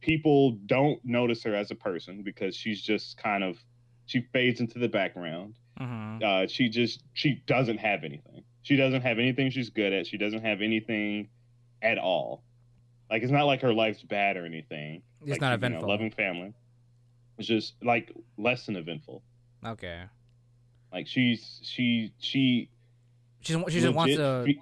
[0.00, 3.58] people don't notice her as a person because she's just kind of
[4.06, 6.22] she fades into the background Mhm.
[6.22, 8.44] uh, she just she doesn't have anything.
[8.62, 10.06] She doesn't have anything she's good at.
[10.06, 11.28] She doesn't have anything
[11.82, 12.42] at all.
[13.10, 15.02] Like it's not like her life's bad or anything.
[15.22, 15.88] It's like, not you know, eventful.
[15.88, 16.54] loving family.
[17.38, 19.22] It's just like less than eventful.
[19.64, 20.02] Okay.
[20.92, 22.68] Like she's she she
[23.40, 24.60] She just, she just wants to fe-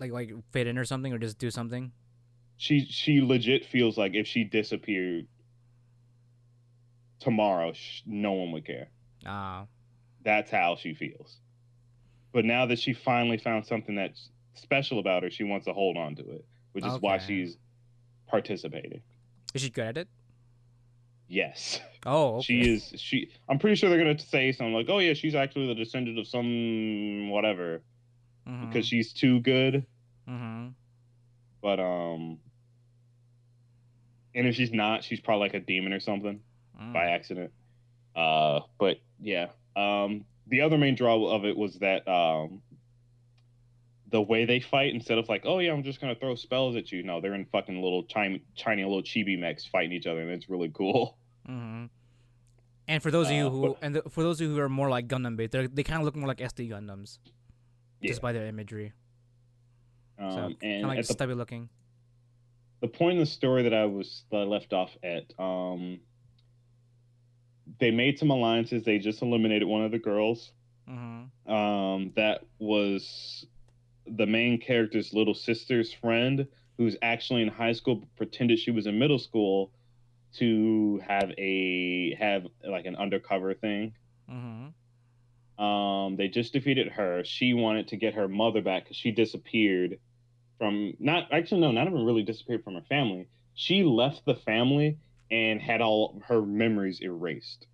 [0.00, 1.92] like like fit in or something or just do something.
[2.56, 5.26] she she legit feels like if she disappeared
[7.20, 8.88] tomorrow, sh- no one would care.
[9.24, 9.66] Ah.
[10.24, 11.38] That's how she feels.
[12.32, 15.96] But now that she finally found something that's special about her, she wants to hold
[15.96, 17.56] on to it, which is why she's
[18.28, 19.00] participating.
[19.54, 20.08] Is she good at it?
[21.28, 21.80] Yes.
[22.04, 22.42] Oh, okay.
[22.44, 25.66] She is she I'm pretty sure they're gonna say something like, Oh yeah, she's actually
[25.68, 27.82] the descendant of some whatever.
[28.48, 29.86] Mhm, Because she's too good.
[30.28, 30.72] mhm.
[31.62, 32.38] But um
[34.34, 36.40] and if she's not, she's probably like a demon or something
[36.80, 36.92] Mm.
[36.94, 37.52] by accident.
[38.16, 39.48] Uh but yeah.
[39.76, 42.60] Um the other main draw of it was that um
[44.10, 46.92] the way they fight instead of like, oh yeah, I'm just gonna throw spells at
[46.92, 47.02] you.
[47.02, 50.48] No, they're in fucking little tiny, tiny little chibi mechs fighting each other, and it's
[50.50, 51.16] really cool.
[51.46, 51.86] hmm
[52.86, 54.60] And for those of you Uh, who but- and the, for those of you who
[54.60, 57.18] are more like Gundam based, they kind of look more like SD Gundams,
[58.02, 58.08] Yeah.
[58.10, 58.92] just by their imagery.
[60.18, 61.70] Um, So and of like at the stubby looking.
[62.80, 66.00] the point in the story that I was that I left off at, um,
[67.78, 68.84] they made some alliances.
[68.84, 70.52] They just eliminated one of the girls.
[70.86, 73.46] hmm Um, that was
[74.06, 76.46] the main character's little sister's friend,
[76.78, 79.72] who's actually in high school, but pretended she was in middle school
[80.34, 83.94] to have a have like an undercover thing.
[84.28, 84.68] hmm
[85.58, 87.24] Um, they just defeated her.
[87.24, 89.98] She wanted to get her mother back because she disappeared
[90.58, 93.28] from not actually no, not even really disappeared from her family.
[93.54, 94.98] She left the family
[95.32, 97.66] and had all her memories erased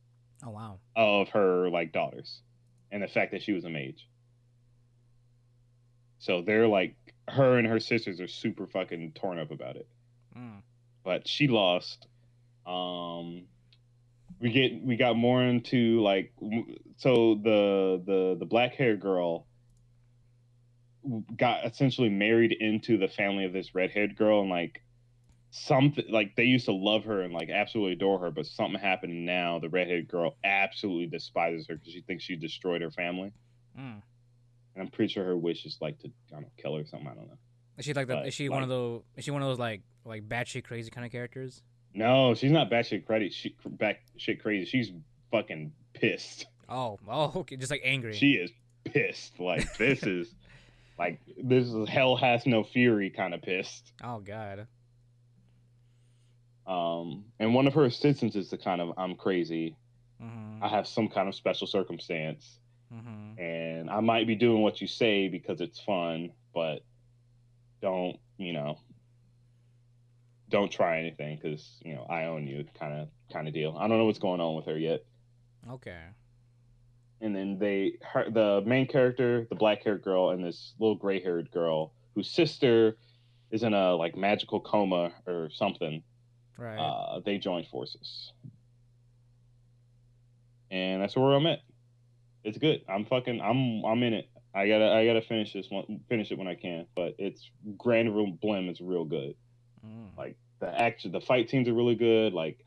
[0.47, 0.79] Oh wow.
[0.97, 2.41] of her like daughters
[2.93, 4.09] and the fact that she was a mage.
[6.21, 6.95] So they're like
[7.29, 9.87] her and her sisters are super fucking torn up about it
[10.37, 10.63] Mm.
[11.05, 12.07] but she lost.
[12.67, 13.45] Um,
[14.41, 16.33] we get we got more into like
[16.99, 19.47] so the the the black hair girl
[21.37, 24.83] got essentially married into the family of this red haired girl and like
[25.51, 29.25] something like they used to love her and like absolutely adore her but something happened
[29.25, 33.33] now the red haired girl absolutely despises her because she thinks she destroyed her family
[33.79, 34.03] Mm.
[34.75, 36.85] and i'm pretty sure her wish is like to i don't know kill her or
[36.87, 37.39] something i don't know
[37.79, 38.15] Is she like the?
[38.17, 39.03] But, Is she one of those?
[39.17, 41.63] Is she one of those like like batshit crazy kind of characters?
[41.95, 44.93] no she's not batshit crazy she back shit crazy she's
[45.31, 48.13] fucking pissed Oh, oh, okay, just like angry.
[48.15, 48.51] she is
[48.85, 49.41] pissed.
[49.41, 50.35] Like this is
[50.99, 53.93] like this is hell has no fury kind of pissed.
[54.05, 54.67] oh God.
[56.69, 59.77] Um, and one of her assistants is the kind of I'm crazy.
[60.21, 62.61] hmm I have some kind of special circumstance,
[62.93, 66.85] hmm and I might be doing what you say because it's fun, but
[67.83, 68.79] don't you know?
[70.51, 73.77] Don't try anything because you know I own you, kind of kind of deal.
[73.79, 75.05] I don't know what's going on with her yet.
[75.71, 76.01] Okay.
[77.21, 81.21] and then they her, the main character the black haired girl and this little gray
[81.21, 82.97] haired girl whose sister
[83.51, 86.03] is in a like magical coma or something
[86.59, 86.77] Right.
[86.77, 88.33] uh they joined forces.
[90.71, 91.61] And that's where i'm at.
[92.45, 92.83] It's good.
[92.89, 94.29] I'm fucking i'm i'm in it.
[94.55, 98.15] I gotta i gotta finish this one finish it when i can but it's grand
[98.15, 99.35] Room blim is real good.
[99.87, 100.17] Mm.
[100.19, 102.59] like the action the fight scenes are really good like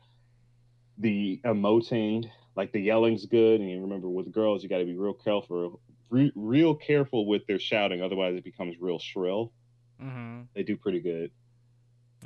[0.96, 2.24] the emoting
[2.56, 5.80] like the yelling's good and you remember with girls you got to be real careful
[6.08, 9.52] re- real careful with their shouting otherwise it becomes real shrill.
[10.00, 11.30] Hmm they do pretty good.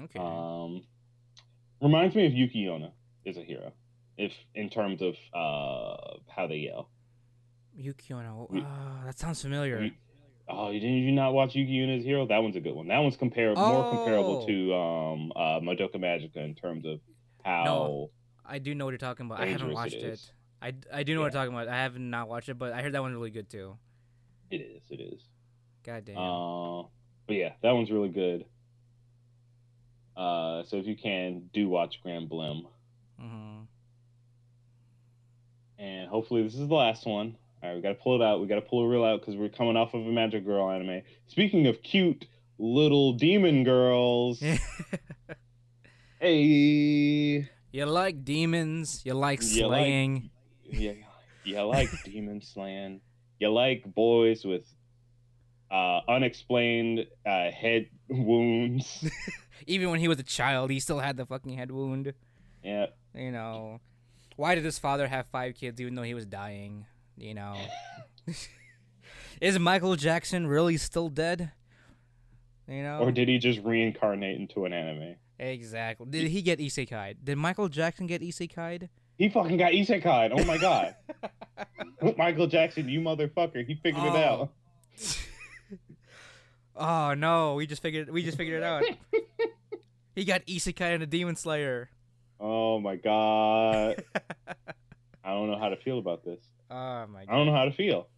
[0.01, 0.19] Okay.
[0.21, 0.83] um
[1.81, 2.91] reminds me of Yuki Yuna
[3.27, 3.73] as a hero
[4.19, 6.89] if in terms of uh how they yell
[7.75, 8.17] Yuki you-
[8.65, 9.83] Ah, that sounds familiar.
[9.83, 9.91] you-
[10.49, 12.75] oh you didn't you not watch Yuki Yuna as a hero that one's a good
[12.75, 14.47] one that one's compar- more comparable Oh.
[14.47, 17.01] to um uh madoka magica in terms of
[17.45, 18.11] how
[18.49, 19.41] I do know what you're talking about.
[19.41, 20.13] I haven't watched it it.
[20.13, 20.33] is.
[20.63, 21.41] I, I do know what Yeah.
[21.41, 21.67] you're talking about.
[21.69, 23.77] I have not watched it, but I heard that one's really good too.
[24.53, 25.21] it is it is
[25.85, 26.17] God damn.
[26.17, 26.83] Uh,
[27.27, 28.45] but yeah, that one's really good.
[30.17, 32.67] Uh, so if you can, do watch Granbelm,
[33.21, 33.61] hmm
[35.79, 37.37] and hopefully this is the last one.
[37.63, 38.41] All right, we got to pull it out.
[38.41, 40.71] We got to pull a reel out because we're coming off of a Magic Girl
[40.71, 41.03] anime.
[41.27, 42.25] Speaking of cute
[42.59, 44.43] little demon girls,
[46.21, 49.03] hey, you like demons.
[49.05, 50.31] You like You like- slaying.
[50.65, 50.93] yeah,
[51.45, 53.01] you like demon slaying.
[53.39, 54.65] You like boys with
[55.71, 59.05] uh, unexplained uh, head wounds.
[59.67, 62.13] Even when he was a child, he still had the fucking head wound.
[62.63, 63.81] yeah, You know,
[64.37, 66.85] why did his father have five kids even though he was dying?
[67.17, 67.57] You know,
[69.41, 71.53] is Michael Jackson really still dead?
[72.69, 75.15] You know, or did he just reincarnate into an anime?
[75.39, 76.07] exactly.
[76.11, 77.17] Did he get isekai?
[77.23, 78.89] Did Michael Jackson get isekai?
[79.19, 80.31] He fucking got isekai.
[80.39, 80.95] Oh my god.
[82.19, 83.65] Michael Jackson, you motherfucker.
[83.67, 84.51] He figured it Oh.
[84.99, 85.19] out.
[86.77, 88.83] oh no, we just figured we just figured it out.
[90.17, 91.91] He got isekai and a demon slayer.
[92.41, 94.03] Oh my god.
[95.25, 96.41] I don't know how to feel about this.
[96.71, 98.09] Oh my I don't know how to feel.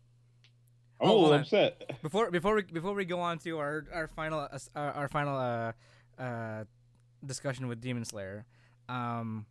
[1.00, 2.00] I'm Oh, a little upset.
[2.02, 5.36] Before before we before we go on to our our final uh, our, our final
[5.38, 5.72] uh
[6.20, 6.64] uh
[7.24, 8.46] discussion with Demon Slayer,
[8.88, 9.44] um,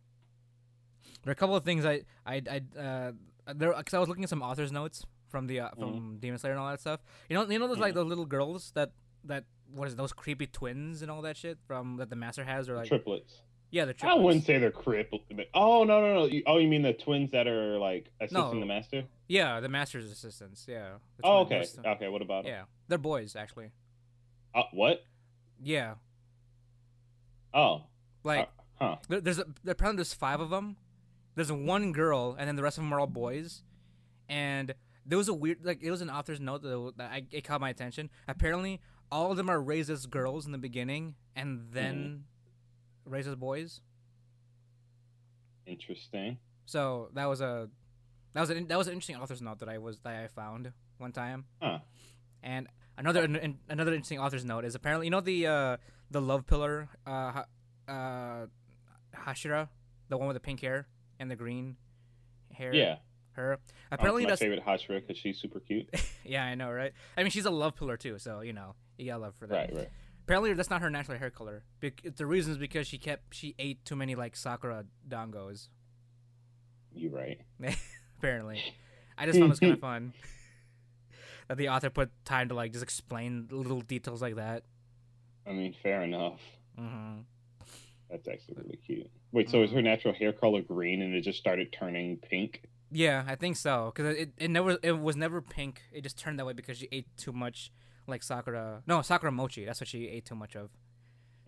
[1.22, 3.12] there are a couple of things I I I uh
[3.54, 6.52] there because I was looking at some authors notes from the uh, from Demon Slayer
[6.52, 7.00] and all that stuff.
[7.30, 8.90] You know you know those like those little girls that
[9.28, 12.42] that what is it, those creepy twins and all that shit from that the master
[12.44, 13.40] has or like triplets.
[13.70, 14.18] yeah the triplets.
[14.18, 15.22] I wouldn't say they're crippled.
[15.54, 16.24] Oh no no no!
[16.26, 18.60] You- Oh, you mean the twins that are like assisting No.
[18.60, 19.04] the master?
[19.28, 20.92] yeah the master's assistants yeah.
[21.22, 22.08] Oh okay those- okay.
[22.08, 22.50] What about 'em?
[22.52, 23.70] Yeah, they're boys actually.
[24.54, 25.04] Uh, what?
[25.62, 25.94] Yeah,
[27.54, 27.82] Oh,
[28.24, 28.48] like.
[28.76, 28.96] huh.
[29.08, 30.76] There, there's a, apparently there's five of them.
[31.34, 33.62] There's one girl, and then the rest of them are all boys.
[34.28, 34.74] And
[35.06, 37.60] there was a weird, like it was an author's note that, that I, it caught
[37.60, 38.10] my attention.
[38.26, 38.80] Apparently,
[39.10, 42.24] all of them are raised as girls in the beginning, and then
[43.04, 43.80] raised as boys.
[45.66, 46.38] Interesting.
[46.66, 47.68] So that was a
[48.34, 50.72] that was an that was an interesting author's note that I was that I found
[50.98, 51.44] one time.
[51.60, 51.78] Huh.
[52.42, 55.76] And another an, another interesting author's note is apparently you know the uh,
[56.10, 57.42] the love pillar uh,
[57.88, 58.46] uh,
[59.14, 59.68] Hashira,
[60.08, 60.86] the one with the pink hair
[61.18, 61.76] and the green
[62.52, 62.74] hair.
[62.74, 62.96] Yeah.
[63.32, 63.58] her.
[63.90, 65.88] Apparently, Apparently my that's favorite Hashira because she's super cute.
[66.24, 66.92] yeah, I know, right?
[67.16, 69.54] I mean, she's a love pillar too, so you know love for that.
[69.54, 69.88] right, right.
[70.24, 71.62] Apparently, that's not her natural hair color.
[71.80, 75.68] Bec- the reason is because she kept she ate too many like Sakura dangos.
[76.94, 77.40] You're right.
[78.18, 78.60] Apparently,
[79.16, 80.12] I just found this kind of fun
[81.48, 84.64] that the author put time to like just explain little details like that.
[85.46, 86.40] I mean, fair enough.
[86.76, 87.20] hmm
[88.10, 89.10] That's actually really cute.
[89.32, 92.62] Wait, so is her natural hair color green and it just started turning pink?
[92.90, 93.92] Yeah, I think so.
[93.94, 95.82] Cause it, it never it was never pink.
[95.92, 97.70] It just turned that way because she ate too much
[98.08, 98.82] like Sakura.
[98.86, 99.64] No, Sakura mochi.
[99.64, 100.70] That's what she ate too much of.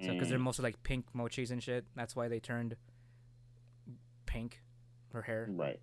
[0.02, 1.84] So because they're Mm, mostly like pink mochis and shit.
[1.94, 2.76] That's why they turned
[4.26, 4.62] pink.
[5.12, 5.48] Her hair.
[5.50, 5.80] right.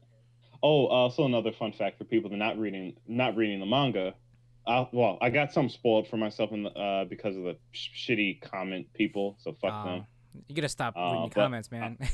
[0.64, 4.14] Oh, also another fun fact for people that are not reading not reading the manga.
[4.66, 8.10] Uh, well, I got some spoiled for myself in the, uh, because of the sh-
[8.10, 9.36] shitty comment people.
[9.40, 10.06] So fuck Uh, them.
[10.48, 11.98] You gotta stop Uh, reading comments, man.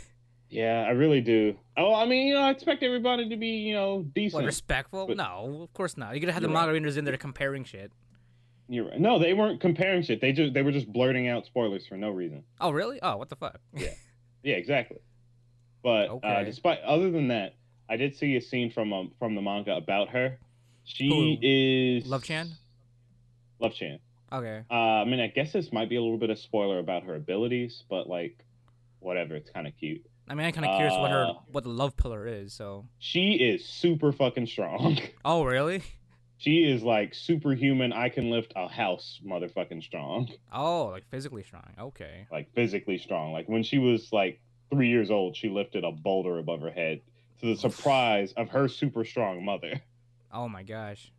[0.50, 1.58] Yeah, I really do.
[1.77, 4.35] Oh, I mean, you know, I expect everybody to be, you know, decent.
[4.35, 5.08] what respectful?
[5.08, 6.14] But- no, of course not.
[6.14, 7.92] You gotta have the You're manga readers in there comparing shit.
[8.69, 9.00] You're right.
[9.00, 10.22] No, they weren't comparing shit.
[10.22, 12.43] They just they were just blurting out spoilers for no reason.
[12.61, 13.00] Oh really?
[13.01, 13.59] Oh, what the fuck?
[13.74, 13.90] Yeah,
[14.43, 15.00] yeah, exactly.
[15.83, 17.56] But uh, despite other than that,
[17.90, 20.40] I did see a scene from um, from the manga about her.
[20.85, 22.51] She is Love Chan?
[23.59, 24.00] Love Chan.
[24.32, 24.64] Okay.
[24.72, 27.16] Uh, I mean, I guess this might be a little bit of spoiler about her
[27.16, 28.43] abilities, but like,
[29.00, 29.35] whatever.
[29.35, 30.03] It's kind of cute.
[30.27, 32.53] I mean, I'm kind of curious what her Uh, what the love pillar is.
[32.53, 32.85] So.
[32.98, 34.98] She is super fucking strong.
[35.25, 35.83] Oh really?
[36.43, 37.93] She is like superhuman.
[37.93, 40.30] I can lift a house, motherfucking strong.
[40.51, 41.63] Oh, like physically strong.
[41.80, 42.27] Okay.
[42.30, 43.31] Like physically strong.
[43.31, 46.99] Like when she was like three years old, she lifted a boulder above her head
[47.39, 49.81] to the surprise of her super strong mother.
[50.33, 51.13] Oh my gosh.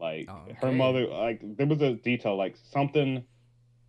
[0.00, 3.22] Like Oh, her mother, like there was a detail, like something.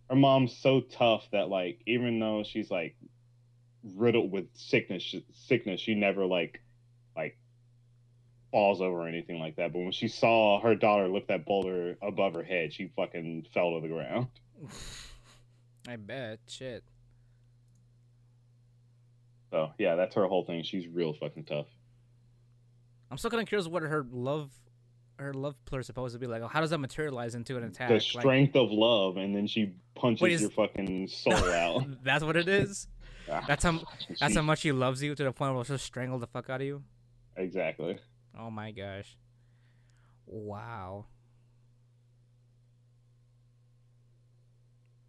[0.08, 2.94] Her mom's so tough that like even though she's like
[3.82, 6.60] riddled with sickness, sickness, she never like
[7.16, 7.36] like
[8.56, 9.70] falls over or anything like that.
[9.74, 13.74] But when she saw her daughter lift that boulder above her head, she fucking fell
[13.74, 14.28] to the ground.
[15.86, 16.38] I bet.
[16.48, 16.82] Shit.
[19.50, 20.62] So yeah, that's her whole thing.
[20.62, 21.66] She's real fucking tough.
[23.10, 24.50] I'm still kind of curious what her love,
[25.18, 26.42] her love pillar is supposed to be like.
[26.50, 27.88] How does that materialize into an attack?
[27.88, 32.02] The Like- strength of love, and then she punches Wait, is- your fucking soul out.
[32.02, 32.88] that's what it is.
[33.30, 33.82] Ah, that's how-
[34.18, 36.62] That's how much she loves you to the point where she'll strangle the fuck out
[36.62, 36.82] of you.
[37.36, 37.98] exactly.
[38.38, 39.16] Oh my gosh.
[40.26, 41.06] Wow.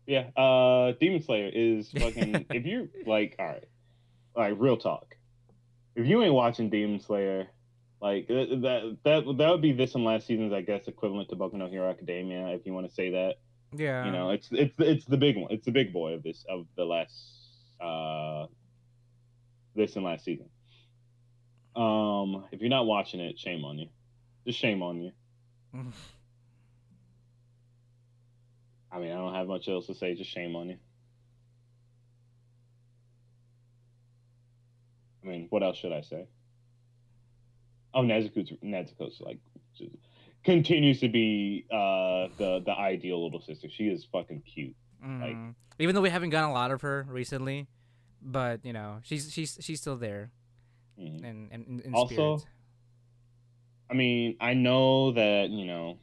[0.06, 3.68] Yeah, uh Demon Slayer is fucking if you like all right.
[4.36, 5.16] Like real talk.
[5.96, 7.48] If you ain't watching Demon Slayer,
[8.02, 11.36] like th- that that that would be this and last season's I guess equivalent to
[11.36, 13.36] Boku no Hero Academia if you want to say that.
[13.76, 14.06] Yeah.
[14.06, 15.52] You know, it's it's it's the big one.
[15.52, 17.14] It's the big boy of this of the last
[17.82, 18.46] uh
[19.76, 20.50] this and last season.
[21.78, 23.88] Um if you're not watching it, shame on you.
[24.46, 25.12] Just shame on you.
[28.92, 30.16] I mean, I don't have much else to say.
[30.16, 30.78] Just shame on you.
[35.24, 36.26] I mean, what else should I say?
[37.94, 39.40] Oh, Nezuko's Nezuko's like
[39.78, 39.92] just
[40.44, 43.68] continues to be uh the the ideal little sister.
[43.70, 44.76] She is fucking cute.
[45.06, 45.54] Mhm.
[45.80, 47.68] Even though we haven't gotten a lot of her recently,
[48.22, 50.32] but you know, she's she's she's still there
[51.00, 51.17] Mhm.
[51.24, 52.53] in in, in- in Also, spirit.
[53.90, 55.98] I mean, I know that you know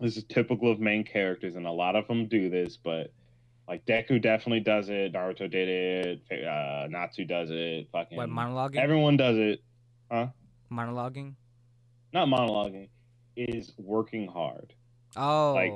[0.00, 3.12] this is typical of main characters, and a lot of them do this, but
[3.66, 5.12] like Deku definitely does it.
[5.12, 6.44] Naruto did it.
[6.46, 7.88] Uh, Natsu does it.
[7.92, 8.76] Fucking What monologue?
[8.76, 9.62] everyone does it.
[10.10, 10.28] Huh?
[10.70, 11.34] Monologuing.
[12.12, 12.88] Not monologuing,
[13.36, 14.72] is working hard.
[15.16, 15.52] Oh.
[15.54, 15.72] Like,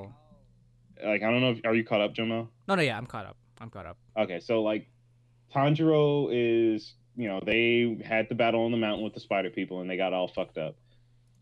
[1.04, 2.48] Like I don't know if are you caught up, Jomo?
[2.68, 3.36] no, no, yeah, I'm caught up.
[3.60, 3.98] I'm caught up.
[4.16, 4.88] Okay, so like
[5.54, 9.80] Tanjiro is, you know, they had the battle on the mountain with the spider people
[9.80, 10.76] and they got all fucked up.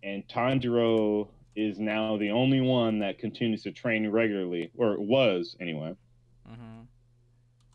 [0.03, 5.95] And Tanjiro is now the only one that continues to train regularly, or was anyway,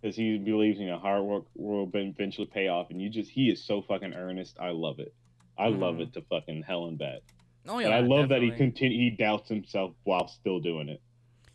[0.01, 2.89] because he believes, you know, hard work will eventually pay off.
[2.89, 4.57] And you just, he is so fucking earnest.
[4.59, 5.13] I love it.
[5.57, 6.01] I love Mhm.
[6.01, 7.21] it to fucking hell and back.
[7.67, 8.57] Oh and yeah, I love that he definitely.
[8.57, 11.01] continue, he doubts himself while still doing it.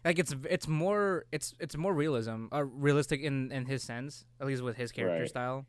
[0.03, 4.47] like it's it's more it's it's more realism, uh, realistic in in his sense, at
[4.47, 5.29] least with his character Right.
[5.29, 5.67] style.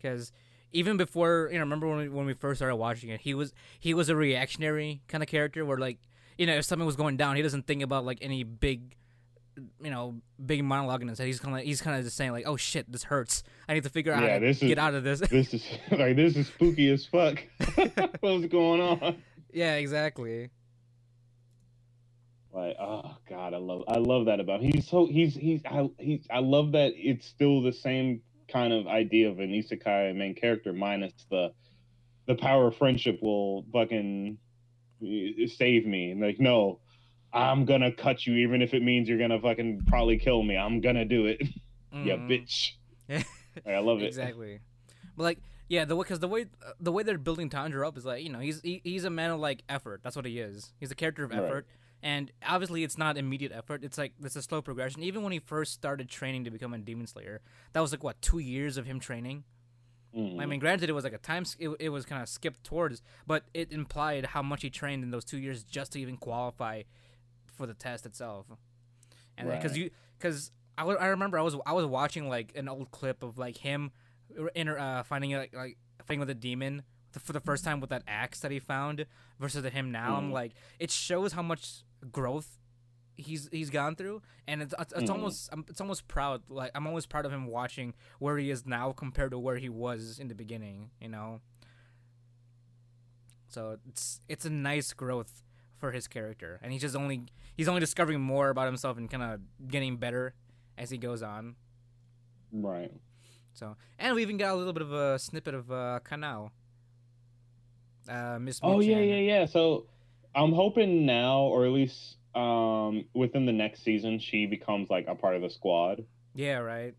[0.00, 0.32] Because
[0.72, 3.52] even before, you know, remember when we, when we first started watching it, he was
[3.78, 5.98] he was a reactionary kind of character where like
[6.36, 8.94] you know if something was going down, he doesn't think about like any big.
[9.82, 10.14] You know,
[10.46, 11.26] big monologue in his head.
[11.26, 13.42] He's kind of he's kind of just saying like, "Oh shit, this hurts.
[13.68, 15.52] I need to figure out Yeah, how to this is- get out of this." This
[15.52, 17.42] is like this is spooky as fuck.
[18.20, 19.16] What's going on?
[19.52, 20.50] yeah, exactly.
[22.52, 24.70] Like, oh god, I love I love that about him.
[24.72, 28.86] He's so he's he's I he's I love that it's still the same kind of
[28.86, 31.52] idea of an isekai main character minus the
[32.26, 34.36] the power of friendship will fucking
[35.06, 36.10] eh, save me.
[36.10, 36.80] And like, no,
[37.32, 40.56] I'm gonna cut you even if it means you're gonna fucking probably kill me.
[40.56, 41.40] I'm gonna do it.
[41.92, 42.28] yeah, Mhm.
[42.28, 42.72] bitch.
[43.66, 44.06] Like, I love it.
[44.06, 44.60] exactly.
[45.16, 46.46] But like, yeah, the because the way
[46.78, 49.30] the way they're building Tanjiro up is like you know he's he, he's a man
[49.30, 50.00] of like effort.
[50.04, 50.72] That's what he is.
[50.78, 51.64] He's a character of Right.
[52.02, 53.82] And obviously it's not immediate effort.
[53.84, 55.02] It's like it's a slow progression.
[55.02, 57.40] Even when he first started training to become a demon slayer,
[57.72, 59.44] that was like what two years of him training.
[60.16, 60.40] Mhm.
[60.40, 61.44] I mean, granted, it was like a time.
[61.58, 65.10] It, it was kind of skipped towards, but it implied how much he trained in
[65.10, 66.82] those two years just to even qualify
[67.46, 68.46] for the test itself.
[69.36, 69.80] And because Right.
[69.84, 73.36] you, because I I remember I was I was watching like an old clip of
[73.36, 73.90] like him,
[74.54, 78.02] inter, uh, finding like like fighting with a demon for the first time with that
[78.06, 79.04] axe that he found
[79.38, 80.16] versus the him now.
[80.16, 80.32] I'm Mhm.
[80.32, 82.58] like, it shows how much growth
[83.20, 85.10] he's he's gone through, and it's it's, Mhm.
[85.10, 86.42] almost I'm, it's almost proud.
[86.48, 89.68] Like I'm always proud of him watching where he is now compared to where he
[89.68, 90.90] was in the beginning.
[91.00, 91.40] You know.
[93.48, 95.42] So it's it's a nice growth
[95.78, 99.22] for his character, and he's just only he's only discovering more about himself and kind
[99.22, 100.34] of getting better
[100.76, 101.56] as he goes on.
[102.52, 102.92] Right.
[103.52, 106.50] So, and we even got a little bit of a snippet of uh, Kanao.
[108.08, 108.60] Uh, Miss.
[108.62, 109.46] Oh yeah, yeah, yeah.
[109.46, 109.86] So
[110.38, 115.14] I'm hoping now, or at least um within the next season, she becomes like a
[115.14, 116.04] part of the squad.
[116.34, 116.94] Yeah, right.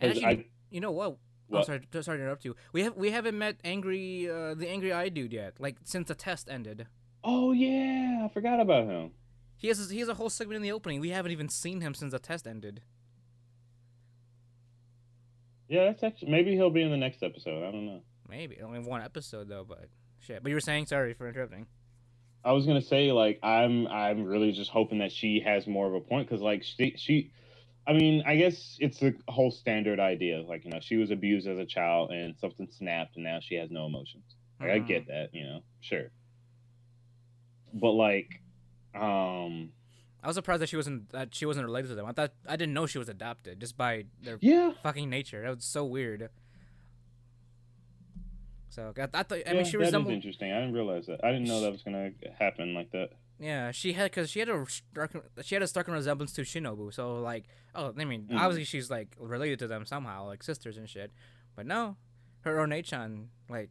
[0.00, 1.10] And actually, I- you know what?
[1.10, 1.66] Oh, What?
[1.66, 2.56] sorry, sorry to interrupt you.
[2.72, 5.60] We have we haven't met angry uh, the angry eye dude yet.
[5.60, 6.86] Like since the test ended,
[7.24, 9.12] Oh yeah, I forgot about him.
[9.56, 11.00] he has he has a whole segment in the opening.
[11.00, 12.82] We haven't even seen him since the test ended.
[15.68, 17.66] Yeah, that's actually maybe he'll be in the next episode.
[17.66, 18.02] I don't know.
[18.28, 19.88] Maybe only one episode though, but
[20.20, 20.42] shit.
[20.42, 21.66] But you were saying sorry for interrupting.
[22.48, 25.92] I was gonna say like I'm I'm really just hoping that she has more of
[25.92, 27.30] a point because like she she,
[27.86, 31.46] I mean I guess it's the whole standard idea like you know she was abused
[31.46, 34.24] as a child and something snapped and now she has no emotions.
[34.58, 36.10] Like, I get that you know sure,
[37.74, 38.40] but like,
[38.94, 39.68] um
[40.24, 42.06] I was surprised that she wasn't that she wasn't related to them.
[42.06, 45.42] I thought I didn't know she was adopted just by their yeah fucking nature.
[45.42, 46.30] That was so weird.
[48.78, 50.52] So I, I thought I yeah, mean she that is resembled interesting.
[50.52, 51.18] I didn't realize that.
[51.24, 53.10] I didn't know that was gonna happen like that.
[53.40, 55.10] yeah she had because she had a stark
[55.42, 56.94] she had a stark resemblance to Shinobu.
[56.94, 58.38] So like oh I mean Mhm.
[58.38, 61.10] obviously she's like related to them somehow like sisters and shit.
[61.56, 61.96] But no,
[62.42, 63.70] her Onechan like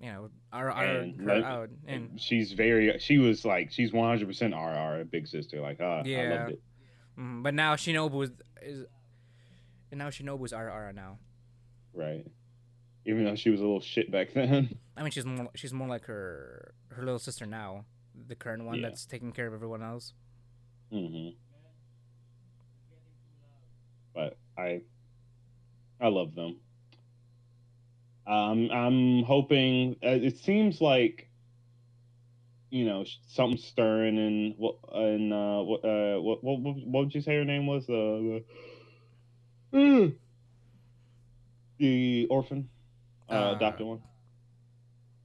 [0.00, 3.90] you know are are And her like- out and she's very she was like she's
[3.92, 6.34] 100 percent RR a big sister like ah I Yeah.
[6.34, 6.62] loved it
[7.18, 8.84] mm, but now Shinobu is, is
[9.90, 11.18] and now Shinobu's RR now.
[11.94, 12.26] right
[13.06, 14.76] even though she was a little shit back then.
[14.96, 17.84] I mean, she's more she's more like her her little sister now,
[18.28, 18.88] the current one Yeah.
[18.88, 20.12] that's taking care of everyone else.
[20.90, 21.28] hmm
[24.14, 24.80] but I
[26.00, 26.56] I love them.
[28.26, 31.28] Um I'm hoping uh, it seems like
[32.70, 37.14] you know something stirring and what and uh what uh what what what what would
[37.14, 37.84] you say her name was?
[37.88, 38.40] Uh,
[39.72, 40.14] the
[41.78, 42.68] the orphan
[43.28, 44.00] uh, Uh, adopted one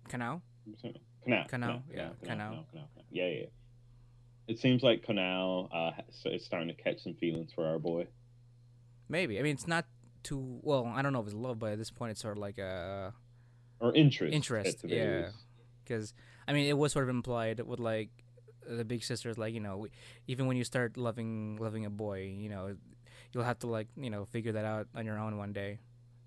[0.09, 0.41] Kanao?
[1.25, 1.45] Canal.
[1.47, 2.51] Kanao, yeah, Kanao, Kanao.
[2.51, 3.03] Kanao, Kanao.
[3.11, 3.45] Yeah, yeah.
[4.47, 8.07] It seems like Kanao uh, it's starting to catch some feelings for our boy.
[9.07, 9.39] Maybe.
[9.39, 9.85] I mean, it's not
[10.23, 10.85] too well.
[10.85, 13.13] I don't know if it's love, but at this point, it's sort of like a
[13.79, 14.33] Or interest.
[14.33, 15.29] Interest, at the very yeah.
[15.83, 16.13] because
[16.47, 18.09] I mean, it was sort of implied with like
[18.67, 19.89] the big sisters, like you know, we,
[20.27, 22.75] even when you start loving loving a boy, you know,
[23.31, 25.79] you'll have to like you know figure that out on your own one day.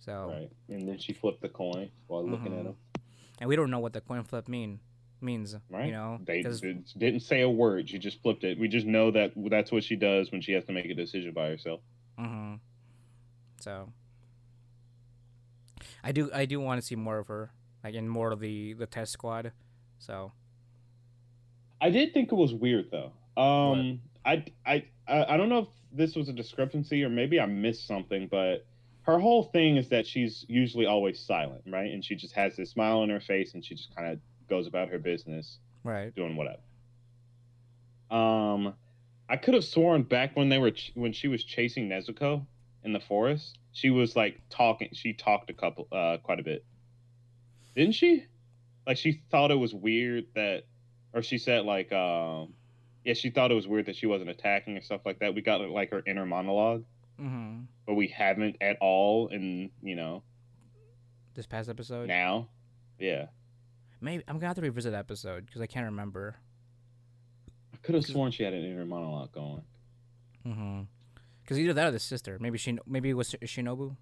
[0.05, 0.51] So Right.
[0.69, 2.67] And then she flipped the coin while looking at Mhm.
[2.67, 2.77] him.
[3.41, 4.79] and we don't know what the coin flip mean
[5.21, 5.57] means.
[5.71, 5.87] Right.
[5.87, 7.89] You know, they, d- didn't say a word.
[7.89, 8.59] She just flipped it.
[8.59, 11.33] We just know that that's what she does when she has to make a decision
[11.33, 11.81] by herself.
[12.19, 12.57] Mm-hmm.
[13.61, 13.89] So
[16.03, 17.51] I do I do want to see more of her,
[17.83, 19.53] like in more of the the test squad.
[19.99, 20.33] So
[21.81, 23.13] I did think it was weird though.
[23.41, 27.47] Um, I, I I I don't know if this was a discrepancy or maybe I
[27.47, 28.67] missed something, but
[29.05, 31.93] her whole thing is that she's usually always silent, right?
[31.93, 34.19] And she just has this smile on her face, and she just kind of
[34.49, 36.15] goes about her business, right.
[36.15, 36.61] doing whatever.
[38.11, 38.75] Um,
[39.29, 42.47] I could have sworn back when they were ch- when she was chasing Nezuko
[42.83, 44.89] in the forest, she was like talking.
[44.93, 46.65] She talked a couple, uh, quite a bit,
[47.77, 48.25] didn't she?
[48.87, 50.65] Like she thought it was weird that,
[51.13, 52.55] or she said like, um,
[53.05, 55.35] yeah, she thought it was weird that she wasn't attacking and stuff like that.
[55.35, 56.85] We got like her inner monologue,
[57.21, 57.63] Mm-hmm.
[57.87, 60.23] but we haven't at all in you know
[61.35, 62.49] This past episode, now.
[62.99, 63.27] Yeah,
[64.01, 66.37] maybe I'm gonna have to revisit that episode because I can't remember.
[67.73, 69.63] I could have sworn she had an inner monologue going.
[70.47, 70.83] Mm-hmm.
[71.43, 72.39] Because either that or the sister.
[72.41, 73.97] Maybe she maybe it was Shinobu.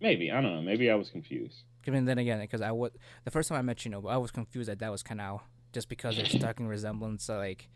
[0.00, 0.62] Maybe I don't know.
[0.62, 1.62] Maybe I was confused.
[1.86, 2.92] I mean, then again, because I was
[3.24, 5.40] the first time I met Shinobu, I was confused that that was Kanao,
[5.72, 7.24] just because they're stuck resemblance.
[7.24, 7.68] So like,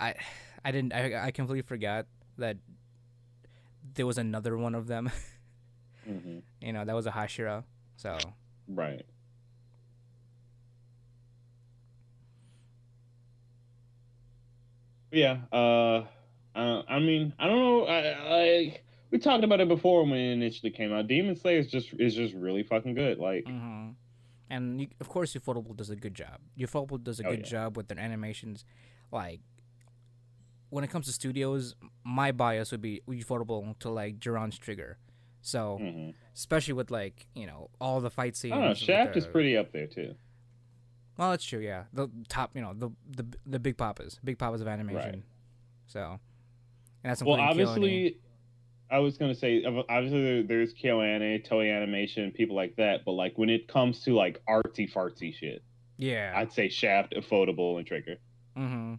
[0.00, 0.14] I,
[0.64, 2.06] I didn't, I, I completely forgot
[2.38, 2.56] that
[3.94, 5.10] there was another one of them.
[6.04, 7.64] hmm you know, that was a Hashira.
[7.96, 8.18] So
[8.68, 9.04] Right.
[15.10, 15.38] Yeah.
[15.52, 16.04] Uh,
[16.54, 17.84] uh, I mean, I don't know.
[17.86, 21.06] I, I we talked about it before when it initially came out.
[21.06, 23.18] Demon Slayer is just is just really fucking good.
[23.18, 23.90] Like, hmm
[24.50, 26.38] And you, of course, Ufotable does a good job.
[26.58, 27.46] Ufotable does a Oh, good yeah.
[27.46, 28.64] job with their animations.
[29.10, 29.40] Like,
[30.70, 31.74] when it comes to studios,
[32.04, 34.98] my bias would be Ufotable to like Duran's Trigger.
[35.40, 36.14] So, mhm.
[36.34, 38.52] especially with like you know all the fight I scenes.
[38.52, 38.74] don't know.
[38.74, 40.14] Shaft is pretty up there too.
[41.16, 41.60] Well, that's true.
[41.60, 45.10] Yeah, the top, you know, the the the big papas, big papas of animation.
[45.10, 45.22] Right.
[45.86, 46.00] So,
[47.02, 48.18] and that's Well, obviously,
[48.90, 53.04] I was gonna say obviously there's KyoAni, Toei Animation, people like that.
[53.04, 55.62] But like when it comes to like artsy fartsy shit,
[55.96, 56.32] yeah.
[56.36, 58.16] I'd say Shaft, Ufotable, and Trigger.
[58.56, 58.94] mm-hmm.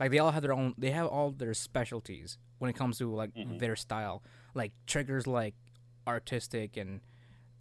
[0.00, 0.74] Like they all have their own.
[0.78, 3.58] They have all their specialties when it comes to like Mhm.
[3.58, 4.22] their style.
[4.54, 5.54] Like triggers, like
[6.06, 7.00] artistic and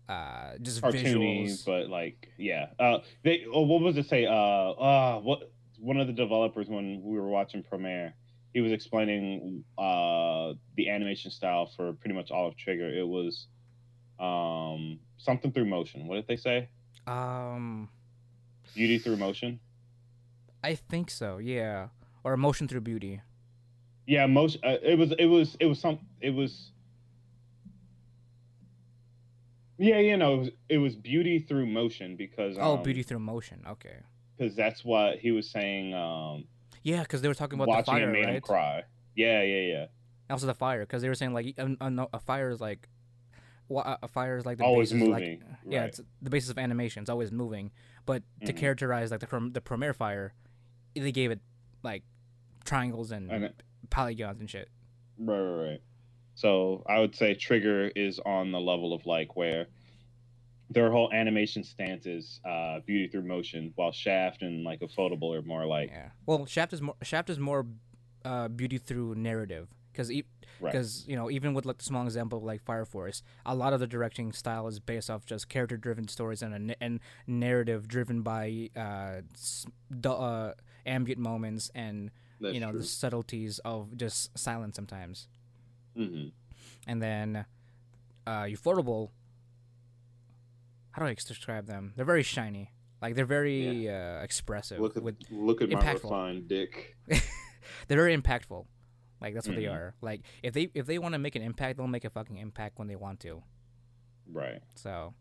[0.09, 1.65] uh just cartoony, visuals.
[1.65, 2.67] but like yeah.
[2.79, 4.25] Uh, they oh, what was it say?
[4.25, 8.13] Uh, uh, what one of the developers when we were watching Promare,
[8.53, 12.89] he was explaining uh the animation style for pretty much all of Trigger.
[12.89, 13.47] It was
[14.19, 16.07] um something through motion.
[16.07, 16.69] What did they say?
[17.07, 17.89] um,
[18.75, 19.59] Beauty through motion.
[20.63, 21.39] I think so.
[21.39, 21.87] Yeah,
[22.23, 23.21] or emotion through beauty.
[24.07, 24.57] Yeah, most.
[24.63, 25.11] Uh, it was.
[25.17, 25.55] It was.
[25.59, 25.99] It was some.
[26.19, 26.71] It was.
[29.77, 33.19] Yeah, you know, it was, it was beauty through motion because oh, um, beauty through
[33.19, 33.63] motion.
[33.67, 33.95] Okay.
[34.37, 35.93] because that's what he was saying.
[35.95, 36.45] Um,
[36.83, 38.43] Yeah, because they were talking about the fire, it made him right?
[38.43, 38.83] cry.
[39.15, 39.85] Yeah, yeah, yeah.
[40.29, 42.87] Also the fire, because they were saying like a, a, a fire is like,
[43.71, 45.87] a fire is like the Always basis, like- moving, yeah, right.
[45.89, 47.01] it's the basis of animation.
[47.01, 47.71] It's always moving.
[48.05, 48.57] But to Mhm.
[48.57, 50.33] characterize like the the Promare fire,
[50.93, 51.39] they gave it
[51.81, 52.03] like
[52.65, 54.69] triangles and And it- polygons and shit.
[55.17, 55.81] Right, right, right.
[56.35, 59.67] So I would say Trigger is on the level of like where
[60.69, 65.41] their whole animation stance is uh, beauty through motion, while Shaft and like Ufotable are
[65.41, 66.09] more like Yeah.
[66.25, 67.67] Well, Shaft is more Shaft is more
[68.23, 70.09] uh, beauty through narrative because
[70.61, 70.71] Right.
[70.71, 73.73] because you know even with like the small example of like Fire Force, a lot
[73.73, 77.87] of the directing style is based off just character driven stories and a and narrative
[77.87, 79.65] driven by uh, s-
[79.99, 80.53] du- uh
[80.85, 82.11] ambient moments and
[82.41, 82.79] that's you know true.
[82.79, 85.27] the subtleties of just silence sometimes.
[85.95, 86.27] hmm
[86.87, 87.45] And then
[88.27, 89.09] uh, Ufotable.
[90.91, 91.93] How do I describe them?
[91.95, 92.71] They're very shiny.
[93.01, 94.79] Like they're very uh, expressive.
[94.79, 96.03] Look at with look at my impactful.
[96.03, 96.95] refined dick.
[97.07, 98.65] they're very impactful.
[99.21, 99.73] Like that's what they Mhm.
[99.73, 99.95] are.
[100.01, 102.77] Like if they if they want to make an impact, they'll make a fucking impact
[102.77, 103.41] when they want to.
[104.31, 104.61] Right.
[104.75, 105.13] So,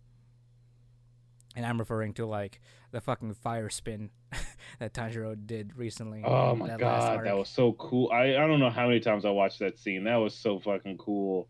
[1.56, 2.60] and I'm referring to like
[2.92, 4.10] the fucking fire spin
[4.78, 6.22] that Tanjiro did recently.
[6.24, 8.10] Oh my that god, that was so cool.
[8.12, 10.04] I, I don't know how many times I watched that scene.
[10.04, 11.48] That was so fucking cool.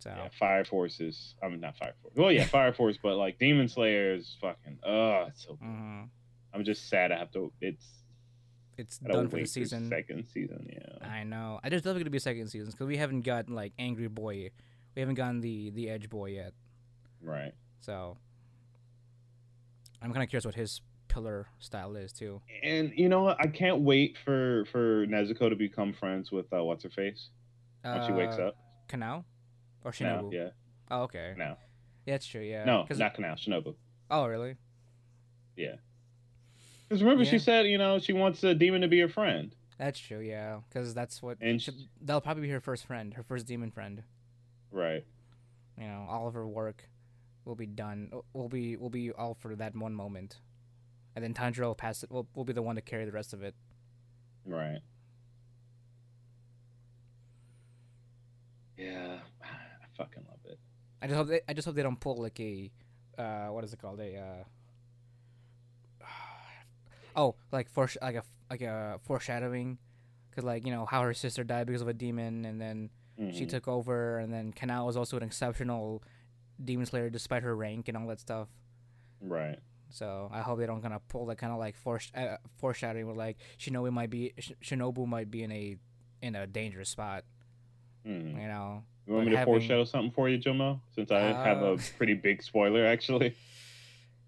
[0.00, 0.10] so.
[0.10, 1.34] Yeah, Fire Forces.
[1.42, 2.14] I mean not Fire Force.
[2.16, 6.08] Well yeah, Fire Force, but like Demon Slayer is fucking uh it's so mhm.
[6.52, 7.86] I'm just sad I have to it's
[8.76, 9.88] It's done for the season.
[9.88, 11.06] second season, yeah.
[11.08, 11.60] I know.
[11.62, 14.50] I just definitely gonna be a second season because we haven't gotten like Angry Boy,
[14.94, 16.52] we haven't gotten the the Edge Boy yet.
[17.22, 17.54] Right.
[17.80, 18.16] So
[20.02, 20.80] I'm kind of curious what his
[21.14, 22.42] pillar style is too.
[22.64, 23.36] And you know what?
[23.40, 27.30] I can't wait for for Nezuko to become friends with uh, what's her face
[27.82, 28.56] when she wakes Uh, up.
[28.88, 29.24] Kanao
[29.84, 30.32] or Shinobu?
[30.32, 30.48] yeah.
[30.90, 31.34] Oh, okay.
[31.38, 31.56] No.
[32.06, 32.40] Yeah, it's true.
[32.42, 32.64] Yeah.
[32.64, 33.74] No, not Kanao, Shinobu.
[34.10, 34.56] Oh, really?
[35.56, 35.76] Yeah.
[36.88, 37.30] Because remember, Yeah.
[37.30, 39.54] she said, you know, she wants a demon to be her friend.
[39.78, 40.20] That's true.
[40.20, 41.38] Yeah, because that's what.
[41.40, 44.02] And she- sh- that'll probably be her first friend, her first demon friend.
[44.70, 45.04] Right.
[45.78, 46.84] You know, all of her work
[47.44, 48.10] will be done.
[48.32, 50.40] Will be will be all for that one moment,
[51.14, 52.10] and then Tanjiro will pass it.
[52.10, 53.54] Will will be the one to carry the rest of it.
[54.44, 54.80] Right.
[58.76, 59.18] Yeah.
[59.42, 60.58] I fucking love it.
[61.02, 62.70] I just hope they, I just hope they don't pull like a,
[63.18, 64.16] uh, what is it called a,
[66.00, 66.04] uh,
[67.16, 69.78] oh, like for like a like a foreshadowing,
[70.30, 72.90] because like you know how her sister died because of a demon, and then
[73.32, 73.48] she Mhm.
[73.48, 76.02] took over, and then Kanao was also an exceptional
[76.62, 78.48] demon slayer despite her rank and all that stuff.
[79.20, 79.58] Right.
[79.90, 83.14] So I hope they don't gonna pull that kind of like foresh- uh, foreshadowing where
[83.16, 85.76] like Shinobu might be Sh- Shinobu might be in a
[86.22, 87.24] in a dangerous spot.
[88.06, 88.40] Mm.
[88.40, 88.82] You know.
[89.06, 90.80] You want me to having- foreshadow something for you, Jomo?
[90.94, 93.34] Since I have Uh, a pretty big spoiler, actually.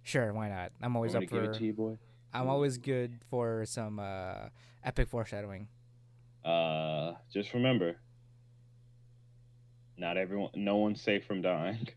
[0.02, 0.70] Sure, why not?
[0.81, 1.43] I'm always up for.
[1.43, 1.99] it to you, boy?
[2.33, 4.51] I'm always good for some uh,
[4.85, 5.67] epic foreshadowing.
[6.44, 7.97] Uh, just remember,
[9.99, 11.89] not everyone, no one's safe from dying.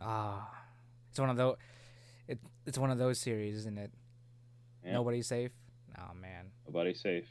[0.00, 0.50] Ah,
[1.10, 1.56] it's one of those.
[2.28, 3.90] It, it's one of those series, isn't it?
[4.84, 4.92] Yeah.
[4.92, 5.52] Nobody's safe.
[5.98, 6.50] Oh man.
[6.66, 7.26] Nobody's safe.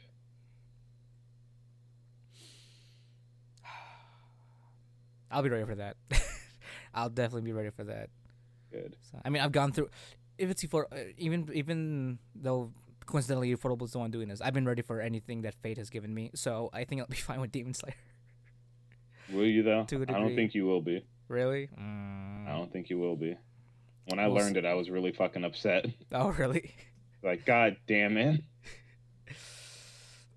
[5.30, 5.96] I'll be ready for that.
[6.94, 8.10] I'll definitely be ready for that.
[8.72, 8.96] Good.
[9.10, 9.88] So, I mean, I've gone through.
[10.36, 12.72] If it's for uh, even even though
[13.06, 16.12] coincidentally Ufotable the one doing this, I've been ready for anything that fate has given
[16.12, 16.30] me.
[16.34, 17.94] So I think I'll be fine with Demon Slayer.
[19.32, 19.86] Will you though?
[19.90, 21.04] I don't think you will be.
[21.28, 21.68] Really?
[21.78, 22.48] Mm.
[22.48, 23.36] I don't think you will be.
[24.08, 25.86] When I We'll learned it, I was really fucking upset.
[26.12, 26.74] Oh, really?
[27.22, 28.40] Like, god damn it.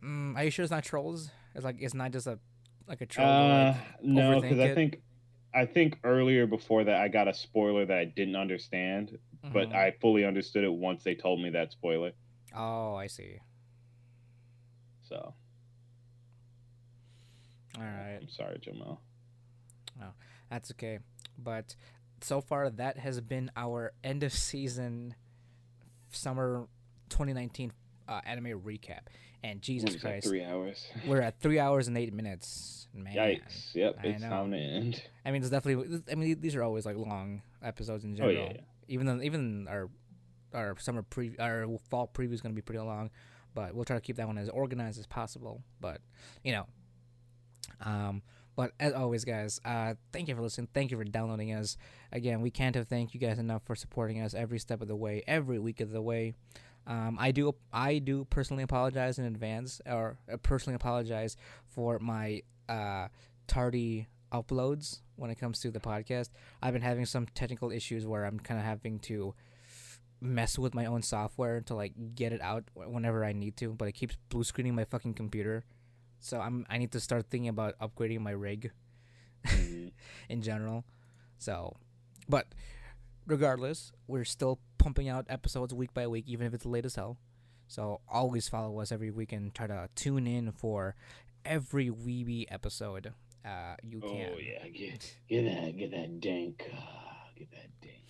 [0.04, 1.30] Mm, are you sure it's not trolls?
[1.54, 2.40] It's like it's not just a
[2.88, 3.28] like a troll.
[3.28, 5.00] Uh, like, no, because I think,
[5.54, 9.20] I think earlier before that, I got a spoiler that I didn't understand,
[9.54, 9.76] but mhm.
[9.76, 12.14] I fully understood it once they told me that spoiler.
[12.56, 13.38] Oh, I see.
[15.08, 15.36] So,
[17.78, 18.18] All right.
[18.20, 19.02] I'm sorry, Jamal.
[20.00, 20.08] No,
[20.50, 20.98] that's okay.
[21.38, 21.76] But
[22.22, 25.16] so far, that has been our end of season
[26.12, 26.68] summer
[27.10, 27.72] 2019
[28.08, 29.02] uh, anime recap.
[29.44, 30.86] And Jesus Christ, Three hours.
[31.08, 32.88] we're at three hours and eight minutes.
[32.94, 33.16] Man.
[33.16, 33.74] Yikes!
[33.74, 34.30] Yep, I it's know.
[34.30, 35.02] time to end.
[35.26, 36.02] I mean, it's definitely.
[36.12, 38.34] I mean, these are always like long episodes in Oh general.
[38.36, 38.62] yeah, yeah.
[38.90, 39.90] Even though, even our
[40.54, 43.10] our summer pre our fall preview is going to be pretty long,
[43.56, 45.64] but we'll try to keep that one as organized as possible.
[45.80, 46.02] But
[46.44, 46.66] you know,
[47.84, 48.22] um,
[48.56, 50.68] but as always, guys, uh, thank you for listening.
[50.74, 51.78] Thank you for downloading us.
[52.12, 54.96] Again, we can't have thanked you guys enough for supporting us every step of the
[54.96, 56.34] way, every week of the way.
[56.88, 62.42] Um, I do I do personally apologize in advance, or uh, personally apologize for my
[62.68, 63.08] uh,
[63.48, 66.30] tardy uploads when it comes to the podcast.
[66.62, 69.36] I've been having some technical issues where I'm kind of having to
[70.20, 73.88] mess with my own software to like get it out whenever I need to, but
[73.88, 75.64] it keeps blue screening my fucking computer.
[76.22, 78.72] So I'm I need to start thinking about upgrading my rig
[79.46, 79.92] Mhm.
[80.30, 80.86] in general.
[81.38, 81.76] So,
[82.30, 82.48] but
[83.26, 87.18] regardless, we're still pumping out episodes week by week, even if it's late as hell.
[87.68, 90.96] So always follow us every week and try to tune in for
[91.44, 93.14] every weeby episode.
[93.44, 94.30] Uh, you can.
[94.34, 98.04] Oh yeah, get get that get that dank, uh, get that dank.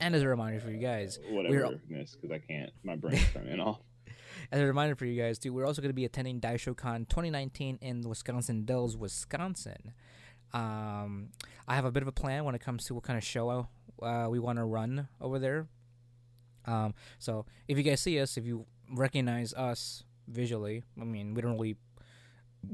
[0.00, 2.70] And as a reminder for you guys, Whatever, because I can't.
[2.82, 3.80] My brain's turning off.
[4.50, 7.78] As a reminder for you guys, too, we're also going to be attending DaishoCon 2019
[7.80, 9.92] in Wisconsin Dells, Wisconsin.
[10.52, 11.30] Um,
[11.66, 13.68] I have a bit of a plan when it comes to what kind of show
[14.02, 15.66] uh, we want to run over there.
[16.66, 21.42] Um, so if you guys see us, if you recognize us visually, I mean, we
[21.42, 21.76] don't really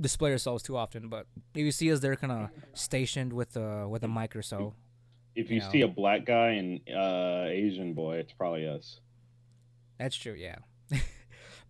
[0.00, 3.88] display ourselves too often, but if you see us they're kind of stationed with a
[3.88, 4.74] with a mic or so,
[5.34, 5.70] If You you know.
[5.70, 9.00] see a black guy and uh Asian boy, it's probably us.
[9.98, 10.56] That's true, yeah.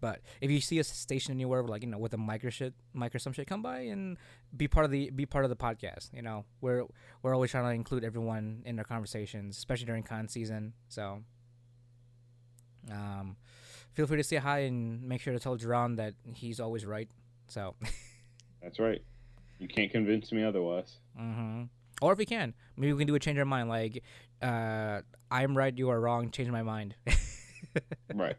[0.00, 2.74] But if you see us stationed anywhere, like you know, with a mic or shit,
[2.94, 4.16] mic or some shit, come by and
[4.56, 6.12] be part of the be part of the podcast.
[6.14, 6.84] You know, we're
[7.22, 10.74] we're always trying to include everyone in our conversations, especially during con season.
[10.88, 11.22] So,
[12.90, 13.36] um,
[13.92, 17.08] feel free to say hi and make sure to tell Jerron that he's always right.
[17.48, 17.74] So,
[18.62, 19.02] That's right.
[19.58, 20.98] You can't convince me otherwise.
[21.16, 21.64] hmm
[22.00, 23.68] or if we can, maybe we can do a change our mind.
[23.68, 24.04] Like,
[24.40, 25.00] uh,
[25.32, 26.30] I'm right, you are wrong.
[26.30, 26.94] Change my mind.
[28.14, 28.36] Right.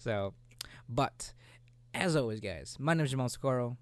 [0.00, 0.32] So,
[0.88, 1.34] but
[1.92, 3.76] as always, guys, my name is Jamal Socorro,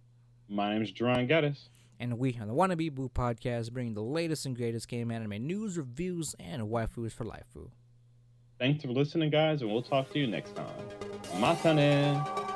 [0.48, 1.68] My name is Jerron Gaddis.
[2.00, 5.78] and we on the Wannabe Boo podcast bring the latest and greatest game anime news,
[5.78, 7.46] reviews, and waifus for life.
[8.58, 10.66] Thanks for listening, guys, and we'll talk to you next time.
[11.36, 12.47] Matane.